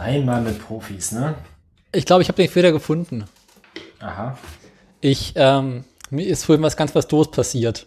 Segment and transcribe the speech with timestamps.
[0.00, 1.34] Einmal mit Profis, ne?
[1.92, 3.24] Ich glaube, ich habe den Fehler gefunden.
[3.98, 4.38] Aha.
[5.02, 7.86] Ich, ähm, mir ist vorhin was ganz was Doofes passiert.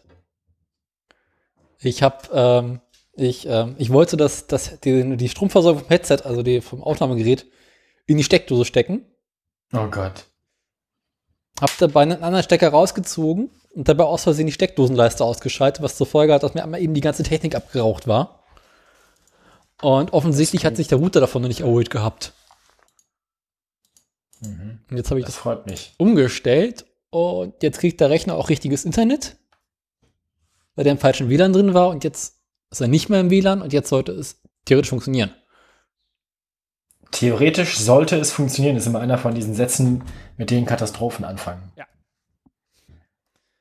[1.79, 2.81] Ich habe, ähm,
[3.15, 7.47] ich, ähm, ich wollte das, das, die, die Stromversorgung vom Headset, also die vom Aufnahmegerät,
[8.05, 9.07] in die Steckdose stecken.
[9.73, 10.25] Oh Gott.
[11.59, 16.05] Hab dabei einen anderen Stecker rausgezogen und dabei aus Versehen die Steckdosenleiste ausgeschaltet, was zur
[16.05, 18.42] Folge hat, dass mir einmal eben die ganze Technik abgeraucht war.
[19.83, 22.31] Und offensichtlich hat sich der Router davon noch nicht erholt gehabt.
[24.39, 24.79] Mhm.
[24.89, 25.93] Und jetzt habe ich Das das freut mich.
[25.97, 29.35] umgestellt und jetzt kriegt der Rechner auch richtiges Internet,
[30.75, 32.35] weil der im falschen WLAN drin war und jetzt
[32.71, 35.33] ist er nicht mehr im WLAN und jetzt sollte es theoretisch funktionieren.
[37.11, 40.03] Theoretisch sollte es funktionieren, ist immer einer von diesen Sätzen,
[40.37, 41.73] mit denen Katastrophen anfangen.
[41.75, 41.85] Ja.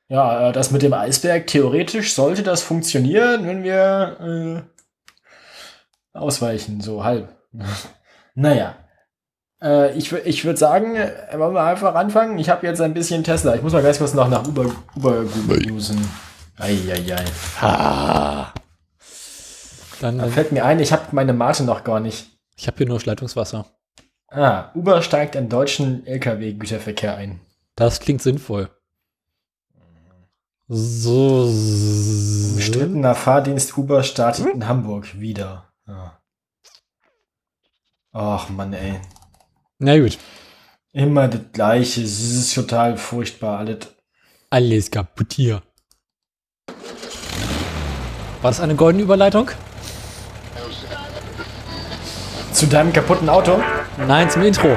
[0.09, 4.72] Ja, äh, das mit dem Eisberg, theoretisch sollte das funktionieren, wenn wir äh,
[6.13, 7.35] ausweichen, so halb.
[8.35, 8.77] naja.
[9.63, 12.39] Äh, ich ich würde sagen, äh, wollen wir einfach anfangen?
[12.39, 13.55] Ich habe jetzt ein bisschen Tesla.
[13.55, 15.25] Ich muss mal ganz kurz noch nach Uber, Uber
[15.71, 16.07] usen.
[16.59, 17.25] Eieiei.
[17.61, 18.53] Ah.
[20.01, 22.27] Dann, Da fällt mir ein, ich habe meine Mate noch gar nicht.
[22.57, 23.67] ich habe hier nur Leitungswasser.
[24.29, 27.41] Ah, Uber steigt im deutschen Lkw-Güterverkehr ein.
[27.77, 28.69] Das klingt sinnvoll.
[30.69, 31.45] So.
[32.55, 35.72] Umstrittener Fahrdienst Uber startet in Hamburg wieder.
[35.87, 36.21] Ja.
[38.13, 39.01] Ach Mann, ey.
[39.79, 40.19] Na gut.
[40.93, 42.03] Immer das Gleiche.
[42.03, 43.59] Es ist total furchtbar.
[43.59, 43.79] Alles.
[44.51, 45.63] Alles kaputt hier.
[48.43, 49.51] War das eine goldene Überleitung?
[52.53, 53.61] Zu deinem kaputten Auto?
[53.97, 54.77] Nein, zum Intro.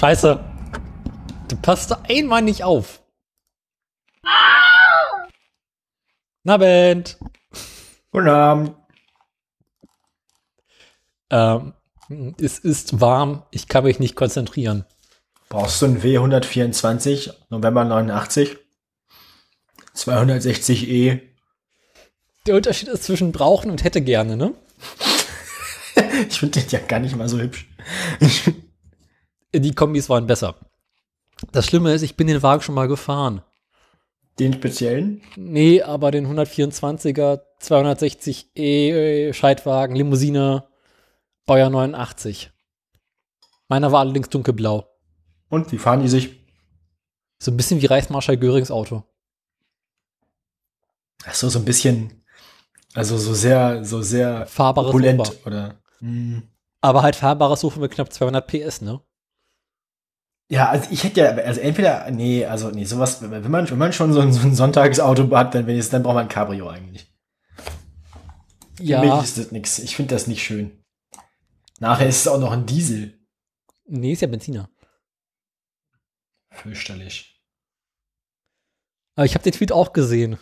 [0.00, 0.38] Scheiße.
[1.48, 3.02] Du passt da einmal nicht auf.
[6.44, 7.18] Na, Band.
[8.12, 8.76] Guten Abend.
[11.30, 11.74] Ähm,
[12.40, 14.84] es ist warm, ich kann mich nicht konzentrieren.
[15.48, 18.56] Brauchst du ein W124, November 89?
[19.96, 21.20] 260e.
[22.46, 24.54] Der Unterschied ist zwischen brauchen und hätte gerne, ne?
[26.28, 27.66] Ich finde den ja gar nicht mal so hübsch.
[29.54, 30.56] Die Kombis waren besser.
[31.52, 33.42] Das Schlimme ist, ich bin den Wagen schon mal gefahren.
[34.38, 35.22] Den speziellen?
[35.36, 40.68] Nee, aber den 124er 260e äh, Scheidwagen, Limousine,
[41.46, 42.50] Baujahr 89.
[43.68, 44.86] Meiner war allerdings dunkelblau.
[45.48, 46.38] Und wie fahren die sich?
[47.38, 49.04] So ein bisschen wie Reichsmarschall Görings Auto.
[51.24, 52.24] Ach so, so ein bisschen.
[52.94, 55.46] Also so sehr, so sehr Fahrbares opulent, Sofa.
[55.46, 55.82] oder?
[55.98, 56.42] Hm.
[56.80, 59.00] Aber halt fahrbares Sofa mit knapp 200 PS, ne?
[60.50, 63.92] Ja, also ich hätte ja, also entweder, nee, also nee, sowas, wenn man, wenn man
[63.92, 67.12] schon so ein, so ein Sonntagsauto hat, dann wenigstens, dann braucht man ein Cabrio eigentlich.
[68.76, 69.78] Für Ja, mich ist das nix.
[69.78, 70.82] Ich finde das nicht schön.
[71.80, 73.18] Nachher ist es auch noch ein Diesel.
[73.86, 74.70] nee, ist ja Benziner.
[76.50, 77.40] Fürchterlich.
[79.16, 80.38] Aber ich habe den Tweet auch gesehen.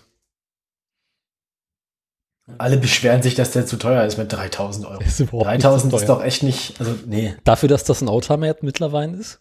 [2.59, 5.00] Alle beschweren sich, dass der zu teuer ist mit 3000 Euro.
[5.05, 7.34] Ist überhaupt nicht 3000 so ist doch echt nicht, also nee.
[7.43, 9.41] Dafür, dass das ein Oldtimer jetzt mittlerweile ist?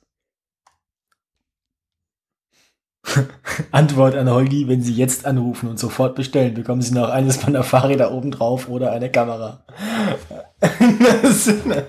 [3.71, 7.63] Antwort an Holgi, wenn Sie jetzt anrufen und sofort bestellen, bekommen Sie noch eines meiner
[7.63, 9.63] Fahrräder oben drauf oder eine Kamera.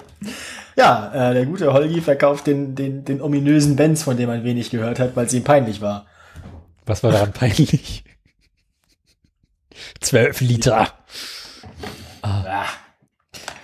[0.79, 4.69] Ja, äh, der gute Holgi verkauft den, den, den ominösen Benz, von dem man wenig
[4.69, 6.05] gehört hat, weil es ihm peinlich war.
[6.85, 8.05] Was war daran peinlich?
[10.01, 10.89] 12 Liter.
[12.21, 12.67] Ah.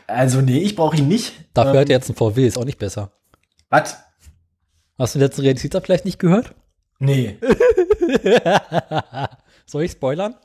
[0.07, 1.35] Also nee, ich brauche ihn nicht.
[1.53, 3.13] Dafür Ähm, hat er jetzt ein VW, ist auch nicht besser.
[3.69, 3.99] Was?
[4.99, 6.55] Hast du den letzten Realitäter vielleicht nicht gehört?
[7.03, 7.37] Nee.
[9.67, 10.37] Soll ich spoilern?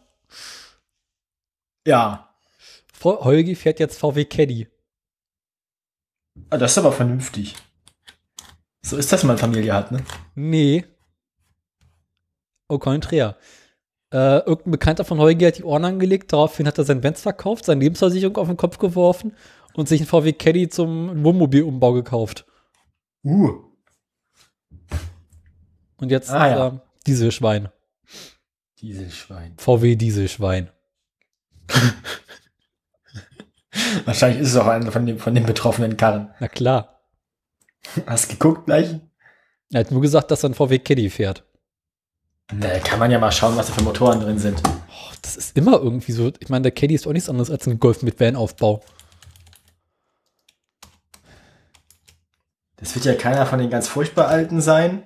[1.86, 2.34] Ja.
[3.04, 4.68] Holgi fährt jetzt VW Caddy.
[6.50, 7.56] Ah, das ist aber vernünftig.
[8.82, 10.04] So ist das, wenn man Familie hat, ne?
[10.34, 10.84] Nee.
[12.70, 13.36] Au contraire.
[14.12, 17.66] Äh, irgendein Bekannter von Holgi hat die Ohren angelegt, daraufhin hat er sein Benz verkauft,
[17.66, 19.36] seine Lebensversicherung auf den Kopf geworfen
[19.76, 22.48] und sich ein VW Caddy zum Wohnmobilumbau gekauft.
[23.24, 23.67] Uh.
[25.98, 26.68] Und jetzt Ah, ja.
[26.68, 26.72] äh,
[27.06, 27.70] Dieselschwein.
[28.80, 29.56] Dieselschwein.
[29.58, 30.70] VW Dieselschwein.
[34.06, 36.34] Wahrscheinlich ist es auch einer von, dem, von den betroffenen Karren.
[36.40, 37.02] Na klar.
[38.06, 39.00] Hast geguckt gleich?
[39.72, 41.44] Er hat nur gesagt, dass er ein VW Caddy fährt.
[42.48, 44.62] Da kann man ja mal schauen, was da für Motoren drin sind.
[44.66, 46.32] Oh, das ist immer irgendwie so.
[46.40, 48.82] Ich meine, der Caddy ist auch nichts anderes als ein Golf mit Van-Aufbau.
[52.78, 55.04] Das wird ja keiner von den ganz furchtbar alten sein.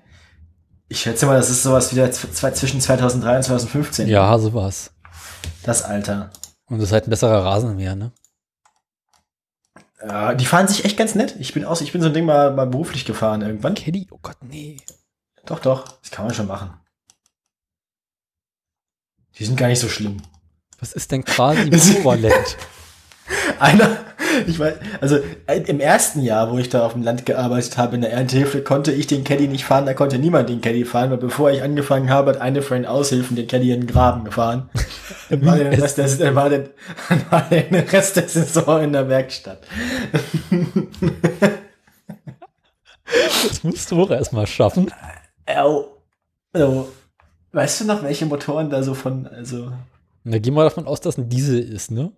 [0.92, 4.08] Ich schätze mal, das ist sowas wie der Z- zwischen 2003 und 2015.
[4.10, 4.92] Ja, sowas.
[5.64, 6.32] Das Alter.
[6.66, 8.12] Und das ist halt ein besserer Rasenmäher, ne?
[10.06, 11.38] Ja, die fahren sich echt ganz nett.
[11.40, 13.76] Ich bin aus, ich bin so ein Ding mal, mal beruflich gefahren irgendwann.
[13.76, 14.82] Caddy, oh Gott, nee.
[15.46, 16.00] Doch, doch.
[16.02, 16.74] Das kann man schon machen.
[19.38, 20.22] Die sind gar nicht so schlimm.
[20.80, 21.70] Was ist denn quasi
[22.02, 22.58] Powerland?
[23.60, 23.98] Einer,
[24.48, 27.96] ich weiß, also äh, im ersten Jahr, wo ich da auf dem Land gearbeitet habe,
[27.96, 31.12] in der Erntehilfe, konnte ich den Caddy nicht fahren, da konnte niemand den Caddy fahren,
[31.12, 34.26] weil bevor ich angefangen habe, hat eine von den Aushilfen den Caddy in den Graben
[34.26, 34.70] gefahren.
[35.30, 36.70] Dann war, der Rest, der, war, der,
[37.30, 39.62] war der Rest der Saison in der Werkstatt.
[43.48, 44.92] Das musst du auch erstmal schaffen.
[45.46, 46.90] Also,
[47.54, 49.72] weißt du noch, welche Motoren da so von, also,
[50.24, 52.12] da gehen wir davon aus, dass ein Diesel ist, ne?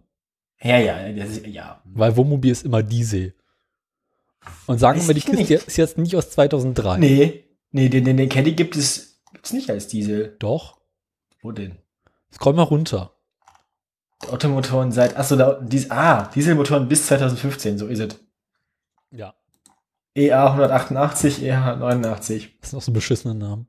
[0.64, 1.82] Ja, ja, ist, ja.
[1.86, 3.34] Weil Wohnmobil ist immer Diesel.
[4.66, 5.52] Und sagen wir, die ich Kiste nicht.
[5.52, 6.98] ist jetzt nicht aus 2003.
[6.98, 10.36] Nee, nee, den, den, den Caddy gibt es, gibt's nicht als Diesel.
[10.40, 10.80] Doch.
[11.42, 11.78] Wo denn?
[12.34, 13.14] Scroll mal runter.
[14.32, 18.20] Ottomotoren seit, achso, da, dies, ah, Dieselmotoren bis 2015, so ist es.
[19.12, 19.34] Ja.
[20.16, 22.58] EA 188, EA 89.
[22.62, 23.68] Das sind auch so beschissene Namen.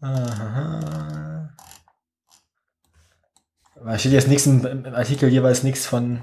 [0.00, 1.54] Aha.
[3.84, 6.22] Da steht jetzt nichts im, im Artikel jeweils nichts von,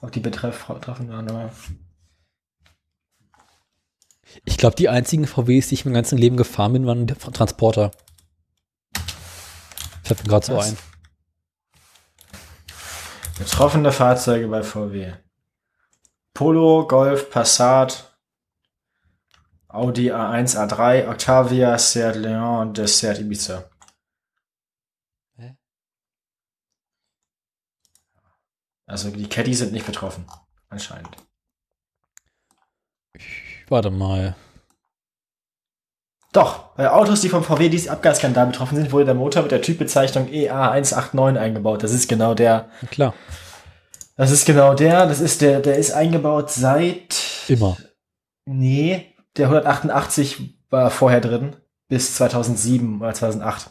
[0.00, 1.52] ob die Betreff betroffen waren, aber.
[4.44, 7.90] Ich glaube, die einzigen VWs, die ich mein ganzes Leben gefahren bin, waren Transporter.
[10.02, 10.76] Fällt mir gerade so ein.
[13.38, 15.12] Betroffene Fahrzeuge bei VW.
[16.34, 18.16] Polo, Golf, Passat,
[19.68, 23.71] Audi A1, A3, Octavia, Seat Leon und der Seat Ibiza.
[28.92, 30.26] Also die Caddy sind nicht betroffen,
[30.68, 31.16] anscheinend.
[33.68, 34.36] Warte mal.
[36.32, 39.62] Doch, bei Autos, die vom VW diesen Abgasskandal betroffen sind, wurde der Motor mit der
[39.62, 41.82] Typbezeichnung E EA189 eingebaut.
[41.82, 42.68] Das ist genau der.
[42.82, 43.14] Na klar.
[44.16, 45.06] Das ist genau der.
[45.06, 47.16] Das ist der, der ist eingebaut seit.
[47.48, 47.78] Immer.
[48.44, 51.56] Nee, der 188 war vorher drin.
[51.88, 53.70] Bis 2007 oder 2008.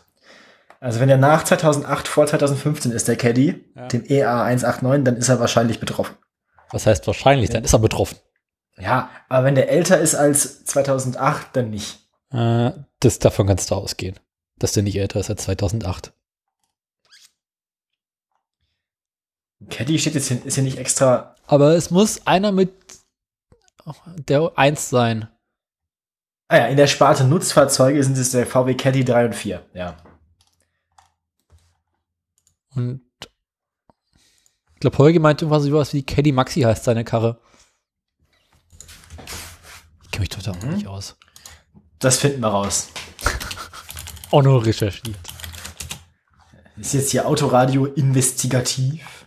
[0.82, 3.88] Also wenn er nach 2008 vor 2015 ist, der Caddy, Ja.
[3.88, 6.16] dem E EA189, dann ist er wahrscheinlich betroffen.
[6.72, 7.52] Was heißt wahrscheinlich?
[7.52, 8.18] Dann ist er betroffen.
[8.78, 12.00] Ja, aber wenn der älter ist als 2008, dann nicht.
[12.32, 14.20] Äh, das, davon kannst du ausgehen.
[14.58, 16.14] Dass der nicht älter ist als 2008.
[19.70, 21.36] Caddy steht jetzt hier, ist hier nicht extra.
[21.46, 22.72] Aber es muss einer mit
[24.28, 25.28] der 1 sein.
[26.48, 29.64] Ah ja, in der Sparte Nutzfahrzeuge sind es der VW Caddy 3 und 4.
[29.74, 29.98] Ja.
[32.76, 33.02] Und
[34.74, 37.40] ich glaube, Holger meinte irgendwas sowas wie Caddy Maxi heißt seine Karre.
[40.04, 40.74] Ich kenne mich total Mhm.
[40.76, 41.18] nicht aus.
[42.00, 42.90] Das finden wir raus.
[44.32, 45.18] Auch nur recherchiert.
[46.78, 49.26] Ist jetzt hier Autoradio investigativ.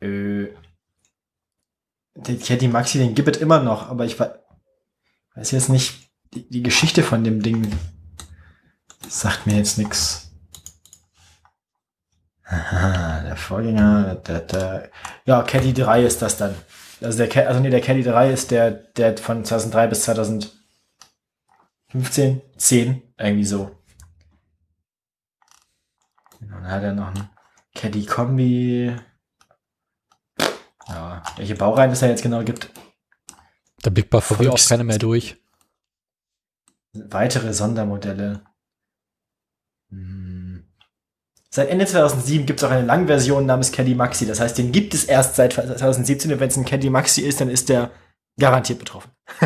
[0.00, 0.46] Äh,
[2.16, 4.34] den Caddy Maxi, den gibt es immer noch, aber ich wei-
[5.36, 7.70] weiß jetzt nicht, die, die Geschichte von dem Ding
[9.08, 10.29] sagt mir jetzt nichts.
[12.50, 14.90] Aha, der Vorgänger, der, der,
[15.24, 16.56] ja, Caddy 3 ist das dann.
[17.00, 23.02] Also der, also nee, der Caddy 3 ist der, der von 2003 bis 2015, 10,
[23.18, 23.70] irgendwie so.
[26.40, 27.30] Und dann hat er noch einen
[27.76, 28.96] Caddy Kombi.
[30.88, 32.72] Ja, welche Baureihen es da jetzt genau gibt.
[33.82, 35.36] Da blickt bei VW auch keiner mehr durch.
[36.94, 38.42] Weitere Sondermodelle.
[39.90, 40.39] Hm.
[41.52, 44.24] Seit Ende 2007 gibt es auch eine Langversion namens Caddy Maxi.
[44.24, 47.40] Das heißt, den gibt es erst seit 2017 und wenn es ein Caddy Maxi ist,
[47.40, 47.90] dann ist der
[48.38, 49.10] garantiert betroffen.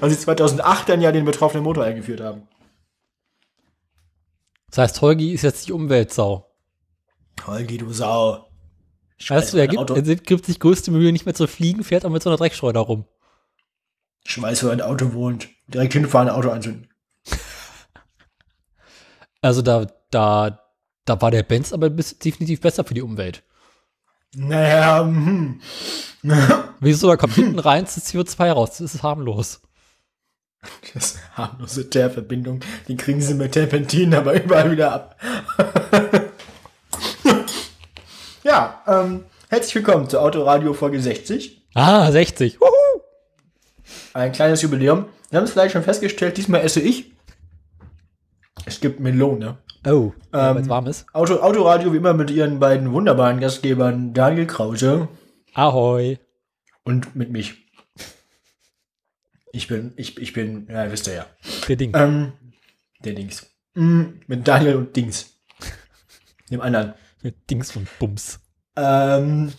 [0.00, 2.48] Weil sie 2008 dann ja den betroffenen Motor eingeführt haben.
[4.70, 6.50] Das heißt, Holgi ist jetzt die Umweltsau.
[7.46, 8.48] Holgi, du Sau.
[9.28, 12.14] Weißt du, er gibt, er gibt sich größte Mühe, nicht mehr zu fliegen, fährt aber
[12.14, 13.04] mit so einer Dreckschleuder rum.
[14.24, 15.48] ich weiß, wo ein Auto wohnt.
[15.66, 16.88] Direkt hinfahren, Auto anzünden.
[19.40, 20.60] Also da, da,
[21.04, 23.42] da war der Benz aber definitiv besser für die Umwelt.
[24.34, 25.60] Naja, hm.
[26.80, 27.08] Wieso?
[27.08, 28.78] Da kommt hinten rein das CO2 raus.
[28.78, 29.60] Das ist harmlos.
[30.92, 32.60] Das ist harmlose Teerverbindung.
[32.88, 35.20] Die kriegen sie mit Terpentin aber überall wieder ab.
[38.42, 41.62] ja, ähm, herzlich willkommen zur Autoradio Folge 60.
[41.74, 42.60] Ah, 60.
[42.60, 42.78] Wuhu!
[44.14, 45.06] ein kleines Jubiläum.
[45.30, 47.12] Wir haben es vielleicht schon festgestellt, diesmal esse ich.
[48.64, 49.58] Es gibt Melone.
[49.86, 51.06] Oh, Ähm, weil es warm ist.
[51.12, 55.08] Auto, Autoradio wie immer mit ihren beiden wunderbaren Gastgebern Daniel Krause
[55.54, 56.18] Ahoi.
[56.84, 57.68] und mit mich.
[59.52, 61.26] Ich bin, ich, ich bin, ja, wisst ihr ja.
[61.68, 61.92] Der Ding.
[61.96, 62.32] Ähm,
[63.04, 63.46] der Dings.
[63.74, 65.34] Mm, mit Daniel und Dings.
[66.50, 66.94] Dem anderen.
[67.22, 68.40] Mit Dings von Bums.
[68.76, 69.52] Ähm,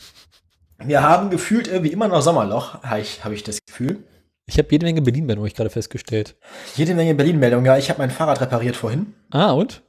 [0.77, 4.03] wir haben gefühlt irgendwie immer noch Sommerloch, habe ich, hab ich das Gefühl.
[4.50, 6.36] Ich habe jede Menge Berlin-Meldungen, ich gerade festgestellt.
[6.75, 7.65] Jede Menge Berlin-Meldungen.
[7.65, 9.13] Ja, ich habe mein Fahrrad repariert vorhin.
[9.29, 9.84] Ah, und?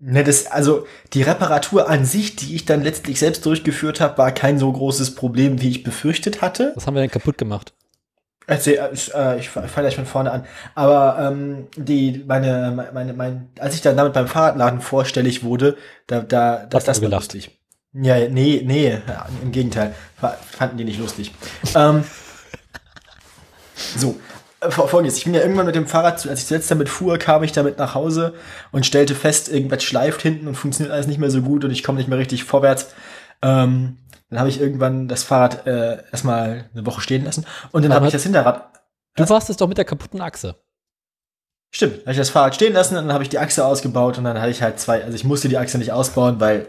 [0.00, 4.30] Ne, das, also die Reparatur an sich, die ich dann letztlich selbst durchgeführt habe, war
[4.30, 6.72] kein so großes Problem, wie ich befürchtet hatte.
[6.76, 7.74] Was haben wir denn kaputt gemacht?
[8.46, 10.46] Erzähl, äh, ich fange gleich von vorne an.
[10.76, 16.20] Aber ähm, die, meine, meine, mein, als ich dann damit beim Fahrradladen vorstellig wurde, da,
[16.20, 17.50] da, das, das war lustig.
[17.92, 18.96] Ja, nee, nee,
[19.42, 19.94] im Gegenteil.
[20.16, 21.32] Fa- Fanden die nicht lustig.
[21.74, 22.04] ähm,
[23.96, 24.18] so,
[24.60, 25.16] äh, Fol- folgendes.
[25.18, 27.52] Ich bin ja irgendwann mit dem Fahrrad, zu- als ich zuletzt damit fuhr, kam ich
[27.52, 28.34] damit nach Hause
[28.72, 31.82] und stellte fest, irgendwas schleift hinten und funktioniert alles nicht mehr so gut und ich
[31.82, 32.88] komme nicht mehr richtig vorwärts.
[33.42, 33.98] Ähm,
[34.30, 38.06] dann habe ich irgendwann das Fahrrad äh, erstmal eine Woche stehen lassen und dann habe
[38.06, 38.68] ich das Hinterrad
[39.16, 40.54] Du warst es doch mit der kaputten Achse.
[41.70, 44.24] Stimmt, habe ich das Fahrrad stehen lassen und dann habe ich die Achse ausgebaut und
[44.24, 46.66] dann hatte ich halt zwei, also ich musste die Achse nicht ausbauen, weil,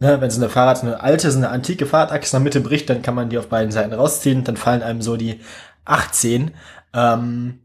[0.00, 2.90] ne, wenn so eine Fahrrad, eine alte, so eine antike Fahrradachse in der Mitte bricht,
[2.90, 5.40] dann kann man die auf beiden Seiten rausziehen, dann fallen einem so die
[5.84, 6.52] 18,
[6.94, 7.60] ähm,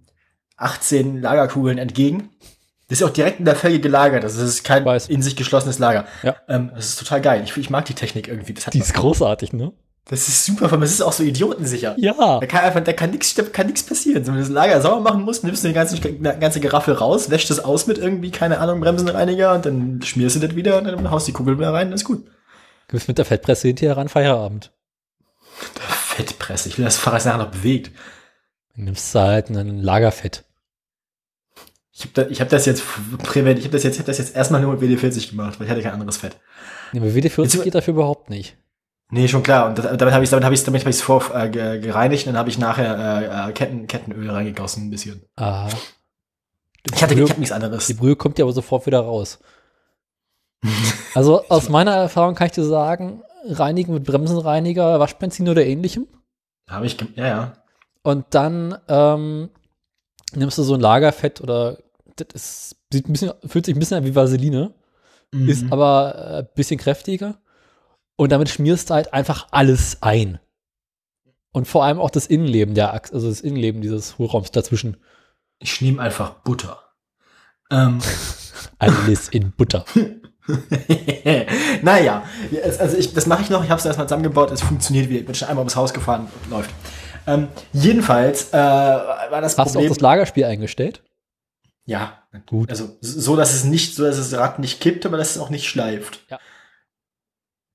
[0.58, 2.30] 18 Lagerkugeln entgegen.
[2.90, 5.10] Das ist auch direkt in der Felge gelagert, also das ist kein Weiß.
[5.10, 6.06] in sich geschlossenes Lager.
[6.24, 6.38] Ja.
[6.48, 7.42] Ähm, das ist total geil.
[7.44, 8.54] Ich, ich mag die Technik irgendwie.
[8.54, 9.74] Das, hat Die ist großartig, ne?
[10.10, 11.96] das ist super, allem, das ist auch so idiotensicher.
[11.98, 12.40] Ja.
[12.40, 14.26] Da kann einfach, da kann nichts, da kann nichts passieren.
[14.26, 17.30] Wenn du das Lager sauber machen musst, nimmst du die ganze, die ganze Geraffel raus,
[17.30, 20.86] wäschst es aus mit irgendwie, keine Ahnung, Bremsenreiniger und dann schmierst du das wieder und
[20.86, 22.26] dann haust die Kugel wieder rein, das ist gut.
[22.88, 24.72] Du bist mit der Fettpresse hinterher ran Feierabend.
[26.18, 27.92] Fettpresse, ich will das Fahrrad nachher noch bewegt.
[28.76, 30.44] Dann nimmst du halt ein Lagerfett.
[31.92, 32.84] Ich habe da, ich hab das jetzt
[33.20, 35.66] prävent, ich habe das jetzt, ich hab das jetzt erstmal nur mit WD40 gemacht, weil
[35.66, 36.38] ich hatte kein anderes Fett.
[36.92, 38.56] Nee, aber WD-40 Jetzt- geht dafür überhaupt nicht.
[39.10, 39.68] Nee, schon klar.
[39.70, 41.80] Und das, damit habe ich damit habe ich damit habe ich es vor äh, ge-
[41.80, 45.22] gereinigt und dann habe ich nachher äh, äh, Ketten, Kettenöl reingegossen ein bisschen.
[45.38, 45.70] Ah.
[46.94, 47.88] Ich hatte Die ich Brühe, hab nichts anderes.
[47.88, 49.40] die Brühe kommt ja aber sofort wieder raus.
[51.14, 56.08] Also aus meiner Erfahrung kann ich dir sagen, reinigen mit Bremsenreiniger, Waschbenzin oder ähnlichem.
[56.70, 57.54] Habe ich ja, ja.
[58.04, 59.50] Und dann ähm,
[60.34, 61.78] nimmst du so ein Lagerfett oder
[62.16, 64.74] das ist, sieht ein bisschen, fühlt sich ein bisschen an wie Vaseline,
[65.32, 65.74] ist Mhm.
[65.74, 67.38] aber äh, ein bisschen kräftiger.
[68.16, 70.40] Und damit schmierst du halt einfach alles ein.
[71.52, 74.98] Und vor allem auch das Innenleben der Achse, also das Innenleben dieses Hohlraums dazwischen.
[75.60, 76.80] Ich nehme einfach Butter.
[77.70, 78.00] Ähm,
[78.80, 79.86] Alles in Butter.
[81.82, 82.24] naja,
[82.80, 83.64] also ich, das mache ich noch.
[83.64, 84.52] Ich habe es erstmal zusammengebaut.
[84.52, 85.20] Es funktioniert wieder.
[85.20, 86.28] Ich bin schon einmal ums Haus gefahren.
[86.50, 86.70] Läuft.
[87.28, 89.90] Ähm, jedenfalls äh, war das Hast du auch Problem.
[89.90, 91.04] das Lagerspiel eingestellt?
[91.86, 92.70] ja, Gut.
[92.70, 95.50] also so, dass es nicht, so dass das Rad nicht kippt, aber dass es auch
[95.50, 96.26] nicht schleift.
[96.30, 96.38] Ja.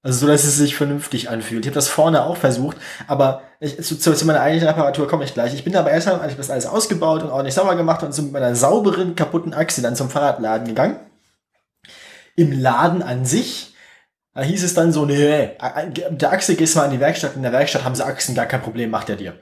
[0.05, 1.65] Also so, dass es sich vernünftig anfühlt.
[1.65, 2.77] Ich habe das vorne auch versucht,
[3.07, 5.55] aber ich, zu, zu, zu meiner eigentlichen Reparatur komme ich gleich.
[5.55, 8.23] Ich bin aber erstmal, als ich das alles ausgebaut und ordentlich sauber gemacht und so
[8.23, 10.97] mit meiner sauberen, kaputten Achse dann zum Fahrradladen gegangen.
[12.37, 13.75] Im Laden an sich,
[14.35, 15.51] da hieß es dann so, nee,
[16.11, 18.63] der Achse gehst mal in die Werkstatt, in der Werkstatt haben sie Achsen, gar kein
[18.63, 19.35] Problem, macht er dir.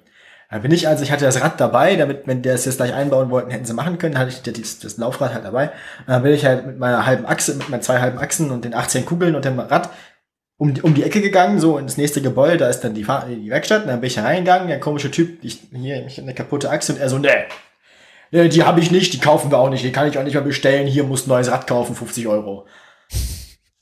[0.50, 2.92] Da bin ich also, ich hatte das Rad dabei, damit, wenn der es jetzt gleich
[2.92, 5.68] einbauen wollten, hätten sie machen können, hatte ich das, das Laufrad halt dabei.
[6.00, 8.64] Und dann bin ich halt mit meiner halben Achse, mit meinen zwei halben Achsen und
[8.64, 9.90] den 18 Kugeln und dem Rad
[10.61, 13.50] um die, um die Ecke gegangen, so ins nächste Gebäude, da ist dann die, die
[13.50, 16.92] Werkstatt, und dann bin ich reingegangen, der komische Typ, ich, hier, ich eine kaputte Achse
[16.92, 17.30] und er so, nee,
[18.30, 20.35] nee die habe ich nicht, die kaufen wir auch nicht, die kann ich auch nicht
[20.35, 22.66] mehr bestellen, hier muss neues Rad kaufen, 50 Euro.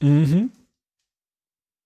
[0.00, 0.52] Mhm.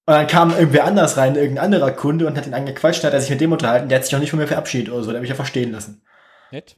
[0.05, 3.21] Und dann kam irgendwer anders rein, irgendein anderer Kunde und hat ihn angequatscht, hat er
[3.21, 5.19] sich mit dem unterhalten, der hat sich auch nicht von mir verabschiedet oder so, der
[5.19, 6.03] hat mich ja verstehen lassen.
[6.51, 6.77] Nett.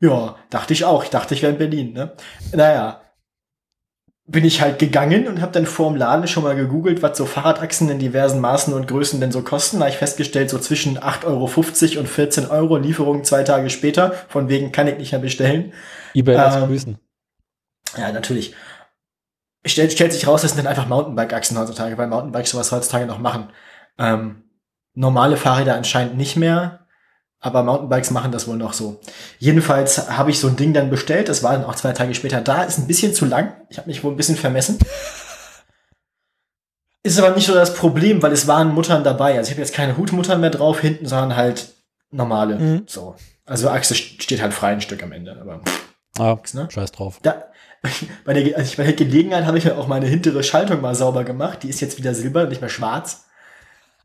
[0.00, 1.04] Ja, dachte ich auch.
[1.04, 2.12] Ich dachte, ich wäre in Berlin, ne?
[2.52, 3.02] Naja.
[4.28, 7.26] Bin ich halt gegangen und habe dann vor dem Laden schon mal gegoogelt, was so
[7.26, 9.78] Fahrradachsen in diversen Maßen und Größen denn so kosten.
[9.78, 14.12] Da habe ich festgestellt, so zwischen 8,50 Euro und 14 Euro, Lieferung zwei Tage später.
[14.28, 15.72] Von wegen kann ich nicht mehr bestellen.
[16.12, 16.98] Ebay Ähm, grüßen.
[17.96, 18.52] Ja, natürlich.
[19.66, 23.18] Stellt, stellt sich raus, das sind dann einfach Mountainbike-Achsen heutzutage, weil Mountainbikes sowas heutzutage noch
[23.18, 23.50] machen.
[23.98, 24.44] Ähm,
[24.94, 26.86] normale Fahrräder anscheinend nicht mehr,
[27.40, 29.00] aber Mountainbikes machen das wohl noch so.
[29.38, 32.40] Jedenfalls habe ich so ein Ding dann bestellt, das war dann auch zwei Tage später
[32.40, 34.78] da, ist ein bisschen zu lang, ich habe mich wohl ein bisschen vermessen.
[37.02, 39.36] Ist aber nicht so das Problem, weil es waren Muttern dabei.
[39.38, 41.72] Also ich habe jetzt keine Hutmuttern mehr drauf hinten, sondern halt
[42.10, 42.58] normale.
[42.58, 42.82] Mhm.
[42.88, 43.14] So.
[43.44, 45.60] Also Achse steht halt frei ein Stück am Ende, aber
[46.18, 46.66] Ah, ne?
[46.68, 47.20] scheiß drauf.
[47.22, 47.44] da,
[48.24, 50.94] bei, der, also ich- bei der Gelegenheit habe ich ja auch meine hintere Schaltung mal
[50.94, 51.62] sauber gemacht.
[51.62, 53.24] Die ist jetzt wieder silber, nicht mehr schwarz.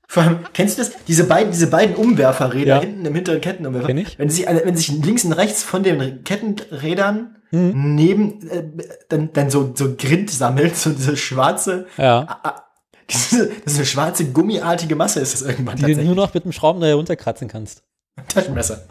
[0.07, 0.91] Vor allem, kennst du das?
[1.07, 2.81] Diese beiden, diese beiden Umwerferräder Ja.
[2.81, 3.88] hinten im hinteren Kettenumwerfer.
[3.88, 4.19] Kenn ich.
[4.19, 7.95] Wenn sich, eine- wenn sich links und rechts von den Kettenrädern Hm.
[7.95, 8.63] neben, äh,
[9.09, 12.39] dann, dann so, so Grind sammelt, so diese schwarze, Ja.
[12.43, 12.63] ah,
[13.09, 16.95] diese, eine schwarze gummiartige Masse ist das irgendwann Die du nur noch mit dem Schraubendreher
[16.95, 17.83] runterkratzen kannst.
[18.29, 18.83] Taschenmesser.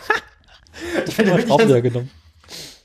[1.06, 2.10] ich finde Schraubendreher genommen.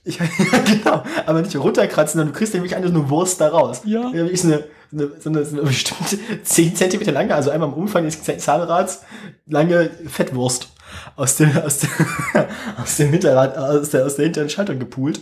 [0.10, 0.26] Ich, ja,
[0.66, 3.82] genau, aber nicht runterkratzen, sondern du kriegst nämlich einfach nur Wurst da raus.
[3.86, 4.10] Ja.
[4.10, 8.06] Ist eine, eine, so eine, so eine bestimmte 10 Zentimeter lange, also einmal im Umfang
[8.06, 9.04] des Zahnrads,
[9.46, 10.70] lange Fettwurst
[11.16, 11.90] aus dem, aus dem,
[12.84, 15.22] aus dem Hinterrad, aus der, aus der hinteren Schaltung gepult.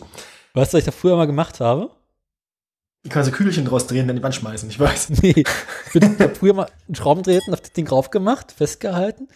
[0.53, 1.89] Weißt du, was ich da früher mal gemacht habe?
[3.03, 5.09] Ich kann so Kügelchen draus drehen, dann die Wand schmeißen, ich weiß.
[5.21, 5.43] Nee.
[5.85, 9.27] Ich bin ich hab früher mal einen Schraubendreher auf das Ding drauf gemacht, festgehalten,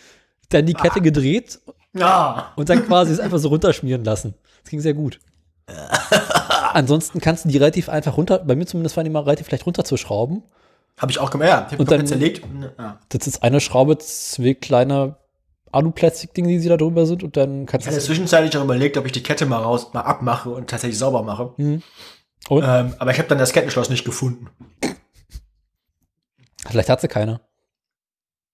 [0.49, 1.59] dann die Kette gedreht
[1.93, 2.53] Ja.
[2.55, 4.33] und dann quasi es einfach so runterschmieren lassen.
[4.63, 5.19] Das ging sehr gut.
[6.73, 9.65] Ansonsten kannst du die relativ einfach runter, bei mir zumindest waren die mal relativ leicht
[9.65, 10.43] runterzuschrauben.
[10.97, 11.67] Habe ich auch gemacht, ja.
[11.77, 12.45] Und dann- zerlegt.
[12.77, 12.99] Ja.
[13.09, 15.15] Das ist eine Schraube, zwei kleine
[15.71, 19.05] Alu-Plastik-Dinge, die sie da drüber sind und dann kannst Ich hatte zwischenzeitlich auch überlegt, ob
[19.05, 21.53] ich die Kette mal raus, mal abmache und tatsächlich sauber mache.
[21.57, 21.81] Mhm.
[22.49, 24.49] Ähm, aber ich habe dann das Kettenschloss nicht gefunden.
[26.67, 27.39] Vielleicht hat sie keine.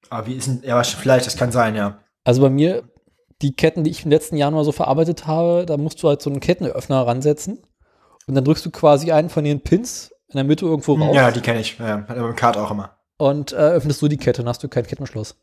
[0.09, 1.99] Aber wie ist denn, ja, vielleicht, das kann sein, ja.
[2.23, 2.83] Also bei mir,
[3.41, 6.21] die Ketten, die ich den letzten Jahren mal so verarbeitet habe, da musst du halt
[6.21, 7.59] so einen Kettenöffner ransetzen
[8.27, 11.31] und dann drückst du quasi einen von den Pins in der Mitte irgendwo raus Ja,
[11.31, 11.77] die kenne ich.
[11.79, 12.97] Ja, hat beim Kart auch immer.
[13.17, 15.37] und äh, öffnest du die Kette, dann hast du kein Kettenschloss.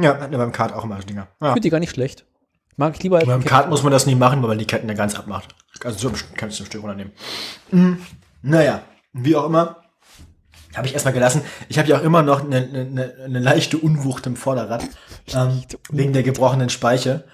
[0.00, 1.28] Ja, hat beim Kart auch immer so Dinger.
[1.36, 1.48] Ich Ja.
[1.48, 2.26] finde die gar nicht schlecht.
[2.76, 4.88] Mag ich lieber Beim Ketten- Kart muss man das nicht machen, weil man die Ketten
[4.88, 5.54] ja ganz abmacht.
[5.84, 7.12] Also so kannst du ein Stück runternehmen.
[7.70, 7.98] Mhm.
[8.42, 9.83] Naja, wie auch immer.
[10.76, 11.42] Habe ich erstmal gelassen.
[11.68, 14.84] Ich habe ja auch immer noch eine, eine, eine leichte Unwucht im Vorderrad.
[15.32, 17.24] Ähm, wegen der gebrochenen Speiche.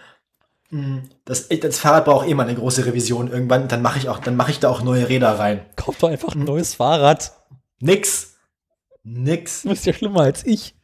[0.71, 1.11] Mhm.
[1.25, 3.67] Das, das Fahrrad braucht eh mal eine große Revision irgendwann.
[3.67, 5.67] Dann mache ich auch, dann mache ich da auch neue Räder rein.
[5.75, 7.33] Kauf doch einfach ein neues Fahrrad.
[7.81, 8.35] Nix.
[9.03, 9.63] Nix.
[9.63, 10.77] Du bist ja schlimmer als ich.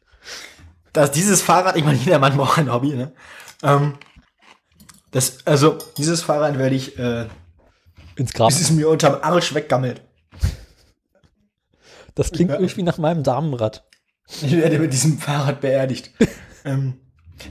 [0.92, 3.12] dass dieses Fahrrad, ich meine, jeder Mann braucht ein Hobby, ne?
[3.62, 3.94] Ähm,
[5.12, 7.26] das, also, dieses Fahrrad werde ich, äh,
[8.16, 8.48] Ins Grab.
[8.48, 10.02] bis es mir unterm Arsch weggammelt.
[12.16, 12.58] Das klingt Ja.
[12.58, 13.84] irgendwie nach meinem Damenrad.
[14.42, 16.10] Ich werde mit diesem Fahrrad beerdigt.
[16.64, 16.94] ähm,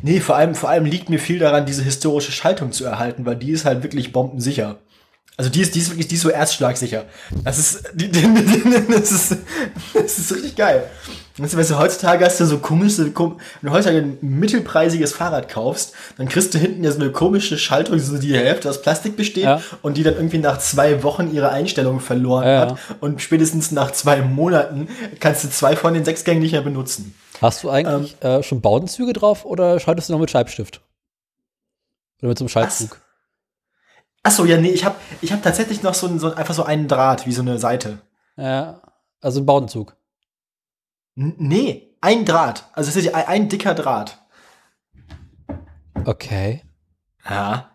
[0.01, 3.38] nee, vor allem, vor allem liegt mir viel daran, diese historische Schaltung zu erhalten, weil
[3.38, 4.80] die ist halt wirklich bombensicher.
[5.38, 7.04] Also die ist, die ist wirklich, die ist so erstschlagsicher.
[7.43, 9.36] Das ist, die, die, die, das ist,
[9.93, 10.89] das ist richtig geil.
[11.38, 15.12] Weißt du, weißt du, heutzutage hast du so komische, kom wenn du heutzutage ein mittelpreisiges
[15.12, 18.82] Fahrrad kaufst, dann kriegst du hinten ja so eine komische Schaltung, so die Hälfte aus
[18.82, 19.62] Plastik besteht Ja.
[19.82, 23.91] und die dann irgendwie nach zwei Wochen ihre Einstellung verloren Ja, hat und spätestens nach
[23.91, 24.88] zwei Monaten
[25.19, 27.13] kannst du zwei von den sechs Gängen nicht mehr benutzen.
[27.41, 28.39] Hast du eigentlich Ähm.
[28.39, 30.80] äh, schon Baudenzüge drauf oder schaltest du noch mit Scheibstift?
[32.21, 33.02] Oder mit so einem Schaltzug?
[34.27, 36.53] Ach so, ja, nee, ich habe ich hab tatsächlich noch so, ein- so ein- einfach
[36.55, 37.99] so einen Draht, wie so eine Seite.
[38.38, 38.81] Ja,
[39.21, 39.95] also ein Baudenzug.
[41.15, 42.65] N nee, ein Draht.
[42.73, 44.17] Also es ist ein, ein dicker Draht.
[46.05, 46.63] Okay.
[47.29, 47.71] Ja.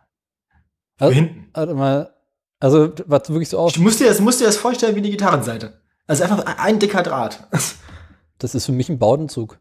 [0.99, 1.49] Also, hinten.
[1.55, 2.15] warte mal.
[2.59, 3.73] Also, was wirklich so aus.
[3.75, 5.81] Du musst dir, das, musst dir das vorstellen wie die Gitarrenseite.
[6.07, 7.47] Also einfach ein, ein dicker Draht.
[8.39, 9.61] Das ist für mich ein Baudenzug.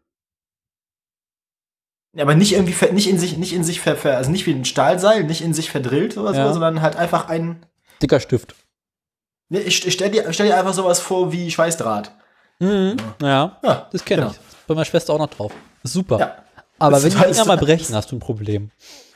[2.19, 4.51] Ja, aber nicht irgendwie, nicht in sich, nicht in sich ver, ver, also nicht wie
[4.51, 6.51] ein Stahlseil, nicht in sich verdrillt oder so, Ja.
[6.51, 7.65] sondern halt einfach ein.
[8.01, 8.55] Dicker Stift.
[9.47, 12.12] Nee, ich, ich stell dir, stell dir einfach sowas vor wie Schweißdraht.
[12.60, 12.97] Mhm.
[13.21, 14.34] Ja, Ja, das kenne genau.
[14.34, 14.39] ich.
[14.67, 15.53] Bei meiner Schwester auch noch drauf.
[15.84, 16.19] Super.
[16.19, 16.36] Ja.
[16.77, 18.71] Aber Das wenn die Dinger mal das- brechen, hast du ein Problem.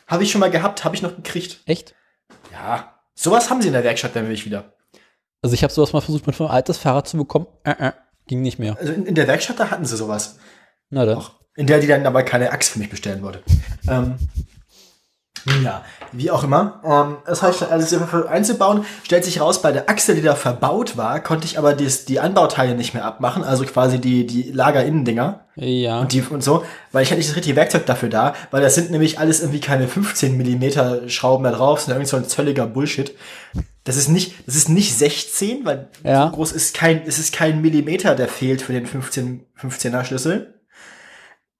[0.07, 1.59] Habe ich schon mal gehabt, habe ich noch gekriegt.
[1.65, 1.93] Echt?
[2.53, 2.93] Ja.
[3.15, 4.73] Sowas haben sie in der Werkstatt, dann will ich wieder.
[5.41, 7.47] Also ich habe sowas mal versucht, mit meinem altes Fahrrad zu bekommen.
[7.65, 7.91] Äh, äh,
[8.27, 8.77] ging nicht mehr.
[8.79, 10.37] Also in, in der Werkstatt, da hatten sie sowas.
[10.89, 11.17] Na dann.
[11.17, 11.31] Auch.
[11.55, 13.43] In der die dann aber keine Axt für mich bestellen wollte.
[13.87, 14.15] ähm,
[15.61, 16.79] ja, wie auch immer.
[16.85, 20.95] Ähm, das heißt, also das einzubauen, stellt sich raus, bei der Achse, die da verbaut
[20.95, 25.41] war, konnte ich aber dies, die Anbauteile nicht mehr abmachen, also quasi die, die Lagerinnendinger
[25.55, 25.99] Ja.
[25.99, 26.63] und die und so,
[26.93, 29.59] weil ich hatte nicht das richtige Werkzeug dafür da, weil das sind nämlich alles irgendwie
[29.59, 33.13] keine 15 Millimeter Schrauben da drauf, sondern irgend so ein zölliger Bullshit.
[33.83, 36.27] Das ist nicht, das ist nicht 16, weil Ja.
[36.27, 40.53] so groß ist kein, es ist kein Millimeter, der fehlt für den 15, 15er Schlüssel.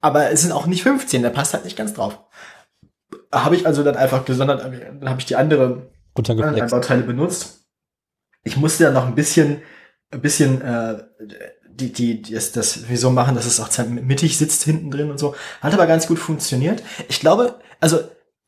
[0.04, 2.20] Aber es sind auch nicht 15, der passt halt nicht ganz drauf.
[3.32, 5.89] Habe ich also dann einfach gesondert, dann habe ich die andere.
[6.62, 7.62] Anbauteile benutzt.
[8.44, 9.62] Ich musste ja noch ein bisschen,
[10.12, 11.06] ein bisschen äh,
[11.70, 15.20] die, die, die das, das wieso machen, dass es auch mittig sitzt hinten drin und
[15.20, 15.36] so.
[15.62, 16.84] Hat aber ganz gut funktioniert.
[17.08, 18.02] Ich glaube, also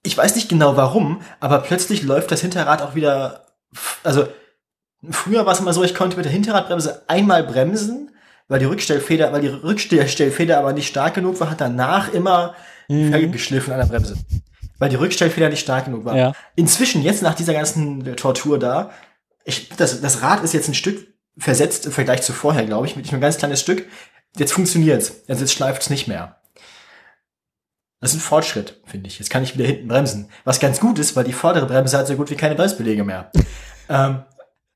[0.03, 3.45] ich weiß nicht genau warum, aber plötzlich läuft das Hinterrad auch wieder.
[4.03, 4.27] Also
[5.09, 8.11] früher war es immer so, ich konnte mit der Hinterradbremse einmal bremsen,
[8.47, 12.55] weil die Rückstellfeder, weil die Rückstellfeder aber nicht stark genug war, hat danach immer
[12.87, 14.17] Felge geschliffen an der Bremse.
[14.77, 16.15] Weil die Rückstellfeder nicht stark genug war.
[16.15, 16.33] Ja.
[16.55, 18.91] Inzwischen, jetzt nach dieser ganzen Tortur da,
[19.45, 22.95] ich, das, das Rad ist jetzt ein Stück versetzt im Vergleich zu vorher, glaube ich,
[22.95, 23.85] mit ein ganz kleines Stück.
[24.37, 25.23] jetzt funktioniert's.
[25.27, 26.37] Also jetzt schleift es nicht mehr.
[28.01, 29.19] Das ist ein Fortschritt, finde ich.
[29.19, 30.29] Jetzt kann ich wieder hinten bremsen.
[30.43, 33.31] Was ganz gut ist, weil die vordere Bremse hat so gut wie keine Bremsbelege mehr.
[33.89, 34.23] ähm,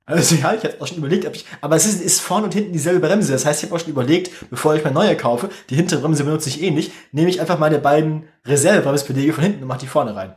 [0.10, 2.54] also ja, ich habe auch schon überlegt, ob ich, aber es ist, ist vorne und
[2.54, 3.32] hinten dieselbe Bremse.
[3.32, 6.24] Das heißt, ich habe auch schon überlegt, bevor ich mir neue kaufe, die hintere Bremse
[6.24, 9.88] benutze ich eh nicht, nehme ich einfach meine beiden Reservebremsbelege von hinten und mache die
[9.88, 10.34] vorne rein.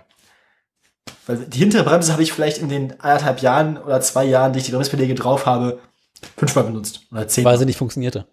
[1.26, 4.58] Weil die hintere Bremse habe ich vielleicht in den anderthalb Jahren oder zwei Jahren, die
[4.58, 5.80] ich die Bremsbelege drauf habe,
[6.36, 7.00] fünfmal benutzt.
[7.10, 7.52] Oder zehnmal.
[7.52, 8.26] Weil sie nicht funktionierte.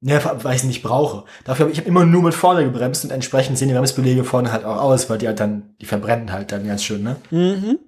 [0.00, 1.24] Ja, weil ich sie nicht brauche.
[1.44, 4.52] Dafür habe ich hab immer nur mit vorne gebremst und entsprechend sehen die Bremsbelege vorne
[4.52, 7.16] halt auch aus, weil die halt dann, die verbrennen halt dann ganz schön, ne?
[7.30, 7.78] Mhm.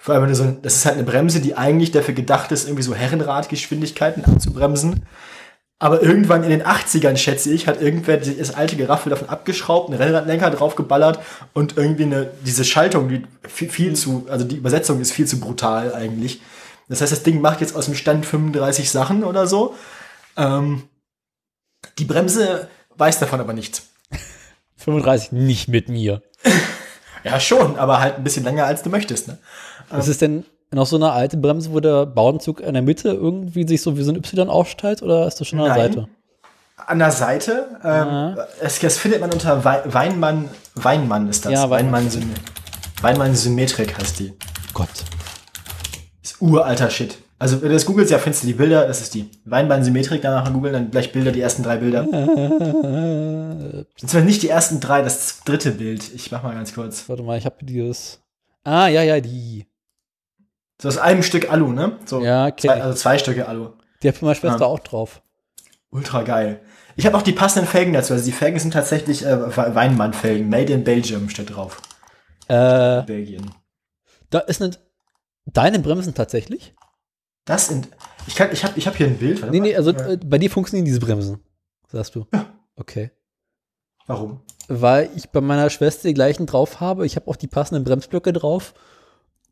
[0.00, 2.66] Vor allem, wenn du so, das ist halt eine Bremse, die eigentlich dafür gedacht ist,
[2.66, 5.04] irgendwie so Herrenradgeschwindigkeiten abzubremsen.
[5.80, 10.00] Aber irgendwann in den 80ern, schätze ich, hat irgendwer das alte Geraffel davon abgeschraubt, einen
[10.00, 11.20] Rennradlenker draufgeballert
[11.52, 15.38] und irgendwie eine, diese Schaltung, die viel, viel zu, also die Übersetzung ist viel zu
[15.38, 16.40] brutal eigentlich.
[16.88, 19.76] Das heißt, das Ding macht jetzt aus dem Stand 35 Sachen oder so.
[20.36, 20.84] Ähm,
[21.98, 23.88] die Bremse weiß davon aber nichts.
[24.76, 26.22] 35 nicht mit mir.
[27.24, 29.26] Ja, schon, aber halt ein bisschen länger, als du möchtest.
[29.26, 29.38] Ne?
[29.90, 33.66] Was ist denn noch so eine alte Bremse, wo der Bauenzug in der Mitte irgendwie
[33.66, 35.92] sich so wie so ein Y aufstellt oder ist das schon an der Nein.
[35.92, 36.08] Seite?
[36.86, 37.88] An der Seite, ähm,
[38.36, 38.36] Ja.
[38.60, 41.52] es, das findet man unter Wei- Weinmann, Weinmann ist das.
[41.52, 42.08] Ja, Weinmann.
[42.08, 42.30] Sym
[43.00, 44.32] Weinmann Symmetrik heißt die.
[44.74, 44.88] Gott.
[46.22, 47.18] Ist uralter Shit.
[47.40, 50.22] Also, wenn du das googelst, ja, findest du die Bilder, das ist die Weinmann Symmetrik,
[50.22, 52.04] danach googeln, dann gleich Bilder, die ersten drei Bilder.
[54.00, 56.12] Das sind nicht die ersten drei, das dritte Bild.
[56.14, 57.08] Ich mach mal ganz kurz.
[57.08, 58.20] warte mal, ich habe dieses.
[58.64, 59.66] Ah, ja, ja, die.
[60.80, 61.98] So aus einem Stück Alu, ne?
[62.04, 63.70] So Ja, kenn zwei, also zwei Stücke Alu.
[64.02, 64.68] Die hat meine Schwester Ah.
[64.68, 65.22] auch drauf.
[65.90, 66.60] Ultra geil.
[66.96, 68.12] Ich habe auch die passenden Felgen dazu.
[68.12, 70.48] Also die Felgen sind tatsächlich äh, Weinmann-Felgen.
[70.48, 71.80] Made in Belgium steht drauf.
[72.48, 73.50] Äh, Belgien.
[74.30, 74.72] da ist eine.
[75.46, 76.74] Deine Bremsen tatsächlich?
[77.46, 77.88] Das sind.
[78.26, 79.50] Ich kann, ich habe, ich habe hier ein Bild.
[79.50, 80.08] Nee, nee, also Ja.
[80.10, 81.40] äh, bei dir funktionieren diese Bremsen.
[81.90, 82.26] Sagst du?
[82.34, 82.46] Ja.
[82.76, 83.10] Okay.
[84.06, 84.42] Warum?
[84.68, 87.06] Weil ich bei meiner Schwester die gleichen drauf habe.
[87.06, 88.74] Ich habe auch die passenden Bremsblöcke drauf.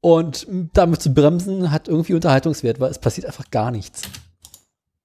[0.00, 4.02] Und damit zu bremsen hat irgendwie Unterhaltungswert, weil es passiert einfach gar nichts.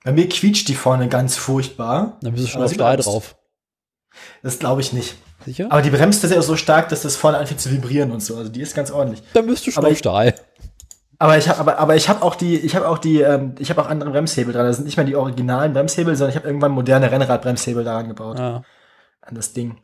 [0.03, 2.17] Bei mir quietscht die vorne ganz furchtbar.
[2.21, 3.35] Dann bist du schon auf Stahl drauf.
[4.43, 5.15] Das glaube ich nicht.
[5.45, 5.67] Sicher?
[5.71, 8.35] Aber die bremst tatsächlich auch so stark, dass das vorne anfängt zu vibrieren und so.
[8.37, 9.23] Also die ist ganz ordentlich.
[9.33, 10.35] Dann bist du schon Aber auf ich- Stahl.
[11.17, 13.69] Aber ich habe, aber, aber ich habe auch die, ich habe auch die, ähm, ich
[13.69, 14.65] habe auch andere Bremshebel dran.
[14.65, 18.39] Das sind nicht mehr die originalen Bremshebel, sondern ich habe irgendwann moderne Rennradbremshebel daran gebaut.
[18.39, 18.63] Ah.
[19.21, 19.77] An das Ding.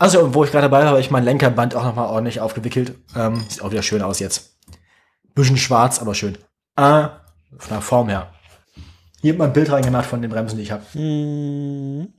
[0.00, 2.96] Also, und wo ich gerade dabei war, habe ich mein Lenkerband auch nochmal ordentlich aufgewickelt.
[3.14, 4.56] Ähm, sieht auch wieder schön aus jetzt.
[5.34, 6.38] Bisschen schwarz, aber schön.
[6.74, 7.20] Ah,
[7.58, 8.32] von der Form her.
[9.20, 10.82] Hier hat man ein Bild reingemacht von den Bremsen, die ich habe.
[10.92, 12.14] Hm.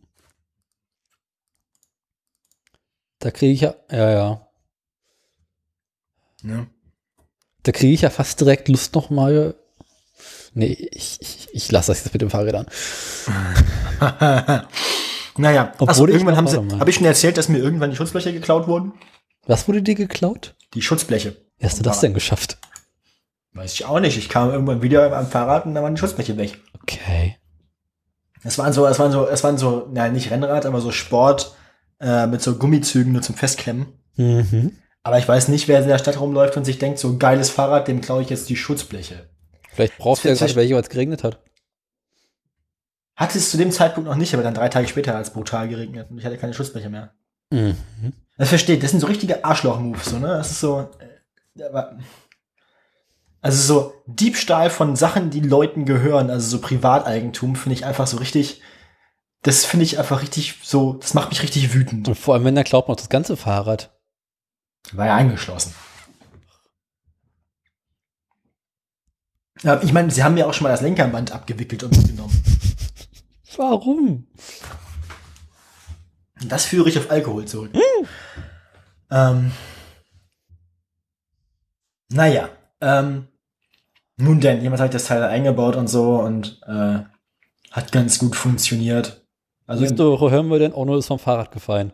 [3.17, 4.47] Da kriege ich ja, ja, ja.
[6.43, 6.67] Ne?
[7.63, 9.55] Da kriege ich ja fast direkt Lust noch mal.
[10.53, 12.67] Nee, ich, ich, ich lasse das jetzt mit den Fahrrädern.
[15.37, 18.33] naja, Obwohl ich irgendwann haben sie, habe ich schon erzählt, dass mir irgendwann die Schutzbleche
[18.33, 18.93] geklaut wurden?
[19.47, 20.55] Was wurde dir geklaut?
[20.73, 21.37] Die Schutzbleche.
[21.57, 22.57] Wie hast du das denn geschafft?
[23.53, 24.17] Weiß ich auch nicht.
[24.17, 26.59] Ich kam irgendwann wieder am Fahrrad und da waren die Schutzbleche weg.
[26.81, 27.37] Okay.
[28.43, 31.55] Es waren so, es waren so, es waren so, nein, nicht Rennrad, aber so Sport
[31.99, 33.87] äh, mit so Gummizügen nur zum Festklemmen.
[34.15, 34.77] Mhm.
[35.03, 37.87] Aber ich weiß nicht, wer in der Stadt rumläuft und sich denkt, so geiles Fahrrad,
[37.87, 39.29] dem klaue ich jetzt die Schutzbleche.
[39.73, 41.39] Vielleicht brauchst du ja Das gerade welche, weil es geregnet hat.
[43.15, 45.67] Hatte es zu dem Zeitpunkt noch nicht, aber dann drei Tage später hat es brutal
[45.67, 47.13] geregnet und ich hatte keine Schutzbleche mehr.
[47.51, 47.75] Mhm.
[48.37, 50.27] Das versteht, das sind so richtige Arschloch-Moves, so, ne?
[50.27, 50.89] Das ist so.
[50.99, 51.71] Äh,
[53.41, 58.17] also so Diebstahl von Sachen, die Leuten gehören, also so Privateigentum, finde ich einfach so
[58.17, 58.61] richtig.
[59.43, 62.07] Das finde ich einfach richtig so, das macht mich richtig wütend.
[62.07, 63.91] Und vor allem, wenn der klaut man auch das ganze Fahrrad.
[64.91, 65.73] War ja eingeschlossen.
[69.63, 72.43] Ja, ich meine, sie haben mir auch schon mal das Lenkerband abgewickelt und mitgenommen.
[73.57, 74.27] Warum?
[76.47, 77.71] Das führe ich auf Alkohol zurück.
[79.11, 79.51] Ähm,
[82.09, 82.49] naja,
[82.81, 83.27] ähm,
[84.17, 86.99] nun denn, jemand hat das Teil eingebaut und so und äh,
[87.71, 89.25] hat ganz gut funktioniert.
[89.67, 91.93] Also Nächste Woche hören wir denn, Ono ist vom Fahrrad gefallen.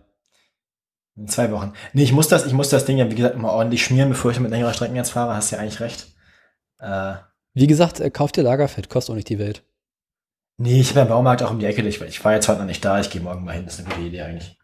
[1.15, 1.73] in zwei Wochen.
[1.93, 4.31] Nee, ich muss das, ich muss das Ding ja, wie gesagt, immer ordentlich schmieren, bevor
[4.31, 5.35] ich mit längerer Strecken jetzt fahre.
[5.35, 6.07] Hast ja eigentlich recht.
[6.79, 7.15] Äh,
[7.53, 9.63] Wie gesagt, äh, kauft dir Lagerfett, kostet auch nicht die Welt.
[10.57, 11.81] Nee, ich habe einen Baumarkt auch um die Ecke.
[11.87, 12.99] Ich, ich war jetzt heute noch nicht da.
[12.99, 13.65] Ich gehe morgen mal hin.
[13.65, 14.57] Das ist eine gute Idee eigentlich.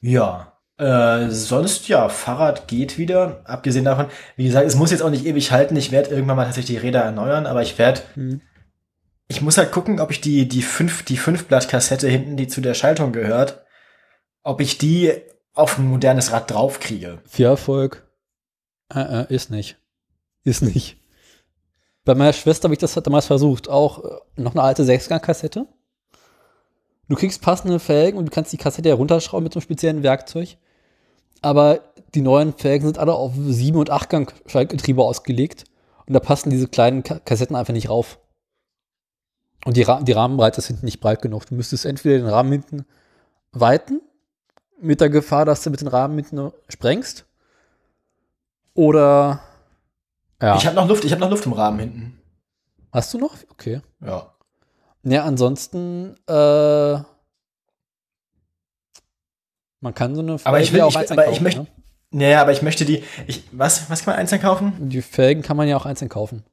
[0.00, 0.58] Ja.
[0.78, 3.42] Äh, sonst ja, Fahrrad geht wieder.
[3.44, 5.76] Abgesehen davon, wie gesagt, es muss jetzt auch nicht ewig halten.
[5.76, 8.40] Ich werde irgendwann mal tatsächlich die Räder erneuern, aber ich werde, Hm.
[9.28, 12.72] ich muss halt gucken, ob ich die, die fünf, die Fünfblatt-Kassette hinten, die zu der
[12.72, 13.62] Schaltung gehört,
[14.42, 15.12] ob ich die
[15.52, 17.18] auf ein modernes Rad draufkriege.
[17.28, 18.08] Viel Erfolg.
[18.90, 19.76] Äh, äh, ist nicht.
[20.44, 20.96] Ist nicht.
[22.10, 23.68] Bei meiner Schwester habe ich das damals versucht.
[23.68, 25.68] Auch äh, noch eine alte Sechsgang-Kassette.
[27.08, 30.56] Du kriegst passende Felgen und du kannst die Kassette herunterschrauben mit so einem speziellen Werkzeug.
[31.40, 31.78] Aber
[32.16, 35.66] die neuen Felgen sind alle auf 7- und 8-Gang-Schaltgetriebe ausgelegt.
[36.04, 38.18] Und da passen diese kleinen Ka Kassetten einfach nicht rauf.
[39.64, 41.46] Und die, Ra die Rahmenbreite ist hinten nicht breit genug.
[41.46, 42.86] Du müsstest entweder den Rahmen hinten
[43.52, 44.00] weiten,
[44.80, 47.24] mit der Gefahr, dass du mit den Rahmen hinten sprengst.
[48.74, 49.44] Oder
[50.40, 50.56] ja.
[50.56, 52.20] Ich habe noch Luft, ich habe noch Luft im Rahmen hinten.
[52.92, 53.34] Hast du noch?
[53.50, 53.80] Okay.
[54.04, 54.34] Ja.
[55.02, 56.98] Ja, ansonsten, äh,
[59.80, 61.66] man kann so eine Aber ich will- ja ich einzeln aber ich möchte- ne?
[62.12, 63.04] Naja, aber ich möchte die.
[63.28, 64.72] Ich, was, was kann man einzeln kaufen?
[64.88, 66.44] Die Felgen kann man ja auch einzeln kaufen.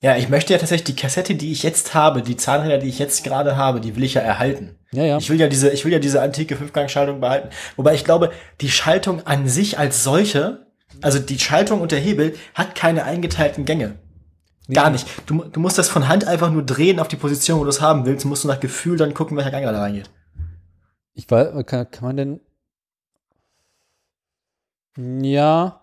[0.00, 2.98] Ja, ich möchte ja tatsächlich die Kassette, die ich jetzt habe, die Zahnräder, die ich
[3.00, 4.78] jetzt gerade habe, die will ich ja erhalten.
[4.92, 5.18] Ja, ja.
[5.18, 7.48] Ich will ja diese, ich will ja diese antike Fünfgangschaltung behalten.
[7.76, 10.63] Wobei ich glaube, die Schaltung an sich als solche,
[11.02, 13.96] also die Schaltung und der Hebel, hat keine eingeteilten Gänge.
[14.72, 15.06] Gar nicht.
[15.26, 17.82] Du, du musst das von Hand einfach nur drehen auf die Position, wo du es
[17.82, 18.24] haben willst.
[18.24, 20.10] Musst du nach Gefühl dann gucken, welcher Gang da reingeht.
[21.12, 22.40] Ich weiß, kann, kann man denn.
[25.22, 25.82] Ja.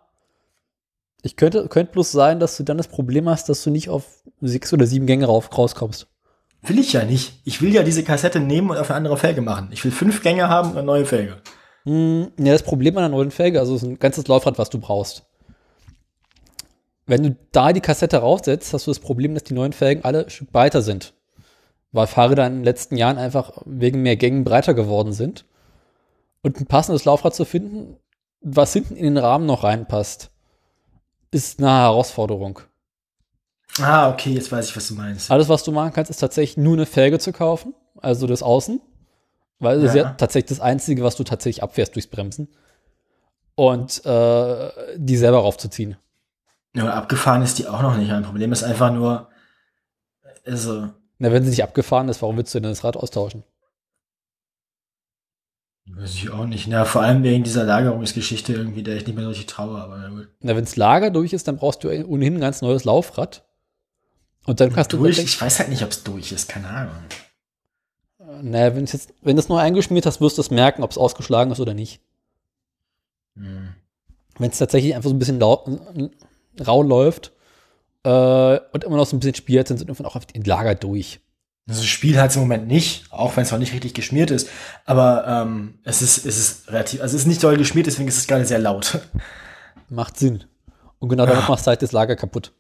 [1.22, 4.24] Ich könnte, könnte bloß sein, dass du dann das Problem hast, dass du nicht auf
[4.42, 6.08] sechs oder sieben Gänge rauf, rauskommst.
[6.64, 7.42] Will ich ja nicht.
[7.44, 9.70] Ich will ja diese Kassette nehmen und auf eine andere Felge machen.
[9.72, 11.38] Ich will fünf Gänge haben und eine neue Felge.
[11.84, 14.80] Hm, ja, das Problem an der neuen Felge, also ist ein ganzes Laufrad, was du
[14.80, 15.26] brauchst.
[17.08, 20.26] Wenn du da die Kassette raufsetzt, hast du das Problem, dass die neuen Felgen alle
[20.26, 21.14] ein Stück breiter sind.
[21.92, 25.46] Weil Fahrräder in den letzten Jahren einfach wegen mehr Gängen breiter geworden sind.
[26.42, 27.98] Und ein passendes Laufrad zu finden,
[28.42, 30.32] was hinten in den Rahmen noch reinpasst,
[31.32, 32.60] ist eine Herausforderung.
[33.80, 35.32] Ah, okay, jetzt weiß ich, was du meinst.
[35.32, 38.82] Alles, was du machen kannst, ist tatsächlich nur eine Felge zu kaufen, also das Außen.
[39.62, 40.10] Weil das ist ja Ja.
[40.12, 42.50] tatsächlich das Einzige, was du tatsächlich abfährst durchs Bremsen.
[43.56, 45.96] Und äh, die selber raufzuziehen.
[46.76, 48.10] Ja, abgefahren ist die auch noch nicht.
[48.10, 49.30] Mein Problem ist einfach nur,
[50.46, 53.44] also, Na, wenn sie nicht abgefahren ist, warum willst du denn das Rad austauschen?
[55.94, 56.68] weiß ich auch nicht.
[56.68, 59.98] Na, vor allem wegen dieser Lagerungsgeschichte irgendwie, der ich nicht mehr so richtig traue, aber
[59.98, 60.30] na gut.
[60.40, 63.44] Na, wenn das Lager durch ist, dann brauchst du ohnehin ein ganz neues Laufrad.
[64.46, 65.24] Und dann kannst durch, du.
[65.24, 66.96] ich weiß halt nicht, ob es durch ist, keine Ahnung.
[68.42, 70.92] Na, wenn es jetzt, wenn du es neu eingeschmiert hast, wirst du es merken, ob
[70.92, 72.02] es ausgeschlagen ist oder nicht.
[73.36, 73.70] Hm.
[74.38, 75.66] Wenn es tatsächlich einfach so ein bisschen lau
[76.60, 77.32] rau läuft
[78.04, 81.20] äh, und immer noch so ein bisschen spielt, dann sind irgendwann auch die Lager durch.
[81.68, 84.32] Also das Spiel hat es im Moment nicht, auch wenn es noch nicht richtig geschmiert
[84.32, 84.50] ist.
[84.86, 88.18] Aber ähm, es ist, es ist relativ, also es ist nicht doll geschmiert, deswegen ist
[88.18, 89.00] es gerade sehr laut.
[89.90, 90.44] Macht Sinn.
[91.00, 91.50] Und genau damit Ah.
[91.50, 92.54] machst du halt das Lager kaputt.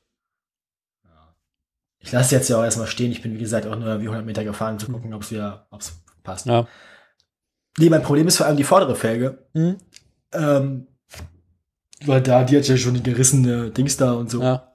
[2.01, 3.11] Ich lasse jetzt ja auch erstmal stehen.
[3.11, 5.31] Ich bin, wie gesagt, auch nur wie 100 Meter gefahren, um zu gucken, ob es
[5.31, 6.47] wieder, ob es passt.
[6.47, 6.67] Ja.
[7.77, 9.47] Nee, mein Problem ist vor allem die vordere Felge.
[9.53, 9.77] Hm?
[10.33, 10.87] Ähm,
[12.05, 14.41] weil da, die hat ja schon die gerissene Dings da und so.
[14.41, 14.67] ja.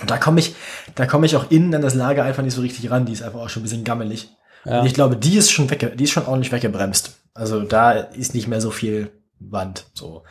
[0.00, 0.54] Und da komme ich,
[0.94, 3.04] da komme ich auch innen an das Lager einfach nicht so richtig ran.
[3.04, 4.28] Die ist einfach auch schon ein bisschen gammelig.
[4.64, 4.80] Ja.
[4.80, 7.18] Und ich glaube, die ist schon wegge die ist schon ordentlich weggebremst.
[7.34, 9.86] Also da ist nicht mehr so viel Wand.
[9.94, 10.24] So.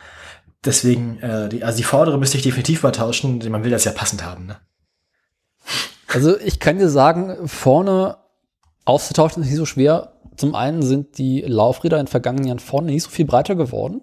[0.64, 3.38] Deswegen, äh, die, also die vordere müsste ich definitiv mal tauschen.
[3.50, 4.56] Man will das ja passend haben, ne?
[6.08, 8.16] Also ich kann dir sagen, vorne
[8.84, 10.14] auszutauschen ist nicht so schwer.
[10.36, 14.00] Zum einen sind die Laufräder in den vergangenen Jahren vorne nicht so viel breiter geworden.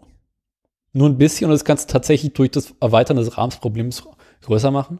[0.93, 4.03] Nur ein bisschen und das kannst du tatsächlich durch das Erweitern des Rahmensproblems
[4.43, 4.99] größer machen.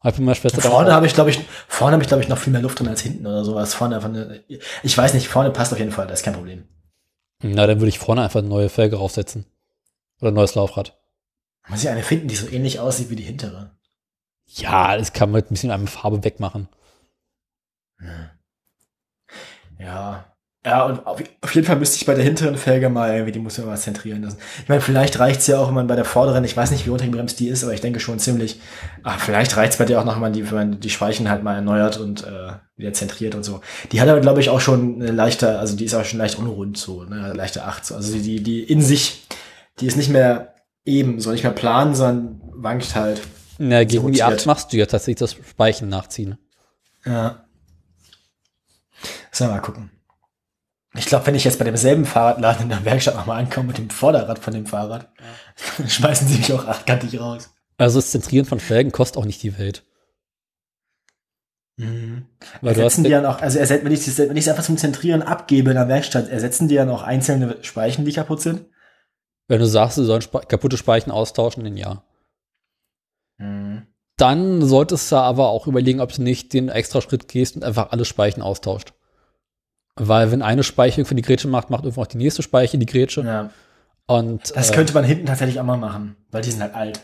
[0.00, 2.28] Hab ich mit meiner Schwester Vorne habe ich, glaube ich, vorne habe ich, glaube ich,
[2.28, 3.74] noch viel mehr Luft drin als hinten oder sowas.
[3.74, 4.42] Vorne einfach eine,
[4.82, 6.66] ich weiß nicht, vorne passt auf jeden Fall, das ist kein Problem.
[7.42, 9.44] Na, dann würde ich vorne einfach eine neue Felge raufsetzen.
[10.20, 10.98] Oder ein neues Laufrad.
[11.68, 13.78] Muss ich eine finden, die so ähnlich aussieht wie die hintere.
[14.54, 16.68] Ja, das kann man mit ein bisschen einer Farbe wegmachen.
[19.78, 20.24] Ja.
[20.62, 23.56] Ja, und auf, jeden Fall müsste ich bei der hinteren Felge mal irgendwie, die muss
[23.56, 24.36] man mal zentrieren lassen.
[24.62, 26.90] Ich meine, vielleicht reicht's ja auch, wenn man bei der vorderen, ich weiß nicht, wie
[26.90, 28.60] untergebremst die ist, aber ich denke schon ziemlich,
[29.02, 31.42] ach, vielleicht reicht's bei der auch noch, wenn man die, wenn man die Speichen halt
[31.42, 33.62] mal erneuert und äh, wieder zentriert und so.
[33.90, 36.38] Die hat aber, glaube ich, auch schon eine leichte, also die ist auch schon leicht
[36.38, 37.86] unrund so, ne, leichte Acht.
[37.86, 37.94] So.
[37.94, 39.26] Also die, die, in sich,
[39.78, 43.22] die ist nicht mehr eben, so nicht mehr plan, sondern wankt halt.
[43.62, 44.40] Na, gegen die rotiert.
[44.40, 46.38] 8 machst du ja tatsächlich das Speichen nachziehen.
[47.04, 47.44] Ja.
[49.30, 49.90] Sollen wir mal gucken.
[50.96, 53.90] Ich glaube, wenn ich jetzt bei demselben Fahrradladen in der Werkstatt nochmal ankomme mit dem
[53.90, 55.10] Vorderrad von dem Fahrrad,
[55.78, 57.50] dann schmeißen sie mich auch achtkantig raus.
[57.76, 59.84] Also das Zentrieren von Felgen kostet auch nicht die Welt.
[61.76, 62.26] Mhm.
[62.62, 65.70] Weil Ersetzen die dann auch, also erset- wenn ich es wenn einfach zum Zentrieren abgebe
[65.70, 68.64] in der Werkstatt, ersetzen die dann auch einzelne Speichen, die kaputt sind?
[69.48, 72.02] Wenn du sagst, sie sollen Spe kaputte Speichen austauschen, dann ja.
[73.40, 73.86] Mhm.
[74.16, 77.90] Dann solltest du aber auch überlegen, ob du nicht den extra Schritt gehst und einfach
[77.90, 78.92] alle Speichen austauscht.
[79.96, 82.86] Weil wenn eine Speiche für die Grätsche macht, macht irgendwann auch die nächste Speiche die
[82.86, 83.22] Grätsche.
[83.22, 83.50] Ja.
[84.06, 87.00] Und Das äh, könnte man hinten tatsächlich auch mal machen, weil die sind halt alt.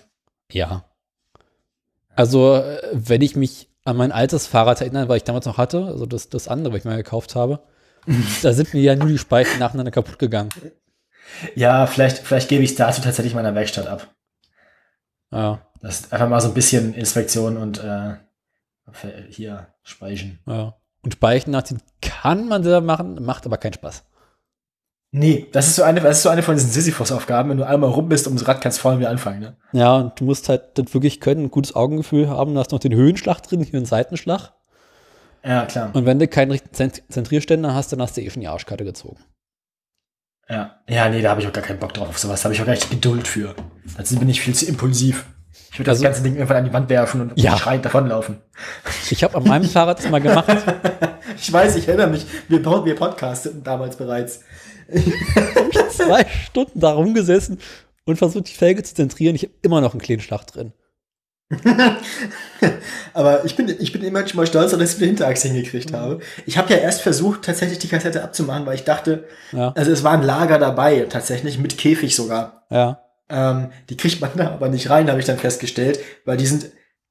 [0.52, 0.84] ja.
[2.14, 5.84] Also, äh, wenn ich mich an mein altes Fahrrad erinnere, weil ich damals noch hatte,
[5.84, 7.60] also das, das andere, was ich mal gekauft habe,
[8.42, 10.48] da sind mir ja nur die Speichen nacheinander kaputt gegangen.
[11.54, 14.14] Ja, vielleicht, vielleicht gebe ich es dazu tatsächlich meiner Werkstatt ab.
[15.30, 18.14] Ja, Das ist einfach mal so ein bisschen Inspektion und äh,
[19.30, 20.40] hier speichen.
[20.46, 20.74] ja.
[21.02, 24.02] Und Speichen nachziehen kann man selber machen, macht aber keinen Spaß.
[25.12, 27.48] Nee, das ist so eine, das ist so eine von diesen Sisyphus-Aufgaben.
[27.50, 29.38] Wenn du einmal rum bist ums Rad, kannst du vorne wieder anfangen.
[29.38, 29.56] Ne?
[29.72, 32.54] Ja, und du musst halt das wirklich können, ein gutes Augengefühl haben.
[32.54, 34.52] Du hast noch den Höhenschlag drin, hier einen Seitenschlag.
[35.44, 35.94] Ja, klar.
[35.94, 38.84] Und wenn du keinen richtigen Zent- Zentrierständer hast, dann hast du eh schon die Arschkarte
[38.84, 39.20] gezogen.
[40.48, 42.08] Ja, ja nee, da habe ich auch gar keinen Bock drauf.
[42.08, 43.54] Auf sowas Da habe ich auch gar nicht Geduld für.
[43.96, 45.24] Dazu bin ich viel zu impulsiv.
[45.72, 47.56] Ich würde Also- das ganze Ding irgendwann an die Wand werfen und Ja.
[47.56, 48.38] schreiend davonlaufen.
[49.10, 50.46] Ich habe an meinem Fahrrad das mal gemacht.
[51.38, 52.24] Ich weiß, ich erinnere mich.
[52.48, 54.40] Wir, wir podcasteten damals bereits.
[55.90, 57.58] zwei Stunden da rumgesessen
[58.06, 59.34] und versucht, die Felge zu zentrieren.
[59.34, 60.72] Ich habe immer noch einen kleinen Schlag drin.
[63.12, 65.96] Aber ich bin, ich bin immer schon mal stolz, dass ich eine Hinterachse hingekriegt Mhm.
[65.96, 66.20] habe.
[66.46, 70.04] Ich habe ja erst versucht, tatsächlich die Kassette abzumachen, weil ich dachte, Ja, also es
[70.04, 72.64] war ein Lager dabei, tatsächlich, mit Käfig sogar.
[72.70, 73.00] ja.
[73.28, 76.66] Ähm, die kriegt man da aber nicht rein, habe ich dann festgestellt, weil die sind,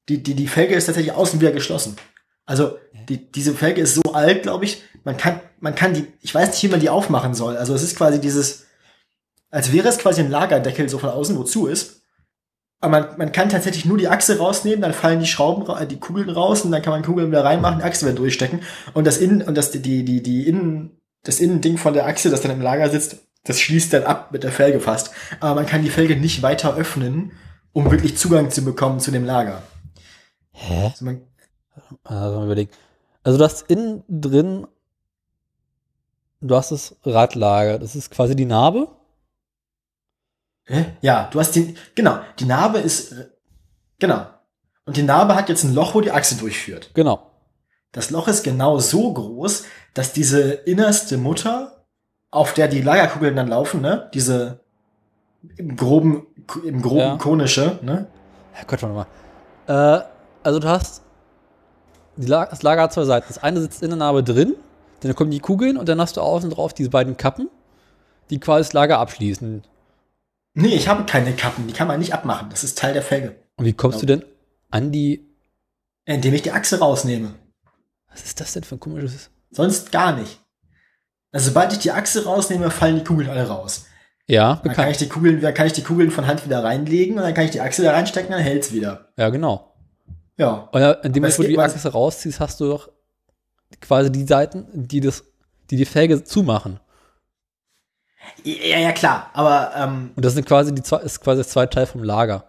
[0.08, 1.96] die, die, die Felge ist tatsächlich außen wieder geschlossen.
[2.46, 6.34] Also, die, diese Felge ist so alt, glaube ich, man kann, man kann die, ich
[6.34, 7.56] weiß nicht, wie man die aufmachen soll.
[7.56, 8.66] Also, es ist quasi dieses,
[9.50, 12.02] als wäre es quasi ein Lagerdeckel so von außen, wo zu ist.
[12.80, 15.98] Aber man, man kann tatsächlich nur die Achse rausnehmen, dann fallen die Schrauben, ra- die
[15.98, 18.60] Kugeln raus und dann kann man Kugeln wieder reinmachen, die Achse wieder durchstecken
[18.92, 22.42] und das Innen, und das, die, die, die Innen, das Innending von der Achse, das
[22.42, 25.10] dann im Lager sitzt, das schließt dann ab mit der Felge fast.
[25.40, 27.32] Aber man kann die Felge nicht weiter öffnen,
[27.72, 29.62] um wirklich Zugang zu bekommen zu dem Lager.
[30.52, 30.84] Hä?
[30.86, 31.20] Also man,
[32.04, 32.70] Also mal überlegen.
[33.22, 34.66] Also du hast innen drin,
[36.40, 37.78] du hast das Radlager.
[37.78, 38.88] Das ist quasi die Narbe.
[40.64, 40.86] hä?
[41.00, 43.14] Ja, du hast die, genau, die Narbe ist,
[43.98, 44.26] genau.
[44.84, 46.90] Und die Narbe hat jetzt ein Loch, wo die Achse durchführt.
[46.94, 47.30] Genau.
[47.92, 51.75] Das Loch ist genau so groß, dass diese innerste Mutter,
[52.36, 54.60] auf der die Lagerkugeln dann laufen, ne, diese
[55.56, 56.26] im groben,
[56.64, 57.16] im groben Ja.
[57.16, 58.06] konische, ne,
[58.56, 59.98] Ja, Gott, warte mal.
[59.98, 60.04] Äh,
[60.42, 61.02] also du hast
[62.16, 63.26] die La das Lager hat zwei Seiten.
[63.28, 64.54] Das eine sitzt in der Narbe drin,
[65.00, 67.48] dann kommen die Kugeln und dann hast du außen drauf diese beiden Kappen,
[68.30, 69.62] die quasi das Lager abschließen.
[70.54, 72.48] Nee, ich habe keine Kappen, die kann man nicht abmachen.
[72.50, 73.36] Das ist Teil der Felge.
[73.56, 74.24] Und wie kommst du denn
[74.70, 75.26] an die.
[76.06, 77.34] Indem ich die Achse rausnehme.
[78.10, 79.30] Was ist das denn für ein komisches.
[79.50, 80.40] Sonst gar nicht.
[81.36, 83.84] Also sobald ich die Achse rausnehme, fallen die Kugeln alle raus.
[84.26, 84.90] Ja, Dann kann bekannt.
[84.92, 87.44] ich die Kugeln, dann kann ich die Kugeln von Hand wieder reinlegen und dann kann
[87.44, 89.08] ich die Achse da reinstecken, dann hält's wieder.
[89.18, 89.74] Ja, genau.
[90.38, 90.70] Ja.
[90.72, 92.88] Und in dem Moment, wo du die Achse rausziehst, hast du doch
[93.82, 95.24] quasi die Seiten, die das,
[95.70, 96.80] die die Felge zumachen.
[98.42, 99.28] Ja, ja, klar.
[99.34, 102.44] Aber ähm, Und das sind quasi die zwei, ist quasi das zweite Teil vom Lager.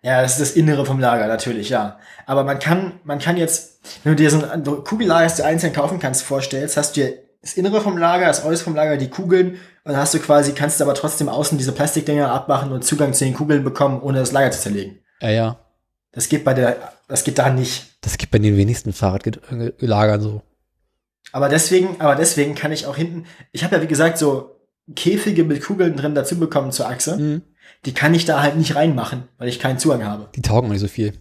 [0.00, 1.98] Ja, das ist das Innere vom Lager, natürlich, ja.
[2.24, 5.74] Aber man kann, man kann jetzt, wenn du dir so ein Kugellager, das du einzeln
[5.74, 9.10] kaufen kannst, vorstellst, hast du dir das Innere vom Lager, das Äußere vom Lager, die
[9.10, 9.52] Kugeln,
[9.84, 13.12] und dann hast du quasi, kannst du aber trotzdem außen diese Plastikdinger abmachen und Zugang
[13.12, 15.00] zu den Kugeln bekommen, ohne das Lager zu zerlegen.
[15.20, 15.58] Ja, ja.
[16.12, 17.96] Das geht bei der, das geht da nicht.
[18.02, 20.42] Das gibt bei den wenigsten Fahrradlagern so.
[21.32, 24.56] Aber deswegen, aber deswegen kann ich auch hinten, ich habe ja wie gesagt so
[24.94, 27.16] Käfige mit Kugeln drin dazu bekommen zur Achse.
[27.16, 27.42] Mhm.
[27.86, 30.28] Die kann ich da halt nicht reinmachen, weil ich keinen Zugang habe.
[30.36, 31.14] Die taugen auch nicht so viel.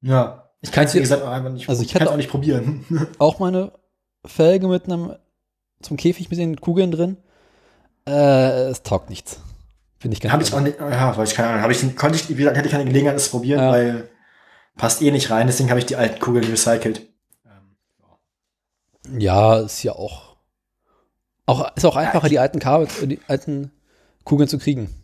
[0.00, 0.50] Ja.
[0.60, 2.84] Ich kann es, wie gesagt, auch einfach nicht, also ich hatte- auch nicht probieren.
[3.18, 3.72] Auch meine
[4.24, 5.14] Felge mit einem
[5.82, 7.16] zum Käfig mit den Kugeln drin.
[8.06, 9.40] Äh, es taugt nichts.
[9.98, 11.62] Finde ich ganz Habe ich auch nicht, ja, weiß ich keine Ahnung.
[11.62, 13.70] Habe ich, konnte ich, wie gesagt, hatte ich keine Gelegenheit, das zu probieren, Ja.
[13.70, 14.08] weil
[14.76, 15.46] passt eh nicht rein.
[15.46, 17.02] Deswegen habe ich die alten Kugeln recycelt.
[17.46, 20.36] Ähm, Ja, ist ja auch.
[21.46, 23.70] auch ist auch einfacher, die alten Kabel, die alten
[24.24, 24.94] Kugeln zu kriegen.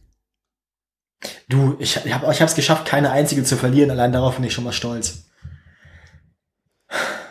[1.48, 3.90] Du, ich, ich habe es geschafft, keine einzige zu verlieren.
[3.90, 5.24] Allein darauf bin ich schon mal stolz.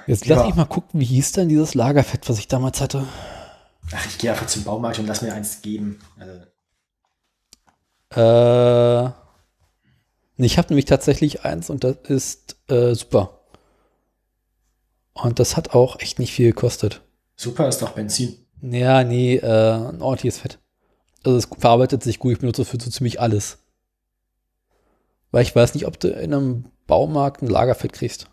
[0.10, 0.46] Jetzt lass Ja.
[0.48, 3.06] mich mal gucken, wie hieß denn dieses Lagerfett, was ich damals hatte.
[3.94, 6.00] Ach, ich gehe einfach zum Baumarkt und lass mir eins geben.
[6.18, 6.42] Also,
[8.12, 9.12] Äh,
[10.38, 13.42] ich habe nämlich tatsächlich eins und das ist äh, super.
[15.14, 17.02] Und das hat auch echt nicht viel gekostet.
[17.36, 18.36] super ist doch Benzin.
[18.62, 19.46] Ja, nee, äh,
[19.90, 20.58] ein ordentliches Fett.
[21.24, 23.60] Also es verarbeitet sich gut, ich benutze das für so ziemlich alles.
[25.32, 28.28] Weil ich weiß nicht, ob du in einem Baumarkt ein Lagerfett kriegst.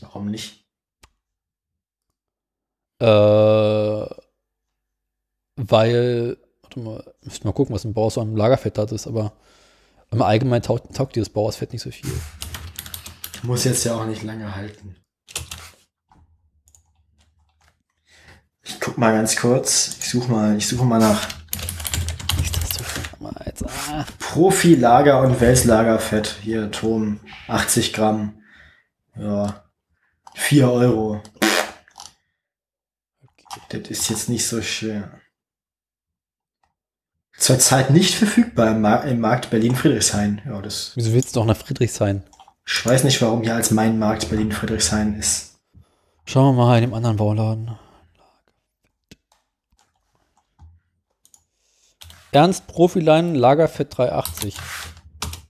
[0.00, 0.64] Warum nicht?
[3.00, 4.06] Äh,
[5.56, 9.32] weil, warte mal, müsste mal gucken, was ein Bauer so am Lagerfett hat ist, aber
[10.10, 12.10] im Allgemeinen taugt, taugt dir das Bauersfett nicht so viel.
[13.42, 14.96] Muss jetzt ja auch nicht lange halten.
[18.62, 19.96] Ich guck mal ganz kurz.
[20.00, 21.28] Ich suche mal, ich suche mal nach
[23.64, 24.04] ah.
[24.18, 26.36] Profi-Lager- und Welslagerfett.
[26.42, 28.42] Hier, Turm, 80 Gramm.
[29.16, 29.67] Ja.
[30.38, 31.20] 4 Euro.
[33.68, 35.20] Das ist jetzt nicht so schwer.
[37.36, 40.40] Zurzeit nicht verfügbar im, Mar im Markt Berlin-Friedrichshain.
[40.46, 40.92] Ja, das.
[40.94, 42.22] Wieso willst du doch nach Friedrichshain?
[42.66, 45.58] Ich weiß nicht, warum hier als mein Markt Berlin-Friedrichshain ist.
[46.24, 47.78] Schauen wir mal in dem anderen Bauladen.
[52.32, 54.56] Ernst Profilein Lagerfett 380.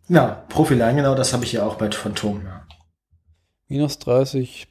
[0.09, 2.45] Ja, Profilein, genau, das habe ich ja auch bei Phantom.
[2.45, 2.67] Ja.
[3.69, 4.67] Minus 30.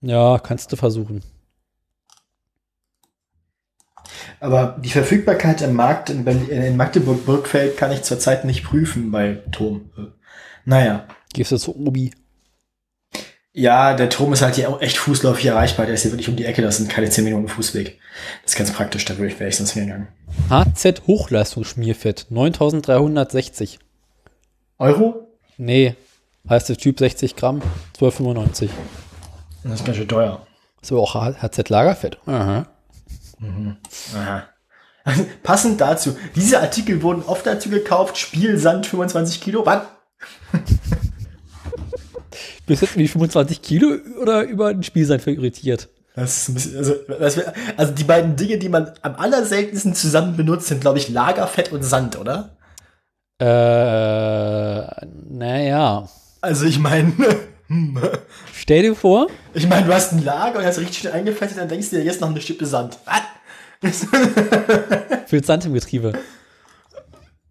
[0.00, 1.22] Ja, kannst du versuchen.
[4.40, 9.90] Aber die Verfügbarkeit im Markt in, in Magdeburg-Burgfeld kann ich zurzeit nicht prüfen bei Tom.
[10.64, 11.06] Naja.
[11.32, 12.12] Gehst du zu Obi?
[13.52, 15.86] Ja, der Turm ist halt hier auch echt fußläufig erreichbar.
[15.86, 16.60] Der ist hier wirklich um die Ecke.
[16.60, 17.98] Das sind keine 10 Minuten Fußweg.
[18.42, 19.06] Das ist ganz praktisch.
[19.06, 20.08] Da würde ich, wäre ich sonst hingegangen.
[20.50, 22.26] HZ Hochleistungsschmierfett.
[22.28, 23.78] 9360.
[24.78, 25.28] Euro?
[25.56, 25.94] Nee.
[26.50, 27.62] Heißt der Typ 60 Gramm.
[27.98, 28.68] 12,95.
[29.68, 30.46] Das ist ganz schön teuer.
[30.82, 32.18] So auch HZ Lagerfett.
[32.26, 32.66] Aha.
[33.38, 33.76] Mhm.
[34.14, 34.44] Aha.
[35.42, 36.16] Passend dazu.
[36.34, 38.18] Diese Artikel wurden oft dazu gekauft.
[38.18, 39.64] Spielsand 25 Kilo.
[39.64, 39.82] Was?
[42.66, 45.88] Bist du jetzt wie 25 Kilo oder über den Spielsand irritiert?
[46.16, 49.94] Das ist ein bisschen, also, das wär, also die beiden Dinge, die man am allerseltensten
[49.94, 52.56] zusammen benutzt, sind, glaube ich, Lagerfett und Sand, oder?
[53.38, 56.08] Äh, naja.
[56.40, 57.12] Also ich meine,
[58.52, 59.28] stell dir vor.
[59.54, 62.04] Ich meine, du hast ein Lager und hast richtig schön eingefettet, dann denkst du dir
[62.04, 62.98] jetzt noch eine Stippe Sand.
[63.04, 64.06] Was?
[65.26, 66.12] Für Sand im Getriebe.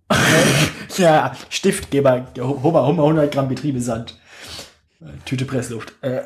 [0.97, 4.19] ja, Stiftgeber, hol mal 100 Gramm Betriebe Sand.
[5.25, 5.93] Tüte Pressluft.
[6.01, 6.21] Äh.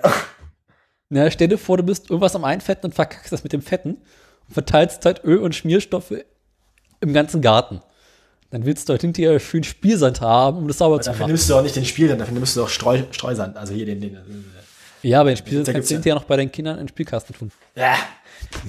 [1.09, 3.97] Na, stell dir vor, du bist irgendwas am Einfetten und verkackst das mit dem Fetten
[4.47, 6.13] und verteilst halt Öl und Schmierstoffe
[7.01, 7.81] im ganzen Garten.
[8.51, 11.31] Dann willst du halt hinterher schön Spielsand haben, um das sauber aber zu dafür machen.
[11.31, 13.55] nimmst du auch nicht den Spielsand, dafür nimmst du auch Streu, Streusand.
[13.57, 14.17] Also hier den, den.
[15.03, 16.89] Ja, aber den Spielsand Da kannst du ja- hinterher noch bei deinen Kindern in den
[16.89, 17.51] Spielkasten tun.
[17.75, 17.95] Ja.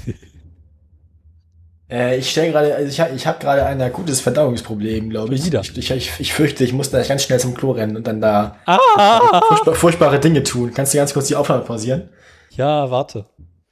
[1.91, 5.45] äh, ich stelle gerade, also ich habe ich hab gerade ein akutes Verdauungsproblem, glaube ich.
[5.47, 5.61] Wieder.
[5.61, 8.21] Ich, ich, ich, ich fürchte, ich muss da ganz schnell zum Klo rennen und dann
[8.21, 9.41] da Ah!
[9.49, 10.73] furchtbar, furchtbare Dinge tun.
[10.75, 12.11] Kannst du ganz kurz die Aufnahme pausieren?
[12.51, 13.27] Ja, warte.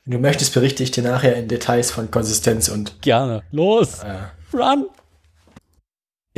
[0.05, 3.43] Wenn du möchtest, berichte ich dir nachher in Details von Konsistenz und Gerne.
[3.51, 3.99] Los!
[4.03, 4.87] äh, Run!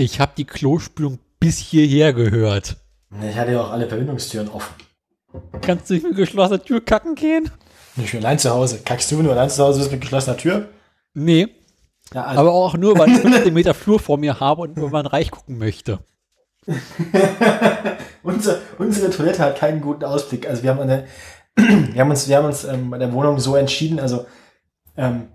[0.00, 2.78] Ich habe die Klospülung bis hierher gehört.
[3.22, 4.74] ich hatte ja auch alle Verbindungstüren offen.
[5.60, 7.50] Kannst du nicht mit geschlossener Tür kacken gehen?
[7.96, 8.80] Nicht nur allein zu Hause.
[8.82, 10.70] Kackst du, wenn du allein zu Hause bist mit geschlossener Tür?
[11.12, 11.48] Nee,
[12.14, 15.04] Ja, also, aber auch nur, weil ich 15 Meter Flur vor mir habe und irgendwann
[15.04, 15.98] reich gucken möchte.
[18.22, 20.48] unsere, unsere Toilette hat keinen guten Ausblick.
[20.48, 21.08] Also wir haben eine,
[21.56, 24.24] wir haben uns, wir haben uns ähm, bei der Wohnung so entschieden, also
[24.96, 25.28] ähm,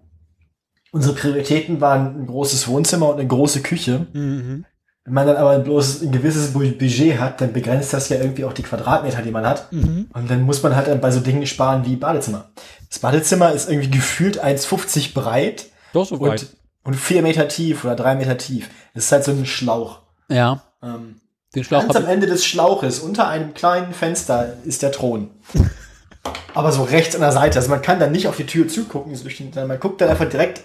[0.95, 4.07] unsere Prioritäten waren ein großes Wohnzimmer und eine große Küche.
[4.13, 4.65] Mhm.
[5.03, 8.45] Wenn man dann aber bloß ein gewisses Bu- Budget hat, dann begrenzt das ja irgendwie
[8.45, 9.71] auch die Quadratmeter, die man hat.
[9.71, 10.07] Mhm.
[10.13, 12.49] Und dann muss man halt dann bei so Dingen sparen wie Badezimmer.
[12.89, 16.47] Das Badezimmer ist irgendwie gefühlt 1,50 breit Doch so weit.
[16.83, 18.69] und, und 4 Meter tief oder 3 Meter tief.
[18.95, 19.99] Das ist halt so ein Schlauch.
[20.29, 21.17] Ja, Ähm,
[21.53, 25.29] den Schlauch Ganz am Ende des Schlauches, unter einem kleinen Fenster, ist der Thron.
[26.55, 27.59] Aber so rechts an der Seite.
[27.59, 30.61] Also man kann dann nicht auf die Tür zugucken, sondern man guckt dann einfach direkt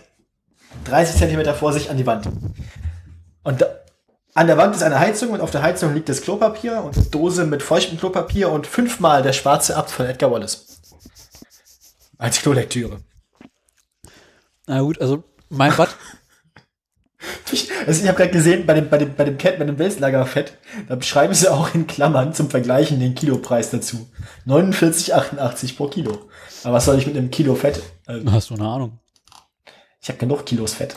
[0.85, 2.29] 30 Zentimeter vor sich an die Wand.
[3.43, 3.67] Und da,
[4.35, 7.07] an der Wand ist eine Heizung und auf der Heizung liegt das Klopapier und eine
[7.07, 10.81] Dose mit feuchtem Klopapier und fünfmal der schwarze Abt von Edgar Wallace.
[12.19, 12.99] Als Klolektüre.
[14.67, 15.97] Na gut, also mein Bad,
[17.53, 19.79] Ich, also ich habe gerade gesehen, bei dem, bei dem, bei dem Cat, bei dem
[19.79, 20.57] Welslagerfett,
[20.89, 24.09] da beschreiben sie auch in Klammern zum Vergleichen den Kilopreis dazu.
[24.47, 26.19] 49,88 pro Kilo.
[26.65, 27.83] Aber was soll ich mit einem Kilo Fett?
[28.07, 29.00] Also, hast du eine Ahnung.
[30.01, 30.97] Ich habe genug Kilos Fett.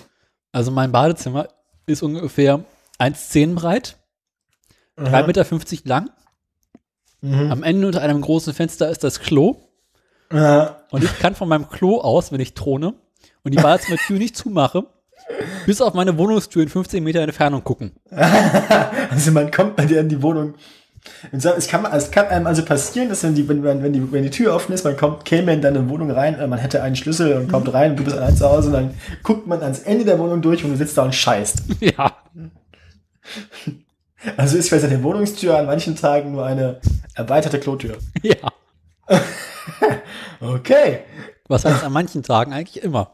[0.51, 1.49] Also mein Badezimmer
[1.85, 2.63] ist ungefähr
[2.99, 3.97] 1,10 breit,
[4.97, 6.09] 3,50 Meter lang.
[7.21, 7.51] Mhm.
[7.51, 9.57] Am Ende unter einem großen Fenster ist das Klo.
[10.31, 10.83] Ja.
[10.91, 12.93] Und ich kann von meinem Klo aus, wenn ich throne
[13.43, 14.85] und die Badezimmertür nicht zumache,
[15.65, 17.93] bis auf meine Wohnungstür in 15 Meter Entfernung gucken.
[19.09, 20.55] Also man kommt bei dir in die Wohnung.
[21.31, 24.23] Es kann, es kann einem also passieren, dass wenn die, wenn, wenn, wenn die, wenn
[24.23, 27.37] die Tür offen ist, man kommt, käme in deine Wohnung rein, man hätte einen Schlüssel
[27.37, 30.05] und kommt rein und du bist allein zu Hause und dann guckt man ans Ende
[30.05, 31.63] der Wohnung durch und du sitzt da und scheißt.
[31.79, 32.15] Ja.
[34.37, 36.79] Also ist vielleicht eine Wohnungstür an manchen Tagen nur eine
[37.13, 37.97] erweiterte Klotür.
[38.21, 38.35] Ja.
[40.39, 40.99] Okay.
[41.49, 43.11] Was heißt an manchen Tagen eigentlich immer.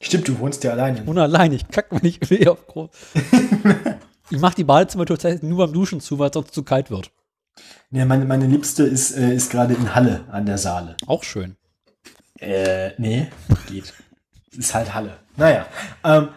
[0.00, 1.02] Stimmt, du wohnst ja alleine.
[1.04, 2.90] Und allein, ich kack mir nicht weh auf groß.
[4.30, 7.10] Ich mache die Badezimmertür tatsächlich nur beim Duschen zu, weil es sonst zu kalt wird.
[7.90, 10.96] Ja, meine, meine Liebste ist, äh, ist gerade in Halle an der Saale.
[11.06, 11.56] Auch schön.
[12.40, 13.28] Äh, nee,
[13.68, 13.94] geht.
[14.56, 15.18] ist halt Halle.
[15.36, 15.66] Naja,
[16.02, 16.28] ähm,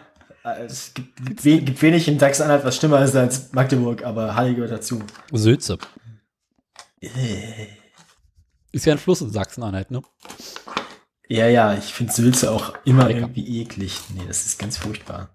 [0.44, 4.34] äh, es gibt, gibt, we gibt wenig in Sachsen-Anhalt, was schlimmer ist als Magdeburg, aber
[4.34, 5.02] Halle gehört dazu.
[5.32, 5.78] Sülze.
[7.00, 7.66] Äh.
[8.70, 10.02] Ist ja ein Fluss in Sachsen-Anhalt, ne?
[11.28, 13.20] Ja, ja, ich finde Sülze auch immer Lecker.
[13.20, 13.98] irgendwie eklig.
[14.14, 15.30] Nee, das ist ganz furchtbar.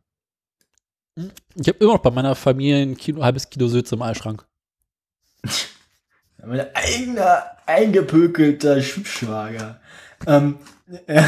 [1.16, 4.46] Ich habe immer noch bei meiner Familie ein Kilo, halbes Kilo Sülze im Eisschrank.
[6.46, 9.80] Mein eigener, eingepökelter Schubschwager.
[10.28, 10.58] Ähm,
[11.08, 11.22] äh,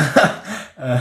[0.78, 1.00] äh,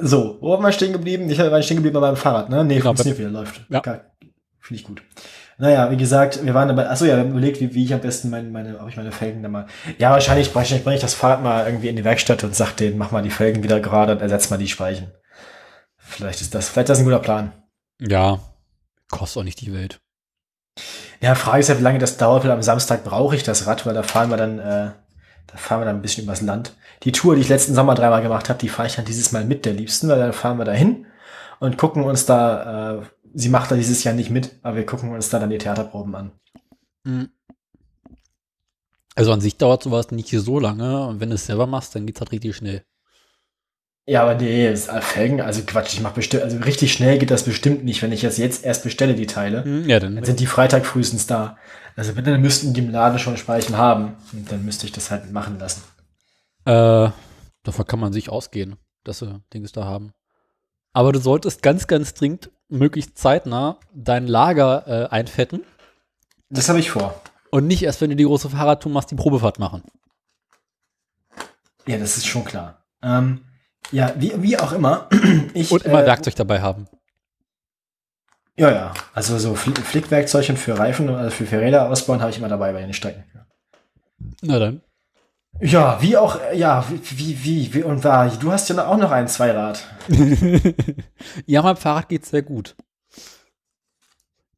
[0.00, 1.30] so, wo waren wir stehen geblieben?
[1.30, 2.64] Ich war stehen geblieben bei meinem Fahrrad, ne?
[2.64, 3.64] Nee, Genau, funktioniert wieder, läuft.
[3.68, 3.80] Ja.
[3.80, 5.02] Finde ich gut.
[5.58, 8.00] Naja, wie gesagt, wir waren dabei, achso, ja, wir haben überlegt, wie, wie ich am
[8.00, 9.66] besten meine, meine, ob ich meine Felgen da mal,
[9.96, 12.76] ja, wahrscheinlich bringe ich, bring ich das Fahrrad mal irgendwie in die Werkstatt und sag
[12.76, 15.12] denen, mach mal die Felgen wieder gerade und ersetz mal die Speichen.
[16.06, 17.52] Vielleicht ist das, vielleicht ist das ein guter Plan.
[18.00, 18.38] Ja,
[19.10, 20.00] kostet auch nicht die Welt.
[21.20, 23.86] Ja, Frage ist ja, wie lange das dauert, weil am Samstag brauche ich das Rad,
[23.86, 24.92] weil da fahren wir dann, äh,
[25.46, 26.74] da fahren wir dann ein bisschen übers Land.
[27.02, 29.44] Die Tour, die ich letzten Sommer dreimal gemacht habe, die fahre ich dann dieses Mal
[29.44, 31.06] mit der Liebsten, weil dann fahren wir da hin
[31.58, 33.02] und gucken uns da, äh,
[33.34, 36.14] sie macht da dieses Jahr nicht mit, aber wir gucken uns da dann die Theaterproben
[36.14, 36.32] an.
[37.04, 37.30] Mhm.
[39.14, 42.06] Also an sich dauert sowas nicht so lange und wenn du es selber machst, dann
[42.06, 42.84] geht's halt richtig schnell.
[44.08, 47.32] Ja, aber nee, das ist Felgen, also Quatsch, ich mach bestimmt, also richtig schnell geht
[47.32, 49.64] das bestimmt nicht, wenn ich das jetzt erst bestelle, die Teile.
[49.64, 50.14] Mhm, Ja, dann.
[50.14, 51.56] Dann sind die Freitag frühestens da.
[51.96, 55.10] Also bitte, dann müssten die im Laden schon Speichen haben und dann müsste ich das
[55.10, 55.82] halt machen lassen.
[56.66, 57.10] Äh,
[57.64, 60.12] davon kann man sich ausgehen, dass sie Dings da haben.
[60.92, 65.62] Aber du solltest ganz, ganz dringend, möglichst zeitnah, dein Lager äh, einfetten
[66.48, 67.20] Das habe ich vor.
[67.50, 69.82] und nicht erst, wenn du die große Fahrradtour machst, die Probefahrt machen.
[71.88, 72.84] Ja, das ist schon klar.
[73.02, 73.40] Ähm,
[73.92, 75.08] ja, wie, wie auch immer.
[75.54, 76.86] Ich, Und immer äh, Werkzeug dabei haben.
[78.58, 78.94] Ja, ja.
[79.14, 82.48] Also so Fl Flickwerkzeug und für Reifen, also für, für Räder ausbauen, habe ich immer
[82.48, 83.24] dabei bei den Strecken.
[84.42, 84.80] Na dann.
[85.60, 89.10] Ja, wie auch, äh, ja, wie, wie, wie, und war, du hast ja auch noch
[89.10, 89.86] ein Zweirad.
[91.46, 92.76] ja, mein Fahrrad geht sehr gut.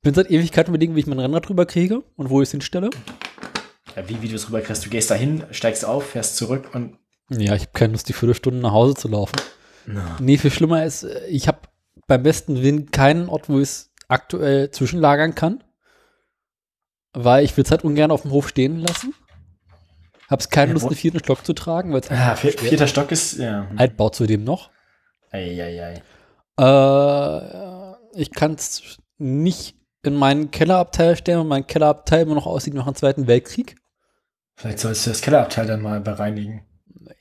[0.02, 2.90] Bin seit Ewigkeiten überlegen, wie ich mein Rennrad drüber kriege und wo ich es hinstelle.
[3.96, 4.84] Ja, wie, wie du es rüberkriegst.
[4.84, 6.98] Du gehst dahin, steigst auf, fährst zurück und.
[7.30, 9.36] Ja, ich habe keine Lust, die Viertelstunde nach Hause zu laufen.
[10.20, 11.60] Nee, viel schlimmer ist, äh, ich habe
[12.06, 15.62] beim besten Willen keinen Ort, wo ich es aktuell zwischenlagern kann.
[17.14, 19.14] Weil ich will es halt ungern auf dem Hof stehen lassen.
[20.28, 23.38] Hab's keine Ja, Lust, einen vierten Stock zu tragen, weil Ah, vier, vierter Stock ist,
[23.38, 23.66] ja.
[23.76, 24.70] Altbau zudem noch.
[25.30, 26.02] Eieiei.
[26.58, 32.74] Äh, ich kann es nicht in meinen Kellerabteil stellen, weil mein Kellerabteil immer noch aussieht
[32.74, 33.76] nach dem Zweiten Weltkrieg.
[34.56, 36.62] Vielleicht sollst du das Kellerabteil dann mal bereinigen.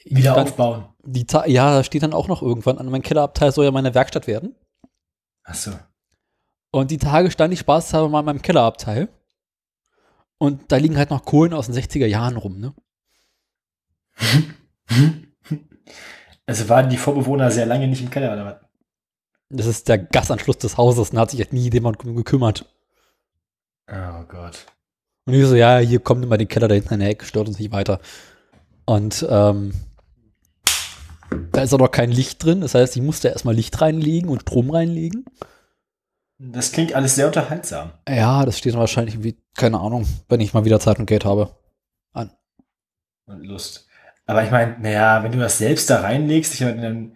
[0.05, 0.85] Wieder stand- aufbauen.
[1.03, 2.89] Die ja, da steht dann auch noch irgendwann an.
[2.89, 4.55] Mein Kellerabteil soll ja meine Werkstatt werden.
[5.43, 5.71] Ach so.
[6.71, 9.09] Und die Tage stand ich spaßhalber mal in meinem Kellerabteil.
[10.37, 12.73] Und da liegen halt noch Kohlen aus den 60er Jahren rum, ne?
[16.49, 18.55] Also waren die Vorbewohner sehr lange nicht im Keller oder was?
[19.49, 22.65] Das ist der Gasanschluss des Hauses, da hat sich halt nie jemand gekümmert.
[23.91, 24.65] Oh Gott.
[25.25, 27.49] Und ich so, ja, hier kommt immer den Keller da hinten in der Ecke, stört
[27.49, 27.99] uns nicht weiter.
[28.87, 29.73] Und ähm,
[31.51, 34.41] da ist auch noch kein Licht drin, das heißt, ich musste erstmal Licht reinlegen und
[34.43, 35.25] Strom reinlegen.
[36.39, 37.91] Das klingt alles sehr unterhaltsam.
[38.07, 41.25] Ja, das steht dann wahrscheinlich irgendwie, keine Ahnung, wenn ich mal wieder Zeit und Geld
[41.25, 41.49] habe.
[42.13, 42.31] An.
[43.25, 43.87] und Lust.
[44.25, 47.15] Aber ich meine, naja, wenn du das selbst da reinlegst, ich meine, dann,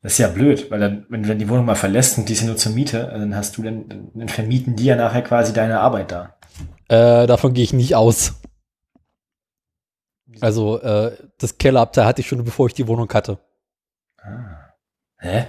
[0.00, 2.32] das ist ja blöd, weil dann, wenn du dann die Wohnung mal verlässt und die
[2.32, 5.52] ist ja nur zur Miete, dann hast du dann- dann vermieten die ja nachher quasi
[5.52, 6.34] deine Arbeit da.
[6.88, 8.34] Äh, davon gehe ich nicht aus.
[10.42, 13.38] Also, äh, das Kellerabteil hatte ich schon, bevor ich die Wohnung hatte.
[14.18, 14.74] Ah.
[15.18, 15.46] Hä?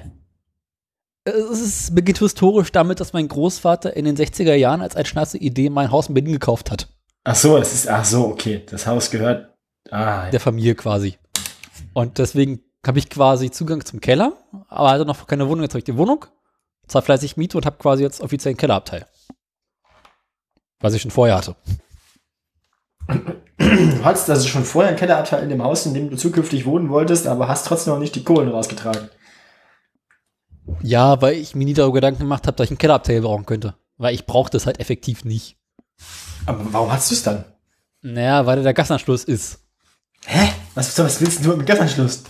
[1.24, 5.40] Es ist, beginnt historisch damit, dass mein Großvater in den 60er Jahren als eine schnarze
[5.40, 6.90] Idee mein Haus in Berlin gekauft hat.
[7.24, 8.62] Ach so, es ist, ach so, okay.
[8.70, 9.56] Das Haus gehört,
[9.90, 11.18] ah, Der Familie quasi.
[11.94, 14.34] Und deswegen habe ich quasi Zugang zum Keller,
[14.68, 15.64] aber hatte noch keine Wohnung.
[15.64, 16.28] Jetzt habe ich die Wohnung,
[16.86, 19.08] zahle fleißig Miete und habe quasi jetzt offiziell einen Kellerabteil.
[20.82, 21.56] Was ich schon vorher hatte.
[23.58, 26.90] du hattest also schon vorher einen Kellerabteil in dem Haus, in dem du zukünftig wohnen
[26.90, 29.10] wolltest, aber hast trotzdem noch nicht die Kohlen rausgetragen.
[30.82, 33.76] Ja, weil ich mir nie darüber Gedanken gemacht habe, dass ich einen Kellerabteil brauchen könnte.
[33.98, 35.58] Weil ich brauche das halt effektiv nicht.
[36.46, 37.46] Aber warum hast du es dann?
[38.02, 39.60] Naja, weil der Gasanschluss ist.
[40.26, 40.50] Hä?
[40.76, 42.24] Was, was willst du mit dem Gassanschluss?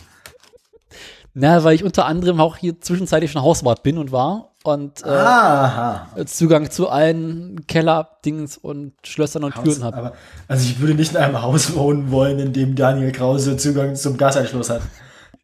[1.33, 6.25] Na, weil ich unter anderem auch hier zwischenzeitlich schon Hauswart bin und war und äh.
[6.25, 9.97] Zugang zu allen Keller-Dings und Schlössern und Haus, Türen habe.
[9.97, 10.13] aber,
[10.47, 14.17] also ich würde nicht in einem Haus wohnen wollen, in dem Daniel Krause Zugang zum
[14.17, 14.81] Gasanschluss hat.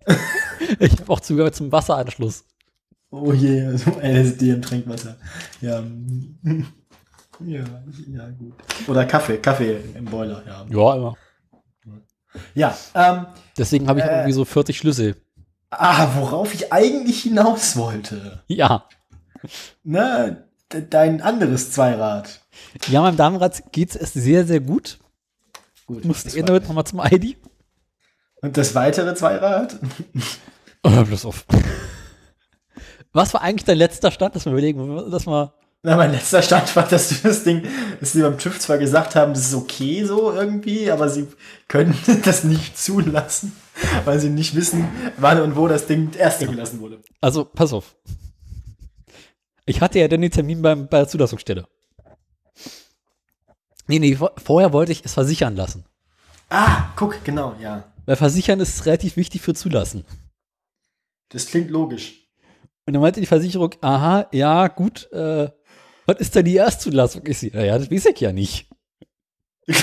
[0.80, 2.43] Ich habe auch Zugang zum Wasseranschluss.
[3.11, 5.15] Oh je, so LSD im Trinkwasser.
[5.61, 5.82] Ja.
[5.82, 6.65] mm,
[7.45, 7.63] Ja,
[8.11, 8.53] ja, gut.
[8.88, 10.65] Oder Kaffee, Kaffee im Boiler, ja.
[10.70, 11.17] Ja, immer.
[12.53, 13.26] Ja, ähm,
[13.57, 14.09] Deswegen habe ich Äh.
[14.13, 15.15] irgendwie so 40 Schlüssel.
[15.72, 18.43] Ah, worauf ich eigentlich hinaus wollte.
[18.47, 18.86] Ja.
[19.84, 22.42] Ne, de- dein anderes Zweirad.
[22.88, 25.00] Ja, meinem Damenrad geht es sehr, sehr gut.
[25.88, 26.04] Gut.
[26.06, 27.38] Eh war- damit nochmal zum ID.
[28.42, 29.78] Und das weitere Zweirad?
[30.82, 31.46] Oh, hör bloß auf.
[33.12, 34.34] Was war eigentlich dein letzter Stand?
[34.36, 35.54] Dass wir überlegen, dass wir.
[35.84, 37.64] Na, mein letzter Stand war, dass du das Ding,
[38.00, 41.28] dass sie beim TÜV zwar gesagt haben, das ist okay so irgendwie, aber sie
[41.68, 43.54] können das nicht zulassen,
[44.06, 44.88] weil sie nicht wissen,
[45.18, 47.00] wann und wo das Ding erst zugelassen wurde.
[47.20, 47.96] Also, pass auf.
[49.70, 51.67] Ich hatte ja dann den Termin beim, bei der Zulassungsstelle.
[53.88, 55.86] Nee, nee, vor- vorher wollte ich es versichern lassen.
[56.49, 57.91] Ah, guck, genau, ja.
[58.07, 60.05] Weil versichern ist relativ wichtig für Zulassen.
[61.30, 62.28] Das klingt logisch.
[62.88, 65.49] Und dann meinte die Versicherung, aha, ja, gut, äh,
[66.07, 67.22] was ist denn die Erstzulassung?
[67.28, 68.67] Ich sehe, ja, das weiß ich ja nicht.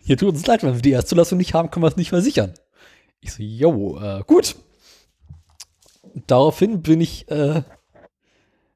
[0.00, 2.54] Hier tut uns leid, wenn wir die Erstzulassung nicht haben, können wir es nicht versichern.
[3.20, 4.56] Ich so, jo, äh, gut.
[6.26, 7.62] Daraufhin bin ich äh,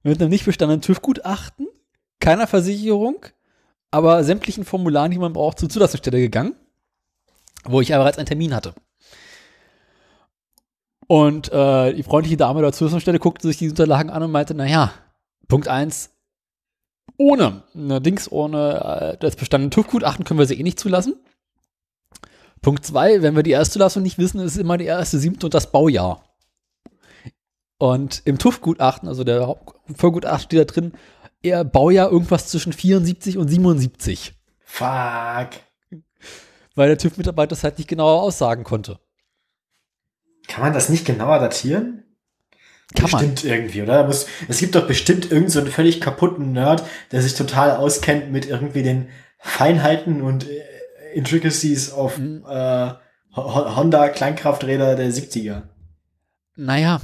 [0.04, 1.66] mit einem nicht bestandenen TÜV-Gutachten,
[2.20, 3.26] keiner Versicherung,
[3.90, 6.54] aber sämtlichen Formularen, die man braucht, zur Zulassungsstelle gegangen,
[7.64, 8.74] wo ich aber bereits einen Termin hatte.
[11.06, 14.92] Und äh, die freundliche Dame der Zulassungsstelle guckte sich die Unterlagen an und meinte, naja,
[15.48, 16.10] Punkt 1,
[17.16, 21.14] ohne, ne, Dings, ohne äh, das bestandene TÜV-Gutachten können wir sie eh nicht zulassen.
[22.60, 25.54] Punkt 2, wenn wir die Erstzulassung nicht wissen, ist es immer die erste siebte und
[25.54, 26.24] das Baujahr.
[27.78, 29.56] Und im TÜV-Gutachten, also der
[29.94, 30.92] Vollgutachten steht da drin,
[31.42, 34.32] eher Baujahr irgendwas zwischen 74 und 77.
[34.60, 35.50] Fuck.
[36.74, 38.98] Weil der TÜV-Mitarbeiter das halt nicht genauer aussagen konnte.
[40.48, 42.04] Kann man das nicht genauer datieren?
[42.94, 43.20] Kann man.
[43.20, 44.04] bestimmt irgendwie, oder?
[44.04, 48.30] Muss, es gibt doch bestimmt irgendeinen so einen völlig kaputten Nerd, der sich total auskennt
[48.30, 49.08] mit irgendwie den
[49.38, 50.62] Feinheiten und äh,
[51.14, 52.44] Intricacies auf Mhm.
[52.48, 52.92] äh,
[53.36, 55.62] Ho- Honda Kleinkrafträder der 70er.
[56.56, 57.00] Naja,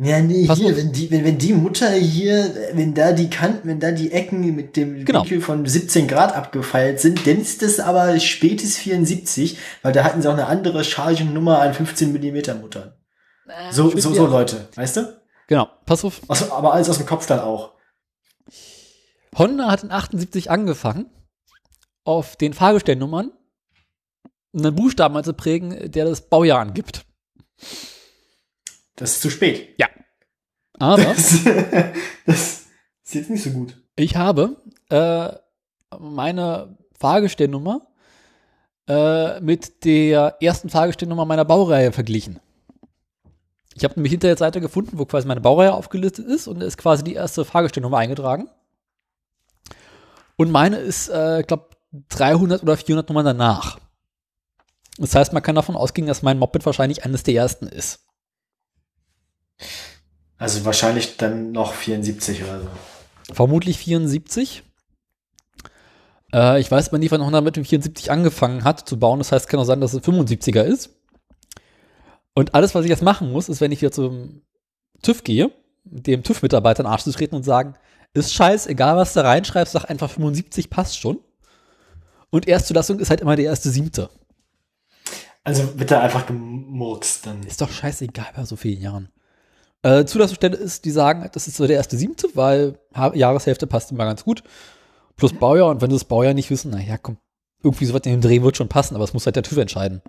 [0.00, 0.76] Ja, nee, Pass hier, auf.
[0.76, 4.54] wenn die, wenn, wenn die Mutter hier, wenn da die Kanten, wenn da die Ecken
[4.54, 5.22] mit dem Genau.
[5.22, 10.22] Winkel von 17 Grad abgefeilt sind, dann ist das aber spätes 74, weil da hatten
[10.22, 12.94] sie auch eine andere Chargennummer an 15 Millimeter Muttern.
[13.72, 15.20] So, so, so Leute, weißt du?
[15.48, 16.20] Genau, pass auf.
[16.28, 17.72] Also, aber alles aus dem Kopf dann auch.
[19.36, 21.06] Honda hat in 78 angefangen,
[22.04, 23.32] auf den Fahrgestellnummern
[24.54, 27.04] einen Buchstaben anzuprägen, der das Baujahr angibt.
[28.98, 29.74] Das ist zu spät.
[30.78, 31.44] Aber Das,
[32.26, 32.66] das
[33.04, 33.76] ist jetzt nicht so gut.
[33.96, 34.56] ich habe
[34.90, 35.30] äh,
[35.98, 37.82] meine Fahrgestellnummer
[38.88, 42.40] äh, mit der ersten Fahrgestellnummer meiner Baureihe verglichen.
[43.74, 46.66] Ich habe nämlich hinter der Seite gefunden, wo quasi meine Baureihe aufgelistet ist und da
[46.66, 48.48] ist quasi die erste Fahrgestellnummer eingetragen.
[50.36, 51.70] Und meine ist, äh, ich glaube,
[52.10, 53.78] 300 oder 400 Nummern danach.
[54.98, 58.07] Das heißt, man kann davon ausgehen, dass mein Moped wahrscheinlich eines der ersten ist.
[60.38, 62.68] Also wahrscheinlich dann noch 74 oder so.
[63.32, 64.62] Vermutlich 74.
[66.32, 69.18] Äh, ich weiß aber nicht, wann Honda mit dem 74 angefangen hat zu bauen.
[69.18, 70.90] Das heißt, kann auch sein, dass es 75er ist.
[72.34, 74.42] Und alles, was ich jetzt machen muss, ist, wenn ich wieder zum
[75.02, 75.50] TÜV gehe,
[75.84, 77.74] dem TÜV-Mitarbeiter in den Arsch zu treten und sagen,
[78.14, 81.18] ist scheiß, egal was du reinschreibst, sag einfach 75 passt schon.
[82.30, 84.10] Und Erstzulassung ist halt immer der erste siebte.
[85.44, 87.42] Also wird da einfach gemurkst dann.
[87.42, 89.08] Ist doch scheißegal bei so vielen Jahren.
[89.82, 93.92] Äh, Zulassungsstelle ist, die sagen, das ist so der erste siebte, weil ha Jahreshälfte passt
[93.92, 94.42] immer ganz gut.
[95.16, 97.18] Plus Baujahr und wenn sie das Baujahr nicht wissen, naja, komm,
[97.62, 100.02] irgendwie sowas in dem Dreh wird schon passen, aber es muss halt der TÜV entscheiden.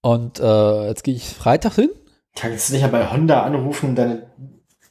[0.00, 1.90] Und äh, jetzt gehe ich Freitag hin.
[2.36, 4.30] Kannst du dich ja bei Honda anrufen und deine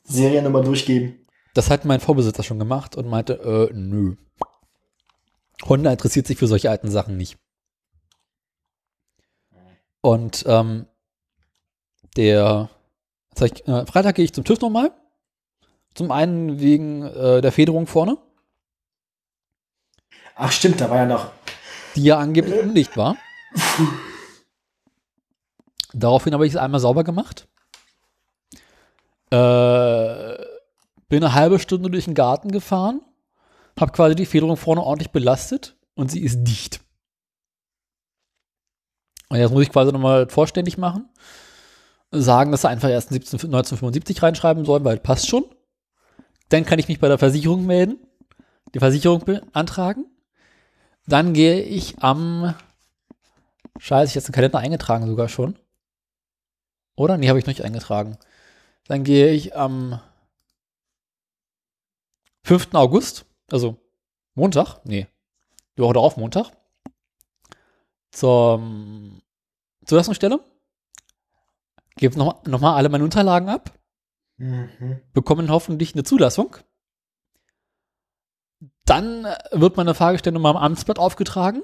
[0.04, 1.26] Seriennummer durchgeben?
[1.54, 4.16] Das hat mein Vorbesitzer schon gemacht und meinte, äh, nö.
[5.68, 7.38] Honda interessiert sich für solche alten Sachen nicht.
[10.02, 10.86] Und ähm,
[12.18, 12.70] der
[13.40, 14.92] äh, Freitag gehe ich zum TÜV nochmal.
[15.94, 18.18] Zum einen wegen äh, der Federung vorne,
[20.36, 21.32] Ach stimmt, da war ja noch.
[21.96, 23.18] die ja angeblich undicht war.
[25.94, 27.48] Daraufhin habe ich es einmal sauber gemacht.
[29.32, 30.38] Äh,
[31.10, 33.02] bin eine halbe Stunde durch den Garten gefahren,
[33.80, 36.82] habe quasi die Federung vorne ordentlich belastet und sie ist dicht.
[39.30, 41.10] Und jetzt muss ich quasi nochmal vorständig machen,
[42.12, 45.46] sagen, dass sie einfach erst 17, 1975 reinschreiben sollen, weil passt schon.
[46.50, 48.00] Dann kann ich mich bei der Versicherung melden,
[48.74, 50.06] die Versicherung beantragen.
[51.06, 52.56] Dann gehe ich am
[53.80, 55.58] Scheiße, ich habe jetzt einen Kalender eingetragen sogar schon.
[56.96, 57.18] Oder?
[57.18, 58.18] Nee, habe ich noch nicht eingetragen.
[58.88, 60.00] Dann gehe ich am
[62.44, 62.74] 5.
[62.74, 63.78] August, also
[64.34, 65.08] Montag, nee,
[65.78, 66.52] die Woche darauf Montag,
[68.12, 69.22] zum
[69.86, 70.40] Zulassungsstelle,
[71.98, 73.74] gebe nochmal noch mal alle meine Unterlagen ab,
[74.38, 75.02] Mhm.
[75.14, 76.58] bekommen hoffentlich eine Zulassung.
[78.86, 81.64] Dann wird meine Fragestellung mal am Amtsblatt aufgetragen.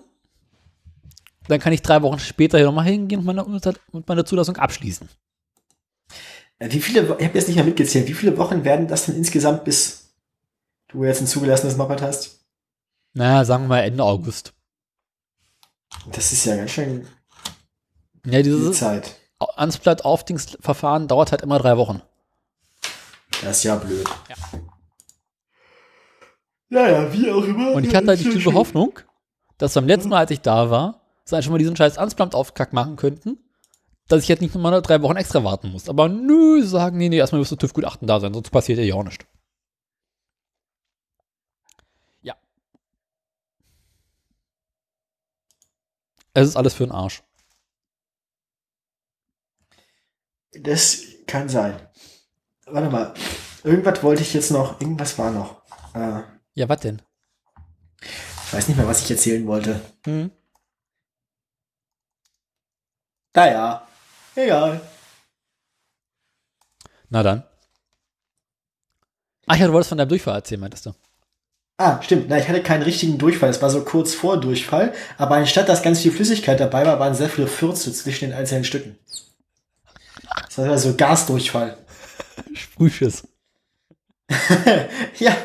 [1.47, 5.07] Dann kann ich drei Wochen später hier nochmal hingehen und meine, und meine Zulassung abschließen.
[6.59, 9.63] Wie viele, ich habe jetzt nicht mehr mitgezählt, wie viele Wochen werden das denn insgesamt,
[9.65, 10.13] bis
[10.88, 12.45] du jetzt ein zugelassenes Moped hast?
[13.13, 14.53] Naja, sagen wir mal Ende August.
[16.11, 17.07] Das ist ja ganz schön
[18.25, 18.79] Ja, viel dieses
[19.47, 19.57] Zeit.
[19.57, 22.01] Amtsblatt-Aufdienstverfahren dauert halt immer drei Wochen.
[23.41, 24.07] Das ist ja blöd.
[24.29, 24.35] Ja.
[26.69, 27.73] Naja, wie auch immer.
[27.73, 28.99] Und ich hatte halt die tiefe Hoffnung,
[29.57, 32.73] dass beim letzten Mal, als ich da war, sie halt schon mal diesen scheiß Amtsblatt-Aufkack
[32.73, 33.37] machen könnten,
[34.07, 35.87] dass ich jetzt nicht nochmal drei Wochen extra warten muss.
[35.89, 39.03] Aber nö, sie sagen, nee, nee, erstmal müsste TÜV-Gutachten da sein, sonst passiert ja auch
[39.03, 39.25] nichts.
[42.21, 42.35] Ja.
[46.33, 47.23] Es ist alles für den Arsch.
[50.60, 51.80] Das kann sein.
[52.66, 53.14] Warte mal.
[53.64, 54.80] Irgendwas wollte ich jetzt noch.
[54.82, 55.62] Irgendwas war noch.
[55.95, 56.22] Äh,
[56.54, 57.01] Ja, was denn?
[58.01, 59.80] ich weiß nicht mehr, was ich erzählen wollte.
[60.06, 60.30] Hm?
[63.36, 63.88] Naja.
[64.36, 64.82] Egal.
[67.10, 67.43] Na dann.
[69.47, 70.93] Ach ja, du wolltest von deinem Durchfall erzählen, meintest du?
[71.78, 72.30] Ah, stimmt.
[72.30, 73.49] Na, ich hatte keinen richtigen Durchfall.
[73.49, 74.93] Es war so kurz vor Durchfall.
[75.18, 78.64] Aber anstatt dass ganz viel Flüssigkeit dabei war, waren sehr viele Fürze zwischen den einzelnen
[78.64, 78.97] Stücken.
[80.36, 81.77] Das war so Gasdurchfall.
[82.53, 83.27] Sprühschiss.
[85.19, 85.36] ja,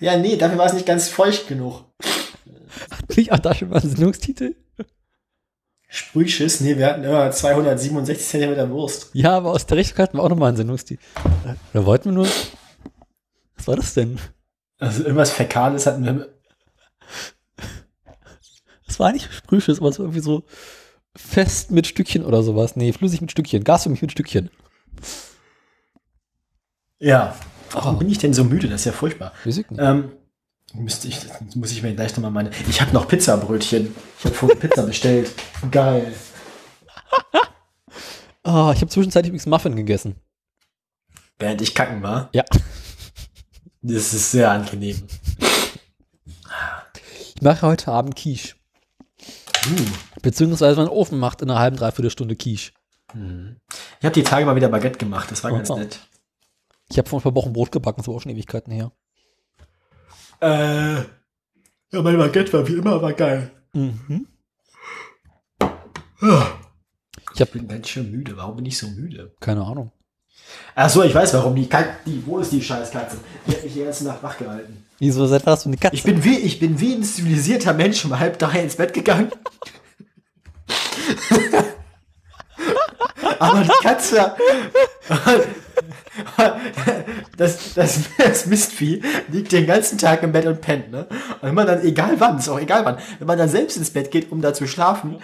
[0.00, 1.84] ja, nee, dafür war es nicht ganz feucht genug.
[3.16, 4.54] Nicht auch da schon mal ein Sendungstitel?
[5.88, 9.10] Sprühschiss, nee, wir hatten immer 267 Zentimeter Wurst.
[9.14, 11.02] Ja, aber aus der Richtung hatten wir auch nochmal einen Sendungstitel.
[11.72, 12.28] Da wollten wir nur.
[13.56, 14.18] Was war das denn?
[14.78, 16.28] Also irgendwas Fäkales hatten wir.
[18.86, 20.44] Das war nicht Sprühschiss, aber es war irgendwie so
[21.16, 22.76] fest mit Stückchen oder sowas.
[22.76, 23.64] Nee, flüssig mit Stückchen.
[23.64, 24.50] Gas für mich mit Stückchen.
[26.98, 27.34] Ja.
[27.70, 27.98] Warum Oh.
[27.98, 28.68] bin ich denn so müde?
[28.68, 29.32] Das ist ja furchtbar.
[29.44, 29.66] Ich nicht.
[29.76, 30.12] Ähm,
[30.74, 31.18] müsste ich,
[31.54, 32.50] muss ich mir gleich nochmal meine.
[32.68, 33.94] Ich habe noch Pizzabrötchen.
[34.18, 35.30] Ich habe vorhin Pizza bestellt.
[35.70, 36.14] Geil.
[38.48, 40.14] Ah, ich habe zwischenzeitlich übrigens Muffin gegessen.
[41.36, 42.28] Während ich kacken war.
[42.32, 42.44] Ja.
[43.82, 45.02] Das ist sehr angenehm.
[47.34, 48.54] Ich mache heute Abend Quiche.
[49.70, 50.20] Uh.
[50.22, 52.72] Beziehungsweise mein Ofen macht in einer halben, dreiviertel Stunde Quiche.
[53.14, 55.30] Ich habe die Tage mal wieder Baguette gemacht.
[55.30, 55.78] Das war ganz Oh.
[55.78, 56.00] nett.
[56.88, 58.92] Ich habe vor ein paar Wochen Brot gebacken, das war auch schon Ewigkeiten her.
[60.40, 63.50] Äh, ja, mein Baguette war wie immer aber geil.
[63.72, 64.26] Mhm.
[65.60, 66.28] Ich
[67.34, 68.36] Ich hab- bin ganz schön müde.
[68.36, 69.34] Warum bin ich so müde?
[69.40, 69.92] Keine Ahnung.
[70.74, 71.54] Ach so, ich weiß warum.
[71.56, 71.68] Die,
[72.06, 73.18] die Wo ist die Scheißkatze?
[73.46, 74.85] Die hat mich die ganze Nacht wach gehalten.
[74.98, 75.94] Wieso seit hast du eine Katze?
[75.94, 79.30] Ich bin wie, ich bin wie ein zivilisierter Mensch um halb drei ins Bett gegangen.
[83.38, 84.34] Aber die Katze,
[87.36, 91.06] das, das, das Mistvieh liegt den ganzen Tag im Bett und pennt, ne?
[91.10, 93.90] Und wenn man dann, egal wann, ist auch egal wann, wenn man dann selbst ins
[93.90, 95.18] Bett geht, um da zu schlafen,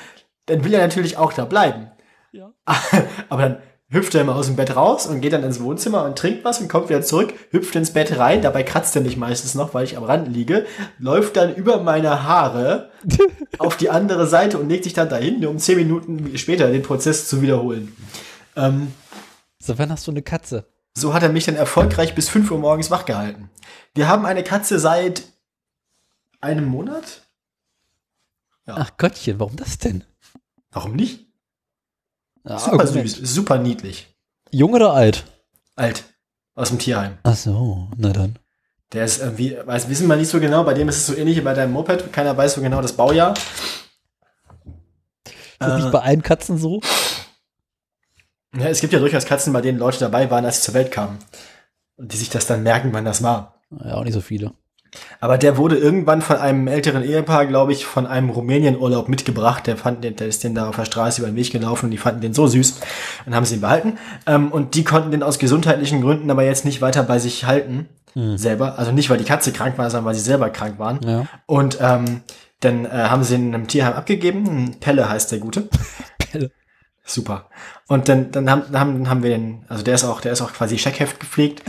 [0.47, 1.91] dann will er natürlich auch da bleiben.
[2.33, 2.53] Ja.
[3.31, 3.63] Aber dann
[3.93, 6.61] hüpft er immer aus dem Bett raus und geht dann ins Wohnzimmer und trinkt was
[6.61, 9.85] und kommt wieder zurück, hüpft ins Bett rein, dabei kratzt er mich meistens noch, weil
[9.85, 10.67] ich am Rand liege,
[10.99, 12.91] läuft dann über meine Haare
[13.59, 17.29] auf die andere Seite und legt sich dann dahin, um zehn Minuten später den Prozess
[17.29, 17.95] zu wiederholen.
[18.57, 18.93] Ähm,
[19.61, 20.67] So, wann hast du eine Katze?
[20.95, 23.49] so hat er mich dann erfolgreich bis 5 Uhr morgens wach gehalten.
[23.95, 25.23] Wir haben eine Katze seit
[26.41, 27.23] einem Monat?
[28.67, 30.05] Ach Gottchen, warum das denn?
[30.71, 31.32] Warum nicht?
[32.45, 33.09] Ah, Super Argument.
[33.09, 34.09] süß, super niedlich.
[34.51, 35.25] Jung oder alt?
[35.77, 36.05] Alt.
[36.55, 37.19] Aus dem Tierheim.
[37.23, 38.39] Ach so, na dann.
[38.93, 41.37] Der ist irgendwie, weiß, wissen wir nicht so genau, bei dem ist es so ähnlich
[41.39, 43.33] wie bei deinem Moped, keiner weiß so genau das Baujahr.
[45.25, 46.81] Ist das Äh, nicht bei allen Katzen so?
[48.55, 50.91] ja, es gibt ja durchaus Katzen, bei denen Leute dabei waren, als sie zur Welt
[50.93, 51.19] kamen.
[51.97, 53.63] Und die sich das dann merken, wann das war.
[53.71, 54.53] Ja, auch nicht so viele.
[55.21, 59.67] Aber der wurde irgendwann von einem älteren Ehepaar, glaube ich, von einem Rumänien-Urlaub mitgebracht.
[59.67, 61.91] Der fand den, der ist den da auf der Straße über den Weg gelaufen und
[61.91, 62.81] die fanden den so süß
[63.25, 63.99] und haben sie ihn behalten.
[64.27, 67.89] Ähm, und die konnten den aus gesundheitlichen Gründen aber jetzt nicht weiter bei sich halten.
[68.15, 68.37] Hm.
[68.37, 68.79] Selber.
[68.79, 71.01] Also nicht, weil die Katze krank war, sondern weil sie selber krank waren.
[71.07, 71.27] Ja.
[71.47, 72.21] Und ähm,
[72.61, 74.77] dann äh, haben sie ihn in einem Tierheim abgegeben.
[74.81, 75.69] Pelle heißt der Gute.
[76.19, 76.51] Pelle.
[77.05, 77.49] Super.
[77.89, 80.53] Und dann, dann haben, dann haben wir den, also der ist auch, der ist auch
[80.53, 81.63] quasi Scheckheft gepflegt.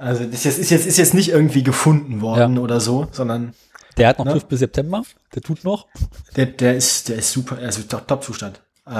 [0.00, 2.62] Also das ist jetzt, ist jetzt, nicht irgendwie gefunden worden Ja.
[2.62, 3.52] oder so, sondern
[3.98, 4.32] Der hat noch Ne?
[4.32, 5.02] TÜV bis September.
[5.34, 5.88] Der tut noch.
[6.36, 8.62] der, der ist, der ist super, also top, top Zustand.
[8.86, 8.92] Äh,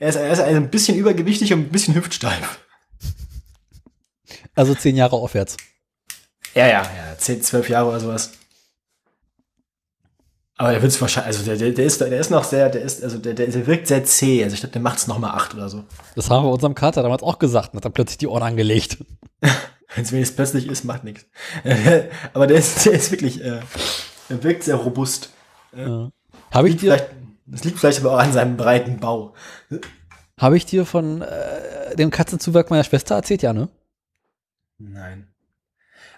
[0.00, 2.58] er ist, er ist ein bisschen übergewichtig und ein bisschen hüftsteif.
[4.56, 5.56] Also zehn Jahre aufwärts.
[6.52, 8.32] Ja, ja, ja, 10, 12 Jahre oder sowas.
[10.56, 13.04] Aber der wird's wahrscheinlich, also der, der, der ist, der ist noch sehr, der ist,
[13.04, 14.42] also der, der, wirkt sehr zäh.
[14.42, 15.84] Also ich glaube, der macht's noch mal acht oder so.
[16.16, 18.98] Das haben wir unserem Kater damals auch gesagt und hat dann plötzlich die Ohren angelegt.
[19.94, 21.24] Wenn es wenigstens plötzlich ist, macht nichts.
[22.34, 23.60] Aber der ist, der ist wirklich, äh,
[24.28, 25.30] er wirkt sehr robust.
[25.76, 26.10] Ja.
[26.52, 27.08] Habe ich dir,
[27.46, 29.34] das liegt vielleicht aber auch an seinem breiten Bau.
[30.38, 33.68] habe ich dir von äh, dem Katzenzuwachs meiner Schwester erzählt, ja, ne?
[34.78, 35.28] Nein.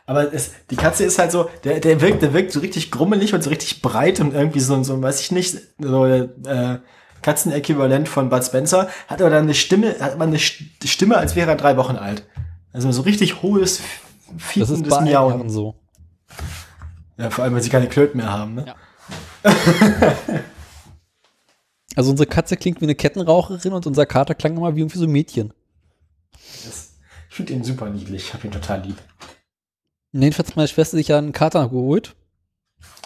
[0.07, 3.33] Aber es, die Katze ist halt so, der, der wirkt, der wirkt so richtig grummelig
[3.35, 6.79] und so richtig breit und irgendwie so, so weiß ich nicht, so äh,
[7.23, 11.37] Katzenäquivalent von Bud Spencer, hat aber dann eine Stimme, hat aber eine St- Stimme, als
[11.37, 12.25] wäre er drei Wochen alt.
[12.73, 13.81] Also so richtig hohes,
[14.55, 15.51] Das ist bei Miauen.
[15.51, 15.75] So.
[17.17, 18.75] Ja, vor allem, wenn sie keine Klöten mehr haben, ne?
[19.45, 19.53] Ja.
[21.97, 25.07] Also unsere Katze klingt wie eine Kettenraucherin und unser Kater klang immer wie irgendwie so
[25.07, 25.53] ein Mädchen.
[26.33, 26.95] Das,
[27.29, 28.97] ich finde ihn super niedlich, ich habe ihn total lieb.
[30.13, 32.17] Jedenfalls hat meine Schwester sich ja einen Kater geholt,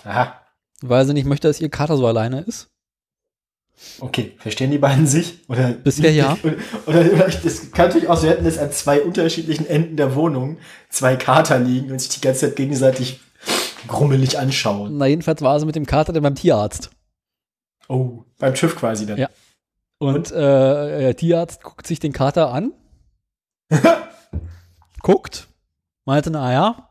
[0.04, 0.40] Aha,
[0.82, 2.70] weil sie nicht möchte, dass ihr Kater so alleine ist.
[4.00, 4.32] Okay.
[4.38, 5.40] Verstehen die beiden sich?
[5.48, 6.36] Oder Bisher ja.
[6.42, 6.56] Oder,
[6.86, 10.58] oder vielleicht- das kann natürlich auch so hätten, dass an zwei unterschiedlichen Enden der Wohnung
[10.90, 13.20] zwei Kater liegen und sich die ganze Zeit gegenseitig
[13.88, 14.96] grummelig anschauen.
[14.96, 16.90] Na, jedenfalls war sie mit dem Kater dann beim Tierarzt.
[17.88, 19.18] Oh, beim TÜV quasi dann.
[19.18, 19.28] Ja.
[19.98, 20.34] Und äh,
[21.00, 22.72] der Tierarzt guckt sich den Kater an,
[25.02, 25.48] guckt,
[26.04, 26.90] meinte, na ja,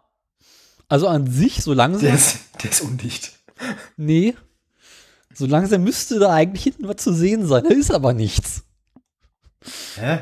[0.87, 3.39] also an sich, so langsam, Der ist, der ist undicht.
[3.97, 4.35] nee,
[5.33, 8.63] so langsam müsste da eigentlich hinten was zu sehen sein, da ist aber nichts.
[9.95, 10.19] Hä?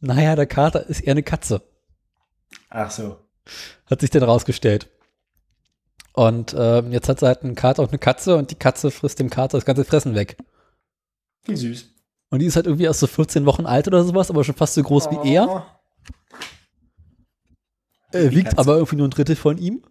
[0.00, 1.62] Naja, der Kater ist eher eine Katze,
[2.68, 3.18] Ach so.
[3.86, 4.90] hat sich dann rausgestellt.
[6.12, 9.18] Und ähm, jetzt hat sie halt einen Kater und eine Katze und die Katze frisst
[9.18, 10.36] dem Kater das ganze Fressen weg.
[11.44, 11.90] Wie süß.
[12.30, 14.74] Und die ist halt irgendwie erst so 14 Wochen alt oder sowas, aber schon fast
[14.74, 15.48] so groß wie er.
[15.48, 15.62] Oh.
[18.16, 19.82] Äh, wiegt aber irgendwie nur ein Drittel von ihm.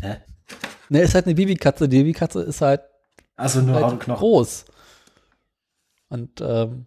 [0.00, 0.16] Hä?
[0.88, 1.88] Ne, ist halt eine Babykatze.
[1.88, 2.82] Die Babykatze ist halt,
[3.36, 4.64] Also nur und halt groß.
[6.08, 6.86] Und ähm,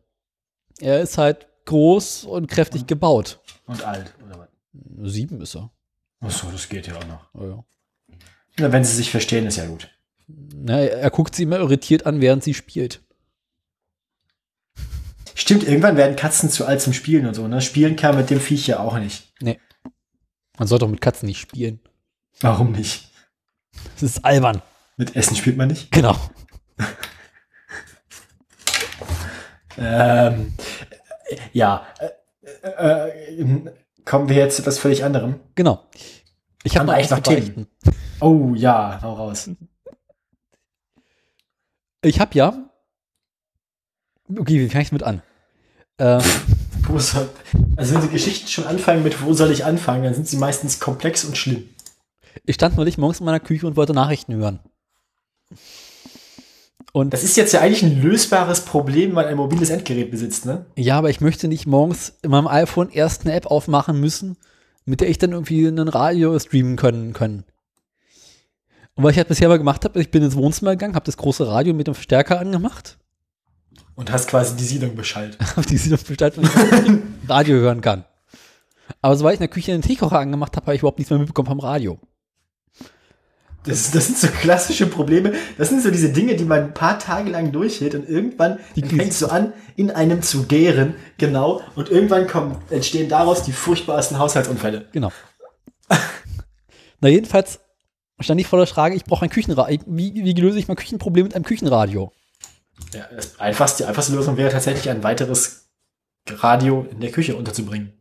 [0.80, 3.40] er ist halt groß und kräftig gebaut.
[3.68, 5.12] Und alt, oder was?
[5.12, 5.72] Sieben ist er.
[6.22, 7.30] Ach so, das geht ja auch noch.
[7.34, 7.64] Oh, ja.
[8.58, 9.90] Na, wenn sie sich verstehen, ist ja gut.
[10.28, 13.02] Ne, er guckt sie immer irritiert an, während sie spielt.
[15.36, 17.62] Stimmt, irgendwann werden Katzen zu alt zum Spielen und so, ne?
[17.62, 19.32] Spielen kann mit dem Viech ja auch nicht.
[20.58, 21.80] Man sollte doch mit Katzen nicht spielen.
[22.42, 23.11] Warum nicht?
[23.94, 24.62] Das ist albern.
[24.98, 25.92] Mit Essen spielt man nicht.
[25.92, 26.16] Genau.
[29.78, 30.54] Ähm,
[31.30, 31.88] äh, ja.
[32.00, 32.10] Äh,
[32.68, 33.72] äh, äh,
[34.06, 35.40] kommen wir jetzt zu etwas völlig anderem.
[35.56, 35.84] Genau.
[36.64, 37.68] Ich habe echt noch beichten.
[38.20, 39.50] Oh ja, hau raus.
[42.04, 42.54] Ich habe ja.
[44.30, 45.22] Okay, wie fange ich mit an?
[45.98, 46.22] Äh,
[46.98, 47.30] soll,
[47.76, 50.80] also wenn die Geschichten schon anfangen mit wo soll ich anfangen, dann sind sie meistens
[50.80, 51.70] komplex und schlimm.
[52.46, 54.60] Ich stand neulich morgens in meiner Küche und wollte Nachrichten hören.
[56.94, 60.46] Und Das ist jetzt ja eigentlich ein lösbares Problem, wenn man ein mobiles Endgerät besitzt,
[60.46, 60.66] ne?
[60.76, 64.38] Ja, aber ich möchte nicht morgens in meinem iPhone erst eine App aufmachen müssen,
[64.84, 67.14] mit der ich dann irgendwie ein Radio streamen können.
[67.14, 67.46] können.
[68.96, 71.16] Und was ich halt bisher mal gemacht habe, ich bin ins Wohnzimmer gegangen, habe das
[71.16, 72.98] große Radio mit dem Verstärker angemacht,
[73.96, 75.38] Und hast quasi die Siedlung beschallt.
[75.56, 78.04] auf die sie noch bestellt, wenn ich Radio hören kann.
[79.02, 81.20] Aber sobald ich in der Küche den Teekocher angemacht habe, habe ich überhaupt nichts mehr
[81.20, 82.00] mitbekommen vom Radio.
[83.64, 85.34] Das, das sind so klassische Probleme.
[85.58, 88.84] Das sind so diese Dinge, die man ein paar Tage lang durchhält und irgendwann Die
[88.84, 90.96] fängt so an, in einem zu gären.
[91.18, 91.62] Genau.
[91.76, 94.88] Und irgendwann kommen, entstehen daraus die furchtbarsten Haushaltsunfälle.
[94.92, 95.12] Genau.
[97.02, 97.60] Na, jedenfalls
[98.20, 99.80] stand ich vor der Frage, ich brauche ein Küchenradio.
[99.86, 102.12] Wie, wie löse ich mein Küchenproblem mit einem Küchenradio?
[102.94, 105.70] Ja, das einfachste, die einfachste Lösung wäre tatsächlich ein weiteres
[106.28, 107.94] Radio in der Küche unterzubringen.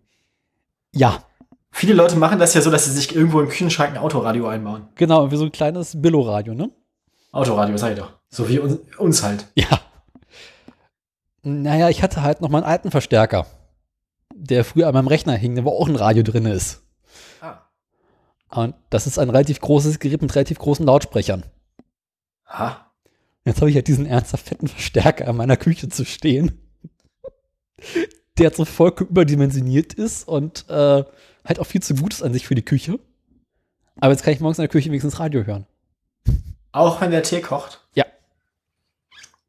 [0.93, 1.25] Ja,
[1.73, 4.89] Viele Leute machen das ja so, dass sie sich irgendwo im Küchenschrank ein Autoradio einbauen.
[4.97, 6.71] genau, wie so ein kleines Billo-Radio, ne?
[7.33, 8.13] Autoradio, sag ich doch.
[8.29, 9.47] So wie uns, uns halt.
[9.55, 9.81] Ja.
[11.43, 13.47] Naja, ich hatte halt noch meinen alten Verstärker,
[14.35, 16.83] der früher an meinem Rechner hing, wo auch ein Radio drin ist.
[17.41, 17.61] Ah.
[18.51, 21.45] Und das ist ein relativ großes Gerät mit relativ großen Lautsprechern.
[22.45, 22.93] Aha.
[23.45, 26.61] Jetzt habe ich halt diesen ernsthaft fetten Verstärker in meiner Küche zu stehen,
[28.39, 31.05] der so vollkommen überdimensioniert ist und äh,
[31.51, 32.99] halt auch viel zu gut ist an sich für die Küche.
[34.01, 35.67] Aber jetzt kann ich morgens in der Küche wenigstens Radio hören.
[36.73, 37.85] Auch wenn der Tee kocht?
[37.95, 38.07] Ja.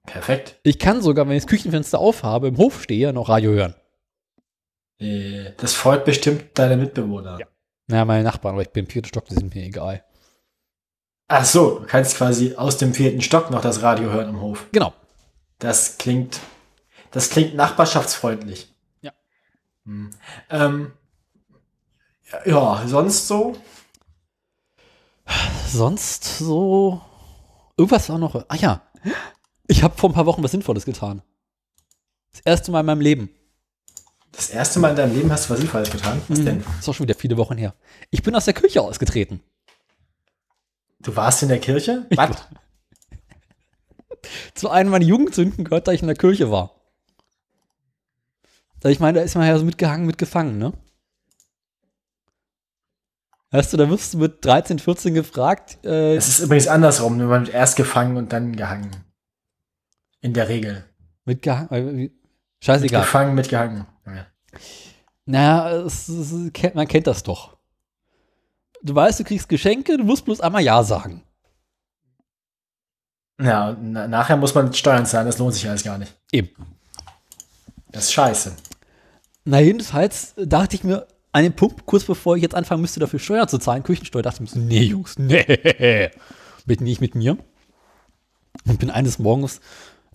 [0.06, 0.60] Perfekt.
[0.64, 3.76] Ich kann sogar, wenn ich das Küchenfenster aufhabe, im Hof stehe, noch Radio hören.
[5.00, 7.40] Äh, Das freut bestimmt deine Mitbewohner.
[7.40, 7.48] Ja.
[7.88, 10.04] Naja, meine Nachbarn, aber ich bin im vierten Stock, die sind mir egal.
[11.28, 14.68] Ach so, du kannst quasi aus dem vierten Stock noch das Radio hören im Hof.
[14.74, 14.94] Genau.
[15.60, 16.40] Das klingt,
[17.12, 18.74] das klingt nachbarschaftsfreundlich.
[19.02, 19.14] Ja.
[19.86, 20.10] Hm.
[20.50, 20.92] Ähm,
[22.46, 23.56] ja, sonst so?
[25.68, 27.02] Sonst so.
[27.78, 28.36] irgendwas war noch.
[28.48, 28.82] Ah ja,
[29.68, 31.22] ich habe vor ein paar Wochen was Sinnvolles getan.
[32.32, 33.30] Das erste Mal in meinem Leben.
[34.32, 36.22] Das erste Mal in deinem Leben hast du was Sinnvolles getan?
[36.28, 36.46] Was Mhm.
[36.46, 36.64] denn?
[36.64, 37.74] Das ist auch schon wieder viele Wochen her.
[38.10, 39.42] Ich bin aus der Küche ausgetreten.
[41.00, 42.06] Du warst in der Kirche?
[42.16, 42.48] Was?
[44.54, 46.76] Zu einem meiner Jugendsünden gehört, da ich in der Kirche war.
[48.84, 50.74] Ich meine, da ist man ja so mitgehangen, mitgefangen, ne?
[53.52, 57.28] Weißt du, da wirst du mit 13, 14 gefragt, äh, Es ist übrigens andersrum, wenn
[57.28, 58.92] man erst gefangen und dann gehangen.
[60.22, 60.86] In der Regel.
[61.26, 62.14] mitgehangen, äh, wie- Mit
[62.64, 63.02] scheißegal.
[63.02, 63.86] gefangen, mit gehangen.
[64.06, 64.26] Ja.
[65.26, 66.32] Naja, es, es,
[66.74, 67.58] man kennt das doch.
[68.84, 71.24] Du weißt, du kriegst Geschenke, du musst bloß einmal Ja sagen.
[73.42, 76.14] Ja, na, nachher muss man Steuern zahlen, das lohnt sich alles gar nicht.
[76.32, 76.50] Eben.
[77.92, 78.56] Das ist scheiße.
[79.46, 83.20] Na, jedenfalls dachte ich mir, an dem Punkt, kurz bevor ich jetzt anfangen müsste, dafür
[83.20, 85.44] Steuern zu zahlen, Küchensteuer, dachte ich mir so, nee, Jungs, nee.
[86.66, 87.38] Bin nicht mit mir.
[88.68, 89.62] Und bin eines Morgens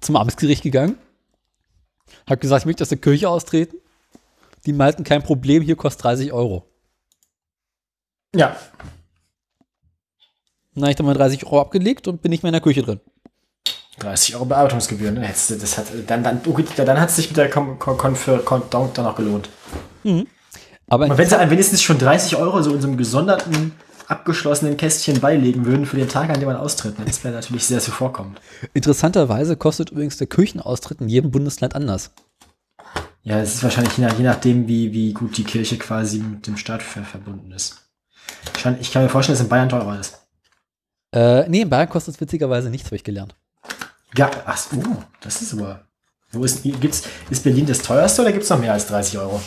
[0.00, 0.98] zum Amtsgericht gegangen.
[2.28, 3.78] Hab gesagt, ich möchte aus der Kirche austreten.
[4.66, 6.68] Die meinten, kein Problem, hier kostet 30 Euro.
[8.34, 8.56] Ja,
[10.74, 12.82] Dann habe ich dann mal 30 Euro abgelegt und bin nicht mehr in der Küche
[12.82, 13.00] drin.
[13.98, 15.14] 30 Euro Bearbeitungsgebühren.
[15.14, 15.26] ne?
[15.26, 18.62] Das hat, dann dann, oh dann hat es sich mit der Kon Kon Konfer Kon
[18.70, 19.48] dann noch gelohnt.
[20.88, 23.72] Aber wenn sie einem wenigstens schon 30 Euro so in so einem gesonderten,
[24.06, 27.64] abgeschlossenen Kästchen beilegen würden für den Tag, an dem man austritt, ne, das wäre natürlich
[27.64, 28.40] sehr zuvorkommend.
[28.72, 32.12] interessanterweise kostet übrigens der Kirchenaustritt in jedem Bundesland anders.
[33.22, 36.46] Ja, es ist wahrscheinlich je, nach, je nachdem, wie, wie gut die Kirche quasi mit
[36.46, 37.82] dem Staat ver verbunden ist.
[38.80, 40.20] Ich kann, mir vorstellen, dass in Bayern teurer ist.
[41.12, 43.34] Äh, nee, in Bayern kostet es witzigerweise nichts, habe ich gelernt.
[44.16, 44.80] Ja, ach so,
[45.20, 45.86] das ist aber.
[46.30, 49.40] Wo ist, gibt's, ist Berlin das teuerste oder gibt es noch mehr als 30 Euro?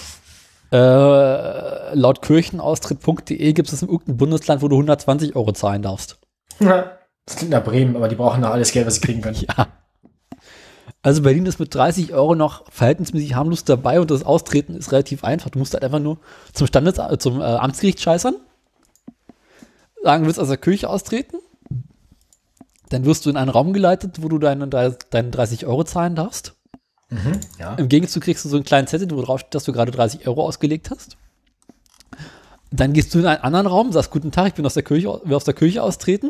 [0.72, 6.20] Äh, laut kirchenaustritt.de gibt es in irgendeinem Bundesland, wo du 120 Euro zahlen darfst.
[6.60, 9.38] Das klingt nach Bremen, aber die brauchen noch alles Geld, was sie kriegen können.
[9.48, 9.68] Ja.
[11.02, 15.24] Also Berlin ist mit 30 Euro noch verhältnismäßig harmlos dabei und das Austreten ist relativ
[15.24, 15.50] einfach.
[15.50, 16.18] Du musst halt einfach nur
[16.52, 18.36] zum Standes zum äh, Amtsgericht scheißern,
[20.04, 21.38] sagen, du willst aus der Kirche austreten,
[22.90, 26.59] dann wirst du in einen Raum geleitet, wo du deine, deine 30 Euro zahlen darfst.
[27.10, 27.76] Mhm, ja.
[27.76, 30.28] Im Gegenzug kriegst du so einen kleinen Zettel, wo drauf steht, dass du gerade 30
[30.28, 31.18] Euro ausgelegt hast.
[32.72, 35.22] Dann gehst du in einen anderen Raum, sagst, guten Tag, ich bin aus der Kirche,
[35.24, 36.30] will aus der Kirche austreten.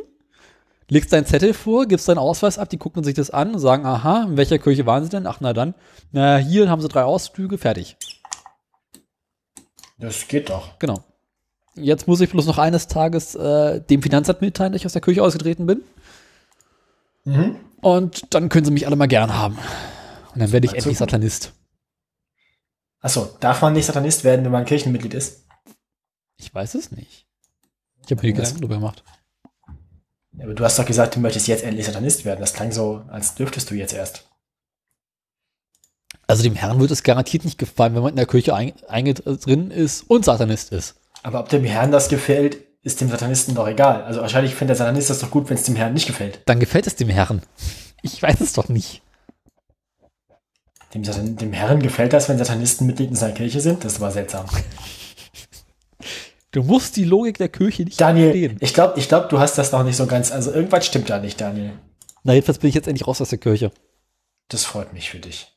[0.87, 3.85] Legst deinen Zettel vor, gibst deinen Ausweis ab, die gucken sich das an und sagen,
[3.85, 5.27] aha, in welcher Kirche waren sie denn?
[5.27, 5.75] Ach, na dann.
[6.11, 7.97] Na, hier haben sie drei Ausflüge, fertig.
[9.99, 10.79] Das geht doch.
[10.79, 11.03] Genau.
[11.75, 15.01] Jetzt muss ich bloß noch eines Tages äh, dem Finanzamt mitteilen, dass ich aus der
[15.01, 15.81] Kirche ausgetreten bin.
[17.25, 17.57] Mhm.
[17.81, 19.59] Und dann können sie mich alle mal gern haben.
[20.33, 20.97] Und dann werde ich endlich.
[20.97, 21.53] Satanist.
[23.01, 25.45] Achso, darf man nicht Satanist werden, wenn man Kirchenmitglied ist?
[26.37, 27.25] Ich weiß es nicht.
[28.05, 29.03] Ich habe mir Das- Gedanken darüber gemacht.
[30.37, 32.39] Ja, Aber du hast doch gesagt, du möchtest jetzt endlich Satanist werden.
[32.39, 34.25] Das klang so, als dürftest du jetzt erst.
[36.27, 39.21] Also dem Herrn wird es garantiert nicht gefallen, wenn man in der Kirche ein, einge-
[39.43, 40.95] drin ist und Satanist ist.
[41.23, 44.03] Aber ob dem Herrn das gefällt, ist dem Satanisten doch egal.
[44.03, 46.41] Also wahrscheinlich findet der Satanist das doch gut, wenn es dem Herrn nicht gefällt.
[46.45, 47.41] Dann gefällt es dem Herrn.
[48.03, 49.01] Ich weiß es doch nicht.
[50.93, 53.83] Dem, Satan dem Herrn gefällt das, wenn Satanisten Mitglied in seiner Kirche sind?
[53.85, 54.45] Das war seltsam.
[56.51, 58.57] Du musst die Logik der Kirche nicht Daniel, verstehen.
[58.59, 60.31] ich glaube, ich glaub, du hast das noch nicht so ganz.
[60.31, 61.73] Also irgendwas stimmt da nicht, Daniel.
[62.23, 63.71] Na, jedenfalls bin ich jetzt endlich raus aus der Kirche.
[64.47, 65.55] Das freut mich für dich.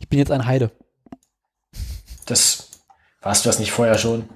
[0.00, 0.72] Ich bin jetzt ein Heide.
[2.26, 2.70] Das
[3.22, 4.28] warst du das nicht vorher schon?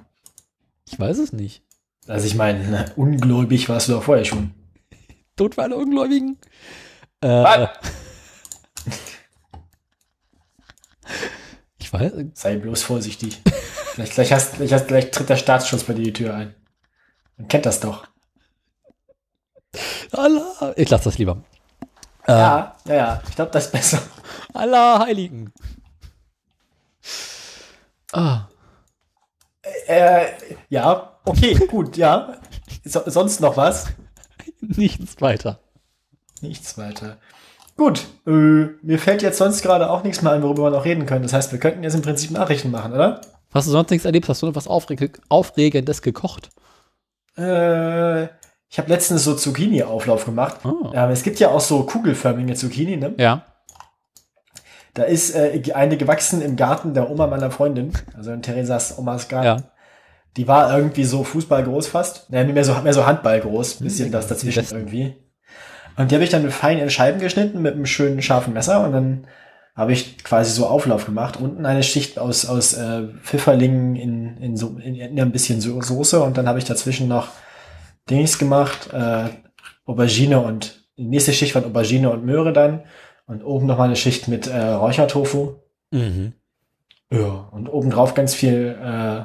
[0.89, 1.61] Ich weiß es nicht.
[2.07, 4.51] Also ich meine, ne, ungläubig warst du doch vorher schon.
[5.35, 6.37] Tod für alle Ungläubigen.
[7.21, 7.67] Äh?
[11.89, 13.41] ich weiß, Sei bloß vorsichtig.
[13.93, 16.55] vielleicht, gleich hast, gleich, hast, gleich tritt der Staatsschutz bei dir die Tür ein.
[17.37, 18.07] Man kennt das doch.
[20.11, 20.73] Allah.
[20.75, 21.43] Ich lasse das lieber.
[22.27, 23.23] Äh, Ja, ja, ja.
[23.29, 24.01] Ich glaube, das ist besser.
[24.53, 25.51] Allah Heiligen.
[28.11, 28.47] Ah,
[29.87, 30.27] Äh,
[30.69, 32.37] ja, okay, gut, ja.
[32.83, 33.87] So, sonst noch was?
[34.61, 35.59] nichts weiter.
[36.41, 37.17] Nichts weiter.
[37.79, 38.31] Gut, äh,
[38.81, 41.23] mir fällt jetzt sonst gerade auch nichts mehr ein, worüber wir noch reden können.
[41.23, 43.21] Das heißt, wir könnten jetzt im Prinzip Nachrichten machen, oder?
[43.53, 44.27] Hast du sonst nichts erlebt?
[44.27, 46.49] Hast du etwas Aufreg Aufregendes gekocht?
[47.37, 48.23] Äh,
[48.67, 50.57] ich habe letztens so Zucchini-Auflauf gemacht.
[50.65, 51.05] Ah.
[51.05, 53.13] Ähm, es gibt ja auch so kugelförmige Zucchini, ne?
[53.17, 53.45] Ja.
[54.93, 59.29] Da ist äh, eine gewachsen im Garten der Oma meiner Freundin, also in Theresas Omas
[59.29, 59.63] Garten.
[59.63, 59.71] Ja.
[60.35, 62.29] Die war irgendwie so Fußball groß fast.
[62.29, 63.75] Naja, mehr so, mehr so Handball groß.
[63.75, 65.15] Bisschen Hm, das die dazwischen irgendwie.
[65.99, 68.93] Und die habe ich dann fein in Scheiben geschnitten mit einem schönen scharfen Messer und
[68.93, 69.27] dann
[69.75, 71.37] habe ich quasi so Auflauf gemacht.
[71.39, 75.81] Unten eine Schicht aus, aus äh, Pfifferlingen in, in, so, in, in ein bisschen so
[75.81, 77.27] Soße und dann habe ich dazwischen noch
[78.09, 79.25] Dings gemacht, äh,
[79.85, 82.81] Aubergine und die nächste Schicht von Aubergine und Möhre dann.
[83.27, 85.55] Und oben nochmal eine Schicht mit äh, Räuchertofu.
[85.91, 86.33] Mhm.
[87.11, 87.47] Ja.
[87.51, 89.21] Und obendrauf ganz viel äh,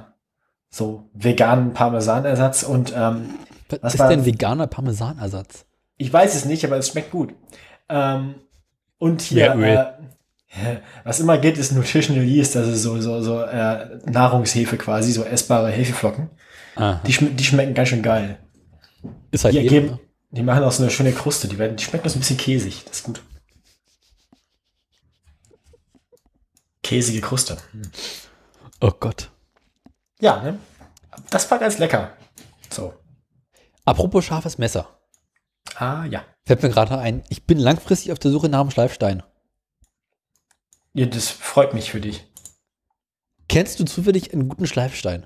[0.70, 2.64] so veganen Parmesanersatz.
[2.64, 3.30] Und ähm,
[3.70, 5.64] Was, Was ist war- denn veganer Parmesanersatz?
[5.97, 7.34] Ich weiß es nicht, aber es schmeckt gut.
[7.88, 8.36] Ähm,
[8.99, 13.99] und hier, Mehr äh, was immer geht, ist Nutritional Yeast, also so, so, so äh,
[14.07, 16.30] Nahrungshefe quasi, so essbare Hefeflocken.
[16.76, 17.01] Aha.
[17.07, 18.38] Die, schm die schmecken ganz schön geil.
[19.30, 20.01] Ist halt Die, eben, ne?
[20.30, 21.49] die machen auch so eine schöne Kruste.
[21.49, 22.84] Die, werden, die schmecken so ein bisschen käsig.
[22.84, 23.22] Das ist gut.
[26.82, 27.57] Käsige Kruste.
[28.80, 29.30] Oh Gott.
[30.20, 30.59] Ja, ne?
[31.30, 32.12] Das war ganz lecker.
[32.70, 32.95] So.
[33.84, 34.88] Apropos scharfes Messer.
[35.76, 36.24] Ah, ja.
[36.46, 39.22] Fällt mir gerade ein, ich bin langfristig auf der Suche nach einem Schleifstein.
[40.92, 41.06] ja.
[41.06, 42.24] Das freut mich für dich.
[43.48, 45.24] Kennst du zufällig einen guten Schleifstein?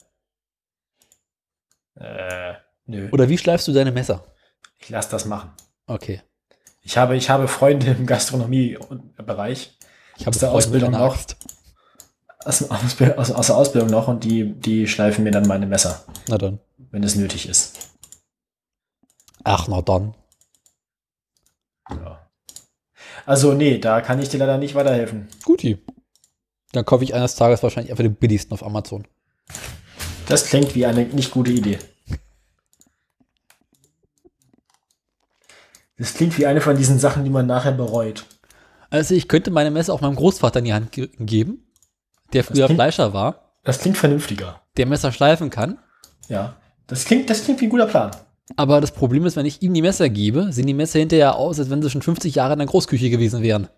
[1.97, 2.55] Äh,
[2.86, 3.09] nö.
[3.12, 4.24] Oder wie schleifst du deine Messer?
[4.78, 5.51] Ich lasse das machen.
[5.86, 6.22] Okay.
[6.82, 9.76] Ich habe, ich habe Freunde im Gastronomiebereich
[10.16, 11.14] Ich habe Aus der Freunde Ausbildung noch.
[11.14, 11.36] Axt.
[12.45, 16.39] aus, aus, aus der Ausbildung noch und die, die schleifen mir dann meine Messer, Na
[16.39, 16.61] dann.
[16.91, 17.91] wenn es nötig ist.
[19.45, 20.14] Ach, na dann.
[21.91, 22.28] Ja.
[23.26, 25.28] Also, nee, da kann ich dir leider nicht weiterhelfen.
[25.45, 25.78] Guti.
[26.72, 29.07] Dann kaufe ich eines Tages wahrscheinlich einfach den billigsten auf Amazon.
[30.26, 31.78] Das klingt wie eine nicht gute Idee.
[35.97, 38.24] Das klingt wie eine von diesen Sachen, die man nachher bereut.
[38.91, 41.66] Also ich könnte meine Messer auch meinem Großvater in die Hand ge geben,
[42.32, 44.62] der früher klingt- Fleischer war, Das klingt vernünftiger.
[44.76, 45.78] der Messer schleifen kann.
[46.28, 46.57] Ja.
[46.86, 48.11] Das klingt, das klingt wie ein guter Plan.
[48.57, 51.59] Aber das Problem ist, wenn ich ihm die Messer gebe, sehen die Messer hinterher aus,
[51.59, 53.68] als wenn sie schon 50 Jahre in der Großküche gewesen wären.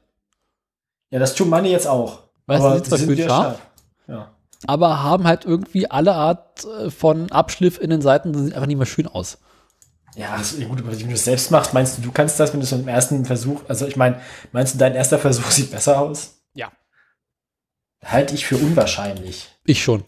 [1.10, 2.24] Ja, das tut meine jetzt auch.
[2.46, 3.60] Weißt du, die sind zwar scharf.
[4.06, 4.34] Ja.
[4.66, 8.66] Aber haben halt irgendwie alle Art äh, von Abschliff in den Seiten, das sieht einfach
[8.66, 9.38] nicht mehr schön aus.
[10.16, 12.52] Ja, das ist gut, aber wenn du es selbst machst, meinst du, du kannst das,
[12.52, 14.20] wenn du es im ersten Versuch, also ich meine,
[14.52, 16.40] meinst du, dein erster Versuch sieht besser aus?
[16.54, 16.72] Ja.
[18.04, 19.48] Halte ich für unwahrscheinlich.
[19.64, 20.04] Ich schon.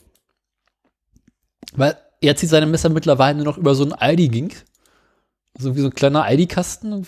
[1.75, 4.55] Weil er zieht seine Messer mittlerweile nur noch über so einen Aldi ging.
[5.59, 7.07] So wie so ein kleiner Aldi-Kasten,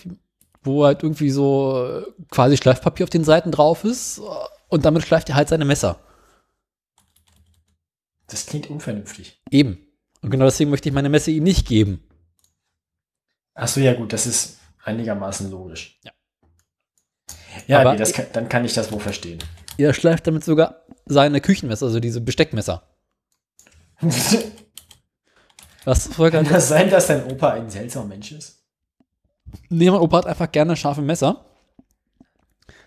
[0.63, 4.21] wo halt irgendwie so äh, quasi Schleifpapier auf den Seiten drauf ist.
[4.67, 5.99] Und damit schleift er halt seine Messer.
[8.27, 9.41] Das klingt unvernünftig.
[9.49, 9.79] Eben.
[10.21, 12.03] Und genau deswegen möchte ich meine Messe ihm nicht geben.
[13.53, 15.99] Achso, ja gut, das ist einigermaßen logisch.
[16.03, 16.11] Ja.
[17.67, 19.39] Ja, Aber- nee, das kann, dann kann ich das wohl verstehen.
[19.77, 22.83] Er schleift damit sogar seine Küchenmesser, also diese Besteckmesser.
[25.85, 28.61] Was zur Folge kann das sein, dass dein Opa ein seltsamer Mensch ist?
[29.69, 31.45] nee, mein Opa hat einfach gerne scharfe Messer.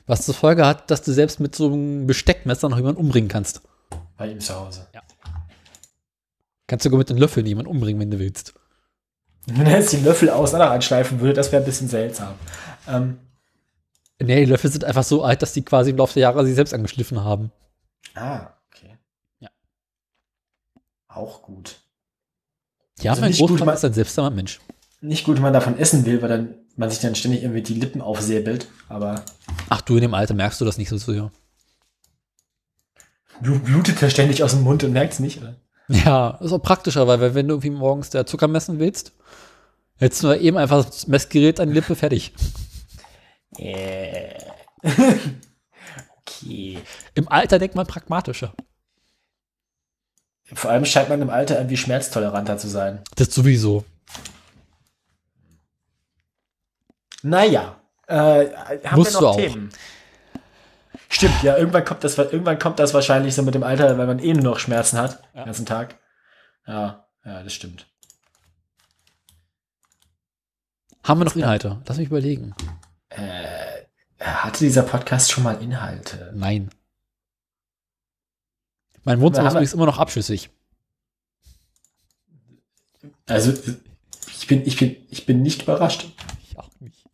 [0.07, 3.63] Was zur Folge hat, dass du selbst mit so einem Besteckmesser noch jemanden umbringen kannst.
[4.17, 4.87] Bei ihm zu Hause.
[6.67, 8.55] Kannst sogar mit den Löffeln jemanden umbringen, wenn du willst.
[9.47, 12.35] Wenn er jetzt die Löffel auseinander anschleifen würde, das wäre ein bisschen seltsam.
[12.87, 13.21] Ähm,
[14.21, 16.57] Nee, die Löffel sind einfach so alt, dass die quasi im Laufe der Jahre sich
[16.57, 17.53] selbst angeschliffen haben.
[18.15, 18.99] ah, okay.
[19.39, 19.49] Ja.
[21.07, 21.81] Auch gut.
[23.03, 24.61] Ja, Also mein nicht gut, Großvater man- ist ein selbstsamer Mensch.
[25.01, 27.75] Nicht gut, wenn man davon essen will, weil dann man sich dann ständig irgendwie die
[27.75, 29.25] Lippen aufsäbelt, aber
[29.69, 31.31] Ach du, in dem Alter merkst du das nicht so sehr.
[33.41, 35.57] blu- blutet er ständig aus dem Mund und merkt es nicht, oder?
[35.89, 39.13] Ja, ist auch praktischer, weil wenn du irgendwie morgens der Zucker messen willst,
[39.97, 42.33] hättest du eben einfach das Messgerät an die Lippe fertig.
[43.57, 44.35] Äh.
[46.21, 46.79] okay.
[47.15, 48.53] Im Alter denkt man pragmatischer.
[50.55, 53.03] Vor allem scheint man im Alter irgendwie schmerztoleranter zu sein.
[53.17, 53.85] Das sowieso.
[57.23, 58.47] Naja, äh,
[58.85, 59.37] haben Musst wir du noch auch.
[59.37, 59.71] Themen?
[61.11, 64.19] Stimmt, ja, irgendwann kommt das, irgendwann kommt das wahrscheinlich so mit dem Alter, weil man
[64.19, 65.41] eh nur noch Schmerzen hat, Ja.
[65.43, 65.99] den ganzen Tag.
[66.67, 67.87] Ja, ja, das stimmt.
[71.03, 71.81] Haben wir noch Inhalte?
[71.87, 72.55] Lass mich überlegen.
[73.09, 73.87] Äh,
[74.21, 76.31] hatte dieser Podcast schon mal Inhalte?
[76.35, 76.71] Nein.
[79.09, 80.51] Mein Wohnzimmer ist übrigens immer noch abschüssig.
[83.27, 83.55] Also,
[84.37, 86.09] ich bin, ich bin, ich bin nicht überrascht.
[86.47, 87.07] Ich auch nicht.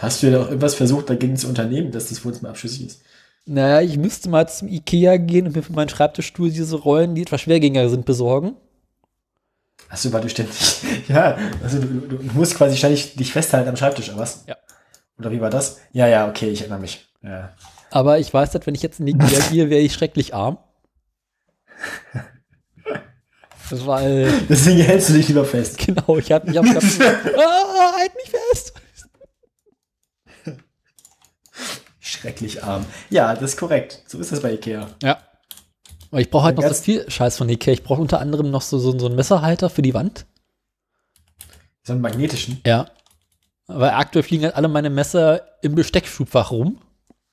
[0.00, 3.02] Hast du ja doch irgendwas versucht, dagegen zu unternehmen, dass das Wohnzimmer abschüssig ist?
[3.44, 7.22] Naja, ich müsste mal zum Ikea gehen und mir für meinen Schreibtischstuhl diese Rollen, die
[7.22, 8.56] etwas schwergängiger sind, besorgen.
[9.88, 10.56] Achso, weil du ständig,
[11.08, 14.42] ja, also du, du, du musst quasi ständig dich festhalten am Schreibtisch, oder was?
[14.48, 14.56] Ja.
[15.16, 15.78] Oder wie war das?
[15.92, 17.06] Ja, ja, okay, ich erinnere mich.
[17.22, 17.54] Ja.
[17.90, 20.58] Aber ich weiß, dass wenn ich jetzt in Ikea gehe, wäre ich schrecklich arm.
[23.70, 25.78] Weil, Deswegen hältst du dich lieber fest.
[25.78, 27.00] genau, ich habe mich am Schreibtisch.
[27.36, 28.72] ah, halt mich fest!
[31.98, 32.86] Schrecklich arm.
[33.10, 34.02] Ja, das ist korrekt.
[34.06, 34.88] So ist das bei Ikea.
[35.02, 35.18] Ja.
[36.10, 37.72] Aber ich brauche halt noch so viel Scheiß von Ikea.
[37.72, 40.26] Ich brauche unter anderem noch so, so, so einen Messerhalter für die Wand.
[41.82, 42.60] So einen magnetischen.
[42.64, 42.86] Ja.
[43.66, 46.80] Weil aktuell fliegen halt alle meine Messer im Besteckschubfach rum.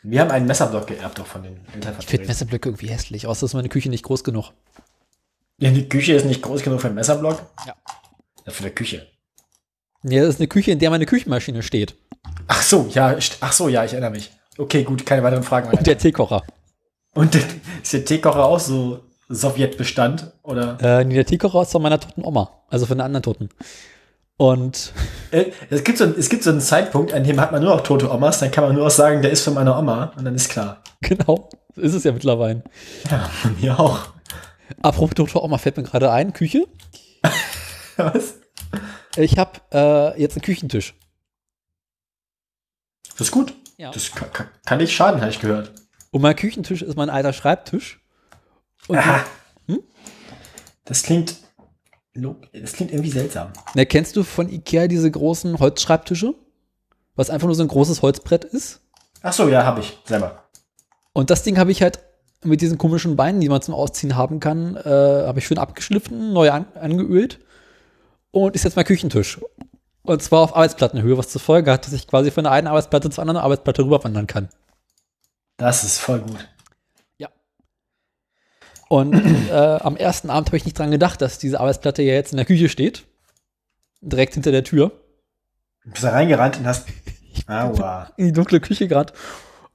[0.04, 1.62] Wir haben einen Messerblock geerbt, doch von den
[2.00, 2.28] Ich finde.
[2.28, 4.52] Messerblöcke irgendwie hässlich, außer ist meine Küche nicht groß genug.
[5.60, 7.42] Ja, die Küche ist nicht groß genug für einen Messerblock?
[7.66, 7.74] Ja.
[8.46, 9.08] Ja, für eine Küche.
[10.04, 11.96] Ja, das ist eine Küche, in der meine Küchenmaschine steht.
[12.48, 14.32] Ach so, ja, ach so, ja, ich erinnere mich.
[14.58, 15.78] Okay, gut, keine weiteren Fragen mehr.
[15.78, 16.44] Und der Teekocher.
[17.14, 17.42] Und der-
[17.82, 20.34] ist der Teekocher auch so Sowjetbestand?
[20.44, 20.78] Oder?
[20.82, 22.64] Äh, nee, der Teekocher ist von meiner toten Oma.
[22.70, 23.50] Also von einer anderen Toten.
[24.44, 24.92] Und
[25.32, 27.82] Äh, Es gibt, so, es gibt so einen Zeitpunkt, an dem hat man nur noch
[27.82, 30.36] tote Omas, dann kann man nur noch sagen, der ist von meiner Oma und dann
[30.36, 30.84] ist klar.
[31.00, 32.62] genau, so ist es ja mittlerweile.
[33.10, 34.00] Ja, von mir auch.
[34.82, 36.68] Apropos tote Oma fällt mir gerade ein, Küche.
[37.96, 38.34] Was?
[39.16, 40.94] Ich habe äh, jetzt einen Küchentisch.
[43.12, 43.54] Das ist gut.
[43.78, 43.92] Ja.
[43.92, 45.72] Das kann, kann, nicht schaden, habe ich gehört.
[46.12, 48.02] Und mein Küchentisch ist mein alter Schreibtisch.
[48.90, 49.24] Und Aha.
[49.68, 49.80] Hm?
[50.84, 51.38] Das klingt,
[52.16, 53.52] das klingt irgendwie seltsam.
[53.74, 56.36] Na, kennst du von Ikea diese großen Holzschreibtische?
[57.16, 58.82] Was einfach nur so ein großes Holzbrett ist?
[59.22, 60.44] Ach so, ja, habe ich selber.
[61.14, 62.00] Und das Ding habe ich halt
[62.44, 66.34] mit diesen komischen Beinen, die man zum Ausziehen haben kann, äh, habe ich schön abgeschliffen,
[66.34, 67.40] neu an, angeölt
[68.32, 69.40] und ist jetzt mein Küchentisch.
[70.02, 73.10] Und zwar auf Arbeitsplattenhöhe, was zur Folge hat, dass ich quasi von der einen Arbeitsplatte
[73.10, 74.50] zur anderen Arbeitsplatte rüberwandern kann.
[75.58, 76.48] Das ist voll gut.
[78.90, 79.14] Und
[79.50, 82.38] äh, am ersten Abend habe ich nicht dran gedacht, dass diese Arbeitsplatte ja jetzt in
[82.38, 83.06] der Küche steht.
[84.02, 84.92] Direkt hinter der Tür.
[85.84, 86.88] Du bist da reingerannt und hast.
[87.48, 88.12] Aua.
[88.18, 89.14] In die dunkle Küche gerade.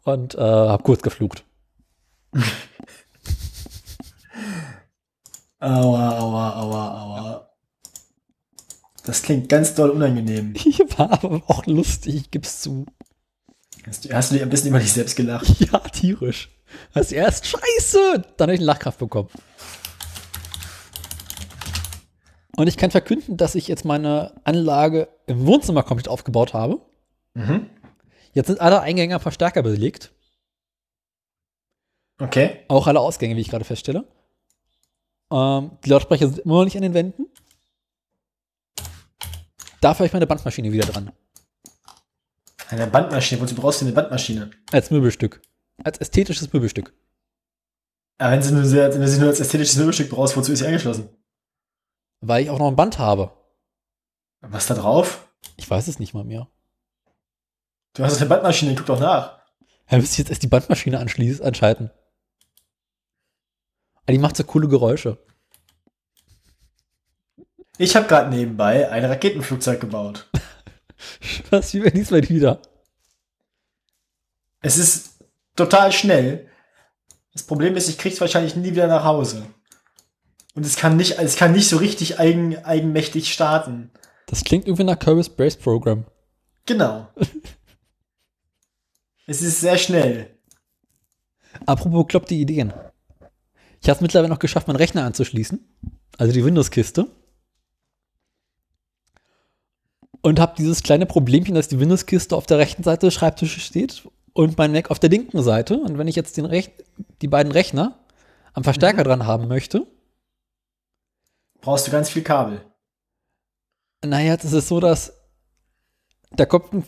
[0.05, 1.45] Und äh, habe kurz geflucht.
[5.61, 7.51] Aua, aua, aua, aua.
[9.05, 10.55] Das klingt ganz doll unangenehm.
[10.97, 12.87] War aber auch lustig, gib's zu.
[13.87, 15.49] Hast du, hast du dir ein bisschen über dich selbst gelacht?
[15.61, 16.51] Ja, tierisch.
[16.93, 19.28] Also erst scheiße, dann habe ich einen Lachkraft bekommen.
[22.57, 26.81] Und ich kann verkünden, dass ich jetzt meine Anlage im Wohnzimmer komplett aufgebaut habe.
[27.35, 27.70] Mhm.
[28.32, 30.12] Jetzt sind alle Eingänge am Verstärker belegt.
[32.20, 32.65] Okay.
[32.66, 34.05] Auch alle Ausgänge, wie ich gerade feststelle.
[35.31, 37.27] Ähm, die Lautsprecher sind immer noch nicht an den Wänden.
[39.81, 41.12] Dafür habe ich meine Bandmaschine wieder dran.
[42.70, 43.40] Eine Bandmaschine.
[43.40, 44.51] Wozu brauchst du eine Bandmaschine?
[44.73, 45.40] Als Möbelstück.
[45.85, 46.93] Als ästhetisches Möbelstück.
[48.19, 50.67] Aber wenn, sie nur, wenn du sie nur als ästhetisches Möbelstück brauchst, wozu ist sie
[50.67, 51.09] angeschlossen?
[52.21, 53.33] Weil ich auch noch ein Band habe.
[54.41, 55.29] Was da drauf?
[55.57, 56.49] Ich weiß es nicht mal mehr.
[57.95, 59.39] Du hast eine Bandmaschine, guck doch nach.
[59.91, 61.91] Ja, müsste ich jetzt erst die Bandmaschine anschließen, anschalten.
[64.03, 65.19] Aber die macht so coole Geräusche.
[67.79, 70.29] Ich habe gerade nebenbei ein Raketenflugzeug gebaut.
[71.51, 72.61] Was wie wenn diesmal wieder.
[74.61, 75.18] Es ist
[75.59, 76.49] total schnell.
[77.33, 79.47] Das Problem ist, ich krieg's wahrscheinlich nie wieder nach Hause.
[80.55, 83.91] Und es kann nicht, es kann nicht so richtig eigen, eigenmächtig starten.
[84.27, 86.05] Das klingt irgendwie nach Kirby's Brace Program.
[86.67, 87.09] Genau.
[89.27, 90.35] es ist sehr schnell.
[91.67, 92.73] Apropos kloppte Ideen.
[93.81, 95.65] Ich habe es mittlerweile noch geschafft, meinen Rechner anzuschließen.
[96.19, 97.11] Also die Windows-Kiste.
[100.21, 104.03] Und habe dieses kleine Problemchen, dass die Windows-Kiste auf der rechten Seite des Schreibtisches steht
[104.39, 105.77] und mein Mac auf der linken Seite.
[105.78, 106.70] Und wenn ich jetzt den Rech
[107.23, 107.98] die beiden Rechner
[108.52, 109.86] am Verstärker dran haben möchte,
[111.60, 112.60] Brauchst du ganz viel Kabel.
[114.05, 115.12] naja, das ist so, dass
[116.31, 116.85] da kommt ein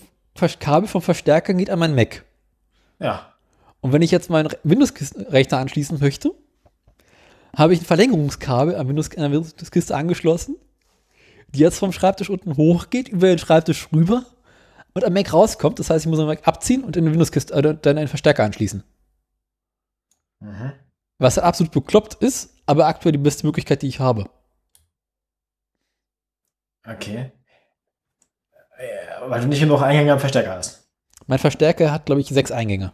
[0.61, 2.25] Kabel vom Verstärker geht an mein Mac.
[3.01, 3.35] Ja.
[3.81, 6.31] Und wenn ich jetzt meinen Re- Windows-Rechner anschließen möchte,
[7.57, 10.55] habe ich ein Verlängerungskabel an, Windows, an der Windows-Kiste angeschlossen,
[11.49, 14.25] die jetzt vom Schreibtisch unten hochgeht, über den Schreibtisch rüber
[14.95, 15.79] und am Mac rauskommt.
[15.79, 18.45] Das heißt, ich muss den Mac abziehen und in den Windows-Kiste äh, dann einen Verstärker
[18.45, 18.83] anschließen.
[20.41, 20.73] Mhm.
[21.19, 24.29] Was absolut bekloppt ist, aber aktuell die beste Möglichkeit, die ich habe.
[26.87, 27.33] Okay.
[28.79, 30.89] Äh, Weil du nicht genug Eingänge am Verstärker hast.
[31.27, 32.93] Mein Verstärker hat, glaube ich, sechs Eingänge.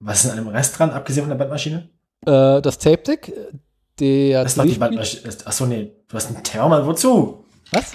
[0.00, 1.88] Was ist an dem Rest dran, abgesehen von der Bandmaschine?
[2.26, 3.52] Äh, das Tape Deck, äh,
[4.00, 5.32] der Das ist doch die Bandmaschine.
[5.44, 5.92] Achso, nee.
[6.08, 6.84] Du hast einen Thermal.
[6.84, 7.44] Wozu?
[7.70, 7.92] Was?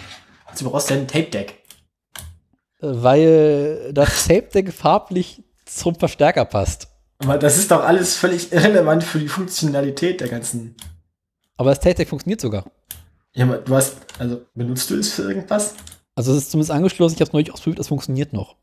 [0.58, 1.64] Du brauchst ja ein Tape-Deck.
[2.80, 6.88] Weil das Tape Deck farblich zum Verstärker passt.
[7.20, 10.76] Aber das ist doch alles völlig irrelevant für die Funktionalität der ganzen.
[11.58, 12.66] Aber das Tape Deck funktioniert sogar.
[13.34, 13.98] Ja, aber du hast.
[14.20, 15.74] Also, benutzt du es für irgendwas?
[16.18, 18.56] Also es ist zumindest angeschlossen, ich habe es neulich ausprobiert, es funktioniert noch.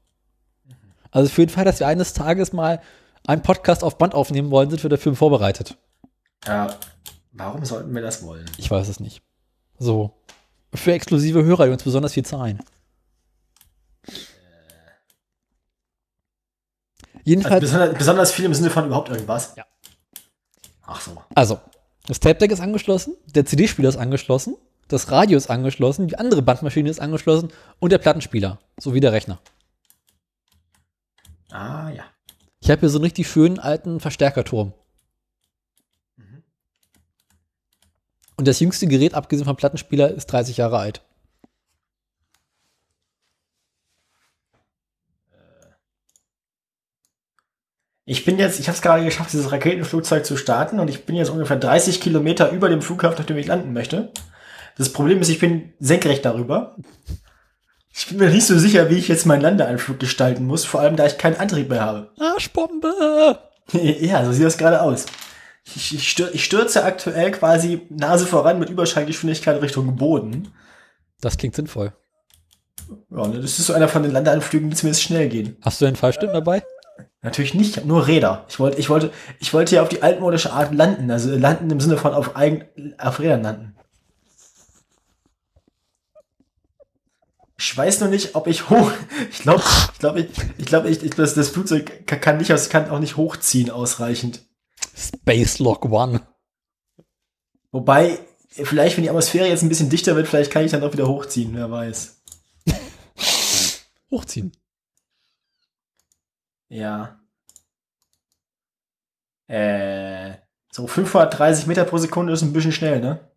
[1.13, 2.83] Also für den Fall, dass wir eines Tages mal
[3.25, 5.77] einen Podcast auf Band aufnehmen wollen, sind wir dafür vorbereitet.
[6.45, 6.75] Ja.
[7.31, 8.45] Warum sollten wir das wollen?
[8.59, 9.23] Ich weiß es nicht.
[9.79, 10.11] So.
[10.75, 12.59] Für exklusive Hörer, die uns besonders viel zahlen.
[17.25, 19.55] Also Jedenfalls, besonders, besonders viel im Sinne von überhaupt irgendwas?
[19.57, 19.65] Ja.
[20.87, 21.23] Ach so.
[21.35, 21.61] also,
[22.07, 24.57] das Tape Deck ist angeschlossen, der CD-Spieler ist angeschlossen
[24.89, 29.41] das Radio ist angeschlossen, die andere Bandmaschine ist angeschlossen und der Plattenspieler sowie der Rechner.
[31.51, 32.05] Ah, ja.
[32.61, 34.73] Ich habe hier so einen richtig schönen alten Verstärkerturm.
[38.37, 41.03] Und das jüngste Gerät, abgesehen vom Plattenspieler, ist 30 Jahre alt.
[48.07, 51.17] Ich bin jetzt, ich habe es gerade geschafft, dieses Raketenflugzeug zu starten und ich bin
[51.17, 54.13] jetzt ungefähr 30 Kilometer über dem Flughafen, auf dem ich landen möchte.
[54.77, 56.77] Das Problem ist, ich bin senkrecht darüber.
[57.95, 60.97] Ich bin mir nicht so sicher, wie ich jetzt meinen Landeanflug gestalten muss, vor allem
[60.97, 62.11] da ich keinen Antrieb mehr habe.
[62.19, 63.39] Arschbombe!
[63.73, 65.07] ja, so sieht das gerade aus.
[65.65, 70.53] Ich, ich, stür, ich stürze aktuell quasi Nase voran mit Überschallgeschwindigkeit Richtung Boden.
[71.23, 71.95] Das klingt sinnvoll.
[73.11, 75.57] Ja, ne, das ist so einer von den Landeanflügen, die zumindest schnell gehen.
[75.63, 76.63] Hast du einen Fallschirm dabei?
[77.25, 78.45] Natürlich nicht, nur Räder.
[78.51, 79.11] Ich wollte, ich wollte,
[79.41, 82.65] ich wollte ja auf die altmodische Art landen, also landen im Sinne von auf eigen,
[82.99, 83.77] auf Rädern landen.
[87.59, 88.93] Ich weiß noch nicht, ob ich hoch,
[89.31, 90.29] ich glaube, ich glaube, ich,
[90.59, 94.43] ich glaube, ich, ich, das, das Flugzeug kann nicht, aus- kann auch nicht hochziehen ausreichend.
[94.95, 96.21] Space Lock One.
[97.73, 98.19] Wobei,
[98.51, 101.09] vielleicht, wenn die Atmosphäre jetzt ein bisschen dichter wird, vielleicht kann ich dann auch wieder
[101.09, 102.21] hochziehen, wer weiß.
[104.11, 104.53] Hochziehen.
[106.69, 107.21] Ja.
[109.47, 110.35] Äh,
[110.73, 113.31] so 530 Meter pro Sekunde ist ein bisschen schnell, ne?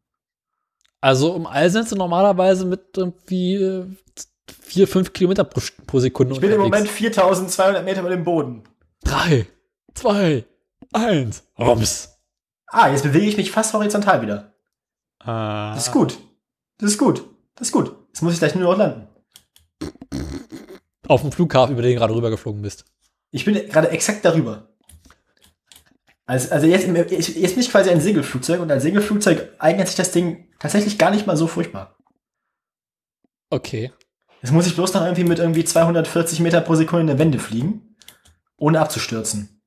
[1.02, 3.86] Also im All sind sie normalerweise mit irgendwie äh,
[4.62, 8.64] 4, 5 Kilometer pro, pro Sekunde Ich bin im Moment 4200 Meter über dem Boden.
[9.04, 9.48] 3,
[9.94, 10.46] 2,
[10.94, 11.44] 1.
[11.60, 12.18] Rums.
[12.68, 14.54] Ah, jetzt bewege ich mich fast horizontal wieder.
[15.20, 15.74] Ah.
[15.76, 16.18] Das ist gut.
[16.80, 17.24] Das ist gut.
[17.56, 17.96] Das ist gut.
[18.08, 19.08] Jetzt muss ich gleich nur noch landen.
[21.08, 22.86] Auf dem Flughafen, über den du gerade rübergeflogen bist.
[23.32, 24.74] Ich bin gerade exakt darüber.
[26.26, 30.12] Also, also jetzt, jetzt bin ich quasi ein Segelflugzeug und als Segelflugzeug eignet sich das
[30.12, 31.98] Ding tatsächlich gar nicht mal so furchtbar.
[33.50, 33.94] Okay.
[34.42, 37.40] Jetzt muss ich bloß noch irgendwie mit irgendwie 240 Meter pro Sekunde in der Wende
[37.40, 37.96] fliegen,
[38.58, 39.62] ohne abzustürzen.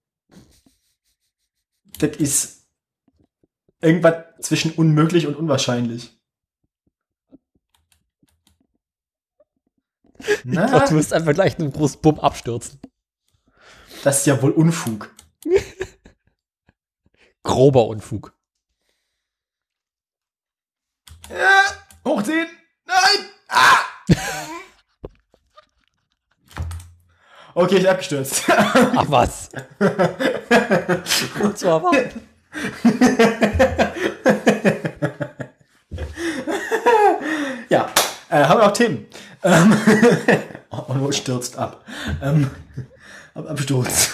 [1.98, 2.68] Das ist
[3.80, 6.18] irgendwas zwischen unmöglich und unwahrscheinlich.
[10.44, 12.80] Na, du wirst einfach gleich einen großen Bumm abstürzen.
[14.02, 15.14] Das ist ja wohl Unfug.
[17.42, 18.34] Grober Unfug.
[21.28, 21.62] Ja,
[22.04, 22.48] hochziehen!
[22.84, 23.30] Nein!
[23.48, 23.78] Ah!
[27.54, 28.44] Okay, ich bin abgestürzt.
[28.48, 29.48] Ach was.
[31.42, 31.92] Und zwar war.
[37.68, 37.90] ja,
[38.30, 39.06] äh, haben wir auch Themen.
[39.42, 39.76] Ähm,
[40.70, 41.84] Onwo stürzt ab.
[42.22, 42.50] Ähm,
[43.34, 44.10] Absturz.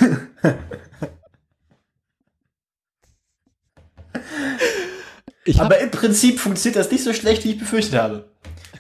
[5.47, 8.29] Ich hab, Aber im Prinzip funktioniert das nicht so schlecht, wie ich befürchtet habe.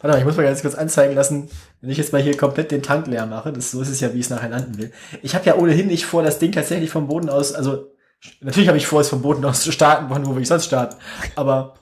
[0.00, 1.48] Warte mal, ich muss mal ganz kurz anzeigen lassen,
[1.80, 4.12] wenn ich jetzt mal hier komplett den Tank leer mache, das, so ist es ja,
[4.12, 4.92] wie ich es nachher landen will.
[5.22, 7.92] Ich habe ja ohnehin nicht vor, das Ding tatsächlich vom Boden aus, also
[8.40, 10.66] natürlich habe ich vor, es vom Boden aus zu starten, von wo will ich sonst
[10.66, 10.96] starten.
[11.36, 11.74] Aber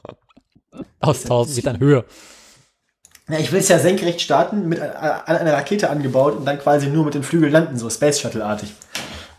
[1.01, 2.05] aus 1000 Metern Höhe.
[3.29, 6.59] Ja, ich will es ja senkrecht starten, mit a- an einer Rakete angebaut und dann
[6.59, 8.73] quasi nur mit den Flügeln landen, so Space Shuttle-artig.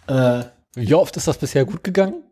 [0.07, 0.43] Äh,
[0.75, 2.23] Wie oft ist das bisher gut gegangen?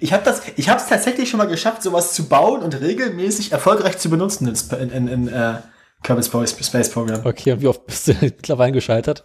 [0.00, 3.52] Ich habe das, ich habe es tatsächlich schon mal geschafft, sowas zu bauen und regelmäßig
[3.52, 5.60] erfolgreich zu benutzen in, in, in, äh,
[6.02, 7.24] Kerbal Space, Space Program.
[7.26, 9.24] Okay, und wie oft bist du mittlerweile gescheitert?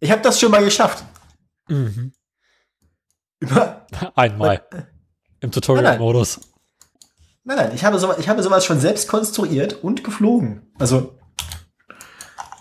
[0.00, 1.04] Ich habe das schon mal geschafft.
[1.68, 2.12] Mhm.
[3.40, 4.62] Über, Einmal.
[5.40, 6.40] Im Tutorial-Modus.
[7.46, 10.70] Nein, nein, ich habe, sowas, ich habe sowas schon selbst konstruiert und geflogen.
[10.78, 11.18] Also,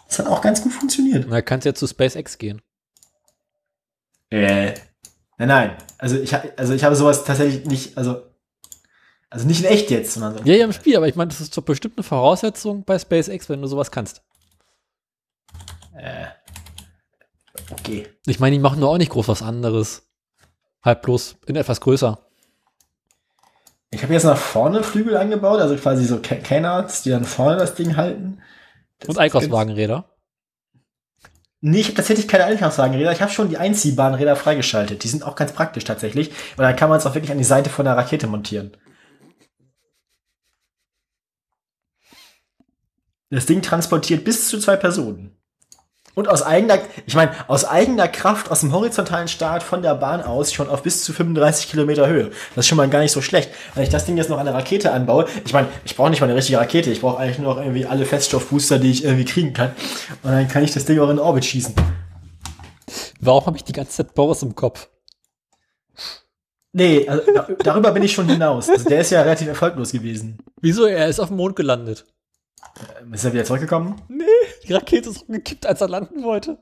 [0.08, 1.26] es hat auch ganz gut funktioniert.
[1.28, 2.62] Na, kannst ja zu SpaceX gehen.
[4.30, 4.74] Äh,
[5.38, 5.78] nein, nein.
[5.98, 8.22] Also ich, also ich habe sowas tatsächlich nicht, also,
[9.30, 10.44] also nicht in echt jetzt, sondern so.
[10.44, 13.50] Ja, ja, im Spiel, aber ich meine, das ist doch bestimmt eine Voraussetzung bei SpaceX,
[13.50, 14.22] wenn du sowas kannst.
[15.98, 16.28] Äh,
[17.72, 18.08] okay.
[18.26, 20.04] Ich meine, die machen nur auch nicht groß was anderes.
[20.84, 22.25] Halt bloß in etwas größer.
[23.96, 27.56] Ich habe jetzt nach vorne Flügel angebaut, also quasi so Ca- Canards, die dann vorne
[27.56, 28.42] das Ding halten.
[29.00, 30.10] Das Und Einkaufswagenräder.
[31.62, 33.14] Nee, ich habe tatsächlich keine Einkaufswagenräder.
[33.14, 35.04] Ich habe schon die einziehbaren Räder freigeschaltet.
[35.04, 36.32] Die sind auch ganz praktisch tatsächlich.
[36.58, 38.76] Weil dann kann man es auch wirklich an die Seite von der Rakete montieren.
[43.30, 45.38] Das Ding transportiert bis zu zwei Personen.
[46.16, 50.22] Und aus eigener, ich meine, aus eigener Kraft aus dem horizontalen Start von der Bahn
[50.22, 52.32] aus schon auf bis zu 35 Kilometer Höhe.
[52.56, 53.52] Das ist schon mal gar nicht so schlecht.
[53.76, 56.22] Wenn ich das Ding jetzt noch an der Rakete anbaue, ich meine, ich brauche nicht
[56.22, 59.26] mal eine richtige Rakete, ich brauche eigentlich nur noch irgendwie alle Feststoffbooster, die ich irgendwie
[59.26, 59.72] kriegen kann.
[60.24, 61.76] Und dann kann ich das Ding auch in Orbit schießen.
[63.20, 64.88] Warum habe ich die ganze Zeit Boris im Kopf?
[66.72, 68.70] Nee, also, da, darüber bin ich schon hinaus.
[68.70, 70.38] Also, der ist ja relativ erfolglos gewesen.
[70.62, 70.86] Wieso?
[70.86, 72.06] Er ist auf dem Mond gelandet.
[73.02, 74.02] Ähm, Ist er wieder zurückgekommen?
[74.10, 74.24] Nee,
[74.66, 76.58] die Rakete ist umgekippt, als er landen wollte.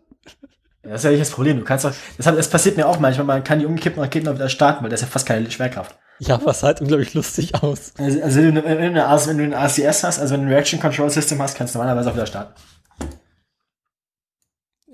[0.83, 1.59] Ja, Das ist ja nicht das Problem.
[1.59, 3.25] Du kannst doch, das, das passiert mir auch manchmal.
[3.25, 5.97] Man kann die umgekippten Raketen auch wieder starten, weil das ist ja fast keine Schwerkraft.
[6.19, 7.93] Ja, was sah halt unglaublich lustig aus.
[7.97, 10.79] Also, also wenn, du, eine, wenn du ein ACS hast, also wenn du ein Reaction
[10.79, 12.53] Control System hast, kannst du normalerweise auch wieder starten.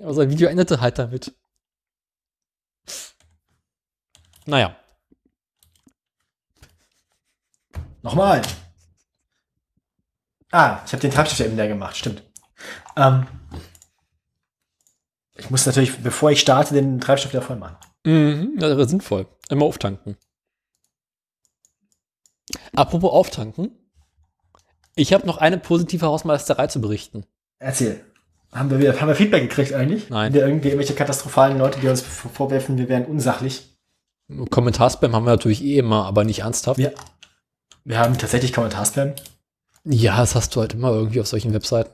[0.00, 1.34] Aber sein Video endete halt damit.
[4.46, 4.76] Naja.
[8.02, 8.40] Nochmal.
[10.50, 12.22] Ah, ich habe den Treibstoff ja eben leer gemacht, stimmt.
[12.96, 13.26] Ähm,
[15.36, 17.76] ich muss natürlich, bevor ich starte, den Treibstoff wieder voll machen.
[18.04, 19.26] Mhm, das wäre sinnvoll.
[19.48, 20.16] Immer auftanken.
[22.74, 23.72] Apropos auftanken.
[24.96, 27.24] Ich habe noch eine positive Hausmeisterei zu berichten.
[27.58, 28.04] Erzähl.
[28.52, 30.10] Haben wir wieder, haben wir Feedback gekriegt eigentlich?
[30.10, 30.32] Nein.
[30.32, 33.78] Wieder irgendwie irgendwelche katastrophalen Leute, die uns vorwerfen, wir wären unsachlich.
[34.50, 36.78] Kommentarspam haben wir natürlich eh immer, aber nicht ernsthaft.
[36.78, 36.92] Wir,
[37.84, 39.14] wir haben tatsächlich Kommentarspam.
[39.84, 41.92] Ja, das hast du halt immer irgendwie auf solchen Webseiten.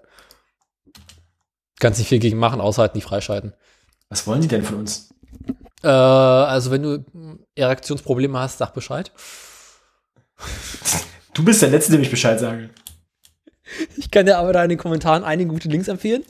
[1.80, 3.52] Kannst nicht viel gegen machen, außer halt nicht freischalten.
[4.08, 5.10] Was wollen die denn von uns?
[5.82, 7.04] Äh, also wenn du
[7.54, 9.10] Erektionsprobleme hast, sag Bescheid.
[11.34, 12.70] Du bist der Letzte, dem ich Bescheid sage.
[13.98, 16.24] Ich kann dir aber da in den Kommentaren einige gute Links empfehlen.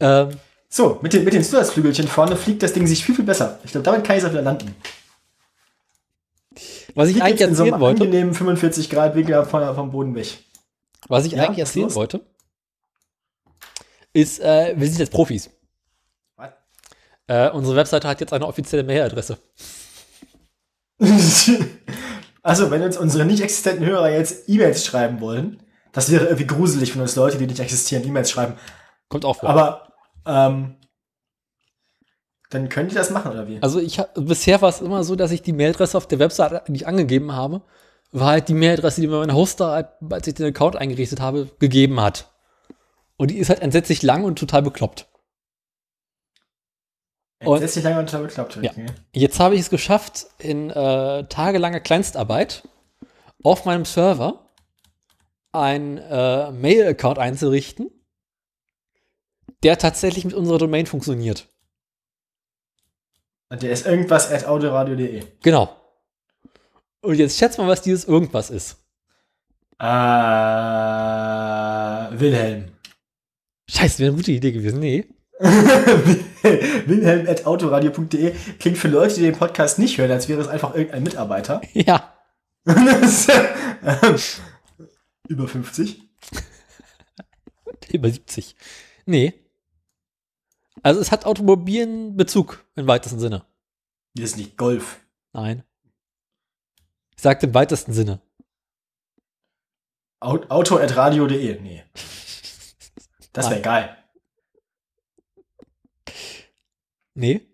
[0.00, 0.30] Ähm,
[0.68, 3.60] So, mit den, mit den Zusatzflügelchen vorne fliegt das Ding sich viel, viel besser.
[3.62, 4.74] Ich glaube, damit kann ich es auch wieder landen.
[6.96, 10.16] was ich Fliegt eigentlich so erzählen einem wollte, angenehmen 45 Grad Winkel vom, vom Boden
[10.16, 10.26] weg.
[11.06, 11.94] was ich Ja, eigentlich erzählen los?
[11.94, 12.22] wollte,
[14.14, 15.50] ist, äh, wir sind jetzt Profis.
[16.36, 16.50] Was?
[17.26, 19.36] Äh, unsere Webseite hat jetzt eine offizielle Mailadresse.
[22.42, 25.62] also, wenn uns unsere nicht existenten Hörer jetzt E-Mails schreiben wollen,
[25.92, 28.54] das wäre irgendwie gruselig, wenn uns Leute, die nicht existieren, E-Mails schreiben.
[29.08, 29.50] Kommt auch vor.
[29.50, 29.92] Aber,
[30.24, 30.76] ähm,
[32.50, 33.60] dann könnt ihr das machen, oder wie?
[33.62, 36.68] Also ich hab, bisher war es immer so, dass ich die Mailadresse auf der Website
[36.68, 37.62] nicht angegeben habe,
[38.12, 42.00] war halt die Mailadresse, die mir mein Hoster, als ich den Account eingerichtet habe, gegeben
[42.00, 42.33] hat.
[43.16, 45.08] Und die ist halt entsetzlich lang und total bekloppt.
[47.40, 48.56] und- Entsetzlich lange und total bekloppt.
[48.56, 48.70] Ja.
[48.72, 48.86] okay.
[49.12, 52.66] Jetzt habe ich es geschafft, in äh, tagelanger Kleinstarbeit
[53.42, 54.50] auf meinem Server
[55.52, 57.90] einen äh, Mail-Account einzurichten,
[59.62, 61.48] der tatsächlich mit unserer Domain funktioniert.
[63.50, 65.22] Und der ist irgendwas at autoradio.de.
[65.42, 65.76] Genau.
[67.02, 68.82] Und jetzt schätzt mal, was dieses irgendwas ist.
[69.78, 69.84] Äh,
[72.18, 72.73] Wilhelm.
[73.70, 74.78] Scheiße, wäre eine gute Idee gewesen.
[74.80, 75.06] Nee.
[75.40, 80.74] Wilhelm at autoradio.de klingt für Leute, die den Podcast nicht hören, als wäre es einfach
[80.74, 81.60] irgendein Mitarbeiter.
[81.74, 82.10] Ja.
[85.28, 86.00] Über 50.
[87.92, 88.56] Über 70.
[89.06, 89.34] Nee.
[90.82, 93.44] Also es hat automobilen Bezug im weitesten Sinne.
[94.14, 95.00] Das ist nicht Golf.
[95.32, 95.62] Nein.
[97.16, 98.20] Ich sagte im weitesten Sinne.
[100.20, 101.60] Au- Auto at radio.de.
[101.60, 101.84] Nee.
[103.34, 103.96] Das wäre geil.
[107.14, 107.46] Nee.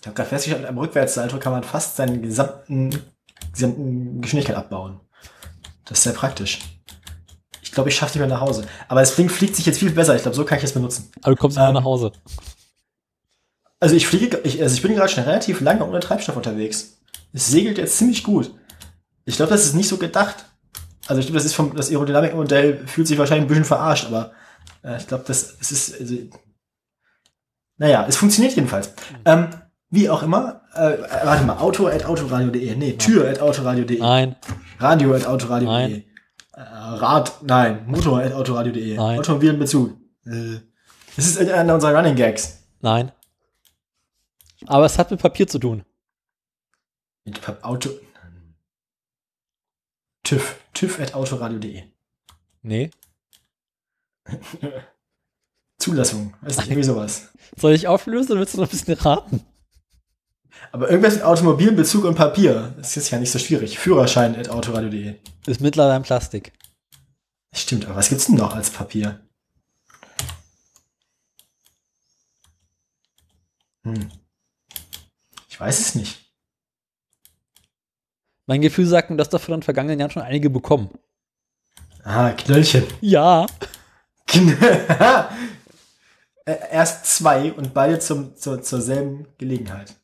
[0.00, 2.90] Ich habe gerade festgestellt, am Rückwärtssalto kann man fast seinen gesamten,
[3.52, 5.00] gesamten Geschwindigkeit abbauen.
[5.84, 6.58] Das ist sehr praktisch.
[7.62, 8.66] Ich glaube, ich schaffe nicht mehr nach Hause.
[8.88, 10.16] Aber das Ding fliegt sich jetzt viel besser.
[10.16, 11.12] Ich glaube, so kann ich es benutzen.
[11.22, 12.12] Aber du kommst immer Ähm, nach Hause.
[13.78, 17.00] Also ich fliege, ich, also ich bin gerade schon relativ lange ohne Treibstoff unterwegs.
[17.32, 18.54] Es segelt jetzt ziemlich gut.
[19.24, 20.49] Ich glaube, das ist nicht so gedacht.
[21.10, 24.30] Also ich glaube, das ist vom, das Aerodynamikmodell fühlt sich wahrscheinlich ein bisschen verarscht, aber
[24.84, 26.14] äh, ich glaube, das es ist, also,
[27.78, 28.92] naja, es funktioniert jedenfalls.
[29.24, 29.48] Ähm,
[29.88, 34.36] wie auch immer, äh, warte mal, auto at autoradio.de, nee, Tür at autoradio.de, Nein.
[34.78, 36.04] Radio at autoradio.de, Nein.
[36.52, 38.96] äh, Rad, nein, Motor at autoradio.de.
[38.96, 39.96] Automobilenbezug.
[40.26, 40.60] Äh,
[41.16, 42.62] das ist einer unserer Running Gags.
[42.82, 43.10] Nein.
[44.66, 45.84] Aber es hat mit Papier zu tun.
[47.24, 47.90] Mit Pap- Auto.
[50.22, 50.59] TÜV.
[50.74, 51.82] TÜV at autoradio.de.
[52.62, 52.90] Nee.
[55.78, 56.34] Zulassung.
[56.42, 57.28] Weiß nicht, irgendwie sowas.
[57.56, 59.44] Soll ich auflösen oder willst du noch ein bisschen raten?
[60.72, 62.74] Aber irgendwas mit Automobilbezug und Papier.
[62.76, 63.78] Das ist ja nicht so schwierig.
[63.78, 65.16] Führerschein at autoradio.de.
[65.46, 66.52] Ist mittlerweile ein Plastik.
[67.52, 69.20] Stimmt, aber was gibt's denn noch als Papier?
[73.84, 74.10] Hm.
[75.48, 76.29] Ich weiß es nicht.
[78.50, 80.90] Mein Gefühl sagt mir, dass davon in den vergangenen Jahren schon einige bekommen.
[82.02, 82.82] Ah, Knöllchen.
[83.00, 83.46] Ja.
[86.46, 89.94] Äh, Erst zwei und beide zum, zur, zur selben Gelegenheit.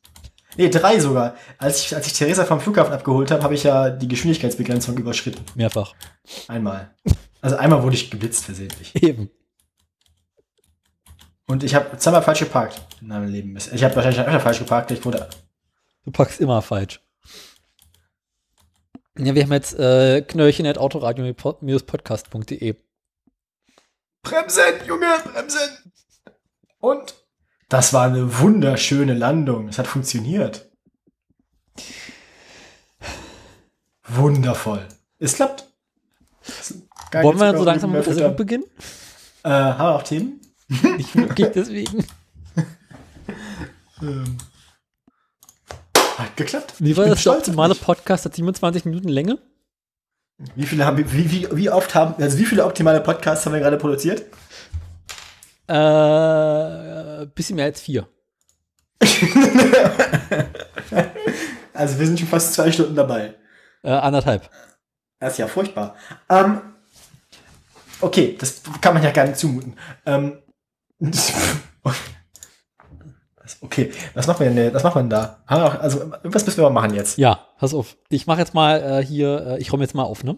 [0.55, 1.35] Nee, drei sogar.
[1.57, 5.43] Als ich, als ich Theresa vom Flughafen abgeholt habe, habe ich ja die Geschwindigkeitsbegrenzung überschritten.
[5.55, 5.95] Mehrfach.
[6.47, 6.93] Einmal.
[7.41, 8.95] Also einmal wurde ich geblitzt versehentlich.
[9.01, 9.31] Eben.
[11.47, 13.57] Und ich habe zweimal falsch geparkt in meinem Leben.
[13.57, 14.91] Ich habe wahrscheinlich öfter falsch geparkt.
[14.91, 15.27] Ich wurde.
[16.05, 17.01] Du packst immer falsch.
[19.17, 22.75] Ja, wir haben jetzt äh, knöllchen.autoradio-podcast.de.
[24.21, 25.91] Bremsen, Junge, bremsen!
[26.79, 27.15] Und
[27.69, 29.69] das war eine wunderschöne Landung.
[29.69, 30.69] Es hat funktioniert.
[34.07, 34.85] Wundervoll.
[35.19, 35.67] Es klappt.
[37.11, 38.13] Gar Wollen wir so langsam mit der.
[38.13, 38.65] Sendung beginnen?
[39.43, 40.41] Äh, haben wir auch Themen?
[40.67, 42.05] Nicht wirklich deswegen.
[43.99, 44.37] Ähm.
[46.37, 46.75] Geklappt.
[46.79, 47.23] Wie war das?
[47.23, 47.75] Der optimale.
[47.75, 49.37] Podcast hat 27 Minuten Länge.
[50.55, 53.59] Wie viele haben wie, wie, wie oft haben, also wie viele optimale Podcasts haben wir
[53.59, 54.21] gerade produziert?
[55.67, 58.07] Äh, bisschen mehr als vier.
[61.77, 63.35] Also wir sind schon fast zwei Stunden dabei.
[63.83, 64.49] Äh, anderthalb.
[65.19, 65.95] Das ist ja furchtbar.
[66.27, 66.61] Ähm,
[68.01, 69.75] okay, das kann man ja gar nicht zumuten.
[70.05, 70.39] Ähm,
[71.83, 71.97] okay,
[74.13, 75.37] was machen wir denn, was machen wir denn da?
[75.79, 77.17] Also, irgendwas müssen wir mal machen jetzt.
[77.17, 77.97] Ja, pass auf.
[78.09, 80.37] Ich mache jetzt mal äh, hier, äh, ich räume jetzt mal auf, ne?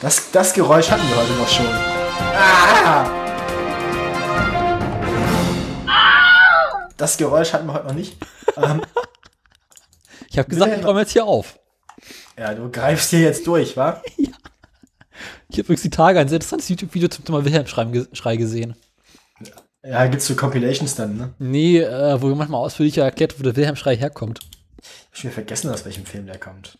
[0.00, 1.66] Das, das Geräusch hatten wir heute noch schon.
[1.66, 3.10] Ah!
[6.96, 8.16] Das Geräusch hatten wir heute noch nicht.
[8.56, 8.82] Ähm,
[10.30, 11.58] Ich habe gesagt, ich räume jetzt hier auf.
[12.40, 14.02] Ja, du greifst hier jetzt durch, wa?
[15.50, 18.76] Ich habe übrigens die Tage ein sehr interessantes YouTube-Video zum Thema Wilhelm-Schrei gesehen.
[19.82, 21.34] Ja, gibt's so Compilations dann, ne?
[21.38, 24.40] Nee, äh, wo manchmal ausführlicher erklärt, wo der Wilhelm-Schrei herkommt.
[24.80, 26.78] Ich hab schon wieder vergessen, aus welchem Film der kommt.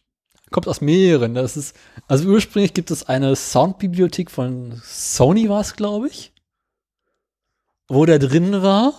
[0.50, 1.34] Kommt aus mehreren.
[1.34, 1.76] Das ist,
[2.06, 6.32] also ursprünglich gibt es eine Soundbibliothek von Sony, war es, glaube ich,
[7.88, 8.94] wo der drin war.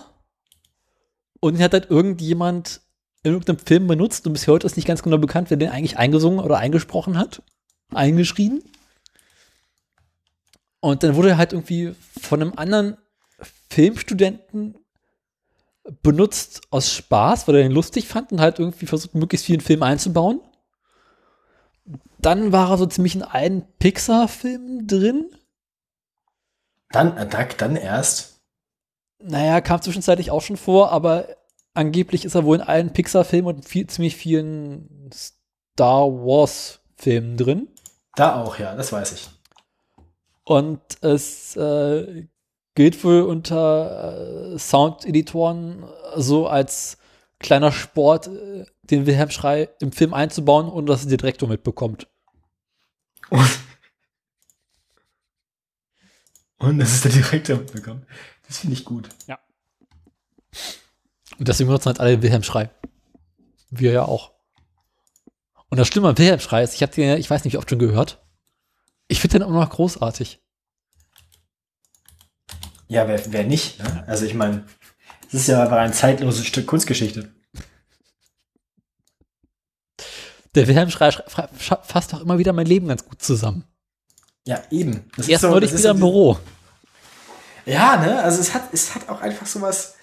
[1.40, 2.82] Und hat halt irgendjemand
[3.22, 5.98] in irgendeinem Film benutzt und bis heute ist nicht ganz genau bekannt, wer den eigentlich
[5.98, 7.42] eingesungen oder eingesprochen hat.
[7.92, 8.62] Eingeschrieben.
[10.80, 12.96] Und dann wurde er halt irgendwie von einem anderen
[13.70, 14.76] Filmstudenten
[16.02, 19.82] benutzt aus Spaß, weil er den lustig fand und halt irgendwie versucht, möglichst vielen Film
[19.82, 20.40] einzubauen.
[22.18, 25.26] Dann war er so ziemlich in allen Pixar-Filmen drin.
[26.90, 28.40] Dann, äh, da- dann erst.
[29.20, 31.26] Naja, kam zwischenzeitlich auch schon vor, aber
[31.74, 37.68] angeblich ist er wohl in allen Pixar-Filmen und viel, ziemlich vielen Star Wars-Filmen drin.
[38.14, 39.30] Da auch, ja, das weiß ich.
[40.44, 42.26] Und es äh,
[42.74, 45.84] gilt wohl unter äh, Sound-Editoren
[46.16, 46.98] so als
[47.38, 52.08] kleiner Sport, äh, den Wilhelm Schrei im Film einzubauen, ohne dass es der Direktor mitbekommt.
[53.30, 53.48] Und
[56.78, 58.06] das ist der Direktor mitbekommen.
[58.46, 59.08] Das finde ich gut.
[61.42, 62.70] Und deswegen benutzen halt alle den Wilhelm Schrei.
[63.68, 64.30] Wir ja auch.
[65.70, 67.68] Und das Schlimme an Wilhelm Schrei ist, ich habe den, ich weiß nicht, wie oft
[67.68, 68.24] schon gehört.
[69.08, 70.40] Ich finde den immer noch großartig.
[72.86, 73.82] Ja, wer, wer nicht?
[73.82, 74.04] Ne?
[74.06, 74.64] Also ich meine,
[75.26, 77.34] es ist ja einfach ein zeitloses Stück Kunstgeschichte.
[80.54, 83.64] Der Wilhelm Schrei schrei- fra- scha- fasst doch immer wieder mein Leben ganz gut zusammen.
[84.46, 85.10] Ja, eben.
[85.16, 86.38] Das Erst so- neulich ist wieder so im Büro.
[87.66, 88.22] Ja, ne?
[88.22, 89.96] Also es hat, es hat auch einfach sowas.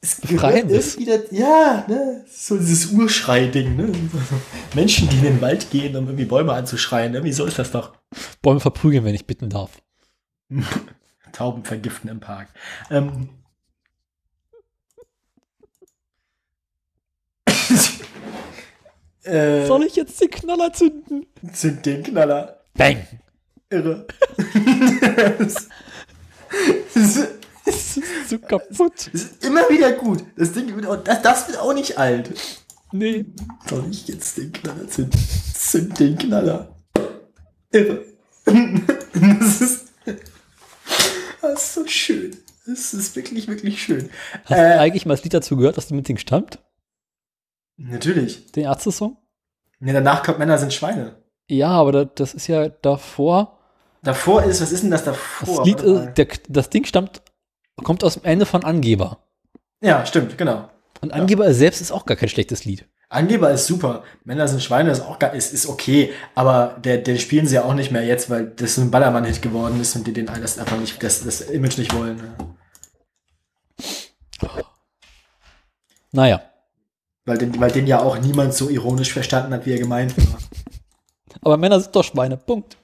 [0.00, 2.24] Es gehört irgendwie da- ja, ne?
[2.30, 3.92] So dieses Urschrei-Ding, ne?
[4.74, 7.24] Menschen, die in den Wald gehen, um irgendwie Bäume anzuschreien, ne?
[7.24, 7.94] Wieso ist das doch?
[8.40, 9.82] Bäume verprügeln, wenn ich bitten darf.
[11.32, 12.48] Tauben vergiften im Park.
[12.90, 13.28] Ähm.
[19.24, 21.26] äh, Soll ich jetzt den Knaller zünden?
[21.52, 22.60] sind den Knaller.
[22.74, 23.06] Bang!
[23.70, 24.06] Irre.
[25.38, 25.68] das,
[26.94, 27.37] ist,
[27.68, 29.10] Das ist so kaputt.
[29.12, 30.24] das ist immer wieder gut.
[30.36, 32.30] Das Ding wird auch, das, das wird auch nicht alt.
[32.92, 33.26] Nee.
[33.68, 35.20] Soll ich jetzt den Knaller zünden?
[35.54, 36.74] Zünd den Knaller.
[37.72, 38.04] Irre.
[39.40, 39.86] Das ist,
[41.42, 42.36] das ist so schön.
[42.66, 44.08] Das ist wirklich, wirklich schön.
[44.44, 44.74] Hast Äh.
[44.74, 46.58] du eigentlich mal das Lied dazu gehört, das dem Ding stammt?
[47.76, 48.50] Natürlich.
[48.52, 49.16] Den Ärzte-Song?
[49.80, 51.16] Nee, danach kommt Männer sind Schweine.
[51.48, 53.58] Ja, aber da, das ist ja davor.
[54.02, 55.64] Davor ist, was ist denn das Das davor?
[55.64, 56.08] Lied Warte mal.
[56.08, 57.22] ist, der, das Ding stammt,
[57.84, 59.18] kommt aus dem Ende von Angeber.
[59.80, 60.68] ja, stimmt, genau.
[61.00, 62.86] Und Angeber selbst ist auch gar kein schlechtes Lied.
[63.10, 64.02] Angeber ist super.
[64.24, 66.12] Männer sind Schweine ist auch gar, ist, ist okay.
[66.34, 69.40] Aber der, den spielen sie ja auch nicht mehr jetzt, weil das so ein Ballermann-Hit
[69.40, 72.20] geworden ist und die den das einfach nicht, das, das Image nicht wollen.
[76.12, 76.42] Naja.
[77.24, 80.38] Weil den, weil den ja auch niemand so ironisch verstanden hat, wie er gemeint war.
[81.42, 82.36] Aber Männer sind doch Schweine.
[82.36, 82.76] Punkt.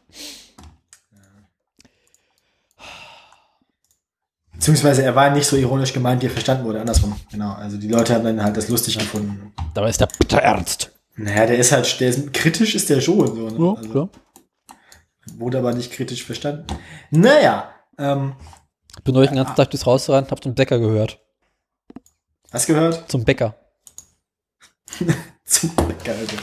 [4.55, 6.81] Beziehungsweise er war nicht so ironisch gemeint, wie er verstanden wurde.
[6.81, 7.15] Andersrum.
[7.31, 7.53] Genau.
[7.55, 9.53] Also die Leute haben dann halt das lustig gefunden.
[9.75, 10.91] Dabei ist der bitter ernst.
[11.17, 13.49] Naja, der ist halt, der ist, kritisch ist der schon so.
[13.51, 13.65] Ne?
[13.67, 14.09] Ja, also, klar.
[15.37, 16.67] Wurde aber nicht kritisch verstanden.
[17.11, 18.35] Naja, ähm,
[18.97, 21.21] Ich bin neulich den ganzen Tag durchs Haus gerannt, hab zum Bäcker gehört.
[22.53, 23.11] hast gehört?
[23.11, 23.55] Zum Bäcker.
[25.45, 26.37] Zum Bäcker, Alter.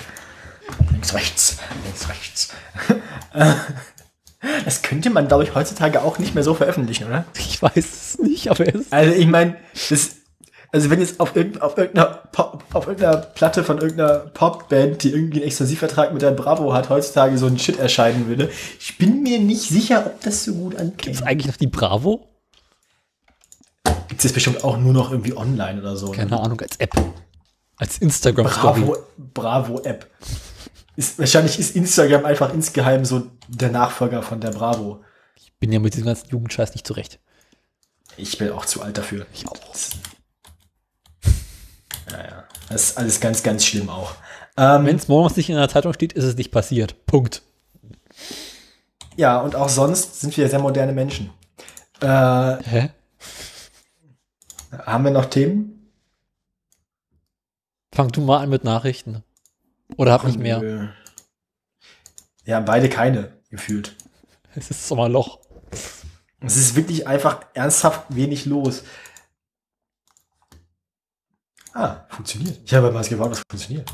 [0.91, 2.49] Links, rechts, links, rechts.
[4.65, 7.25] Das könnte man, glaube ich, heutzutage auch nicht mehr so veröffentlichen, oder?
[7.37, 8.91] Ich weiß es nicht, aber er ist.
[8.91, 9.55] Also ich meine,
[9.89, 10.15] das,
[10.71, 15.11] also wenn jetzt auf, irgend, auf, irgendeiner Pop, auf irgendeiner Platte von irgendeiner Popband, die
[15.11, 18.49] irgendwie einen Exklusivvertrag mit der Bravo hat, heutzutage so ein Shit erscheinen würde,
[18.79, 22.27] ich bin mir nicht sicher, ob das so gut Gibt es eigentlich noch die Bravo?
[24.07, 26.07] Gibt es bestimmt auch nur noch irgendwie online oder so.
[26.07, 26.17] ne?
[26.17, 26.93] Keine Ahnung, als App.
[27.77, 28.81] Als Instagram-Story.
[28.81, 28.97] Bravo,
[29.33, 30.07] Bravo-App.
[30.95, 35.03] Ist, wahrscheinlich ist Instagram einfach insgeheim so der Nachfolger von der Bravo.
[35.35, 37.19] Ich bin ja mit diesem ganzen Jugendscheiß nicht zurecht.
[38.17, 39.25] Ich bin auch zu alt dafür.
[39.33, 39.57] Ich auch.
[42.11, 42.43] Ja, ja.
[42.69, 44.15] Das ist alles ganz, ganz schlimm auch.
[44.57, 47.05] Ähm, Wenn es morgens nicht in der Zeitung steht, ist es nicht passiert.
[47.05, 47.41] Punkt.
[49.15, 51.31] ja, und auch sonst sind wir sehr moderne Menschen.
[52.01, 52.89] Äh, Hä?
[54.85, 55.91] haben wir noch Themen?
[57.93, 59.23] Fang du mal an mit Nachrichten.
[59.97, 60.93] Oder hab nicht mehr.
[62.45, 63.95] Ja, beide keine, gefühlt.
[64.53, 65.39] Es ist Sommerloch.
[66.41, 68.83] Es ist wirklich einfach ernsthaft wenig los.
[71.73, 72.59] Ah, funktioniert.
[72.65, 73.89] Ich habe mal gewartet, was funktioniert.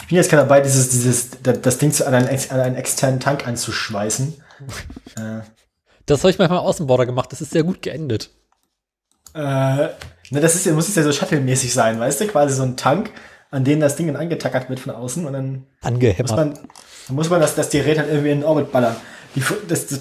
[0.00, 2.76] Ich bin jetzt gerade dabei, dieses, dieses, das das Ding zu, an, einen, an einen
[2.76, 4.42] externen Tank anzuschweißen.
[5.16, 5.40] äh,
[6.06, 7.30] Das habe ich manchmal Außenborder gemacht.
[7.30, 8.30] Das ist sehr gut geendet.
[9.34, 12.26] äh, ne, das ist ja, muss es ja so shuttle-mäßig sein, weißt du?
[12.28, 13.10] Quasi so ein Tank,
[13.54, 16.36] an den das Ding dann angetackert wird von außen und dann muss Angehämmert.
[16.36, 18.96] man, dann muss man das, das Gerät halt irgendwie in den Orbit ballern.
[19.34, 20.00] Die, das, das,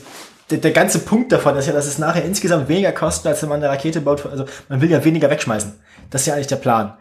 [0.50, 3.50] der, der ganze Punkt davon ist ja, dass es nachher insgesamt weniger kostet, als wenn
[3.50, 4.26] man eine Rakete baut.
[4.26, 5.74] Also man will ja weniger wegschmeißen.
[6.10, 6.98] Das ist ja eigentlich der Plan.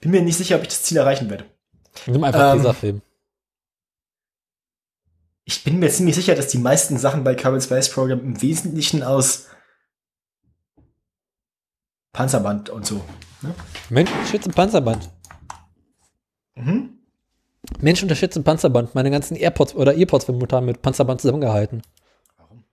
[0.00, 1.44] Bin mir nicht sicher, ob ich das Ziel erreichen werde.
[2.06, 3.02] Nimm einfach Ähm, dieser Film.
[5.44, 9.04] Ich bin mir ziemlich sicher, dass die meisten Sachen bei Kerbal Space Program im Wesentlichen
[9.04, 9.46] aus
[12.12, 13.00] Panzerband und so.
[13.90, 15.10] Mensch unterstützt ein Panzerband.
[16.56, 16.98] Mhm.
[17.80, 18.94] Mensch unterstützt ein Panzerband.
[18.94, 21.82] Meine ganzen AirPods oder EarPods werden momentan mit Panzerband zusammengehalten.
[22.36, 22.64] Warum?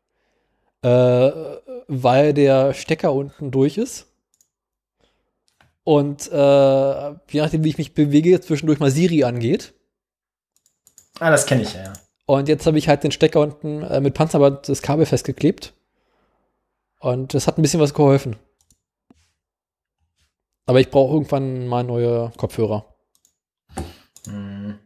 [0.81, 4.07] Äh, weil der Stecker unten durch ist.
[5.83, 9.73] Und äh, je nachdem, wie ich mich bewege, zwischendurch mal Siri angeht.
[11.19, 11.83] Ah, das kenne ich ja.
[11.83, 11.93] ja.
[12.25, 15.73] Und jetzt habe ich halt den Stecker unten äh, mit Panzerband das Kabel festgeklebt.
[16.99, 18.37] Und das hat ein bisschen was geholfen.
[20.65, 22.95] Aber ich brauche irgendwann mal neue Kopfhörer.
[24.25, 24.79] Mhm.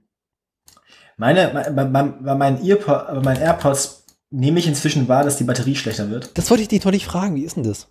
[1.17, 5.43] Meine, mein, mein, bei meinen Earpo- bei meinen AirPods nehme ich inzwischen wahr, dass die
[5.45, 6.37] Batterie schlechter wird.
[6.37, 7.35] Das wollte ich dich noch nicht fragen.
[7.35, 7.87] Wie ist denn das?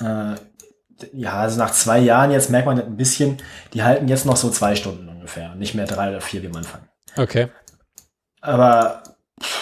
[0.00, 0.36] Äh,
[1.12, 3.38] ja, also nach zwei Jahren jetzt merkt man das ein bisschen,
[3.74, 6.56] die halten jetzt noch so zwei Stunden ungefähr, nicht mehr drei oder vier wie am
[6.56, 6.80] Anfang.
[7.16, 7.48] Okay.
[8.40, 9.02] Aber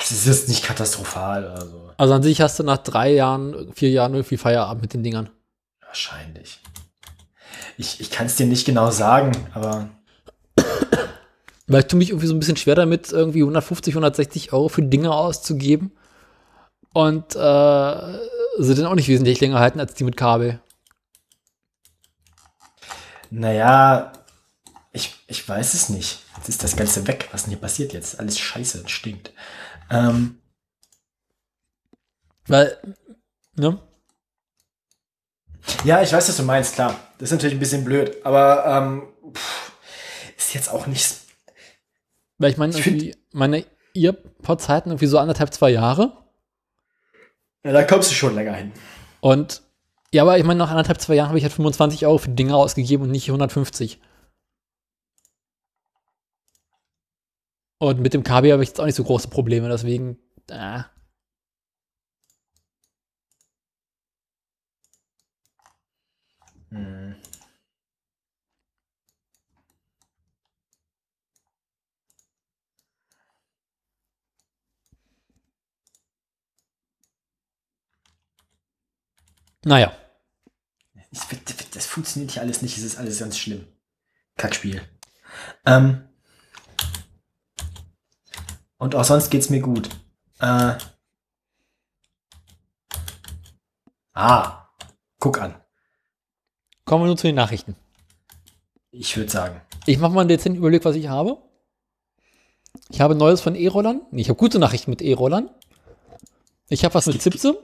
[0.02, 1.90] es ist nicht katastrophal oder so.
[1.96, 5.30] Also an sich hast du nach drei Jahren, vier Jahren irgendwie Feierabend mit den Dingern.
[5.86, 6.60] Wahrscheinlich.
[7.78, 9.88] Ich, ich kann es dir nicht genau sagen, aber
[11.66, 14.82] Weil ich tue mich irgendwie so ein bisschen schwer damit, irgendwie 150, 160 Euro für
[14.82, 15.92] Dinge auszugeben.
[16.92, 18.18] Und äh,
[18.58, 20.60] sie dann auch nicht wesentlich länger halten als die mit Kabel.
[23.30, 24.12] naja,
[24.92, 26.20] ich, ich weiß es nicht.
[26.36, 27.28] Jetzt ist das Ganze weg.
[27.32, 28.20] Was denn hier passiert jetzt?
[28.20, 29.32] Alles scheiße und stinkt.
[29.90, 30.38] Ähm,
[32.46, 32.78] Weil,
[33.56, 33.80] ne?
[35.84, 36.96] ja, ich weiß, was du meinst, klar.
[37.18, 39.72] Das ist natürlich ein bisschen blöd, aber ähm, pff,
[40.36, 41.23] ist jetzt auch nicht.
[42.44, 43.64] Weil ich meine, Ich meine
[43.96, 46.12] Earpods halten irgendwie so anderthalb, zwei Jahre.
[47.64, 48.70] Ja, da kommst du schon länger hin.
[49.22, 49.62] Und
[50.12, 52.54] ja, aber ich meine, nach anderthalb, zwei Jahren habe ich halt 25 Euro für Dinge
[52.54, 53.98] ausgegeben und nicht 150.
[57.78, 60.18] Und mit dem Kabel habe ich jetzt auch nicht so große Probleme, deswegen,
[60.50, 60.82] äh,
[79.64, 79.92] naja.
[81.10, 81.20] Ich,
[81.72, 82.76] das funktioniert hier alles nicht.
[82.76, 83.66] Es ist alles ganz schlimm.
[84.36, 84.82] Kackspiel.
[85.64, 86.08] Ähm,
[88.78, 89.88] und auch sonst geht's mir gut.
[90.40, 90.74] Äh,
[94.12, 94.68] ah,
[95.20, 95.54] guck an.
[96.84, 97.76] Kommen wir nun zu den Nachrichten.
[98.90, 99.60] Ich würde sagen.
[99.86, 101.38] Ich mache mal einen dezenten Überblick, was ich habe.
[102.90, 104.02] Ich habe Neues von E-Rollern.
[104.12, 105.50] Ich habe gute Nachrichten mit E-Rollern.
[106.68, 107.58] Ich habe was mit Zipse.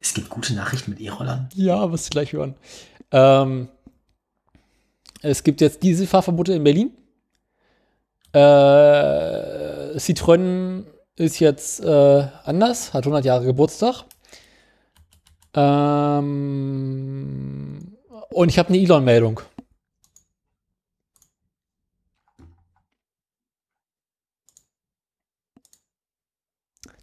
[0.00, 1.48] Es gibt gute Nachrichten mit E-Rollern.
[1.54, 2.54] Ja, wirst du gleich hören.
[3.10, 3.68] Ähm,
[5.22, 6.92] es gibt jetzt Dieselfahrverbote in Berlin.
[8.32, 10.84] Äh, Citroën
[11.16, 14.04] ist jetzt äh, anders, hat 100 Jahre Geburtstag.
[15.54, 16.38] Ähm,
[18.30, 19.40] und ich habe eine Elon-Meldung.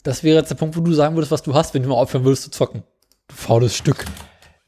[0.05, 1.95] Das wäre jetzt der Punkt, wo du sagen würdest, was du hast, wenn du mal
[1.95, 2.83] aufhören würdest zu zocken.
[3.27, 4.05] Du faules Stück.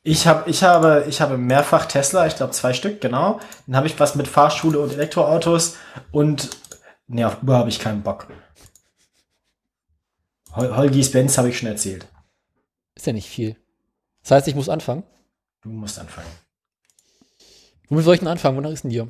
[0.01, 3.39] Ich, hab, ich, habe, ich habe mehrfach Tesla, ich glaube zwei Stück, genau.
[3.67, 5.75] Dann habe ich was mit Fahrschule und Elektroautos
[6.11, 6.49] und
[7.05, 8.25] nee, auf Uber habe ich keinen Bock.
[10.55, 12.07] Hol Holgis Benz habe ich schon erzählt.
[12.95, 13.57] Ist ja nicht viel.
[14.23, 15.03] Das heißt, ich muss anfangen.
[15.61, 16.31] Du musst anfangen.
[17.89, 18.57] Womit soll ich denn anfangen?
[18.57, 19.07] Wonach ist denn dir?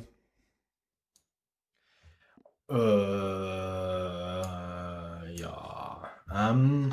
[2.68, 3.47] Äh.
[6.34, 6.92] Ähm,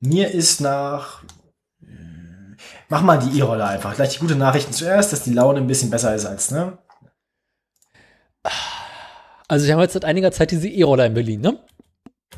[0.00, 1.24] mir ist nach.
[1.82, 2.56] äh,
[2.88, 3.94] Mach mal die E-Rolle einfach.
[3.94, 6.78] Gleich die gute Nachrichten zuerst, dass die Laune ein bisschen besser ist als, ne?
[9.48, 11.58] Also, wir haben jetzt seit einiger Zeit diese E-Roller in Berlin, ne?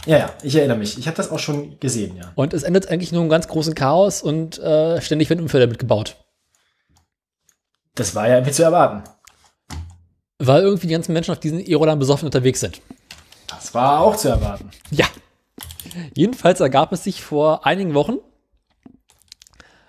[0.06, 0.98] Ja, ja, ich erinnere mich.
[0.98, 2.32] Ich habe das auch schon gesehen, ja.
[2.34, 6.16] Und es endet eigentlich nur im ganz großen Chaos und äh, ständig werden Unfälle mitgebaut.
[7.94, 9.02] Das war ja irgendwie zu erwarten.
[10.38, 12.80] Weil irgendwie die ganzen Menschen auf diesen E-Rollern besoffen unterwegs sind.
[13.50, 14.70] Das war auch zu erwarten.
[14.90, 15.06] Ja.
[16.14, 18.18] Jedenfalls ergab es sich vor einigen Wochen,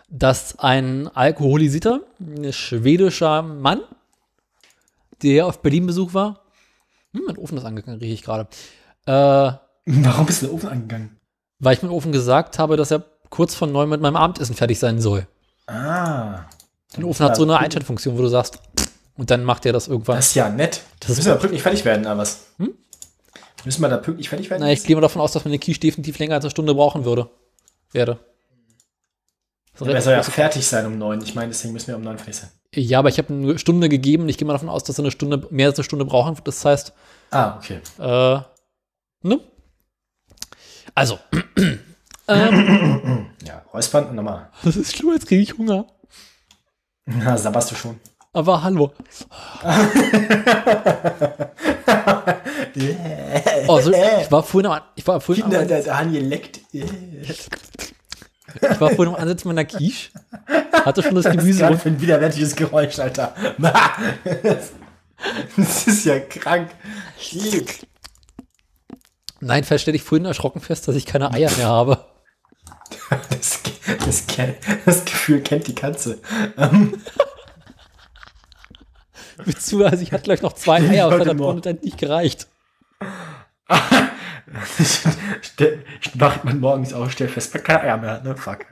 [0.09, 3.81] dass ein alkoholisierter, ein schwedischer Mann,
[5.21, 6.41] der auf Berlin-Besuch war,
[7.13, 8.47] hm, mein Ofen ist angegangen, rieche ich gerade,
[9.05, 9.53] äh,
[9.85, 11.17] Warum bist du den Ofen angegangen?
[11.59, 14.79] weil ich meinem Ofen gesagt habe, dass er kurz vor neun mit meinem Abendessen fertig
[14.79, 15.27] sein soll.
[15.67, 16.45] Ah.
[16.97, 18.59] Der Ofen hat so eine Einschaltfunktion, wo du sagst,
[19.15, 20.15] und dann macht er das irgendwann.
[20.15, 20.81] Das ist ja nett.
[20.99, 22.47] Das ist müssen wir pünktlich fertig werden, aber was?
[22.57, 22.73] Hm?
[23.65, 24.61] Müssen wir da pünktlich fertig werden?
[24.63, 27.05] Na, ich gehe mal davon aus, dass meine Quiche definitiv länger als eine Stunde brauchen
[27.05, 27.29] würde.
[27.91, 28.19] Werde.
[29.73, 31.21] Ist Aber er soll ja fertig sein um neun.
[31.21, 32.49] Ich meine, deswegen müssen wir um neun fertig sein.
[32.73, 34.29] Ja, aber ich habe eine Stunde gegeben.
[34.29, 36.37] Ich gehe mal davon aus, dass er eine Stunde, mehr als eine Stunde brauchen.
[36.37, 36.47] wird.
[36.47, 36.93] Das heißt,
[37.31, 37.79] Ah, okay.
[37.99, 38.39] äh,
[39.27, 39.39] ne?
[40.95, 41.19] Also,
[42.27, 44.49] ähm, Ja, Räuspern und nochmal.
[44.63, 45.85] das ist schlimm, jetzt kriege ich Hunger.
[47.05, 47.99] Na, sabberst du schon.
[48.33, 48.91] Aber hallo.
[53.67, 56.61] Oh, so, ich war vorhin am, ich war vorhin Kinder, der Daniel leckt.
[56.71, 57.49] ich
[58.61, 60.09] war vorhin am Ansatz meiner Quiche.
[60.71, 61.81] Hatte schon das Das ist Gemüse rund.
[61.81, 63.33] für ein widerwärtiges Geräusch, Alter.
[65.55, 66.69] Das ist ja krank.
[69.39, 72.05] Nein, vielleicht stelle ich vorhin erschrocken fest, dass ich keine Eier mehr habe.
[73.29, 73.59] Das,
[74.03, 74.25] das,
[74.85, 76.19] das Gefühl kennt die Katze.
[79.45, 81.57] Beziehungsweise also ich hatte gleich noch zwei Eier der Morgen.
[81.57, 82.47] und dann nicht gereicht.
[85.41, 85.83] Ste-
[86.15, 88.35] Wacht man morgens auf, stellt fest, man keine Eier mehr hat, ne?
[88.35, 88.65] Fuck.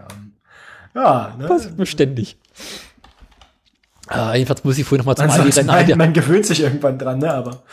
[0.96, 1.48] Ja, ne?
[1.48, 2.38] Passiert mir ständig.
[4.08, 5.68] Ah, jedenfalls muss ich vorhin noch mal zum Aldi rennen.
[5.68, 7.32] man, Der- man gewöhnt sich irgendwann dran, ne?
[7.34, 7.64] Aber.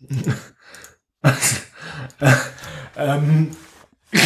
[2.96, 3.50] ähm.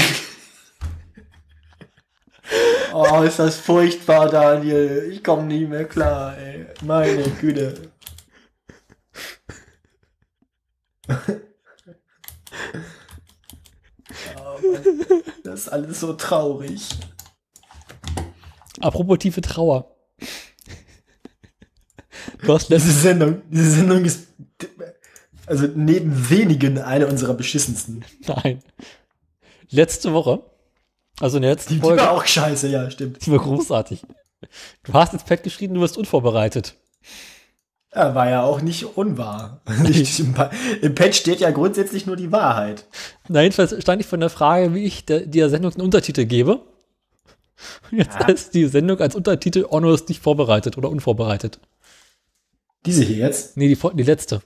[2.93, 5.09] oh, ist das furchtbar, Daniel.
[5.11, 6.67] Ich komme nie mehr klar, ey.
[6.85, 7.91] Meine Güte.
[11.09, 11.13] Oh
[14.73, 16.89] Mann, das ist alles so traurig.
[18.81, 19.95] Apropos tiefe Trauer.
[22.43, 24.29] Du hast Diese Sendung, diese Sendung ist
[25.47, 28.05] also neben wenigen eine unserer beschissensten.
[28.27, 28.63] nein.
[29.71, 30.43] Letzte Woche,
[31.21, 33.25] also in der letzten Die Folge, war auch scheiße, ja, stimmt.
[33.25, 34.03] die war großartig.
[34.85, 36.77] Du hast ins Pad geschrieben, du wirst unvorbereitet.
[37.97, 39.63] Ja, war ja auch nicht unwahr.
[40.19, 40.51] Im, Pa-
[40.83, 42.85] Im Pad steht ja grundsätzlich nur die Wahrheit.
[43.29, 46.61] Na, jedenfalls stand ich von der Frage, wie ich der, der Sendung einen Untertitel gebe.
[47.91, 48.29] Und jetzt Ja.
[48.29, 49.65] ist die Sendung als Untertitel
[49.95, 51.59] ist nicht vorbereitet oder unvorbereitet.
[52.85, 53.57] Diese hier jetzt?
[53.57, 54.43] Nee, die, die letzte.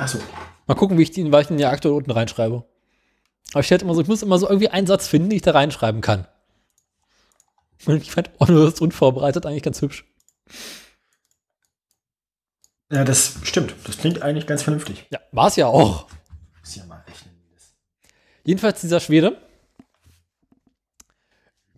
[0.00, 0.18] Achso.
[0.66, 2.64] Mal gucken, wie ich die, weil ich den ja aktuell unten reinschreibe.
[3.52, 5.42] Aber ich, hätte immer so, ich muss immer so irgendwie einen Satz finden, den ich
[5.42, 6.26] da reinschreiben kann.
[7.86, 10.04] Und ich fand ist unvorbereitet eigentlich ganz hübsch.
[12.90, 13.74] Ja, das stimmt.
[13.84, 15.06] Das klingt eigentlich ganz vernünftig.
[15.10, 16.08] Ja, war es ja auch.
[16.60, 17.34] Muss ja mal rechnen.
[17.42, 17.74] wie das-
[18.44, 19.40] Jedenfalls dieser Schwede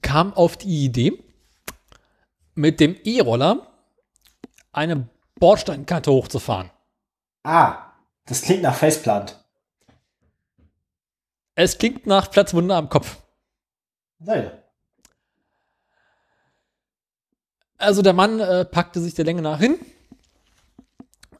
[0.02, 1.22] kam auf die Idee,
[2.54, 3.66] mit dem E-Roller
[4.72, 5.08] eine
[5.38, 6.70] Bordsteinkante hochzufahren.
[7.44, 7.92] Ah,
[8.26, 9.42] das klingt nach Faceplant.
[11.54, 13.16] Es klingt nach Platzwunde am Kopf.
[14.18, 14.52] Naja.
[17.78, 19.78] Also der Mann äh, packte sich der Länge nach hin.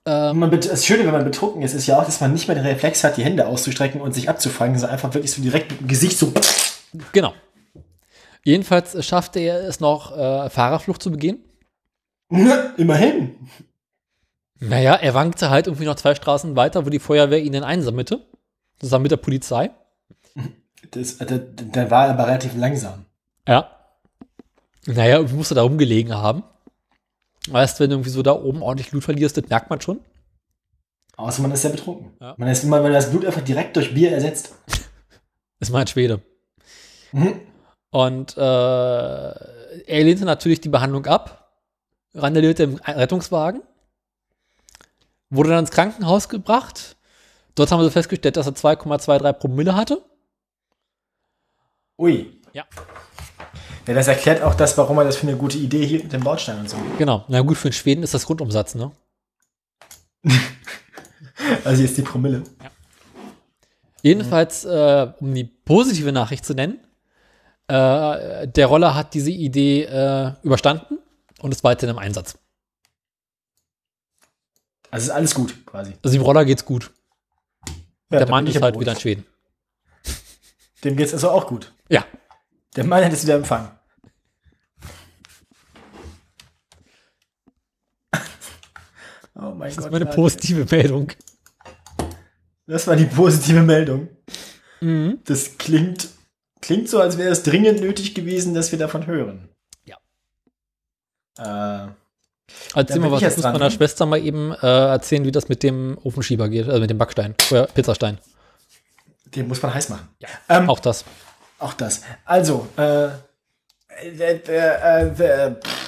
[0.09, 2.55] Ähm, man das Schöne, wenn man betrunken ist, ist ja auch, dass man nicht mehr
[2.55, 5.81] den Reflex hat, die Hände auszustrecken und sich abzufangen, sondern einfach wirklich so direkt mit
[5.81, 6.33] dem Gesicht so.
[7.13, 7.35] genau.
[8.43, 11.45] Jedenfalls äh, schaffte er es noch, äh, Fahrerflucht zu begehen.
[12.31, 13.35] Immerhin.
[14.61, 18.27] Naja, er wankte halt irgendwie noch zwei Straßen weiter, wo die Feuerwehr ihn dann einsammelte.
[18.81, 19.71] zusammen mit der Polizei.
[20.91, 23.05] Das, da, da war er aber relativ langsam.
[23.47, 23.71] Ja.
[24.87, 26.45] Naja, irgendwie musste da rumgelegen haben.
[27.51, 30.01] Weißt, wenn du irgendwie so da oben ordentlich Blut verlierst, das merkt man schon.
[31.17, 32.13] Außer man ist sehr betrunken.
[32.21, 32.35] Ja.
[32.37, 34.55] Man ist immer, wenn das Blut einfach direkt durch Bier ersetzt.
[35.61, 36.23] Ist mal ein Schwede.
[37.11, 37.41] Mhm.
[37.91, 41.53] Und äh, er lehnte natürlich die Behandlung ab,
[42.15, 43.63] randalierte im Rettungswagen,
[45.31, 46.97] wurde dann ins Krankenhaus gebracht.
[47.57, 50.01] Dort haben sie festgestellt, dass er 2,23 Promille hatte.
[51.99, 52.41] Ui.
[52.53, 52.65] Ja.
[53.89, 56.23] Ja, das erklärt auch das, warum er das für eine gute Idee hielt mit dem
[56.23, 56.77] Bordstein und so.
[56.99, 57.25] Genau.
[57.29, 58.93] Na gut, für den Schweden ist das Grundumsatz, ne?
[61.65, 62.43] Also jetzt die Promille.
[64.03, 66.81] Jedenfalls, äh, um die positive Nachricht zu nennen,
[67.69, 70.99] äh, der Roller hat diese Idee äh, überstanden
[71.41, 72.37] und ist weiterhin im Einsatz.
[74.91, 75.95] Also ist alles gut, quasi.
[76.03, 76.91] Also dem Roller geht's gut.
[78.11, 79.01] Ja, der Mann ist halt wieder in.
[79.01, 79.27] Schweden.
[80.85, 81.73] Dem geht's also auch gut.
[81.89, 82.05] Ja.
[82.77, 83.78] Der Mann hat es wieder empfangen.
[89.39, 89.85] Oh mein Das Gott.
[89.87, 90.17] ist meine Leute.
[90.17, 91.13] positive Meldung.
[92.67, 94.09] Das war die positive Meldung.
[94.81, 95.21] Mhm.
[95.25, 96.09] Das klingt,
[96.61, 99.49] klingt so, als wäre es dringend nötig gewesen, dass wir davon hören.
[99.85, 99.97] Ja.
[101.39, 101.43] Äh,
[102.99, 103.71] mal ich was, ich jetzt muss meiner ne?
[103.71, 107.35] Schwester mal eben äh, erzählen, wie das mit dem Ofenschieber geht, also mit dem Backstein,
[107.51, 108.19] oder Pizzastein.
[109.35, 110.09] den muss man heiß machen.
[110.49, 111.05] Ähm, Auch das.
[111.59, 112.03] Auch das.
[112.25, 113.11] Also, äh, äh,
[114.47, 115.88] äh, äh, pff,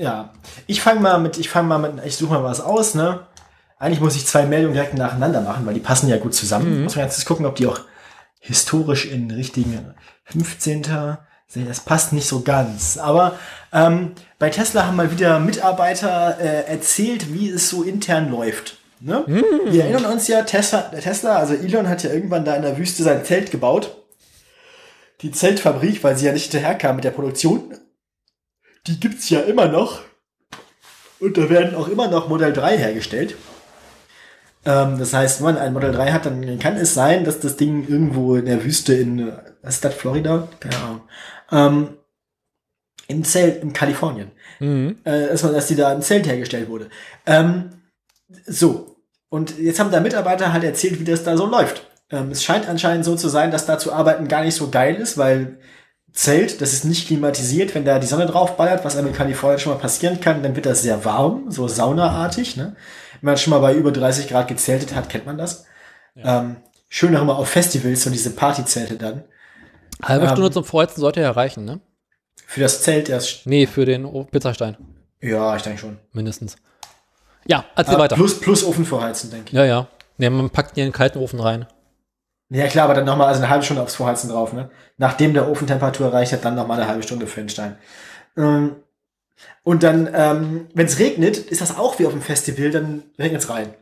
[0.00, 0.30] ja,
[0.66, 3.20] ich fange mal mit, ich fange mal mit, ich suche mal was aus, ne?
[3.78, 6.84] Eigentlich muss ich zwei Meldungen direkt nacheinander machen, weil die passen ja gut zusammen.
[6.84, 7.80] Muss man jetzt gucken, ob die auch
[8.38, 9.94] historisch in richtigen
[10.24, 10.84] 15.
[11.46, 11.66] sehen.
[11.66, 12.98] Das passt nicht so ganz.
[12.98, 13.38] Aber
[13.72, 18.76] ähm, bei Tesla haben mal wieder Mitarbeiter äh, erzählt, wie es so intern läuft.
[19.00, 19.24] Ne?
[19.66, 23.02] Wir erinnern uns ja, Tesla, Tesla, also Elon hat ja irgendwann da in der Wüste
[23.02, 23.96] sein Zelt gebaut
[25.22, 27.74] die Zeltfabrik, weil sie ja nicht hinterherkam mit der Produktion,
[28.86, 30.02] die gibt's ja immer noch.
[31.18, 33.36] Und da werden auch immer noch Modell 3 hergestellt.
[34.64, 37.56] Ähm, das heißt, wenn man ein Modell 3 hat, dann kann es sein, dass das
[37.56, 39.32] Ding irgendwo in der Wüste in,
[39.62, 40.48] was ist das, Florida?
[40.60, 41.00] Keine Ahnung.
[41.52, 41.88] Ähm,
[43.08, 44.30] Im Zelt in Kalifornien.
[44.60, 44.98] Mhm.
[45.04, 46.88] Äh, dass die da im Zelt hergestellt wurde.
[47.26, 47.70] Ähm,
[48.46, 48.96] so.
[49.28, 51.86] Und jetzt haben da Mitarbeiter halt erzählt, wie das da so läuft.
[52.10, 54.96] Ähm, es scheint anscheinend so zu sein, dass da zu arbeiten gar nicht so geil
[54.96, 55.58] ist, weil
[56.12, 59.58] Zelt, das ist nicht klimatisiert, wenn da die Sonne drauf ballert, was einem in Kalifornien
[59.60, 62.56] schon mal passieren kann, dann wird das sehr warm, so saunaartig.
[62.56, 62.74] Ne?
[63.20, 65.64] Wenn man schon mal bei über 30 Grad gezeltet hat, kennt man das.
[66.16, 66.56] Ähm,
[66.88, 69.24] schön auch immer auf Festivals, so diese Partyzelte dann.
[70.02, 71.80] Halbe Ähm, Stunde zum Vorheizen sollte er erreichen, ne?
[72.46, 74.76] Für das Zelt erst, Nee, für den Pizzastein.
[75.20, 75.98] ja, ich denke schon.
[76.12, 76.56] Mindestens.
[77.46, 78.16] Ja, erzähl Ah, weiter.
[78.16, 79.52] plus, plus Ofen vorheizen, denke ich.
[79.52, 79.86] Ja, ja.
[80.18, 81.66] Nee, man packt ihn in den kalten Ofen rein.
[82.50, 84.70] Ja klar, aber dann nochmal also eine halbe Stunde aufs Vorheizen drauf, ne?
[84.98, 87.76] Nachdem der Ofentemperatur erreicht hat, dann nochmal eine halbe Stunde für den Stein.
[88.36, 88.76] Ähm,
[89.62, 93.42] und dann, ähm, wenn es regnet, ist das auch wie auf dem Festival, dann regnet
[93.42, 93.74] es rein.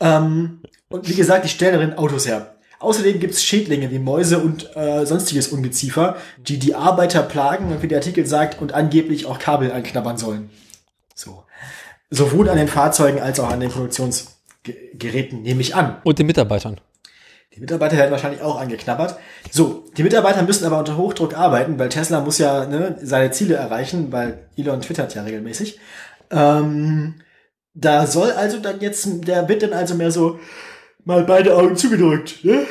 [0.00, 2.54] Ähm, und wie gesagt, die stellen darin Autos her.
[2.78, 7.88] Außerdem gibt's Schädlinge wie Mäuse und äh, sonstiges Ungeziefer, die die Arbeiter plagen und wie
[7.88, 10.50] der Artikel sagt, und angeblich auch Kabel einknabbern sollen.
[11.14, 11.44] So.
[12.10, 15.96] Sowohl an den Fahrzeugen als auch an den Produktionsgeräten, nehme ich an.
[16.02, 16.80] Und den Mitarbeitern.
[17.54, 19.18] Die Mitarbeiter werden wahrscheinlich auch angeknabbert.
[19.50, 23.56] So, die Mitarbeiter müssen aber unter Hochdruck arbeiten, weil Tesla muss ja ne, seine Ziele
[23.56, 25.78] erreichen, weil Elon twittert ja regelmäßig.
[26.30, 27.16] Ähm,
[27.74, 30.38] da soll also dann jetzt, der wird dann also mehr so
[31.04, 32.44] mal beide Augen zugedrückt.
[32.44, 32.66] Ne?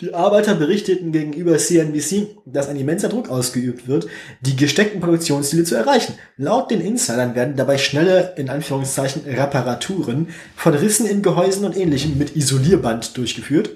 [0.00, 4.08] Die Arbeiter berichteten gegenüber CNBC, dass ein immenser Druck ausgeübt wird,
[4.40, 6.14] die gesteckten Produktionsziele zu erreichen.
[6.36, 12.18] Laut den Insidern werden dabei schnelle, in Anführungszeichen, Reparaturen von Rissen in Gehäusen und ähnlichem
[12.18, 13.70] mit Isolierband durchgeführt.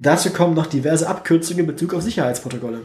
[0.00, 2.80] Dazu kommen noch diverse Abkürzungen in Bezug auf Sicherheitsprotokolle.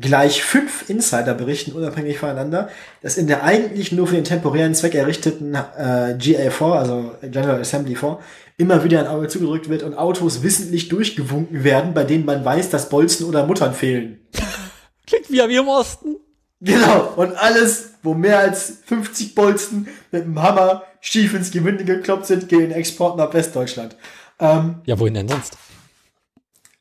[0.00, 2.68] Gleich fünf Insider berichten unabhängig voneinander,
[3.02, 7.96] dass in der eigentlich nur für den temporären Zweck errichteten äh, GA4, also General Assembly
[7.96, 8.18] 4,
[8.58, 12.68] immer wieder ein Auge zugedrückt wird und Autos wissentlich durchgewunken werden, bei denen man weiß,
[12.68, 14.20] dass Bolzen oder Muttern fehlen.
[15.06, 16.16] Klingt wie im Osten.
[16.60, 22.26] Genau, und alles, wo mehr als 50 Bolzen mit dem Hammer schief ins Gewinde gekloppt
[22.26, 23.96] sind, gehen in Export nach Westdeutschland.
[24.40, 25.56] Ähm, Ja, wohin denn sonst?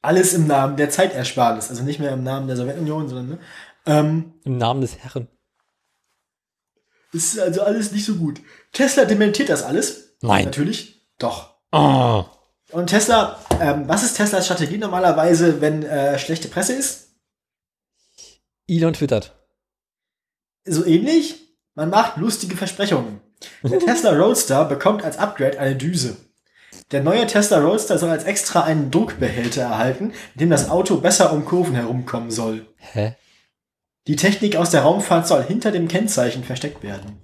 [0.02, 3.40] alles im Namen der Zeitersparnis, also nicht mehr im Namen der Sowjetunion, sondern ne?
[3.86, 5.28] ähm, Im Namen des Herren.
[7.12, 8.42] ist also alles nicht so gut.
[8.72, 10.16] Tesla dementiert das alles.
[10.22, 10.46] Nein.
[10.46, 11.06] Natürlich.
[11.20, 11.57] Doch.
[11.72, 12.26] Oh.
[12.72, 17.10] Und Tesla, ähm, was ist Teslas Strategie normalerweise, wenn äh, schlechte Presse ist?
[18.68, 19.36] Elon twittert.
[20.66, 21.36] So ähnlich?
[21.76, 23.22] Man macht lustige Versprechungen.
[23.64, 26.18] Der Tesla Roadster bekommt als Upgrade eine Düse.
[26.92, 31.32] Der neue Tesla Roadster soll als extra einen Druckbehälter erhalten, mit dem das Auto besser
[31.34, 32.66] um Kurven herumkommen soll.
[32.78, 33.16] Hä?
[34.08, 37.22] Die Technik aus der Raumfahrt soll hinter dem Kennzeichen versteckt werden.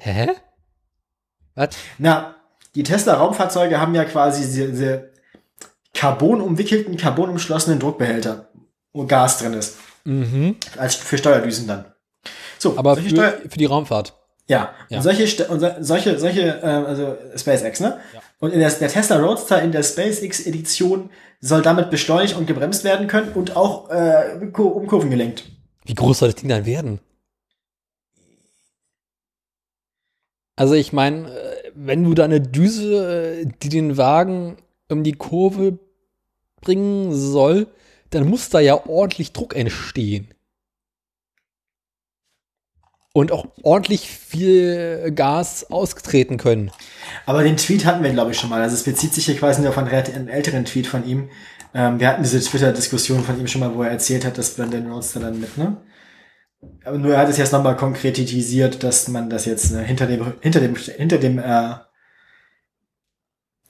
[0.00, 0.30] Hä?
[1.54, 1.76] Was?
[1.98, 2.35] Na,
[2.76, 5.10] die Tesla-Raumfahrzeuge haben ja quasi diese, diese
[5.94, 8.50] carbonumwickelten, carbonumschlossenen Druckbehälter,
[8.92, 9.78] wo Gas drin ist.
[10.04, 10.56] Mhm.
[10.76, 11.86] Als für Steuerdüsen dann.
[12.58, 14.14] So, Aber für, Steuer für die Raumfahrt.
[14.46, 14.98] ja, Ja.
[14.98, 17.98] Und solche, und so- solche, solche, äh, also SpaceX, ne?
[18.38, 21.08] Und in der, der Tesla Roadster in der SpaceX-Edition
[21.40, 25.44] soll damit beschleunigt und gebremst werden können und auch äh, um Kurven gelenkt.
[25.86, 27.00] Wie groß soll das Ding dann werden?
[30.56, 31.45] Also ich meine, äh,
[31.76, 34.56] wenn du da eine Düse, äh, die den Wagen
[34.88, 35.78] um die Kurve
[36.60, 37.66] bringen soll,
[38.10, 40.28] dann muss da ja ordentlich Druck entstehen.
[43.12, 46.70] Und auch ordentlich viel Gas ausgetreten können.
[47.24, 48.60] Aber den Tweet hatten wir, glaube ich, schon mal.
[48.60, 51.30] Also es bezieht sich hier quasi nur auf einen, einen älteren Tweet von ihm.
[51.72, 54.90] Ähm, wir hatten diese Twitter-Diskussion von ihm schon mal, wo er erzählt hat, dass Brandon
[54.90, 55.78] Roadster dann mit, ne?
[56.84, 60.34] Aber nur er hat es jetzt nochmal konkretisiert, dass man das jetzt ne, hinter dem,
[60.40, 61.74] hinter dem, hinter dem, äh,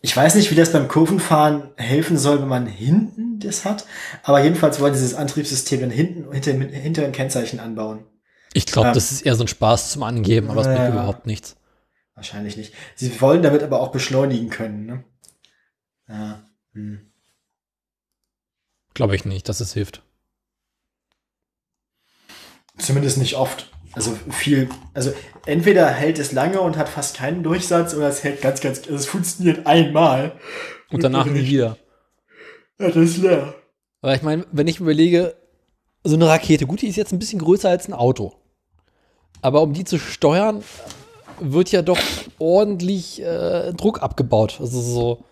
[0.02, 3.86] ich weiß nicht, wie das beim Kurvenfahren helfen soll, wenn man hinten das hat,
[4.22, 8.04] aber jedenfalls wollen sie dieses Antriebssystem dann hinten, hinter, dem- hinter dem Kennzeichen anbauen.
[8.52, 8.94] Ich glaube, Ähm.
[8.94, 10.88] das ist eher so ein Spaß zum Angeben, aber es bringt Ja.
[10.90, 11.56] überhaupt nichts.
[12.14, 12.72] Wahrscheinlich nicht.
[12.94, 15.04] Sie wollen damit aber auch beschleunigen können, ne?
[16.08, 16.48] Ja.
[16.72, 17.10] Hm.
[18.94, 20.02] Glaube ich nicht, dass es hilft.
[22.78, 23.70] Zumindest nicht oft.
[23.94, 25.12] Also viel, also
[25.46, 28.94] entweder hält es lange und hat fast keinen Durchsatz oder es hält ganz, ganz, also
[28.94, 30.32] es funktioniert einmal.
[30.90, 31.78] Und danach nie wieder.
[32.78, 33.54] Ja, das ist leer.
[34.02, 35.34] Aber ich meine, wenn ich überlege,
[36.04, 38.34] so eine Rakete, gut, die ist jetzt ein bisschen größer als ein Auto.
[39.40, 40.62] Aber um die zu steuern,
[41.40, 41.98] wird ja doch
[42.38, 44.58] ordentlich äh, Druck abgebaut.
[44.60, 45.24] Also so.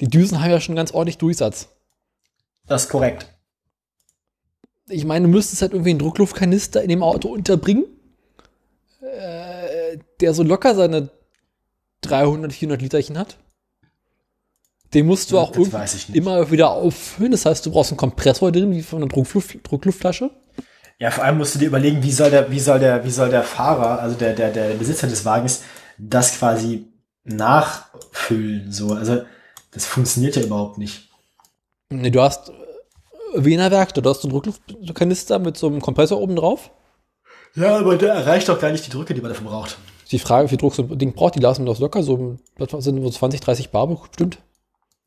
[0.00, 1.68] Die Düsen haben ja schon ganz ordentlich Durchsatz.
[2.66, 3.35] Das ist korrekt.
[4.88, 7.84] Ich meine, du müsstest halt irgendwie einen Druckluftkanister in dem Auto unterbringen,
[9.00, 11.10] äh, der so locker seine
[12.02, 13.36] 300, 400 Literchen hat.
[14.94, 15.52] Den musst du Ja, auch
[16.12, 17.32] immer wieder auffüllen.
[17.32, 20.30] Das heißt, du brauchst einen Kompressor drin, wie von einer Druckluft, Druckluftflasche.
[20.98, 23.28] Ja, vor allem musst du dir überlegen, wie soll der, wie soll der, wie soll
[23.28, 25.62] der Fahrer, also der, der, der Besitzer des Wagens,
[25.98, 26.86] das quasi
[27.24, 28.94] nachfüllen, so.
[28.94, 29.22] Also,
[29.72, 31.10] das funktioniert ja überhaupt nicht.
[31.90, 32.50] Nee, du hast
[33.44, 36.70] Wiener Werkstatt, du hast so einen Druckluftkanister mit so einem Kompressor oben drauf.
[37.54, 39.78] Ja, aber der erreicht doch gar nicht die Drücke, die man dafür braucht.
[40.10, 42.36] Die Frage, wie viel Druck so ein Ding braucht, die lassen das locker, so
[42.78, 44.38] sind so 20, 30 Bar bestimmt.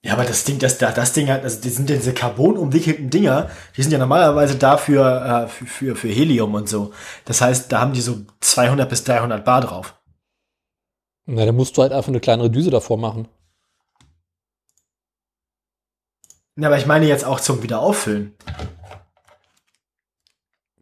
[0.02, 3.10] Ja, aber das Ding, das, das, das Ding hat, also die sind ja diese carbonumwickelten
[3.10, 6.92] Dinger, die sind ja normalerweise dafür, äh, für, für, für Helium und so.
[7.26, 9.96] Das heißt, da haben die so 200 bis 300 Bar drauf.
[11.26, 13.28] Na, dann musst du halt einfach eine kleinere Düse davor machen.
[16.60, 18.36] Ja, aber ich meine jetzt auch zum Wiederauffüllen.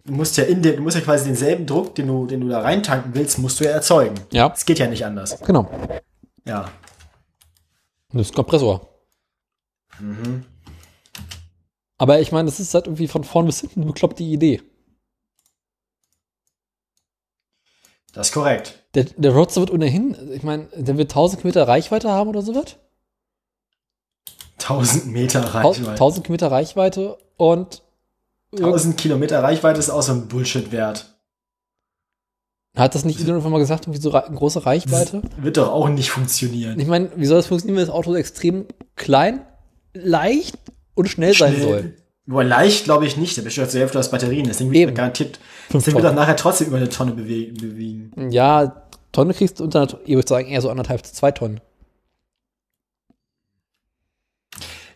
[0.06, 2.48] Du musst ja in den, du musst ja quasi denselben Druck, den du, den du
[2.48, 4.16] da reintanken willst, musst du ja erzeugen.
[4.32, 5.40] Ja, Es geht ja nicht anders.
[5.42, 5.70] genau.
[6.46, 6.72] Ja.
[8.14, 8.88] Das ist Kompressor.
[11.98, 14.62] Aber ich meine, das ist halt irgendwie von vorn bis hinten eine bekloppte Idee.
[18.14, 18.84] Das ist korrekt.
[18.96, 22.78] Der, der Roadster wird ohnehin, ich meine, der wird 1000 Kilometer Reichweite haben oder sowas.
[24.60, 25.92] 1000 Meter Reichweite.
[25.92, 27.82] 1000 Kilometer Reichweite und
[28.56, 31.14] 1000 Kilometer Reichweite ist auch so ein Bullshit-Wert.
[32.76, 35.22] hat das nicht irgendwann mal gesagt, irgendwie so rei- große Reichweite?
[35.38, 36.80] Wird doch auch nicht funktionieren.
[36.80, 38.66] Ich meine, wie soll das funktionieren, wenn das Auto extrem
[38.96, 39.42] klein,
[39.94, 40.58] leicht
[40.94, 41.94] und schnell, sein soll?
[42.26, 43.36] Nur leicht glaube ich nicht.
[43.38, 44.48] Der besteht zur Hälfte aus Batterien.
[44.48, 44.72] Das Eben.
[44.72, 45.40] wird garantiert.
[45.72, 48.12] Das Ding wird auch nachher trotzdem über eine Tonne bewe bewegen.
[48.32, 51.62] Ja, Tonne kriegst du unter, einer- ich würde sagen, eher so anderthalb zu zwei Tonnen.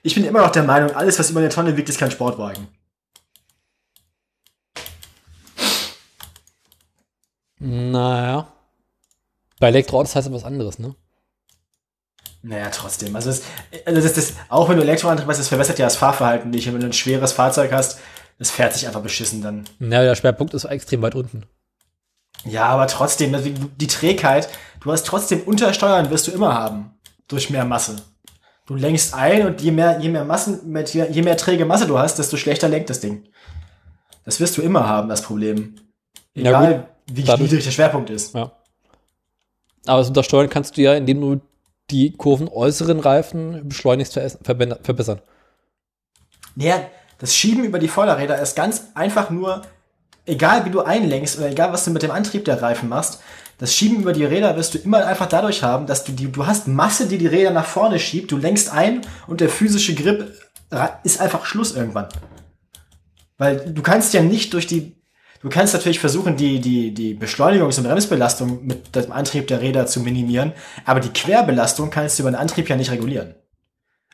[0.03, 2.67] Ich bin immer noch der Meinung, alles, was über eine Tonne wiegt, ist kein Sportwagen.
[7.59, 8.47] Naja.
[9.59, 10.95] Bei Elektroautos heißt das was anderes, ne?
[12.41, 13.15] Naja, trotzdem.
[13.15, 13.43] Also, das,
[13.85, 16.67] also das, das, auch wenn du Elektroantrieb hast, das verbessert ja das Fahrverhalten nicht.
[16.67, 17.99] Und wenn du ein schweres Fahrzeug hast,
[18.39, 19.65] das fährt sich einfach beschissen dann.
[19.79, 21.43] Ja, der Schwerpunkt ist extrem weit unten.
[22.43, 24.49] Ja, aber trotzdem, die- die Trägheit,
[24.79, 26.95] du hast trotzdem Untersteuern, wirst du immer haben.
[27.27, 27.97] Durch mehr Masse.
[28.67, 32.19] Du lenkst ein und je mehr, je mehr Massen, je, mehr träge Masse du hast,
[32.19, 33.23] desto schlechter lenkt das Ding.
[34.23, 35.75] Das wirst du immer haben, das Problem.
[36.35, 38.35] Ja, Egal, wie Dadurch- niedrig der Schwerpunkt ist.
[38.35, 38.51] Ja.
[39.87, 41.41] Aber das untersteuern kannst du ja, indem du
[41.89, 45.21] die kurvenäußeren Reifen beschleunigst ver verbe- verbessern.
[46.55, 46.81] Naja,
[47.17, 49.63] das Schieben über die Vorderräder ist ganz einfach nur
[50.25, 53.21] egal wie du einlenkst oder egal was du mit dem Antrieb der Reifen machst,
[53.61, 56.47] das Schieben über die Räder wirst du immer einfach dadurch haben, dass du die, du
[56.47, 60.33] hast Masse, die die Räder nach vorne schiebt, du lenkst ein und der physische Grip
[61.03, 62.07] ist einfach Schluss irgendwann.
[63.37, 64.95] Weil du kannst ja nicht durch die,
[65.43, 69.85] du kannst natürlich versuchen, die, die, die Beschleunigungs- und Bremsbelastung mit dem Antrieb der Räder
[69.85, 70.53] zu minimieren,
[70.85, 73.35] aber die Querbelastung kannst du über den Antrieb ja nicht regulieren.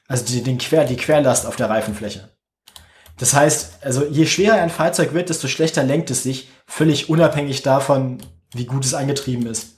[0.09, 2.31] Also die, den Quer, die Querlast auf der Reifenfläche.
[3.17, 7.63] Das heißt, also je schwerer ein Fahrzeug wird, desto schlechter lenkt es sich, völlig unabhängig
[7.63, 8.17] davon,
[8.53, 9.77] wie gut es angetrieben ist.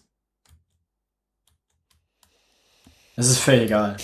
[3.16, 3.98] Es ist völlig egal.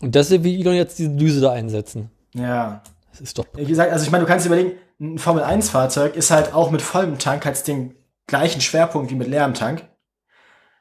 [0.00, 2.10] Und deshalb will Elon jetzt diese Düse da einsetzen.
[2.34, 2.82] Ja.
[3.10, 3.46] Das ist doch.
[3.54, 6.82] Wie gesagt, also ich meine, du kannst dir überlegen, ein Formel-1-Fahrzeug ist halt auch mit
[6.82, 7.94] vollem Tank, hat den
[8.26, 9.88] gleichen Schwerpunkt wie mit leerem Tank.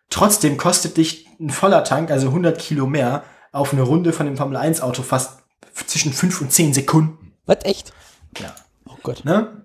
[0.10, 4.38] Trotzdem kostet dich ein voller Tank, also 100 Kilo mehr, auf eine Runde von dem
[4.38, 5.44] Formel-1-Auto fast
[5.74, 7.34] zwischen 5 und 10 Sekunden.
[7.46, 7.94] Was, echt?
[8.40, 8.54] Ja.
[8.88, 9.26] Oh Gott.
[9.26, 9.64] Ne?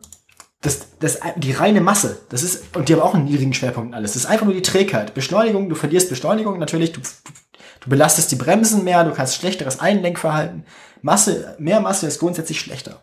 [0.62, 3.94] Das, das, die reine Masse, das ist, und die haben auch einen niedrigen Schwerpunkt und
[3.94, 4.12] alles.
[4.12, 5.14] Das ist einfach nur die Trägheit.
[5.14, 10.66] Beschleunigung, du verlierst Beschleunigung natürlich, du, du, belastest die Bremsen mehr, du hast schlechteres Einlenkverhalten.
[11.00, 13.02] Masse, mehr Masse ist grundsätzlich schlechter.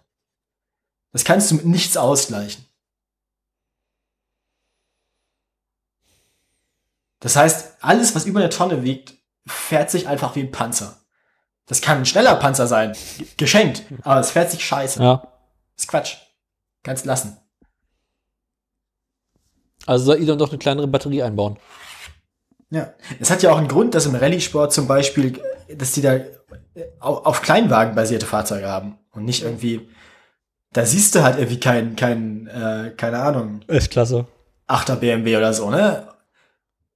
[1.14, 2.64] Das kannst du mit nichts ausgleichen.
[7.20, 9.16] Das heißt, alles, was über eine Tonne wiegt,
[9.48, 11.02] fährt sich einfach wie ein Panzer.
[11.66, 12.96] Das kann ein schneller Panzer sein,
[13.36, 15.02] geschenkt, aber es fährt sich scheiße.
[15.02, 15.28] Ja.
[15.76, 16.18] ist Quatsch.
[16.84, 17.38] Kannst lassen.
[19.88, 21.58] Also soll Elon doch eine kleinere Batterie einbauen.
[22.70, 22.94] Ja.
[23.20, 25.40] Es hat ja auch einen Grund, dass im Rallye-Sport zum Beispiel,
[25.76, 26.26] dass die da äh,
[27.00, 29.88] au- auf Kleinwagen basierte Fahrzeuge haben und nicht irgendwie,
[30.74, 34.28] da siehst du halt irgendwie kein, kein, äh, keine Ahnung, Ist klasse.
[34.68, 36.07] 8er BMW oder so, ne?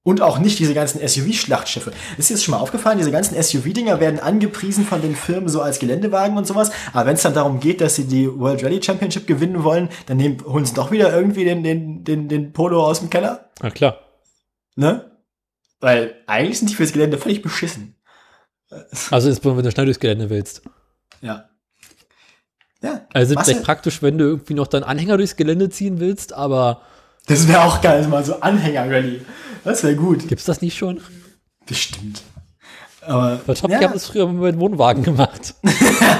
[0.04, 1.92] Und auch nicht diese ganzen SUV-Schlachtschiffe.
[2.18, 2.98] Ist dir das schon mal aufgefallen?
[2.98, 6.72] Diese ganzen SUV-Dinger werden angepriesen von den Firmen so als Geländewagen und sowas.
[6.92, 10.16] Aber wenn es dann darum geht, dass sie die World Rally Championship gewinnen wollen, dann
[10.16, 13.50] nehmen, holen sie doch wieder irgendwie den, den, den, den Polo aus dem Keller.
[13.62, 14.00] Na klar.
[14.74, 15.18] Ne?
[15.78, 17.94] Weil eigentlich sind die fürs Gelände völlig beschissen.
[19.10, 20.62] Also insbesondere, wenn du schnell durchs Gelände willst.
[21.20, 21.48] Ja.
[22.82, 23.06] Ja.
[23.12, 26.82] Also Was- vielleicht praktisch, wenn du irgendwie noch deinen Anhänger durchs Gelände ziehen willst, aber
[27.26, 29.22] Das wäre auch geil, mal so Anhänger-Rally.
[29.64, 30.28] Das wäre gut.
[30.28, 31.00] gibt's das nicht schon?
[31.66, 32.22] Bestimmt.
[33.04, 35.54] Aber Bei Top ja, Gear haben das früher mit Wohnwagen gemacht.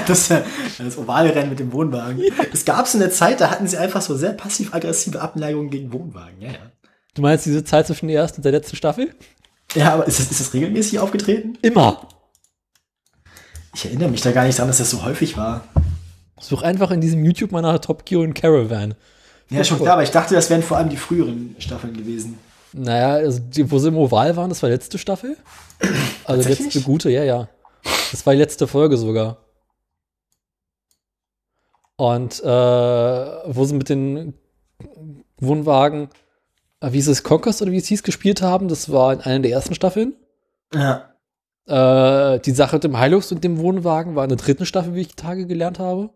[0.07, 2.21] das, das Ovalrennen mit dem Wohnwagen.
[2.51, 6.41] Es gab so eine Zeit, da hatten sie einfach so sehr passiv-aggressive Abneigungen gegen Wohnwagen.
[6.41, 6.57] Ja, ja.
[7.13, 9.13] Du meinst diese Zeit zwischen der ersten und der letzten Staffel?
[9.75, 11.57] Ja, aber ist das, ist das regelmäßig aufgetreten?
[11.61, 12.07] Immer.
[13.75, 15.63] Ich erinnere mich da gar nicht dran, dass das so häufig war.
[16.39, 18.95] Such einfach in diesem YouTube mal nach Top Gear und Caravan.
[19.53, 22.39] Ja, schon klar, aber ich dachte, das wären vor allem die früheren Staffeln gewesen.
[22.73, 25.37] Naja, also die, wo sie im Oval waren, das war letzte Staffel.
[26.25, 27.49] Also die letzte gute, ja, ja.
[28.11, 29.37] Das war die letzte Folge sogar.
[31.97, 34.33] Und äh, wo sie mit den
[35.37, 36.09] Wohnwagen,
[36.79, 39.39] äh, wie ist es, Conquest oder wie es hieß, gespielt haben, das war in einer
[39.39, 40.13] der ersten Staffeln.
[40.73, 41.13] Ja.
[41.67, 45.01] Äh, die Sache mit dem Hilux und dem Wohnwagen war in der dritten Staffel, wie
[45.01, 46.09] ich die Tage gelernt habe.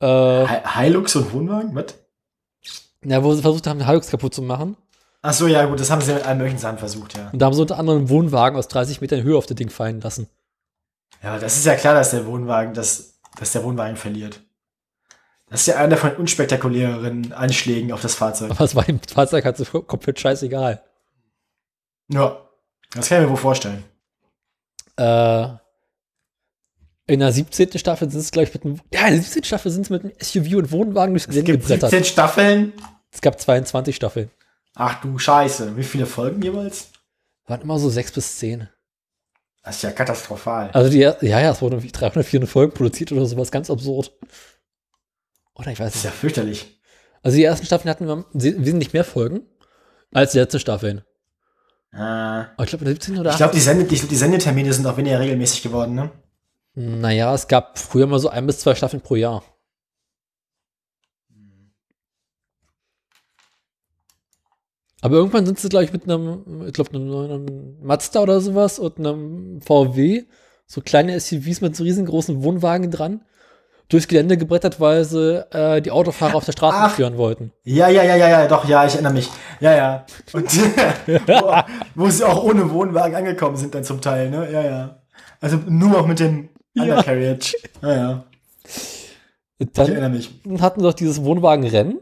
[0.00, 1.74] Äh, Hi- Hilux und Wohnwagen?
[1.74, 1.94] Was?
[3.04, 4.76] ja, wo sie versucht haben, den Hilux kaputt zu machen.
[5.22, 7.28] Ach so, ja, gut, das haben sie mit allen möglichen Sachen versucht, ja.
[7.30, 9.68] Und da haben sie unter anderem einen Wohnwagen aus 30 Metern Höhe auf das Ding
[9.68, 10.28] fallen lassen.
[11.22, 14.40] Ja, das ist ja klar, dass der Wohnwagen, dass, dass der Wohnwagen verliert.
[15.50, 18.52] Das ist ja einer von unspektakuläreren Anschlägen auf das Fahrzeug.
[18.52, 20.82] Aber es war dem Fahrzeug halt so komplett scheißegal.
[22.08, 22.38] Ja,
[22.94, 23.84] das kann ich mir wohl vorstellen.
[24.96, 25.48] Äh,
[27.10, 27.78] in der 17.
[27.78, 28.80] Staffel sind es, glaube ich, mit einem.
[28.92, 29.44] Ja, in der 17.
[29.44, 31.90] Staffel sind es mit einem SUV und Wohnwagen durchs Es Gelände gibt gebrettert.
[31.90, 32.72] 17 Staffeln.
[33.12, 34.30] Es gab 22 Staffeln.
[34.74, 35.76] Ach du Scheiße.
[35.76, 36.88] Wie viele Folgen jeweils?
[37.46, 38.68] Waren immer so 6 bis 10.
[39.62, 40.70] Das ist ja katastrophal.
[40.72, 44.12] Also die, ja, ja, es wurden irgendwie 300, 400 Folgen produziert oder sowas, ganz absurd.
[45.54, 46.12] Oder ich weiß Das ist nicht.
[46.14, 46.80] ja fürchterlich.
[47.22, 49.42] Also die ersten Staffeln hatten wir wesentlich mehr Folgen
[50.12, 51.02] als die letzten Staffeln.
[51.92, 53.18] Äh, Aber ich glaube, in der 17.
[53.18, 56.10] oder ich glaube, die, Sende, die, die Sendetermine sind auch weniger regelmäßig geworden, ne?
[56.80, 59.42] Naja, es gab früher mal so ein bis zwei Staffeln pro Jahr.
[65.02, 68.78] Aber irgendwann sind sie, glaube ich, mit einem, ich glaube, einem, einem Mazda oder sowas
[68.78, 70.24] und einem VW,
[70.66, 73.22] so kleine SUVs mit so riesengroßen Wohnwagen dran,
[73.88, 76.94] durchs Gelände gebrettert, weil sie äh, die Autofahrer auf der Straße Ach.
[76.94, 77.52] führen wollten.
[77.64, 79.30] Ja, ja, ja, ja, ja, doch, ja, ich erinnere mich.
[79.58, 80.06] Ja, ja.
[80.32, 80.46] Und
[81.26, 81.54] wo,
[81.94, 84.50] wo sie auch ohne Wohnwagen angekommen sind dann zum Teil, ne?
[84.52, 85.00] Ja, ja.
[85.40, 86.49] Also nur noch mit dem.
[86.76, 87.56] Undercarriage.
[87.82, 88.24] Ja, ja.
[89.58, 90.30] Ich Dann erinnere mich.
[90.60, 92.00] hatten sie doch dieses Wohnwagenrennen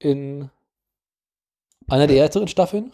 [0.00, 0.50] in
[1.88, 2.92] einer der älteren Staffeln.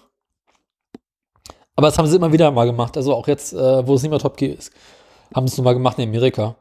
[1.76, 2.96] Aber das haben sie immer wieder mal gemacht.
[2.96, 4.72] Also auch jetzt, äh, wo es nicht mehr Top Gear ist,
[5.34, 6.56] haben sie es nochmal gemacht in Amerika.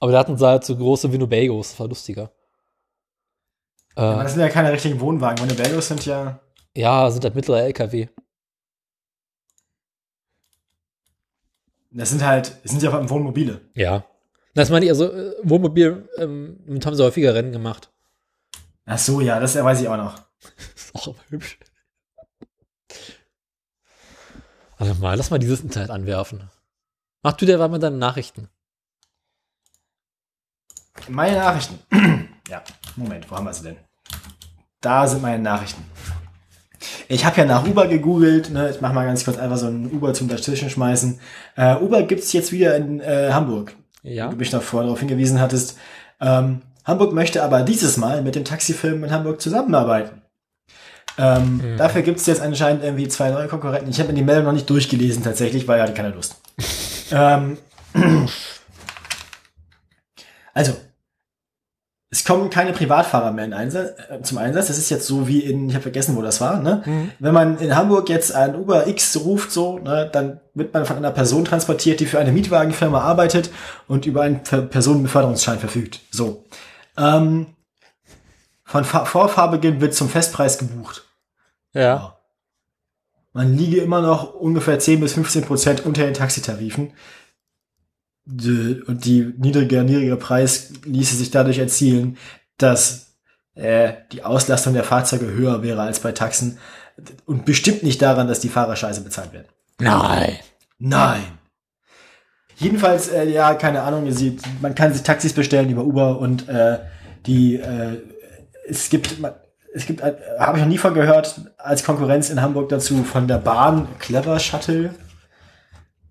[0.00, 2.30] Aber da hatten sie halt so große Winnebagos, das war lustiger.
[3.96, 5.42] Äh, Aber das sind ja keine richtigen Wohnwagen.
[5.42, 6.38] Winnebagos sind ja.
[6.76, 8.08] ja, sind halt mittlere LKW.
[11.98, 13.60] Das sind halt, das sind ja vor allem Wohnmobile.
[13.74, 14.04] Ja.
[14.54, 17.90] Das meine ich, also äh, Wohnmobil, ähm, haben sie häufiger Rennen gemacht.
[18.86, 20.14] Ach so, ja, das weiß ich auch noch.
[20.76, 21.58] ist auch aber hübsch.
[24.76, 26.48] Also mal, lass mal dieses Internet anwerfen.
[27.22, 28.48] Mach du der war mit deinen Nachrichten.
[31.08, 31.80] Meine Nachrichten.
[32.48, 32.62] ja,
[32.94, 33.76] Moment, wo haben wir sie denn?
[34.80, 35.84] Da sind meine Nachrichten.
[37.08, 38.50] Ich habe ja nach Uber gegoogelt.
[38.50, 38.70] Ne?
[38.70, 41.18] Ich mache mal ganz kurz einfach so ein Uber zum dazwischen schmeißen.
[41.56, 43.74] Äh, Uber gibt's jetzt wieder in äh, Hamburg.
[44.02, 44.28] Ja.
[44.28, 45.76] Du mich noch vorher darauf hingewiesen hattest.
[46.20, 50.22] Ähm, Hamburg möchte aber dieses Mal mit dem Taxifilm in Hamburg zusammenarbeiten.
[51.18, 53.90] Ähm, Dafür gibt's jetzt anscheinend irgendwie zwei neue Konkurrenten.
[53.90, 56.36] Ich habe mir die Meldung noch nicht durchgelesen tatsächlich, weil ich hatte keine Lust.
[57.10, 57.58] ähm,
[60.54, 60.74] also,
[62.10, 64.68] es kommen keine Privatfahrer mehr in Einsatz, äh, zum Einsatz.
[64.68, 66.58] Das ist jetzt so wie in, ich habe vergessen, wo das war.
[66.60, 66.82] Ne?
[66.86, 67.10] Mhm.
[67.18, 70.96] Wenn man in Hamburg jetzt ein Uber X ruft, so, ne, dann wird man von
[70.96, 73.50] einer Person transportiert, die für eine Mietwagenfirma arbeitet
[73.88, 76.00] und über einen Personenbeförderungsschein verfügt.
[76.10, 76.44] So.
[76.96, 77.46] Ähm,
[78.64, 81.04] von Fa Vorfahrbeginn wird zum Festpreis gebucht.
[81.74, 82.16] Ja.
[83.34, 86.92] Man liege immer noch ungefähr 10 bis 15 Prozent unter den Taxitarifen.
[88.28, 92.18] Und die niedrige, niedrige Preis ließe sich dadurch erzielen,
[92.58, 93.14] dass
[93.54, 96.58] äh, die Auslastung der Fahrzeuge höher wäre als bei Taxen.
[97.24, 99.46] Und bestimmt nicht daran, dass die Fahrer scheiße bezahlt werden.
[99.80, 100.36] Nein.
[100.78, 101.22] Nein.
[102.56, 106.78] Jedenfalls, äh, ja, keine Ahnung, sie, man kann sich Taxis bestellen über Uber und äh,
[107.24, 108.02] die, äh,
[108.68, 109.32] es gibt, man,
[109.72, 113.28] es gibt, äh, habe ich noch nie von gehört, als Konkurrenz in Hamburg dazu von
[113.28, 114.90] der Bahn Clever Shuttle.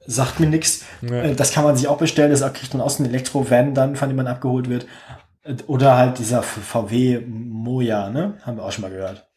[0.10, 0.84] Sagt mir nix.
[1.02, 1.32] Nee.
[1.32, 4.08] Äh, Das kann man sich auch bestellen, das kriegt man aus dem Elektro-Van dann, von
[4.10, 4.86] dem man abgeholt wird.
[5.44, 8.36] Äh, Oder halt dieser VW Moja, ne?
[8.44, 9.28] Haben wir auch schon mal gehört.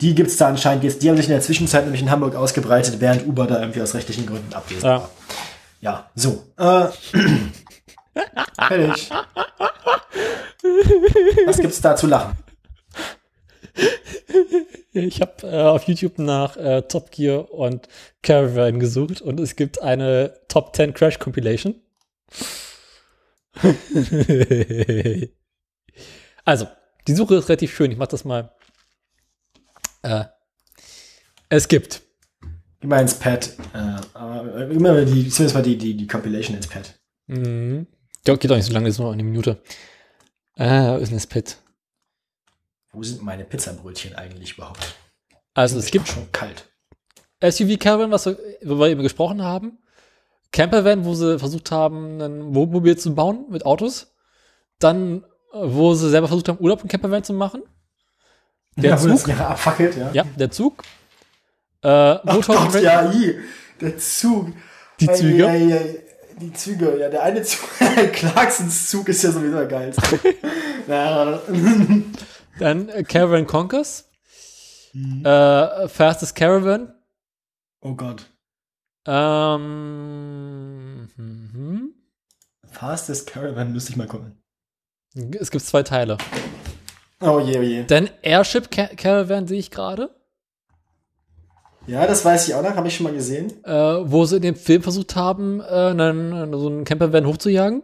[0.00, 1.02] Die gibt's da anscheinend jetzt.
[1.02, 3.94] Die haben sich in der Zwischenzeit nämlich in Hamburg ausgebreitet, während Uber da irgendwie aus
[3.94, 5.00] rechtlichen Gründen abwesend Ja.
[5.00, 5.10] war.
[5.80, 6.44] Ja, so.
[6.56, 6.86] Äh,
[8.68, 9.10] fertig.
[11.46, 12.32] Was gibt's da zu lachen?
[14.92, 17.86] Ich habe äh, auf YouTube nach äh, Top Gear und
[18.22, 21.74] Caravan gesucht und es gibt eine Top 10 Crash Compilation.
[26.44, 26.66] also,
[27.06, 27.92] die Suche ist relativ schön.
[27.92, 28.54] Ich mach das mal.
[30.02, 30.24] Äh,
[31.48, 32.02] es gibt
[32.82, 33.54] mal ins Pad.
[33.74, 36.98] Äh, immer die, zumindest mal die, die, die Compilation ins Pad.
[37.26, 37.86] Mhm.
[38.26, 39.62] Ja, geht auch nicht so lange, ist nur eine Minute.
[40.56, 41.58] Ah, ist das Pit?
[42.96, 44.96] Wo sind meine Pizzabrötchen eigentlich überhaupt?
[45.52, 46.64] Also es gibt schon kalt.
[47.42, 49.76] SUV Caravan, was wir, wo wir eben gesprochen haben.
[50.50, 54.14] Campervan, wo sie versucht haben, ein Wohnmobil zu bauen mit Autos.
[54.78, 57.64] Dann, wo sie selber versucht haben, Urlaub im Campervan zu machen.
[58.76, 59.28] Der ja, Zug.
[59.28, 60.10] Jahre abfackelt, ja.
[60.12, 60.82] Ja, der Zug.
[61.82, 63.34] Äh, Motorrad- Gott, ja, i,
[63.80, 64.52] der Zug.
[65.00, 65.46] Die Züge.
[65.46, 65.98] ei, ei,
[66.40, 67.60] die Züge, ja, der eine Zug,
[68.12, 70.18] Clarksons Zug ist ja sowieso der geilste.
[72.58, 74.10] Dann äh, Caravan Conquers.
[74.92, 75.24] Mhm.
[75.24, 76.94] Äh, Fastest Caravan.
[77.80, 78.26] oh Gott.
[79.06, 79.88] Ähm,
[81.16, 81.94] mhm.
[82.70, 84.42] Fastest Caravan müsste ich mal gucken.
[85.38, 86.18] Es gibt zwei Teile.
[87.20, 87.84] Oh je, oh je.
[87.84, 90.10] Dann Airship Ca Caravan sehe ich gerade.
[91.86, 93.62] Ja, das weiß ich auch noch, habe ich schon mal gesehen.
[93.64, 97.82] äh, wo sie in dem Film versucht haben, äh, einen, so einen Campervan hochzujagen.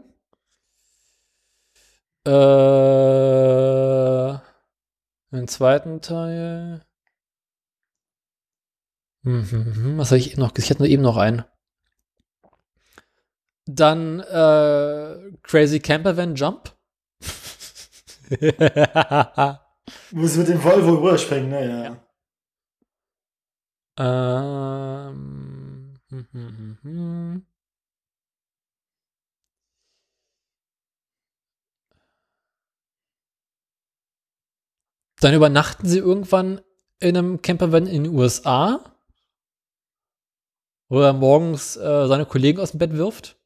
[2.26, 2.30] Äh,
[5.32, 6.84] den zweiten Teil.
[9.24, 10.52] Hm, hm, hm, Was habe ich eben noch?
[10.56, 11.44] Ich hatte nur eben noch einen.
[13.66, 16.76] Dann äh, Crazy Campervan Jump.
[20.10, 21.96] Muss mit dem Volvo rüberspringen, ne, ja.
[23.98, 27.46] Ähm, hm, hm, hm,
[35.22, 36.60] Dann übernachten sie irgendwann
[36.98, 38.80] in einem Campervan in den USA,
[40.88, 43.36] wo er morgens äh, seine Kollegen aus dem Bett wirft.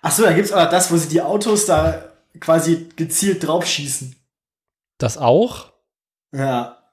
[0.00, 4.14] Ach so, da gibt's aber das, wo sie die Autos da quasi gezielt draufschießen.
[4.98, 5.72] Das auch.
[6.32, 6.92] Ja.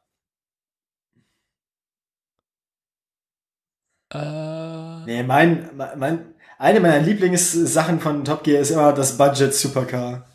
[4.11, 10.27] Äh, Nee, mein, mein, eine meiner Lieblingssachen von Top Gear ist immer das Budget Supercar.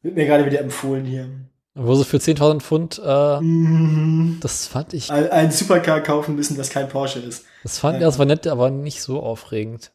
[0.00, 1.50] Wird mir gerade wieder empfohlen hier.
[1.74, 4.38] Wo sie für 10.000 Pfund, äh, Mhm.
[4.40, 7.44] das fand ich, Ein, ein Supercar kaufen müssen, das kein Porsche ist.
[7.62, 9.92] das fand, das war nett, aber nicht so aufregend.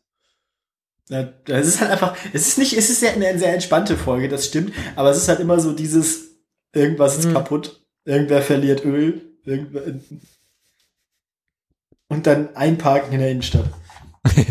[1.09, 4.27] Ja, Das ist halt einfach, es ist nicht, es ist ja eine sehr entspannte Folge,
[4.29, 6.35] das stimmt, aber es ist halt immer so dieses,
[6.73, 7.33] irgendwas ist Hm.
[7.33, 9.83] kaputt, irgendwer verliert Öl, irgendwer,
[12.09, 13.65] und dann einparken in der Innenstadt.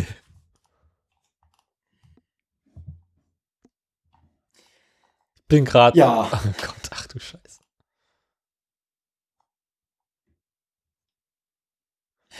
[5.48, 5.98] Bin gerade.
[5.98, 6.28] Ja.
[6.32, 7.60] Oh Gott, ach du Scheiße.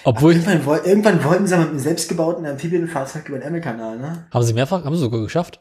[0.05, 4.28] Obwohl, Irgendwann, woll- irgendwann wollten sie mit einem selbstgebauten Amphibienfahrzeug über den Ärmelkanal, ne?
[4.32, 5.60] haben sie mehrfach, haben sie sogar geschafft.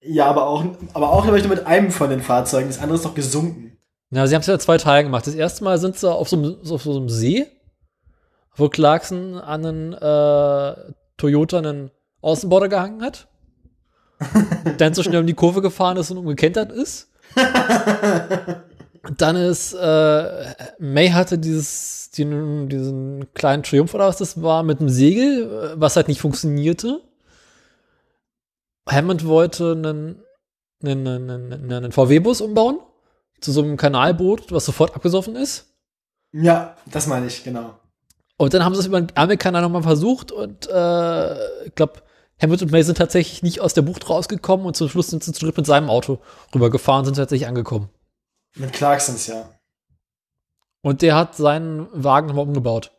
[0.00, 0.64] Ja, aber auch,
[0.94, 2.68] aber auch glaube ich, nur mit einem von den Fahrzeugen.
[2.68, 3.76] Das andere ist doch gesunken.
[4.10, 5.26] Ja, sie haben es ja zwei Teilen gemacht.
[5.26, 7.46] Das erste Mal sind sie auf so einem, auf so einem See,
[8.54, 11.90] wo Clarkson an einen äh, Toyota einen
[12.20, 13.26] Außenborder gehangen hat.
[14.78, 17.08] dann so schnell um die Kurve gefahren ist und umgekentert ist.
[19.16, 24.80] Dann ist, äh, May hatte dieses, den, diesen kleinen Triumph oder was das war, mit
[24.80, 27.00] dem Segel, äh, was halt nicht funktionierte.
[28.88, 30.22] Hammond wollte einen,
[30.82, 32.80] einen, einen, einen, einen VW-Bus umbauen
[33.40, 35.66] zu so einem Kanalboot, was sofort abgesoffen ist.
[36.32, 37.78] Ja, das meine ich, genau.
[38.36, 42.02] Und dann haben sie es über den Ärmelkanal nochmal versucht und äh, ich glaube,
[42.40, 45.32] Hammond und May sind tatsächlich nicht aus der Bucht rausgekommen und zum Schluss sind sie
[45.32, 46.20] zu dritt mit seinem Auto
[46.54, 47.90] rübergefahren, sind tatsächlich angekommen.
[48.54, 49.58] Mit Clarksons, ja.
[50.82, 52.92] Und der hat seinen Wagen nochmal umgebaut.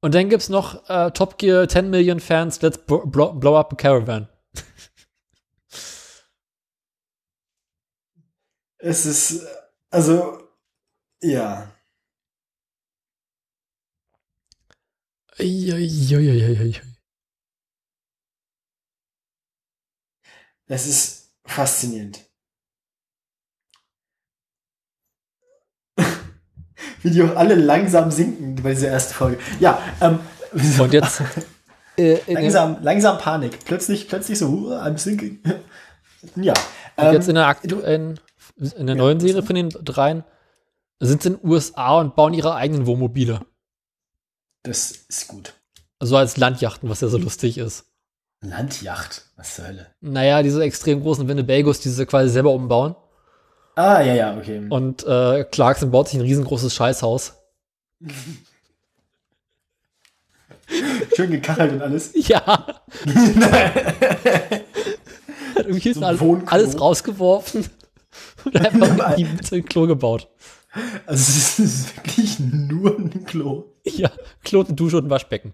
[0.00, 3.72] Und dann gibt's noch äh, Top Gear 10 Million Fans, let's blo blow, blow up
[3.72, 4.28] a caravan.
[8.78, 9.46] Es ist, äh,
[9.90, 10.38] also,
[11.20, 11.75] ja.
[20.68, 22.20] Es ist faszinierend.
[27.02, 29.38] Wie die auch alle langsam sinken bei dieser ersten Folge.
[29.60, 30.20] Ja, ähm,
[30.80, 31.22] Und jetzt
[31.96, 33.64] äh, langsam, langsam Panik.
[33.64, 35.40] Plötzlich, plötzlich so, uh, I'm sinking.
[36.36, 36.54] ja.
[36.96, 38.20] Und ähm, jetzt in der aktuellen,
[38.76, 40.24] in der neuen Serie von den dreien
[40.98, 43.40] sind sie in den USA und bauen ihre eigenen Wohnmobile.
[44.66, 45.54] Das ist gut.
[45.98, 47.84] Also als Landjachten, was ja so lustig ist.
[48.42, 49.24] Landjacht.
[49.36, 49.86] Was zur Hölle?
[50.00, 52.94] Naja, diese extrem großen Winnebagos, die sie quasi selber umbauen.
[53.74, 54.66] Ah, ja, ja, okay.
[54.68, 57.34] Und äh, Clarkson baut sich ein riesengroßes Scheißhaus.
[61.14, 62.12] Schön gekachelt und alles.
[62.28, 62.44] Ja.
[65.54, 67.66] Hat irgendwie ein alles, alles rausgeworfen
[68.44, 70.28] und einfach in die Klo gebaut.
[71.06, 72.38] Also es ist wirklich
[72.82, 73.64] nur ein Klo.
[73.84, 74.10] Ja,
[74.44, 75.52] Klo, eine Dusche und ein Waschbecken.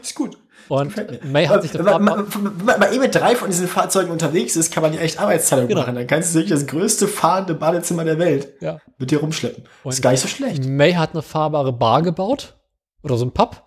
[0.00, 0.38] Ist gut.
[0.68, 0.94] Und.
[1.30, 4.10] May hat sich das man, man, wenn man mal eh mit drei von diesen Fahrzeugen
[4.10, 5.82] unterwegs ist, kann man ja echt Arbeitsteilung Genau.
[5.82, 5.94] machen.
[5.96, 8.78] Dann kannst du wirklich das größte fahrende Badezimmer der Welt ja.
[8.98, 9.64] mit dir rumschleppen.
[9.82, 10.64] Und- ist gar nicht so schlecht.
[10.64, 12.56] May hat eine fahrbare Bar gebaut.
[13.02, 13.62] Oder so ein Pub.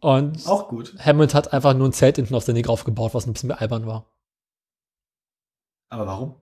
[0.00, 0.94] Und Auch gut.
[0.98, 3.86] Hammond hat einfach nur ein Zelt hinten auf der Neger aufgebaut, was ein bisschen albern
[3.86, 4.06] war.
[5.90, 6.34] Aber warum?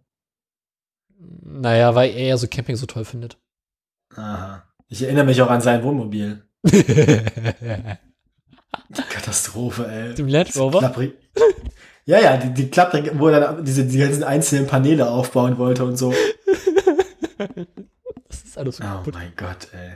[1.43, 3.37] Naja, weil er ja so Camping so toll findet.
[4.17, 4.63] Aha.
[4.89, 6.43] Ich erinnere mich auch an sein Wohnmobil.
[9.11, 10.15] Katastrophe, ey.
[10.15, 10.95] Dem Land Rover?
[12.07, 15.85] Ja, ja, die, die Klapprig, wo er dann diese, die ganzen einzelnen Paneele aufbauen wollte
[15.85, 16.13] und so.
[18.29, 19.15] Das ist alles so Oh kaputt.
[19.15, 19.93] mein Gott, ey.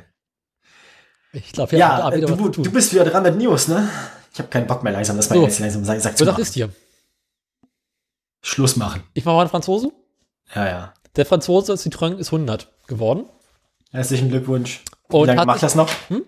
[1.33, 3.89] Ich glaube, Ja, da äh, du, du bist wieder dran mit News, ne?
[4.33, 5.45] Ich habe keinen Bock mehr langsam, dass man So.
[5.45, 6.43] jetzt langsam sagt, sagt So, zu das machen.
[6.43, 6.69] ist hier.
[8.43, 9.03] Schluss machen.
[9.15, 9.91] Ich mache mal einen Franzosen.
[10.55, 10.95] Ja, ja.
[11.17, 13.27] Der Franzose Citroën ist 100 geworden.
[13.93, 14.83] Herzlichen Glückwunsch.
[15.09, 15.91] Wie Und lange hat macht das noch?
[16.09, 16.25] Hm?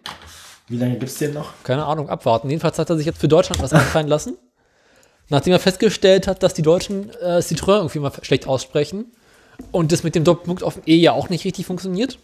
[0.69, 1.53] Wie lange gibt's den noch?
[1.65, 2.49] Keine Ahnung, abwarten.
[2.49, 4.37] Jedenfalls hat er sich jetzt für Deutschland was einfallen lassen.
[5.29, 9.13] Nachdem er festgestellt hat, dass die Deutschen äh, Citroën irgendwie mal schlecht aussprechen
[9.73, 12.19] und das mit dem Doppelpunkt auf dem E ja auch nicht richtig funktioniert,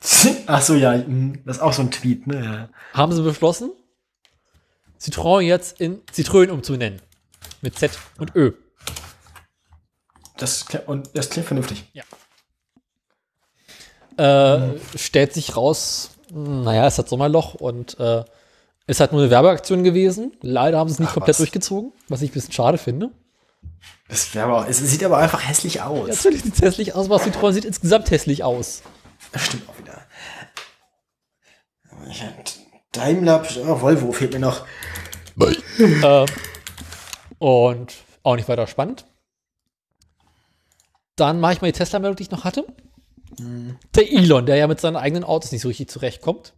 [0.46, 2.44] Ach so, ja, hm, das ist auch so ein Tweet, ne?
[2.44, 2.68] Ja.
[2.98, 3.70] haben sie beschlossen,
[5.00, 7.00] Citroën jetzt in Citroën umzunennen.
[7.62, 8.52] Mit Z und Ö.
[10.40, 11.84] Das, klingt- und das klingt vernünftig.
[14.16, 18.24] Äh, stellt sich raus, naja, es hat Sommerloch und äh,
[18.86, 20.32] es hat nur eine Werbeaktion gewesen.
[20.42, 21.38] Leider haben sie es nicht Ach, komplett was.
[21.38, 23.10] durchgezogen, was ich ein bisschen schade finde.
[24.34, 26.08] Aber auch, es sieht aber einfach hässlich aus.
[26.08, 28.82] Natürlich sieht es hässlich aus, aber Citroën sieht insgesamt hässlich aus.
[29.32, 30.02] Das stimmt auch wieder.
[32.92, 34.66] Daimler, oh, Volvo fehlt mir noch.
[35.78, 36.26] äh,
[37.38, 39.06] und auch nicht weiter spannend.
[41.16, 42.66] Dann mache ich mal die Tesla-Meldung, die ich noch hatte.
[43.94, 46.54] Der Elon, der ja mit seinen eigenen Autos nicht so richtig zurechtkommt,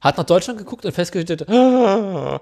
[0.00, 2.40] hat nach Deutschland geguckt und festgestellt, "Ah,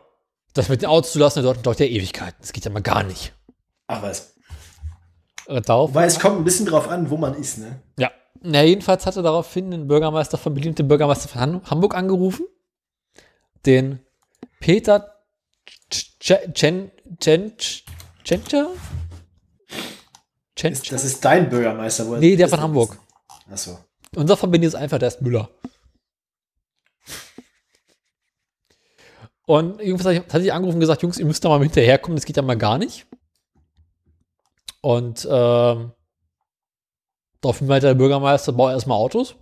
[0.52, 2.36] das mit den Autos zu lassen Deutschland dauert ja Ewigkeiten.
[2.40, 3.32] Das geht ja mal gar nicht.
[3.86, 4.34] Ach was.
[5.46, 7.82] Äh, darauf, Weil es kommt ein bisschen drauf an, wo man ist, ne?
[7.98, 8.10] ja,
[8.40, 12.46] Na, jedenfalls hatte daraufhin den Bürgermeister von Berlin, den Bürgermeister von Han Hamburg angerufen,
[13.66, 14.00] den
[14.60, 15.10] Peter
[15.90, 16.90] Chen, Chen,
[17.20, 17.52] Chen,
[20.56, 20.82] Tschentscher?
[20.82, 22.98] Ist, das ist dein Bürgermeister, wo Nee, der von Hamburg.
[23.50, 23.78] Achso.
[24.14, 25.50] Unser Verbindung ist einfach, der ist Müller.
[29.46, 32.36] Und Jungs hat sich angerufen und gesagt, Jungs, ihr müsst da mal hinterherkommen, das geht
[32.36, 33.06] ja mal gar nicht.
[34.80, 35.92] Und ähm,
[37.40, 39.34] daraufhin meinte der Bürgermeister, bau erstmal Autos.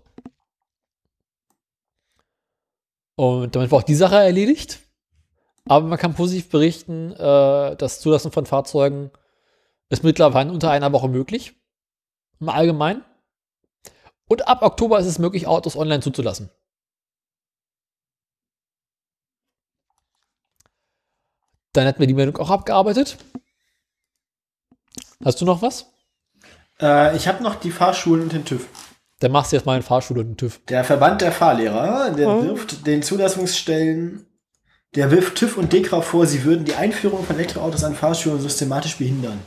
[3.15, 4.81] Und damit war auch die Sache erledigt.
[5.67, 9.13] Aber man kann positiv berichten, äh, das Zulassen von Fahrzeugen
[9.93, 11.55] ist mittlerweile unter einer Woche möglich.
[12.41, 13.05] Im Allgemeinen.
[14.27, 16.51] Und ab Oktober ist es möglich, Autos online zuzulassen.
[21.73, 23.19] Dann hätten wir die Meldung auch abgearbeitet.
[25.25, 25.87] Hast du noch was?
[26.81, 28.69] Äh, ich habe noch die Fahrschulen und den TÜV.
[29.21, 30.61] Dann machst du jetzt mal einen Fahrschule und einen TÜV.
[30.67, 32.43] Der Verband der Fahrlehrer, der Oh.
[32.43, 34.27] wirft den Zulassungsstellen,
[34.95, 38.97] der wirft TÜV und DEKRA vor, sie würden die Einführung von Elektroautos an Fahrschulen systematisch
[38.97, 39.41] behindern.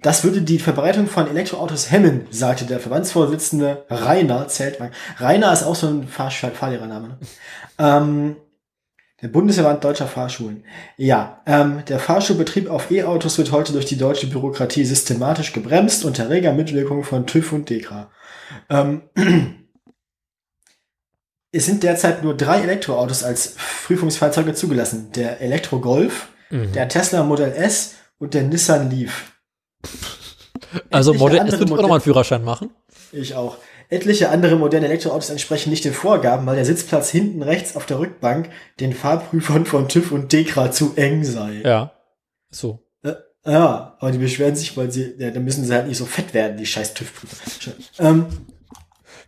[0.00, 4.92] Das würde die Verbreitung von Elektroautos hemmen, sagte der Verbandsvorsitzende Rainer Zeltmann.
[5.18, 7.08] Rainer ist auch so ein Fahr Fahrlehrername.
[7.08, 7.18] Ne?
[7.78, 8.36] ähm,
[9.20, 10.64] der Bundesverband deutscher Fahrschulen.
[10.96, 16.30] Ja, ähm, der Fahrschulbetrieb auf E-Autos wird heute durch die deutsche Bürokratie systematisch gebremst unter
[16.30, 18.10] reger Mitwirkung von TÜV und DEKRA.
[18.70, 19.02] Ähm,
[21.52, 23.54] es sind derzeit nur drei Elektroautos als
[23.86, 25.10] Prüfungsfahrzeuge zugelassen.
[25.14, 26.72] Der Elektro Golf, Mhm.
[26.72, 29.32] der Tesla Model S und der Nissan Leaf.
[30.90, 32.70] Also etliche Modell, andere es wird auch nochmal einen Führerschein machen.
[33.12, 33.56] Ich auch.
[33.90, 37.98] Etliche andere moderne Elektroautos entsprechen nicht den Vorgaben, weil der Sitzplatz hinten rechts auf der
[37.98, 38.50] Rückbank
[38.80, 41.62] den Fahrprüfern von TÜV und DEKRA zu eng sei.
[41.64, 41.92] Ja.
[42.50, 42.80] So.
[43.02, 43.14] Äh,
[43.46, 46.34] ja, aber die beschweren sich, weil sie, ja, dann müssen sie halt nicht so fett
[46.34, 47.72] werden, die scheiß TÜV-Prüfer.
[48.00, 48.26] ähm,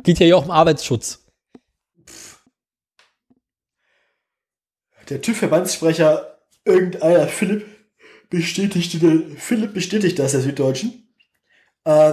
[0.03, 1.20] Geht ja hier auch um Arbeitsschutz.
[5.11, 7.67] Der TÜV-Verbandssprecher, irgendeiner Philipp,
[8.31, 11.09] bestätigte, Philipp bestätigt das der Süddeutschen.
[11.85, 12.13] Äh,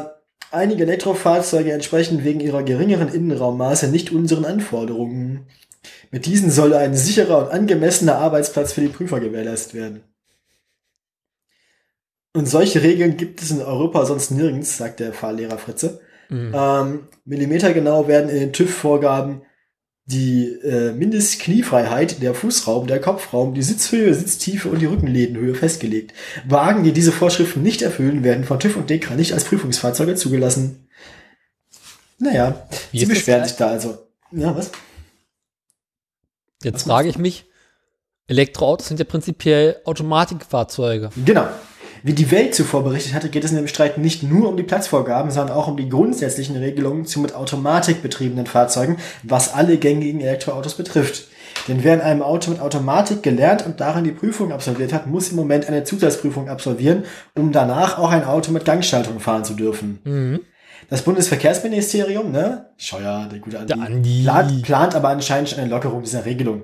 [0.51, 5.45] einige Elektrofahrzeuge entsprechen wegen ihrer geringeren Innenraummaße nicht unseren Anforderungen.
[6.09, 10.03] Mit diesen soll ein sicherer und angemessener Arbeitsplatz für die Prüfer gewährleistet werden.
[12.33, 16.01] Und solche Regeln gibt es in Europa sonst nirgends, sagt der Fahrlehrer Fritze.
[16.29, 16.53] Mhm.
[16.55, 19.41] Ähm, Millimetergenau werden in den TÜV-Vorgaben
[20.07, 26.13] die äh, Mindestkniefreiheit, der Fußraum, der Kopfraum, die Sitzhöhe, Sitztiefe und die Rückenlädenhöhe festgelegt.
[26.47, 30.87] Wagen, die diese Vorschriften nicht erfüllen, werden von TÜV und DEKRA nicht als Prüfungsfahrzeuge zugelassen.
[32.19, 33.97] Naja, Wie sie beschweren sich da also.
[34.31, 34.71] Ja, was?
[36.63, 37.45] Jetzt was frage ich mich,
[38.27, 41.09] Elektroautos sind ja prinzipiell Automatikfahrzeuge.
[41.25, 41.47] Genau.
[42.03, 44.63] Wie die Welt zuvor berichtet hatte, geht es in dem Streit nicht nur um die
[44.63, 50.21] Platzvorgaben, sondern auch um die grundsätzlichen Regelungen zu mit Automatik betriebenen Fahrzeugen, was alle gängigen
[50.21, 51.27] Elektroautos betrifft.
[51.67, 55.29] Denn wer in einem Auto mit Automatik gelernt und darin die Prüfung absolviert hat, muss
[55.29, 57.03] im Moment eine Zusatzprüfung absolvieren,
[57.35, 59.99] um danach auch ein Auto mit Gangschaltung fahren zu dürfen.
[60.03, 60.39] Mhm.
[60.89, 62.69] Das Bundesverkehrsministerium, ne?
[62.77, 64.23] Scheuer, der gute Andi, Der Andi.
[64.23, 66.63] Plant, plant aber anscheinend schon eine Lockerung dieser Regelung.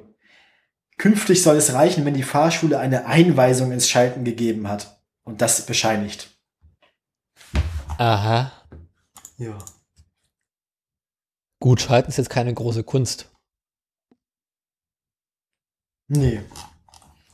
[0.97, 5.65] Künftig soll es reichen, wenn die Fahrschule eine Einweisung ins Schalten gegeben hat und das
[5.65, 6.29] bescheinigt.
[7.97, 8.51] Aha.
[9.37, 9.57] Ja.
[11.59, 13.29] Gut, Schalten ist jetzt keine große Kunst.
[16.07, 16.41] Nee.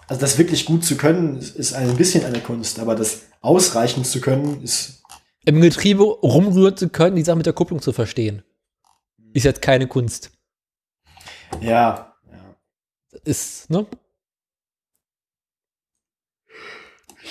[0.07, 4.21] Also das wirklich gut zu können, ist- ein bisschen eine Kunst, aber das ausreichend zu
[4.21, 5.03] können, ist
[5.45, 8.43] Im Getriebe rumrühren zu können, die Sache mit der Kupplung zu verstehen,
[9.33, 10.31] ist jetzt keine Kunst.
[11.61, 12.15] ja.
[12.31, 12.55] ja.
[13.23, 13.87] Ist, ne?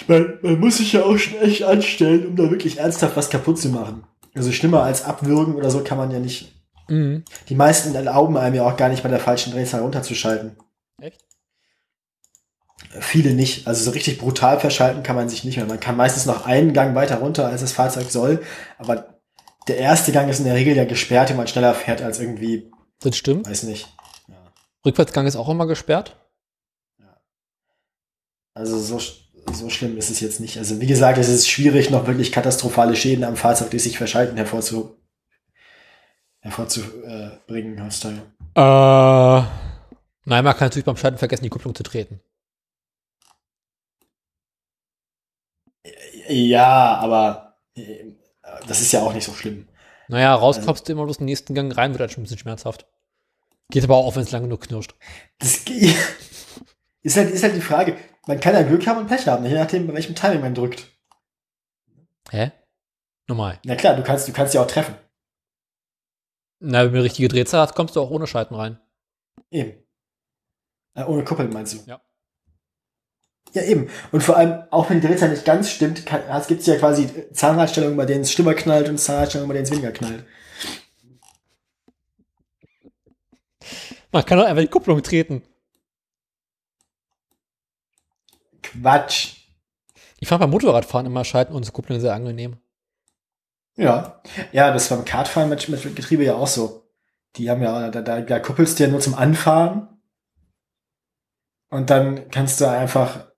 [0.00, 3.30] Ich meine, man muss sich ja auch schon echt anstellen, um da wirklich ernsthaft was
[3.30, 4.04] kaputt zu machen.
[4.34, 6.54] Also schlimmer als abwürgen oder so kann man ja nicht.
[6.88, 7.24] Mhm.
[7.48, 10.56] Die meisten erlauben einem ja auch gar nicht bei der falschen Drehzahl runterzuschalten.
[11.00, 11.24] Echt?
[13.00, 13.66] Viele nicht.
[13.66, 15.66] Also so richtig brutal verschalten kann man sich nicht mehr.
[15.66, 18.42] Man kann meistens noch einen Gang weiter runter, als das Fahrzeug soll.
[18.78, 19.18] Aber
[19.66, 22.70] der erste Gang ist in der Regel ja gesperrt, wenn man schneller fährt als irgendwie,
[23.00, 23.48] Das stimmt.
[23.48, 23.92] weiß nicht.
[24.86, 26.16] Rückwärtsgang ist auch immer gesperrt.
[28.54, 28.98] Also so,
[29.54, 30.58] so schlimm ist es jetzt nicht.
[30.58, 34.36] Also wie gesagt, es ist schwierig, noch wirklich katastrophale Schäden am Fahrzeug, die sich verschalten,
[34.36, 34.96] hervorzu,
[36.40, 38.22] hervorzubringen heutzutage.
[38.54, 39.48] Äh.
[40.24, 42.20] Nein, man kann natürlich beim Schalten vergessen, die Kupplung zu treten.
[46.28, 48.12] Ja, aber äh,
[48.66, 49.66] das ist ja auch nicht so schlimm.
[50.08, 52.86] Naja, rauskommst du immer bloß den nächsten Gang rein, wird dann schon ein bisschen schmerzhaft.
[53.70, 54.94] Geht aber auch, wenn es lange nur knirscht.
[55.38, 55.58] Das
[57.02, 57.96] ist halt, ist halt die Frage.
[58.28, 60.86] Man kann ja Glück haben und Pech haben, je nachdem, bei welchem Timing man drückt.
[62.30, 62.52] Hä?
[63.26, 63.58] Normal.
[63.64, 64.94] Na klar, du kannst, du kannst ja auch treffen.
[66.60, 68.78] Na, wenn du eine richtige Drehzahl hast, kommst du auch ohne Schalten rein.
[69.50, 69.82] Eben.
[70.94, 71.78] Äh, ohne Kuppel meinst du?
[71.90, 72.02] Ja.
[73.54, 73.88] Ja, eben.
[74.12, 77.96] Und vor allem, auch wenn die Drehzahl nicht ganz stimmt, gibt es ja quasi Zahnradstellungen,
[77.96, 80.26] bei denen es schlimmer knallt und Zahnradstellungen, bei denen es weniger knallt.
[84.12, 85.42] Man kann doch einfach die Kupplung treten.
[88.72, 89.34] Quatsch.
[90.20, 92.56] Ich fand beim Motorradfahren immer Schalten und Kupplung sehr angenehm.
[93.76, 94.20] Ja.
[94.52, 96.90] Ja, das war beim Kartfahren mit, mit Getriebe ja auch so.
[97.36, 99.88] Die haben ja, da, da, da kuppelst du ja nur zum Anfahren.
[101.70, 103.28] Und dann kannst du einfach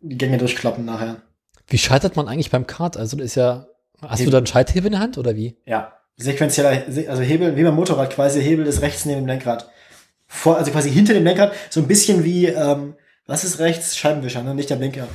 [0.00, 1.22] die Gänge durchkloppen nachher.
[1.68, 2.96] Wie schaltet man eigentlich beim Kart?
[2.96, 3.66] Also, das ist ja.
[4.00, 5.58] Hast du da einen Schalthebel in der Hand oder wie?
[5.66, 5.92] Ja.
[6.16, 9.70] Sequenzieller, also Hebel, wie beim Motorrad quasi, Hebel ist rechts neben dem Lenkrad.
[10.26, 12.94] Vor, also quasi hinter dem Lenkrad, so ein bisschen wie, ähm,
[13.30, 13.96] was ist rechts?
[13.96, 14.54] Scheibenwischer, ne?
[14.54, 15.06] nicht der Blinker.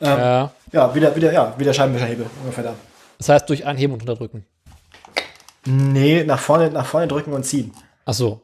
[0.00, 0.52] Ähm, Ja.
[0.72, 2.74] ja, wieder, wieder, ja, wieder Scheibenwischerhebel, ungefähr da.
[3.18, 4.44] Das heißt, durch Anheben und Unterdrücken.
[5.64, 7.72] Nee, nach vorne, nach vorne drücken und ziehen.
[8.04, 8.40] Ach so.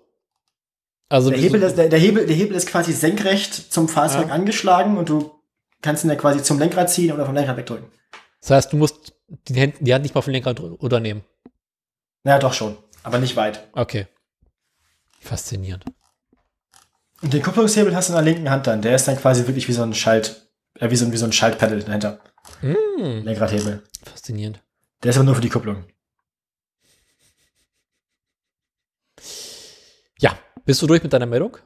[1.08, 4.28] Also, Der Hebel, so, ist, der, der, Hebel, der Hebel ist quasi senkrecht zum Fahrzeug
[4.28, 4.34] Ja.
[4.34, 5.32] angeschlagen und du
[5.82, 7.86] kannst ihn ja quasi zum Lenkrad ziehen oder vom Lenkrad wegdrücken.
[8.40, 9.14] das heißt, du musst
[9.48, 11.24] die Hand, die Hand nicht mal vom Lenkrad oder nehmen.
[12.24, 13.66] Naja, doch schon, aber nicht weit.
[13.72, 14.06] Okay.
[15.20, 15.84] Faszinierend.
[17.22, 18.82] Und den Kupplungshebel hast du in der linken Hand dann.
[18.82, 21.24] Der ist dann quasi wirklich wie so ein Schalt, äh, wie so, ein- wie so
[21.26, 22.20] ein Schaltpedal dahinter.
[22.62, 23.82] Mm, Lenkradhebel.
[24.04, 24.62] faszinierend.
[25.02, 25.84] Der ist aber nur für die Kupplung.
[30.20, 31.56] Ja, bist du durch mit deiner Meldung?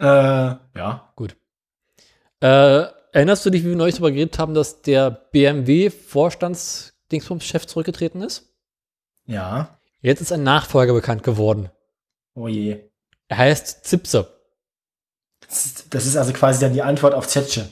[0.00, 1.12] Äh, ja.
[2.40, 8.54] Äh, erinnerst du dich, wie wir neulich darüber geredet haben, dass der BMW-Vorstands-Dingsbums-Chef zurückgetreten ist?
[9.26, 9.76] Ja.
[10.00, 11.70] Jetzt ist ein Nachfolger bekannt geworden.
[12.34, 12.84] Oh je.
[13.26, 14.37] Er heißt Zipse.
[15.90, 17.68] Das ist, also quasi dann die Antwort auf Zetsche.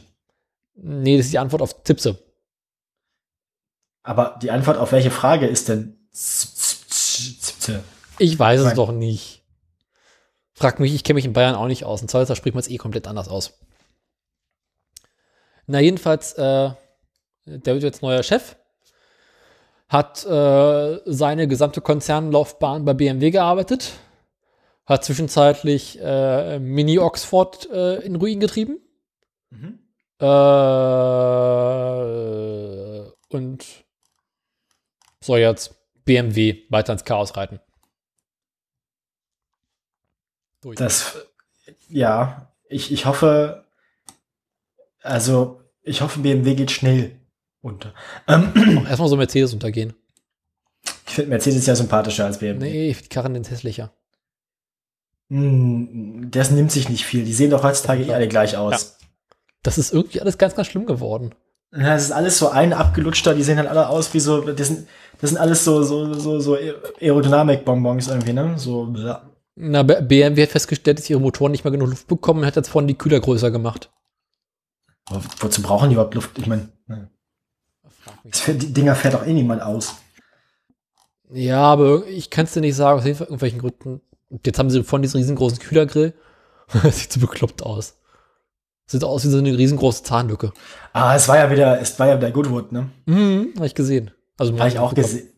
[0.75, 2.19] Nee, das ist die Antwort auf Zipse.
[4.03, 7.83] Aber die Antwort auf welche Frage ist denn Z- Z- Z- Z-
[8.19, 9.43] Ich weiß es doch nicht.
[10.55, 12.01] Frag mich, ich kenne mich in Bayern auch nicht aus.
[12.01, 13.59] In Zollster spricht man es eh komplett anders aus.
[15.67, 16.71] Na, jedenfalls, äh,
[17.45, 18.57] der wird jetzt neuer Chef.
[19.89, 23.93] Hat äh, seine gesamte Konzernlaufbahn bei BMW gearbeitet.
[24.87, 28.79] Hat zwischenzeitlich äh, Mini Oxford äh, in Ruin getrieben.
[29.51, 29.81] Mhm.
[30.21, 30.27] Äh,
[33.29, 33.67] und
[35.21, 37.61] soll jetzt BMW weiter ins Chaos reiten.
[40.61, 40.77] Durch.
[40.79, 41.17] Das,
[41.89, 43.67] ja, ich, ich hoffe,
[45.03, 47.21] also, ich hoffe, BMW geht schnell
[47.61, 47.93] unter.
[48.29, 48.53] Ähm,
[48.89, 49.95] Erstmal so Mercedes untergehen.
[51.07, 52.65] ich finde Mercedes ja sympathischer als BMW.
[52.65, 53.93] Nee, ich finde Karren sind hässlicher.
[55.31, 57.25] Hm, Das nimmt sich nicht viel.
[57.25, 58.99] Die sehen doch heutzutage eh alle gleich aus.
[59.63, 61.35] Das ist irgendwie alles ganz, ganz schlimm geworden.
[61.73, 64.69] Ja, das ist alles so ein abgelutschter, die sehen halt alle aus wie so, das
[64.69, 64.87] sind,
[65.21, 66.57] das sind alles so, so, so, so
[67.01, 68.57] Aerodynamik-Bonbons irgendwie, ne?
[68.57, 69.29] So, ja.
[69.57, 72.69] Na, BMW hat festgestellt, dass ihre Motoren nicht mehr genug Luft bekommen und hat jetzt
[72.69, 73.91] vorne die Kühler größer gemacht.
[75.07, 76.39] Aber wozu brauchen die überhaupt Luft?
[76.39, 77.11] Ich meine, ne.
[78.47, 79.97] Die Dinger fährt doch eh niemand aus.
[81.31, 84.01] Ja, aber ich kann es dir nicht sagen, aus irgendwelchen Gründen.
[84.29, 86.15] Und Jetzt haben sie vorne diesen riesengroßen Kühlergrill.
[86.91, 87.97] Sieht so bekloppt aus.
[88.87, 90.53] Sieht aus wie so eine riesengroße Zahnlücke.
[90.93, 92.91] Ah, es war ja wieder, es war ja wieder Goodwood, ne?
[93.07, 94.13] Mhm, habe ich gesehen.
[94.39, 95.33] Also Habe ich auch gesehen.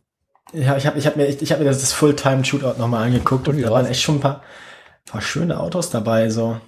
[0.52, 3.56] Ja, ich habe ich hab mir, ich, ich hab mir das Fulltime-Shootout nochmal angeguckt Und
[3.56, 4.42] und da waren echt schon ein paar,
[5.06, 6.58] paar schöne Autos dabei, so.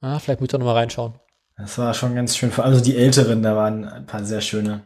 [0.00, 1.14] Ah, vielleicht muss ich da nochmal reinschauen.
[1.56, 2.50] Das war schon ganz schön.
[2.50, 4.84] Vor allem so die älteren, da waren ein paar sehr schöne.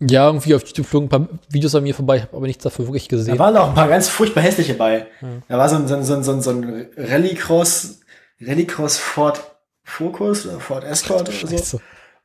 [0.00, 2.62] Ja, irgendwie auf YouTube flogen ein paar Videos an mir vorbei, ich habe aber nichts
[2.62, 3.38] dafür wirklich Da gesehen.
[3.38, 5.06] waren auch ein paar ganz furchtbar hässliche bei.
[5.20, 5.42] Hm.
[5.48, 8.00] Da war so ein, so ein, so ein, so ein, so ein Rallycross,
[8.40, 9.40] Rallycross Ford
[9.84, 11.80] Focus oder Ford Escort oder so.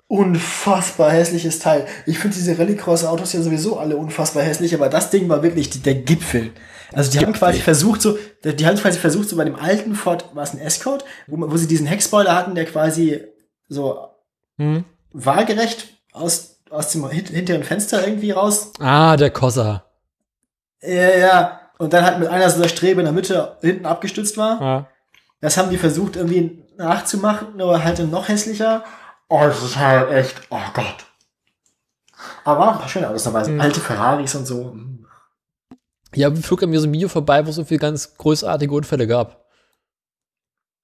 [0.08, 1.88] Unfassbar hässliches Teil.
[2.06, 5.80] Ich finde diese Rallycross-Autos ja sowieso alle unfassbar hässlich, aber das Ding war wirklich die,
[5.80, 6.52] der Gipfel.
[6.92, 10.26] Also die haben quasi versucht, so, die haben quasi versucht, so bei dem alten Ford,
[10.36, 13.24] war es ein Escort, wo, man- wo sie diesen Heckspoiler hatten, der quasi
[13.70, 13.98] so
[14.58, 14.84] Hm?
[15.14, 19.86] waagerecht aus, aus dem hint- hinteren Fenster irgendwie raus Ah, der Cosa.
[20.82, 21.62] Ja, ja.
[21.78, 24.62] Und dann halt mit einer so einer Strebe in der Mitte hinten abgestützt war.
[24.62, 24.88] Ah.
[25.42, 28.84] Das haben die versucht irgendwie nachzumachen, nur halt noch hässlicher.
[29.30, 31.06] Oh, das ist halt echt, oh Gott.
[32.44, 33.60] Aber waren ein paar schöne Autos dabei, Mhm.
[33.60, 34.76] alte Ferraris und so.
[36.14, 39.08] Ja, flog an mir so ein Video vorbei, wo es so viele ganz großartige Unfälle
[39.08, 39.46] gab.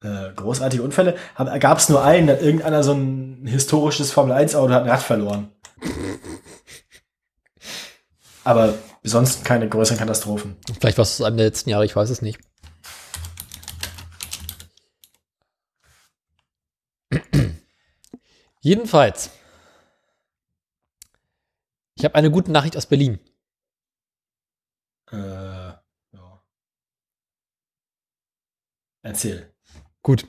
[0.04, 1.16] Äh, großartige Unfälle.
[1.60, 5.52] Gab es nur einen, dass irgendeiner so ein historisches Formel-1-Auto hat ein Rad verloren.
[8.44, 10.56] Aber sonst keine größeren Katastrophen.
[10.80, 12.40] Vielleicht war es einem der letzten Jahre, ich weiß es nicht.
[18.62, 19.32] Jedenfalls,
[21.96, 23.20] ich habe eine gute Nachricht aus Berlin.
[25.12, 26.44] Äh, ja.
[29.02, 29.54] Erzähl.
[30.04, 30.28] Gut.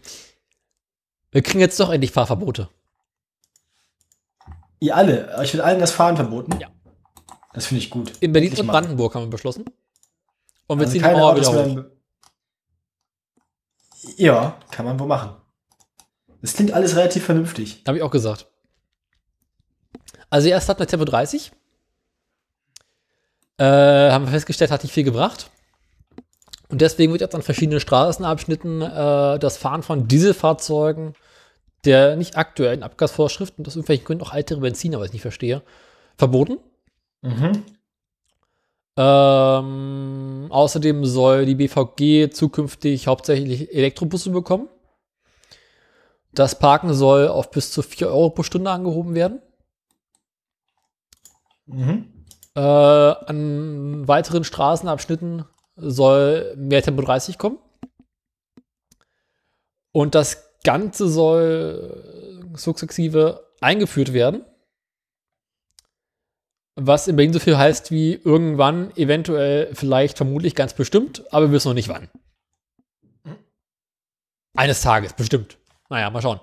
[1.30, 2.70] Wir kriegen jetzt doch endlich Fahrverbote.
[4.80, 6.58] Ihr alle, euch wird allen das Fahren verboten?
[6.60, 6.68] Ja.
[7.52, 8.12] Das finde ich gut.
[8.20, 8.66] In Berlin und.
[8.66, 9.64] Brandenburg haben wir beschlossen.
[10.66, 11.84] Und wir Also ziehen die keine Mauer wieder hoch.
[14.16, 15.36] Ja, kann man wohl machen.
[16.40, 17.82] Das klingt alles relativ vernünftig.
[17.86, 18.46] Habe ich auch gesagt.
[20.30, 21.52] Also erst hatten wir Tempo 30.
[23.56, 25.50] Äh, haben wir festgestellt, hat nicht viel gebracht.
[26.68, 31.14] Und deswegen wird jetzt an verschiedenen Straßenabschnitten äh, das Fahren von Dieselfahrzeugen
[31.88, 35.62] der nicht aktuellen Abgasvorschriften, das irgendwelchen Gründen auch ältere Benziner, was ich nicht verstehe,
[36.18, 36.58] verboten.
[37.22, 37.64] Mhm.
[38.98, 44.68] Ähm, außerdem soll die BVG zukünftig hauptsächlich Elektrobusse bekommen.
[46.32, 49.40] Das Parken soll auf bis zu 4 Euro pro Stunde angehoben werden.
[51.64, 52.12] Mhm.
[52.54, 55.46] Äh, an weiteren Straßenabschnitten
[55.76, 57.58] soll mehr Tempo 30 kommen.
[59.92, 64.44] Und das Ganze soll sukzessive eingeführt werden.
[66.74, 71.52] Was in Berlin so viel heißt wie irgendwann, eventuell, vielleicht, vermutlich, ganz bestimmt, aber wir
[71.52, 72.10] wissen noch nicht wann.
[74.54, 75.56] Eines Tages, bestimmt.
[75.88, 76.40] Naja, mal schauen.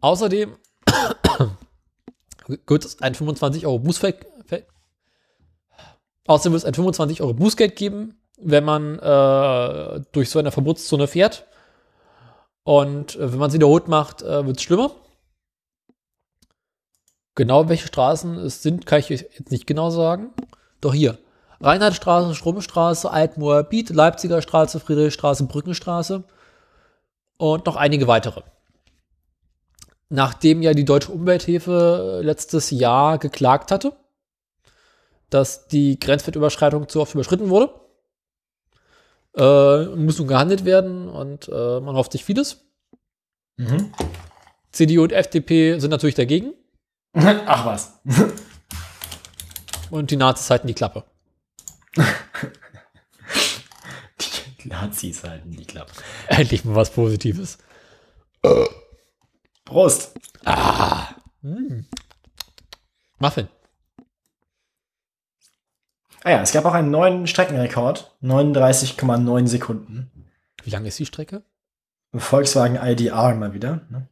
[0.00, 0.56] Außerdem
[2.46, 4.24] wird es ein 25 Euro Bußgeld.
[6.26, 11.06] Außerdem wird es ein 25 Euro Bußgeld geben, wenn man äh, durch so eine Verbotszone
[11.06, 11.46] fährt.
[12.66, 14.90] Und äh, wenn man es wiederholt macht, äh, wird es schlimmer.
[17.36, 20.32] Genau welche Straßen es sind, kann ich euch jetzt nicht genau sagen.
[20.80, 21.16] Doch hier.
[21.60, 26.24] Reinhardtstraße, Stromstraße, Altmoor, Biet, Leipziger Straße, Friedrichstraße, Brückenstraße
[27.36, 28.42] und noch einige weitere.
[30.08, 33.92] Nachdem ja die Deutsche Umwelthilfe letztes Jahr geklagt hatte,
[35.30, 37.72] dass die Grenzwertüberschreitung zu oft überschritten wurde,
[39.36, 42.64] äh, muss nun gehandelt werden und äh, man hofft sich vieles.
[43.56, 43.92] Mhm.
[44.72, 46.52] CDU und FDP sind natürlich dagegen
[47.14, 47.98] Ach was.
[49.90, 51.04] und die Nazis halten die Klappe.
[54.62, 55.92] Die Nazis halten die Klappe.
[56.28, 57.56] Endlich mal was Positives.
[59.64, 60.14] Prost.
[63.18, 63.48] Muffin.
[66.26, 68.16] Ah ja, es gab auch einen neuen Streckenrekord.
[68.20, 70.10] 39,9 Sekunden.
[70.64, 71.44] Wie lang ist die Strecke?
[72.12, 73.82] Volkswagen IDR mal wieder.
[73.90, 74.08] Ne?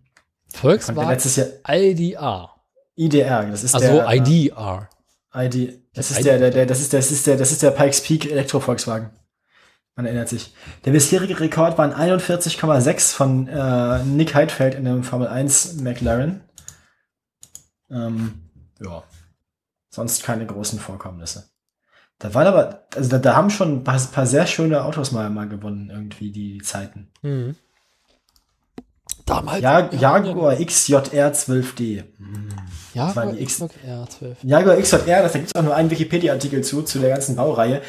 [0.47, 2.55] Volkswagen letztes Jahr IDR.
[2.95, 4.89] IDR, das ist Also der äh, IDR.
[5.35, 5.81] ID.
[5.93, 7.73] Das Das ist der, der, der, das ist der, das ist der, das ist der
[7.73, 9.11] Pikes Peak Elektro Volkswagen.
[9.97, 10.55] Man erinnert sich.
[10.85, 16.43] Der bisherige Rekord waren 41,6 von äh, Nick Heidfeld in einem Formel 1 McLaren.
[17.91, 19.03] Ähm, ja.
[19.91, 21.51] Sonst keine großen Vorkommnisse.
[22.19, 25.29] Da waren aber, also da, da haben schon ein paar, paar sehr schöne Autos mal,
[25.31, 27.11] mal gewonnen, irgendwie, die Zeiten.
[27.23, 27.57] Mhm.
[29.27, 29.63] Damals.
[29.63, 32.05] Ja, Jaguar XJR 12D.
[32.93, 34.39] Ja, war die X- ja, 12.
[34.43, 37.81] Jaguar XJR, das, da gibt es auch nur einen Wikipedia-Artikel zu, zu der ganzen Baureihe.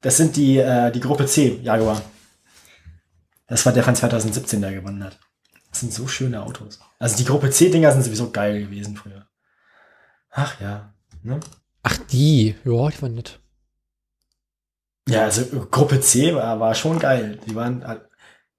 [0.00, 2.00] Das sind die, äh, die Gruppe C, Jaguar.
[3.46, 5.18] Das war der von 2017, der gewonnen hat.
[5.70, 6.78] Das sind so schöne Autos.
[6.98, 9.26] Also die Gruppe C-Dinger sind sowieso geil gewesen früher.
[10.30, 10.94] Ach ja.
[11.22, 11.40] Ne?
[11.82, 12.54] Ach, die.
[12.64, 13.40] Ja, die waren nett.
[15.08, 17.38] Ja, also Gruppe C war, war schon geil.
[17.46, 17.96] Die waren, äh,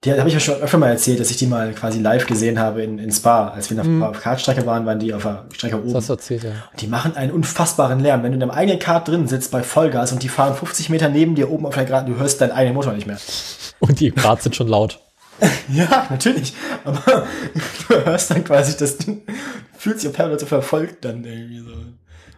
[0.03, 2.59] die habe ich ja schon öfter mal erzählt, dass ich die mal quasi live gesehen
[2.59, 3.47] habe in, in Spa.
[3.47, 4.03] Als wir Mhm.
[4.03, 5.91] auf Kartstrecke waren, waren die auf der Strecke oben.
[5.93, 6.51] Das erzählt, ja.
[6.79, 8.21] Die machen einen unfassbaren Lärm.
[8.21, 11.09] Wenn du in deinem eigenen Kart drin sitzt bei Vollgas und die fahren 50 Meter
[11.09, 13.17] neben dir oben auf der Geraden, du hörst deinen eigenen Motor nicht mehr.
[13.79, 14.99] Und die Rad sind schon laut.
[15.69, 16.53] Ja, natürlich.
[16.85, 17.01] Aber
[17.89, 19.21] du hörst dann quasi, dass du
[19.77, 21.71] fühlst dich auf einmal so verfolgt dann irgendwie so.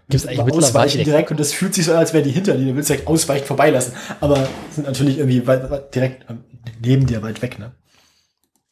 [0.10, 2.56] Gibt's Du eigentlich mittlerweile direkt und das fühlt sich so an, als wäre die hinter
[2.56, 2.66] dir.
[2.66, 3.94] Du willst direkt ausweichen, vorbeilassen.
[4.22, 6.44] Aber sind natürlich irgendwie weit, weit, direkt ähm,
[6.82, 7.72] neben dir weit weg, ne?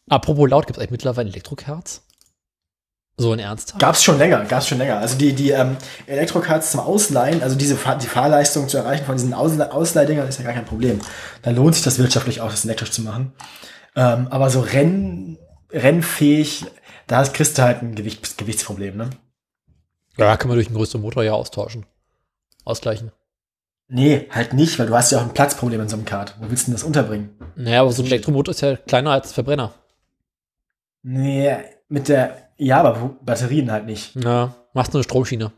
[0.10, 2.04] Apropos laut, gibt es eigentlich mittlerweile Elektrokarts?
[3.18, 3.80] So in Ernsthaft?
[3.80, 4.98] Gab's schon länger, gab's schon länger.
[5.00, 9.34] Also die, die ähm, Elektrokarts zum Ausleihen, also diese die Fahrleistung zu erreichen von diesen
[9.34, 11.00] Ausle Ausleihdingern ist ja gar kein Problem.
[11.42, 13.34] Da lohnt sich das wirtschaftlich auch, das elektrisch zu machen.
[13.96, 15.38] Ähm, aber so Renn,
[15.72, 16.66] rennfähig,
[17.08, 19.10] da hast- kriegst du halt ein Gewicht, Gewichtsproblem, ne?
[20.18, 21.86] Ja, kann man durch einen größeren Motor ja austauschen.
[22.64, 23.12] Ausgleichen.
[23.88, 26.36] Nee, halt nicht, weil du hast ja auch ein Platzproblem in so einem Kart.
[26.40, 27.30] Wo willst du denn das unterbringen?
[27.56, 29.74] Naja, aber so ein Elektromotor ist ja kleiner als Verbrenner.
[31.04, 31.56] Nee,
[31.88, 34.16] mit der, ja, aber Batterien halt nicht.
[34.16, 35.52] Ja, machst nur eine Stromschiene.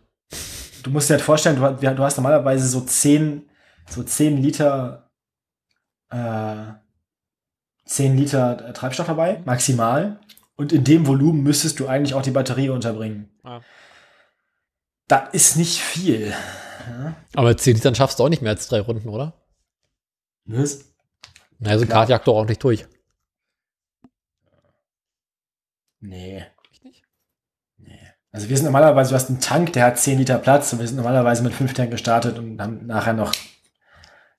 [0.84, 3.50] Du musst dir halt vorstellen, du, hast- du hast normalerweise so 10,
[3.90, 5.10] so 10 Liter,
[6.10, 6.74] äh,
[7.86, 10.20] 10 Liter Treibstoff dabei, maximal.
[10.58, 13.30] Und in dem Volumen müsstest du eigentlich auch die Batterie unterbringen.
[13.46, 13.62] Ja.
[15.08, 16.34] Das ist nicht viel.
[16.88, 17.16] Ja.
[17.36, 19.34] Aber 10 Litern schaffst du auch nicht mehr als drei Runden, oder?
[20.46, 20.80] Was?
[21.60, 22.00] Naja, so ein Klar.
[22.02, 22.86] Kart jagt doch ordentlich durch.
[26.00, 26.46] Nee.
[26.84, 27.04] Nicht?
[27.78, 28.00] Nee.
[28.32, 30.88] Also wir sind normalerweise, du hast einen Tank, der hat 10 Liter Platz und wir
[30.88, 33.34] sind normalerweise mit 5 Tank gestartet und haben nachher noch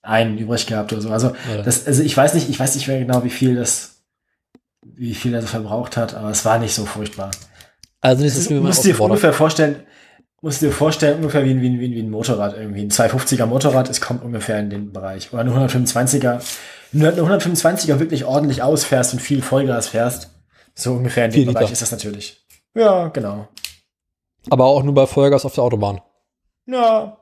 [0.03, 1.11] einen übrig gehabt oder so.
[1.11, 1.63] Also, Ja.
[1.63, 4.03] das, also ich weiß nicht, ich weiß nicht mehr genau, wie viel das,
[4.83, 7.31] wie viel er so verbraucht hat, aber es war nicht so furchtbar.
[8.01, 9.85] Also nicht Das ist, viel musst du dir ungefähr vorstellen,
[10.41, 12.83] musst du dir vorstellen, ungefähr wie ein, wie, ein, wie, ein, Motorrad irgendwie.
[12.83, 15.33] Ein 250er Motorrad, es kommt ungefähr in den Bereich.
[15.33, 16.41] Oder ein 125er.
[16.93, 20.31] Wenn du eine 125er wirklich ordentlich ausfährst und viel Vollgas fährst,
[20.75, 21.59] so ungefähr in dem Vier Liter.
[21.61, 22.47] Bereich ist das natürlich.
[22.75, 23.49] Ja, genau.
[24.51, 26.01] Aber auch nur bei Vollgas auf der Autobahn.
[26.67, 27.19] Ja,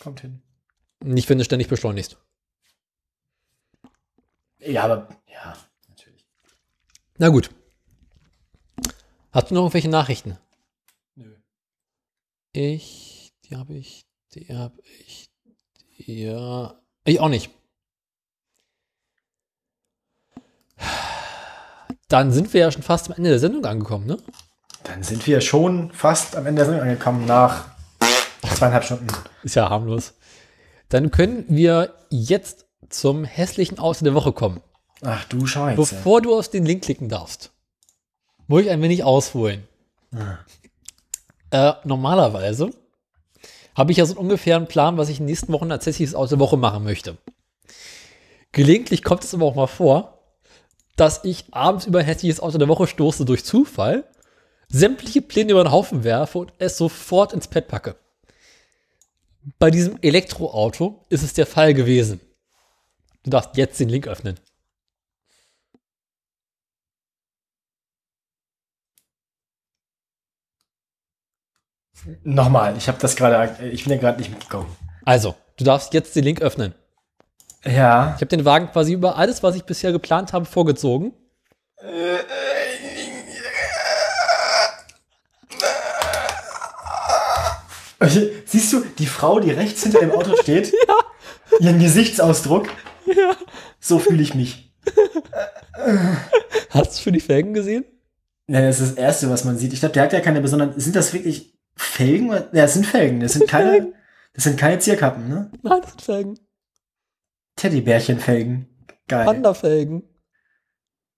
[0.00, 0.42] kommt hin.
[1.02, 2.16] Nicht, wenn du ständig beschleunigst.
[4.58, 5.54] Ja, aber, ja,
[5.88, 6.26] natürlich.
[7.18, 7.50] Na gut.
[9.32, 10.38] Hast du noch irgendwelche Nachrichten?
[12.56, 15.28] Ich, die habe ich, die habe ich,
[15.96, 16.72] ja,
[17.04, 17.50] ich auch nicht.
[22.06, 24.18] Dann sind wir ja schon fast am Ende der Sendung angekommen, ne?
[24.84, 27.64] Dann sind wir schon fast am Ende der Sendung angekommen nach
[28.54, 29.08] zweieinhalb Stunden.
[29.42, 30.14] Ist ja harmlos.
[30.90, 34.60] Dann können wir jetzt zum hässlichen Außer der Woche kommen.
[35.02, 35.74] Ach du Scheiße.
[35.74, 37.50] Bevor du auf den Link klicken darfst,
[38.46, 39.66] muss ich ein wenig ausholen.
[40.14, 40.38] Ah.
[41.54, 42.72] Äh, normalerweise
[43.76, 46.16] habe ich ja so ungefähr einen Plan, was ich in den nächsten Wochen als hässliches
[46.16, 47.16] Aus der Woche machen möchte.
[48.50, 50.18] Gelegentlich kommt es aber auch mal vor,
[50.96, 54.02] dass ich abends über ein hässliches Auto der Woche stoße durch Zufall,
[54.68, 57.94] sämtliche Pläne über den Haufen werfe und es sofort ins Pad packe.
[59.60, 62.20] Bei diesem Elektroauto ist es der Fall gewesen.
[63.22, 64.40] Du darfst jetzt den Link öffnen.
[72.22, 74.68] Nochmal, ich habe das gerade, ich bin ja gerade nicht mitgekommen.
[75.04, 76.74] Also, du darfst jetzt den Link öffnen.
[77.64, 78.12] Ja.
[78.16, 81.12] Ich habe den Wagen quasi über alles, was ich bisher geplant habe, vorgezogen.
[88.44, 90.72] Siehst du, die Frau, die rechts hinter dem Auto steht,
[91.60, 92.68] ihren Gesichtsausdruck,
[93.80, 94.72] so fühle ich mich.
[96.70, 97.84] Hast du schon die Felgen gesehen?
[98.46, 99.72] Ja, das ist das Erste, was man sieht.
[99.72, 100.78] Ich glaube, der hat ja keine besonderen.
[100.78, 102.30] Sind das wirklich Felgen?
[102.52, 103.20] Ja, es sind Felgen.
[103.20, 103.92] Das sind keine.
[104.32, 105.50] Das sind keine Zierkappen, ne?
[105.62, 106.38] Nein, das sind Felgen.
[107.56, 108.68] Teddybärchenfelgen.
[109.06, 109.24] Geil.
[109.26, 110.02] Panda-Felgen.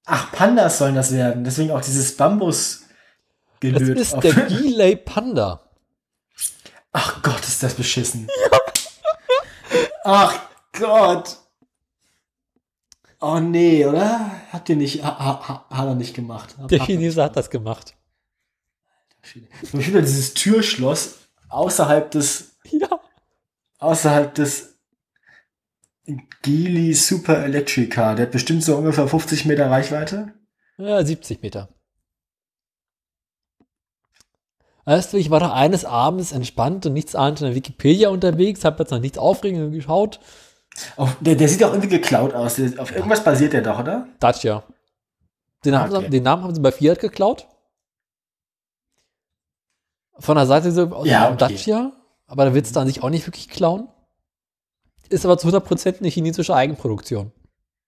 [0.04, 1.42] Ach, Pandas sollen das werden.
[1.44, 2.82] Deswegen auch dieses Bambus
[3.60, 3.98] Das gelöt.
[3.98, 5.62] ist auf- der Delay Panda.
[6.92, 8.28] Ach Gott, ist das beschissen.
[10.04, 10.38] Ach
[10.78, 11.38] Gott.
[13.20, 14.30] Oh nee, oder?
[14.52, 16.54] Habt ihr nicht, ha, ha, ha, hat er nicht gemacht.
[16.58, 17.95] Hab- Der er Chinese hat das gemacht.
[19.34, 19.74] Nicht.
[19.74, 21.16] Und wieder dieses Türschloss
[21.48, 22.88] außerhalb des, Ja.
[23.78, 24.74] außerhalb des
[26.42, 28.14] Geely Super Electric Car.
[28.14, 30.32] Der hat bestimmt so ungefähr 50 Meter Reichweite.
[30.78, 31.68] Ja, 70 Meter.
[34.84, 38.64] Weißt du, ich war da eines Abends entspannt und nichts ahnend in der Wikipedia unterwegs,
[38.64, 40.20] habe jetzt noch nichts Aufregendes geschaut.
[40.96, 42.54] Auf, der, der sieht auch irgendwie geklaut aus.
[42.56, 44.06] Der, auf irgendwas basiert der doch, oder?
[44.20, 44.62] Dacia.
[45.64, 46.04] Den, haben Okay.
[46.04, 47.48] sie, den Namen haben sie bei Fiat geklaut.
[50.18, 51.54] Von der Seite so aus Ja, dem okay.
[51.54, 51.92] Dacia,
[52.26, 53.88] aber da willst du an sich auch nicht wirklich klauen.
[55.08, 57.32] Ist aber zu 100% eine chinesische Eigenproduktion.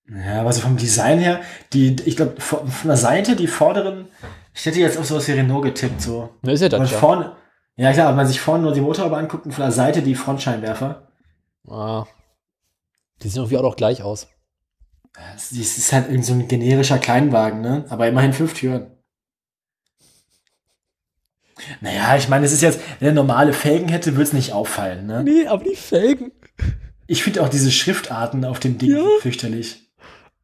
[0.08, 1.40] Ja, aber so vom Design her,
[1.72, 4.06] die, ich glaube, von, von der Seite, die vorderen,
[4.54, 6.30] ich hätte jetzt auf sowas wie Renault getippt, so.
[6.42, 6.98] Ne, ist ja Dacia.
[6.98, 7.32] vorne,
[7.76, 10.14] ja klar, wenn man sich vorne nur die Motorhaube anguckt und von der Seite die
[10.14, 11.08] Frontscheinwerfer.
[11.68, 12.06] Ah.
[13.22, 14.28] Die sehen irgendwie auch noch gleich aus.
[15.34, 17.84] Das ist halt irgend so ein generischer Kleinwagen, ne?
[17.88, 18.97] Aber immerhin fünf Türen.
[21.80, 25.06] Naja, ich meine, es ist jetzt, wenn er normale Felgen hätte, würde es nicht auffallen,
[25.06, 25.22] ne?
[25.24, 26.32] Nee, aber die Felgen.
[27.06, 29.04] Ich finde auch diese Schriftarten auf dem Ding Ja.
[29.20, 29.88] fürchterlich.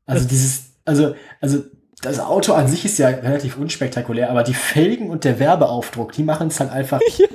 [0.07, 1.63] Also dieses, also, also
[2.03, 6.23] das Auto an sich ist ja relativ unspektakulär, aber die Felgen und der Werbeaufdruck, die
[6.23, 7.01] machen es halt einfach.
[7.19, 7.27] Ja.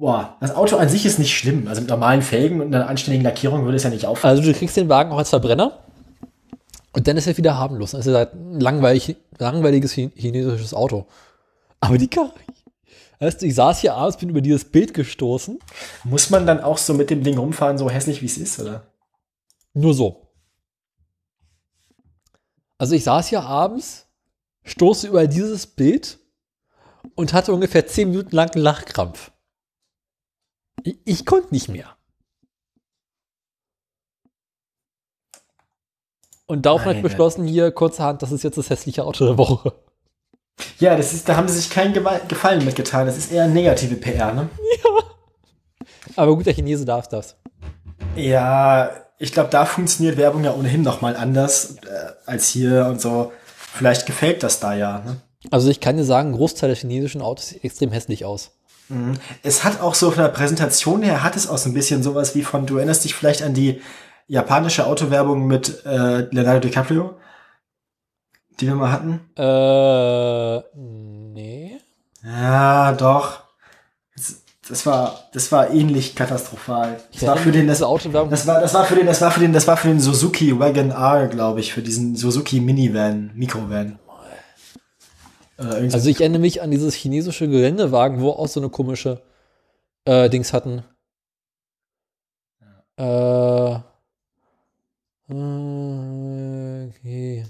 [0.00, 1.66] Boah, das Auto an sich ist nicht schlimm.
[1.66, 4.38] Also mit normalen Felgen und einer anständigen Lackierung würde es ja nicht auffallen.
[4.38, 5.80] Also du kriegst den Wagen auch als Verbrenner.
[6.92, 7.90] Und dann ist er wieder harmlos.
[7.90, 11.06] Dann ist er halt ein langweilig, langweiliges chi- chinesisches Auto.
[11.80, 12.32] Aber die Karre.
[13.20, 15.58] Weißt du, ich saß hier abends, bin über dieses Bild gestoßen.
[16.04, 18.92] Muss man dann auch so mit dem Ding rumfahren, so hässlich wie es ist, oder?
[19.74, 20.28] Nur so.
[22.78, 24.06] Also ich saß hier abends,
[24.62, 26.20] stoße über dieses Bild
[27.16, 29.32] und hatte ungefähr 10 Minuten lang einen Lachkrampf.
[30.84, 31.96] Ich, ich konnte nicht mehr.
[36.46, 39.74] Und darauf habe ich beschlossen, hier kurzerhand, das ist jetzt das hässliche Auto der Woche.
[40.78, 43.06] Ja, das ist, da haben sie sich keinen Gefallen mitgetan.
[43.06, 44.48] Das ist eher negative PR, ne?
[46.16, 47.36] Aber gut, der Chinese darf das.
[48.16, 53.00] Ja, ich glaube, da funktioniert Werbung ja ohnehin noch mal anders äh, als hier und
[53.00, 53.32] so.
[53.56, 55.16] Vielleicht gefällt das da ja, ne?
[55.50, 58.50] Also ich kann dir sagen, ein Großteil der chinesischen Autos sieht extrem hässlich aus.
[58.88, 59.14] Mhm.
[59.42, 62.34] Es hat auch so von der Präsentation her, hat es auch so ein bisschen sowas
[62.34, 63.80] wie von, du erinnerst dich vielleicht an die
[64.26, 67.14] japanische Autowerbung mit äh, Leonardo DiCaprio,
[68.60, 69.20] die wir mal hatten?
[69.36, 70.78] Äh,
[71.32, 71.78] nee.
[72.24, 73.42] Ja, doch.
[74.68, 77.00] Das, war, das war ähnlich katastrophal.
[77.12, 78.28] Das war für den, das, Autowerbung.
[78.28, 80.58] das war, das war für den, das war für den, das war für den Suzuki
[80.58, 83.98] Wagon R, glaube ich, für diesen Suzuki Minivan, Mikrovan.
[85.56, 89.22] Also ich erinnere mich an dieses chinesische Geländewagen, wo auch so eine komische
[90.04, 90.84] äh, Dings hatten.
[92.96, 93.74] Äh,
[95.30, 97.46] äh, okay.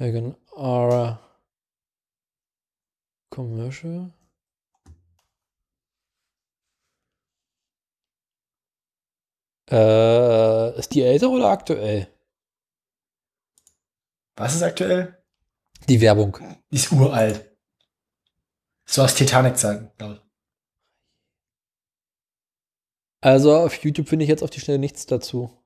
[0.00, 1.20] Wagon R
[3.30, 4.10] Commercial.
[9.70, 12.08] Äh, ist die älter oder aktuell?
[14.36, 15.22] was ist aktuell?
[15.86, 16.38] Die Werbung.
[16.70, 17.54] Die ist uralt.
[18.86, 20.20] So aus Titanic-Zeiten, glaube ich.
[23.22, 25.59] Also auf YouTube finde ich jetzt auf die Schnelle nichts dazu.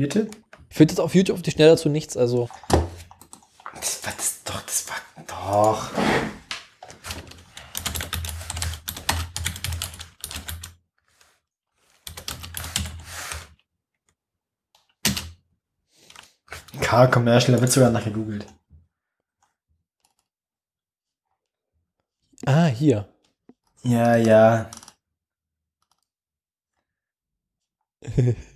[0.00, 0.28] Bitte?
[0.68, 2.16] Ich finde jetzt auf YouTube auf die Schnelle dazu nichts.
[2.16, 2.48] Also
[3.74, 5.90] Das war das doch, das war doch.
[16.80, 18.46] Car Commercial, da wird sogar nach gegoogelt.
[22.46, 23.08] Ah, hier.
[23.82, 24.70] Ja, ja.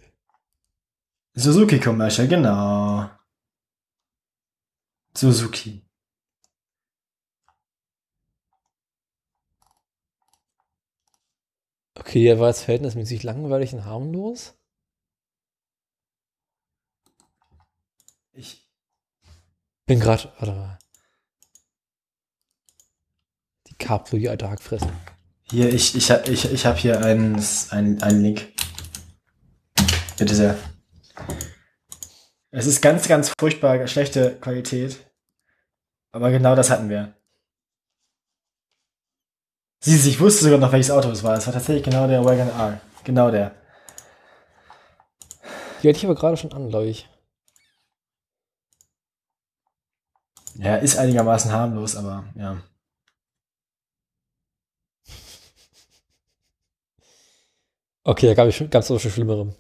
[1.35, 3.09] Suzuki Commercial, genau.
[5.17, 5.83] Suzuki.
[11.95, 14.55] Okay, der war jetzt verhältnismäßig langweilig und harmlos.
[18.33, 18.67] Ich,
[19.87, 20.33] Bin gerade.
[20.39, 20.79] Warte mal.
[23.67, 24.91] Die Caplo, die alte Hackfressen.
[25.51, 28.53] hier, ich, ich, ich, ich habe hier einen, einen, einen Link.
[30.17, 30.70] Bitte sehr.
[32.53, 34.99] Es ist ganz, ganz furchtbar schlechte Qualität.
[36.13, 37.15] Aber genau das hatten wir.
[39.83, 41.37] Siehst du, ich wusste sogar noch, welches Auto es war.
[41.37, 42.81] Es war tatsächlich genau der Wagon R.
[43.05, 43.55] Genau der.
[45.83, 47.09] Die hatte ich aber gerade schon an, glaube ich.
[50.57, 52.63] Ja, ist einigermaßen harmlos, aber ja.
[58.05, 59.55] Okay, da gab es schon Schlimmere.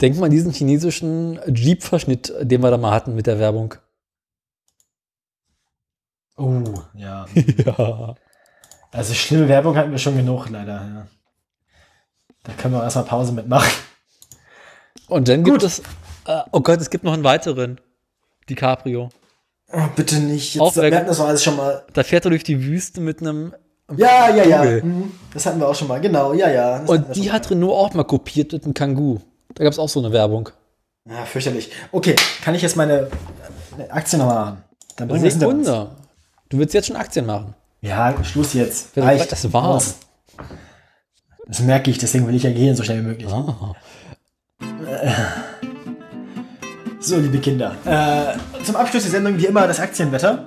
[0.00, 3.74] Denk mal an diesen chinesischen Jeep-Verschnitt, den wir da mal hatten mit der Werbung.
[6.36, 6.62] Oh,
[6.94, 7.24] ja.
[7.64, 8.14] ja.
[8.92, 10.74] Also schlimme Werbung hatten wir schon genug, leider.
[10.74, 11.06] Ja.
[12.42, 13.72] Da können wir auch erstmal Pause mitmachen.
[15.08, 15.60] Und dann Gut.
[15.60, 15.80] gibt es.
[16.26, 17.80] Äh, oh Gott, es gibt noch einen weiteren.
[18.48, 19.08] Die Cabrio.
[19.72, 20.54] Oh, bitte nicht.
[20.54, 21.84] Jetzt, Auch wir hatten das alles schon mal.
[21.92, 23.54] Da fährt er durch die Wüste mit einem.
[23.96, 24.84] Ja, ja, ja.
[24.84, 25.12] Mhm.
[25.32, 26.00] Das hatten wir auch schon mal.
[26.00, 26.80] Genau, ja, ja.
[26.80, 29.20] Das Und die hat Renault auch mal kopiert mit einem Kangoo.
[29.56, 30.50] Da gab es auch so eine Werbung.
[31.08, 31.70] Ja, fürchterlich.
[31.92, 33.08] Okay, kann ich jetzt meine
[33.78, 34.64] äh, Aktien nochmal machen?
[34.96, 35.34] Dann bringen wir es.
[35.34, 35.90] Sekunde.
[36.48, 37.54] Du willst jetzt schon Aktien machen.
[37.80, 38.90] Ja, Schluss jetzt.
[38.94, 39.64] Wer sagt, das war?
[39.64, 39.96] Aus.
[41.46, 43.32] Das merke ich, deswegen will ich ja gehen, so schnell wie möglich.
[43.32, 43.72] Ah.
[46.98, 47.76] So, liebe Kinder.
[47.84, 50.44] Äh, zum Abschluss der Sendung wie immer das Aktienwetter.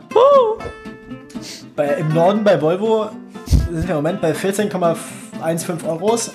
[1.78, 3.10] Bei, Im Norden bei Volvo
[3.46, 6.32] sind wir im Moment bei 14,15 Euros.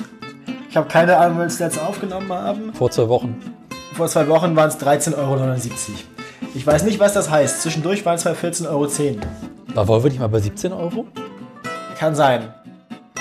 [0.74, 2.74] Ich habe keine Ahnung, wann wir das letzte aufgenommen haben.
[2.74, 3.40] Vor zwei Wochen.
[3.94, 5.38] Vor zwei Wochen waren es 13,79 Euro.
[6.52, 7.62] Ich weiß nicht, was das heißt.
[7.62, 8.88] Zwischendurch waren es bei 14,10 Euro.
[9.72, 11.06] War Volvo nicht mal bei 17 Euro?
[11.96, 12.52] Kann sein.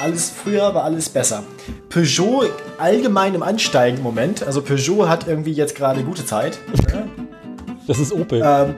[0.03, 1.43] Alles früher war alles besser.
[1.89, 2.45] Peugeot
[2.79, 4.41] allgemein im Ansteigen im Moment.
[4.41, 6.57] Also Peugeot hat irgendwie jetzt gerade gute Zeit.
[7.85, 8.41] Das ist Opel.
[8.43, 8.75] Ähm,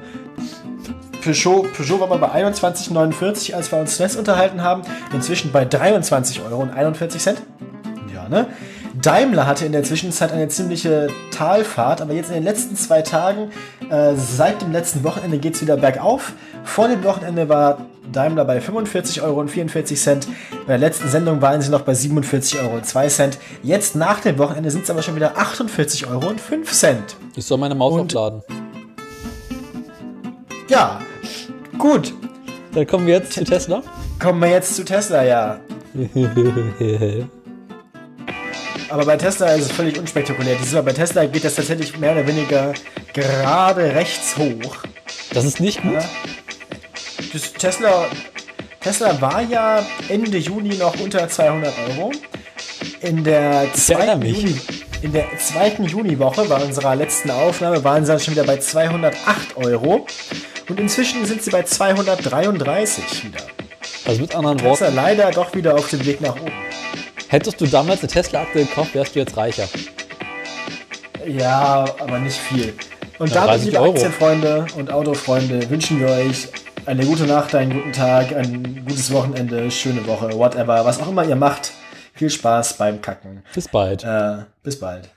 [1.23, 4.81] Peugeot, Peugeot war mal bei 21,49, als wir uns zuletzt unterhalten haben.
[5.13, 6.67] Inzwischen bei 23,41 Euro.
[8.29, 8.47] Ne?
[9.01, 13.51] Daimler hatte in der Zwischenzeit eine ziemliche Talfahrt, aber jetzt in den letzten zwei Tagen,
[13.89, 16.33] äh, seit dem letzten Wochenende geht es wieder bergauf.
[16.63, 17.79] Vor dem Wochenende war
[18.11, 19.43] Daimler bei 45,44 Euro.
[20.65, 22.79] Bei der letzten Sendung waren sie noch bei 47,02 Euro.
[23.63, 26.33] Jetzt nach dem Wochenende sind es aber schon wieder 48,05 Euro.
[27.35, 28.41] Ich soll meine Maus und- aufladen.
[30.69, 30.99] Ja,
[31.77, 32.13] gut.
[32.73, 33.83] Dann kommen wir jetzt zu Tesla.
[34.19, 35.59] Kommen wir jetzt zu Tesla, ja.
[38.89, 40.55] Aber bei Tesla ist es völlig unspektakulär.
[40.55, 42.73] Dieses Mal bei Tesla geht das tatsächlich mehr oder weniger
[43.13, 44.77] gerade rechts hoch.
[45.33, 46.03] Das ist nicht gut.
[47.33, 48.05] Das Tesla,
[48.81, 52.11] Tesla war ja Ende Juni noch unter 200 Euro.
[53.01, 54.41] In der zweiten mich.
[54.41, 54.59] Juni,
[55.01, 59.57] In der zweiten Juniwoche, bei unserer letzten Aufnahme, waren sie dann schon wieder bei 208
[59.57, 60.05] Euro.
[60.69, 63.41] Und inzwischen sind sie bei 233 wieder.
[64.05, 66.53] Also mit anderen Tesla Worten, leider doch wieder auf dem Weg nach oben.
[67.35, 69.67] Hättest du damals eine Tesla-Aktie gekauft, wärst du jetzt reicher.
[71.27, 72.73] Ja, aber nicht viel.
[73.19, 73.91] Und Ja, damit, 30 liebe Euro.
[73.91, 76.47] Aktienfreunde und Autofreunde, wünschen wir euch
[76.85, 81.25] eine gute Nacht, einen guten Tag, ein gutes Wochenende, schöne Woche, whatever, was auch immer
[81.25, 81.71] ihr macht.
[82.13, 83.43] Viel Spaß beim Kacken.
[83.53, 84.03] Bis bald.
[84.03, 85.09] Äh, bis bald.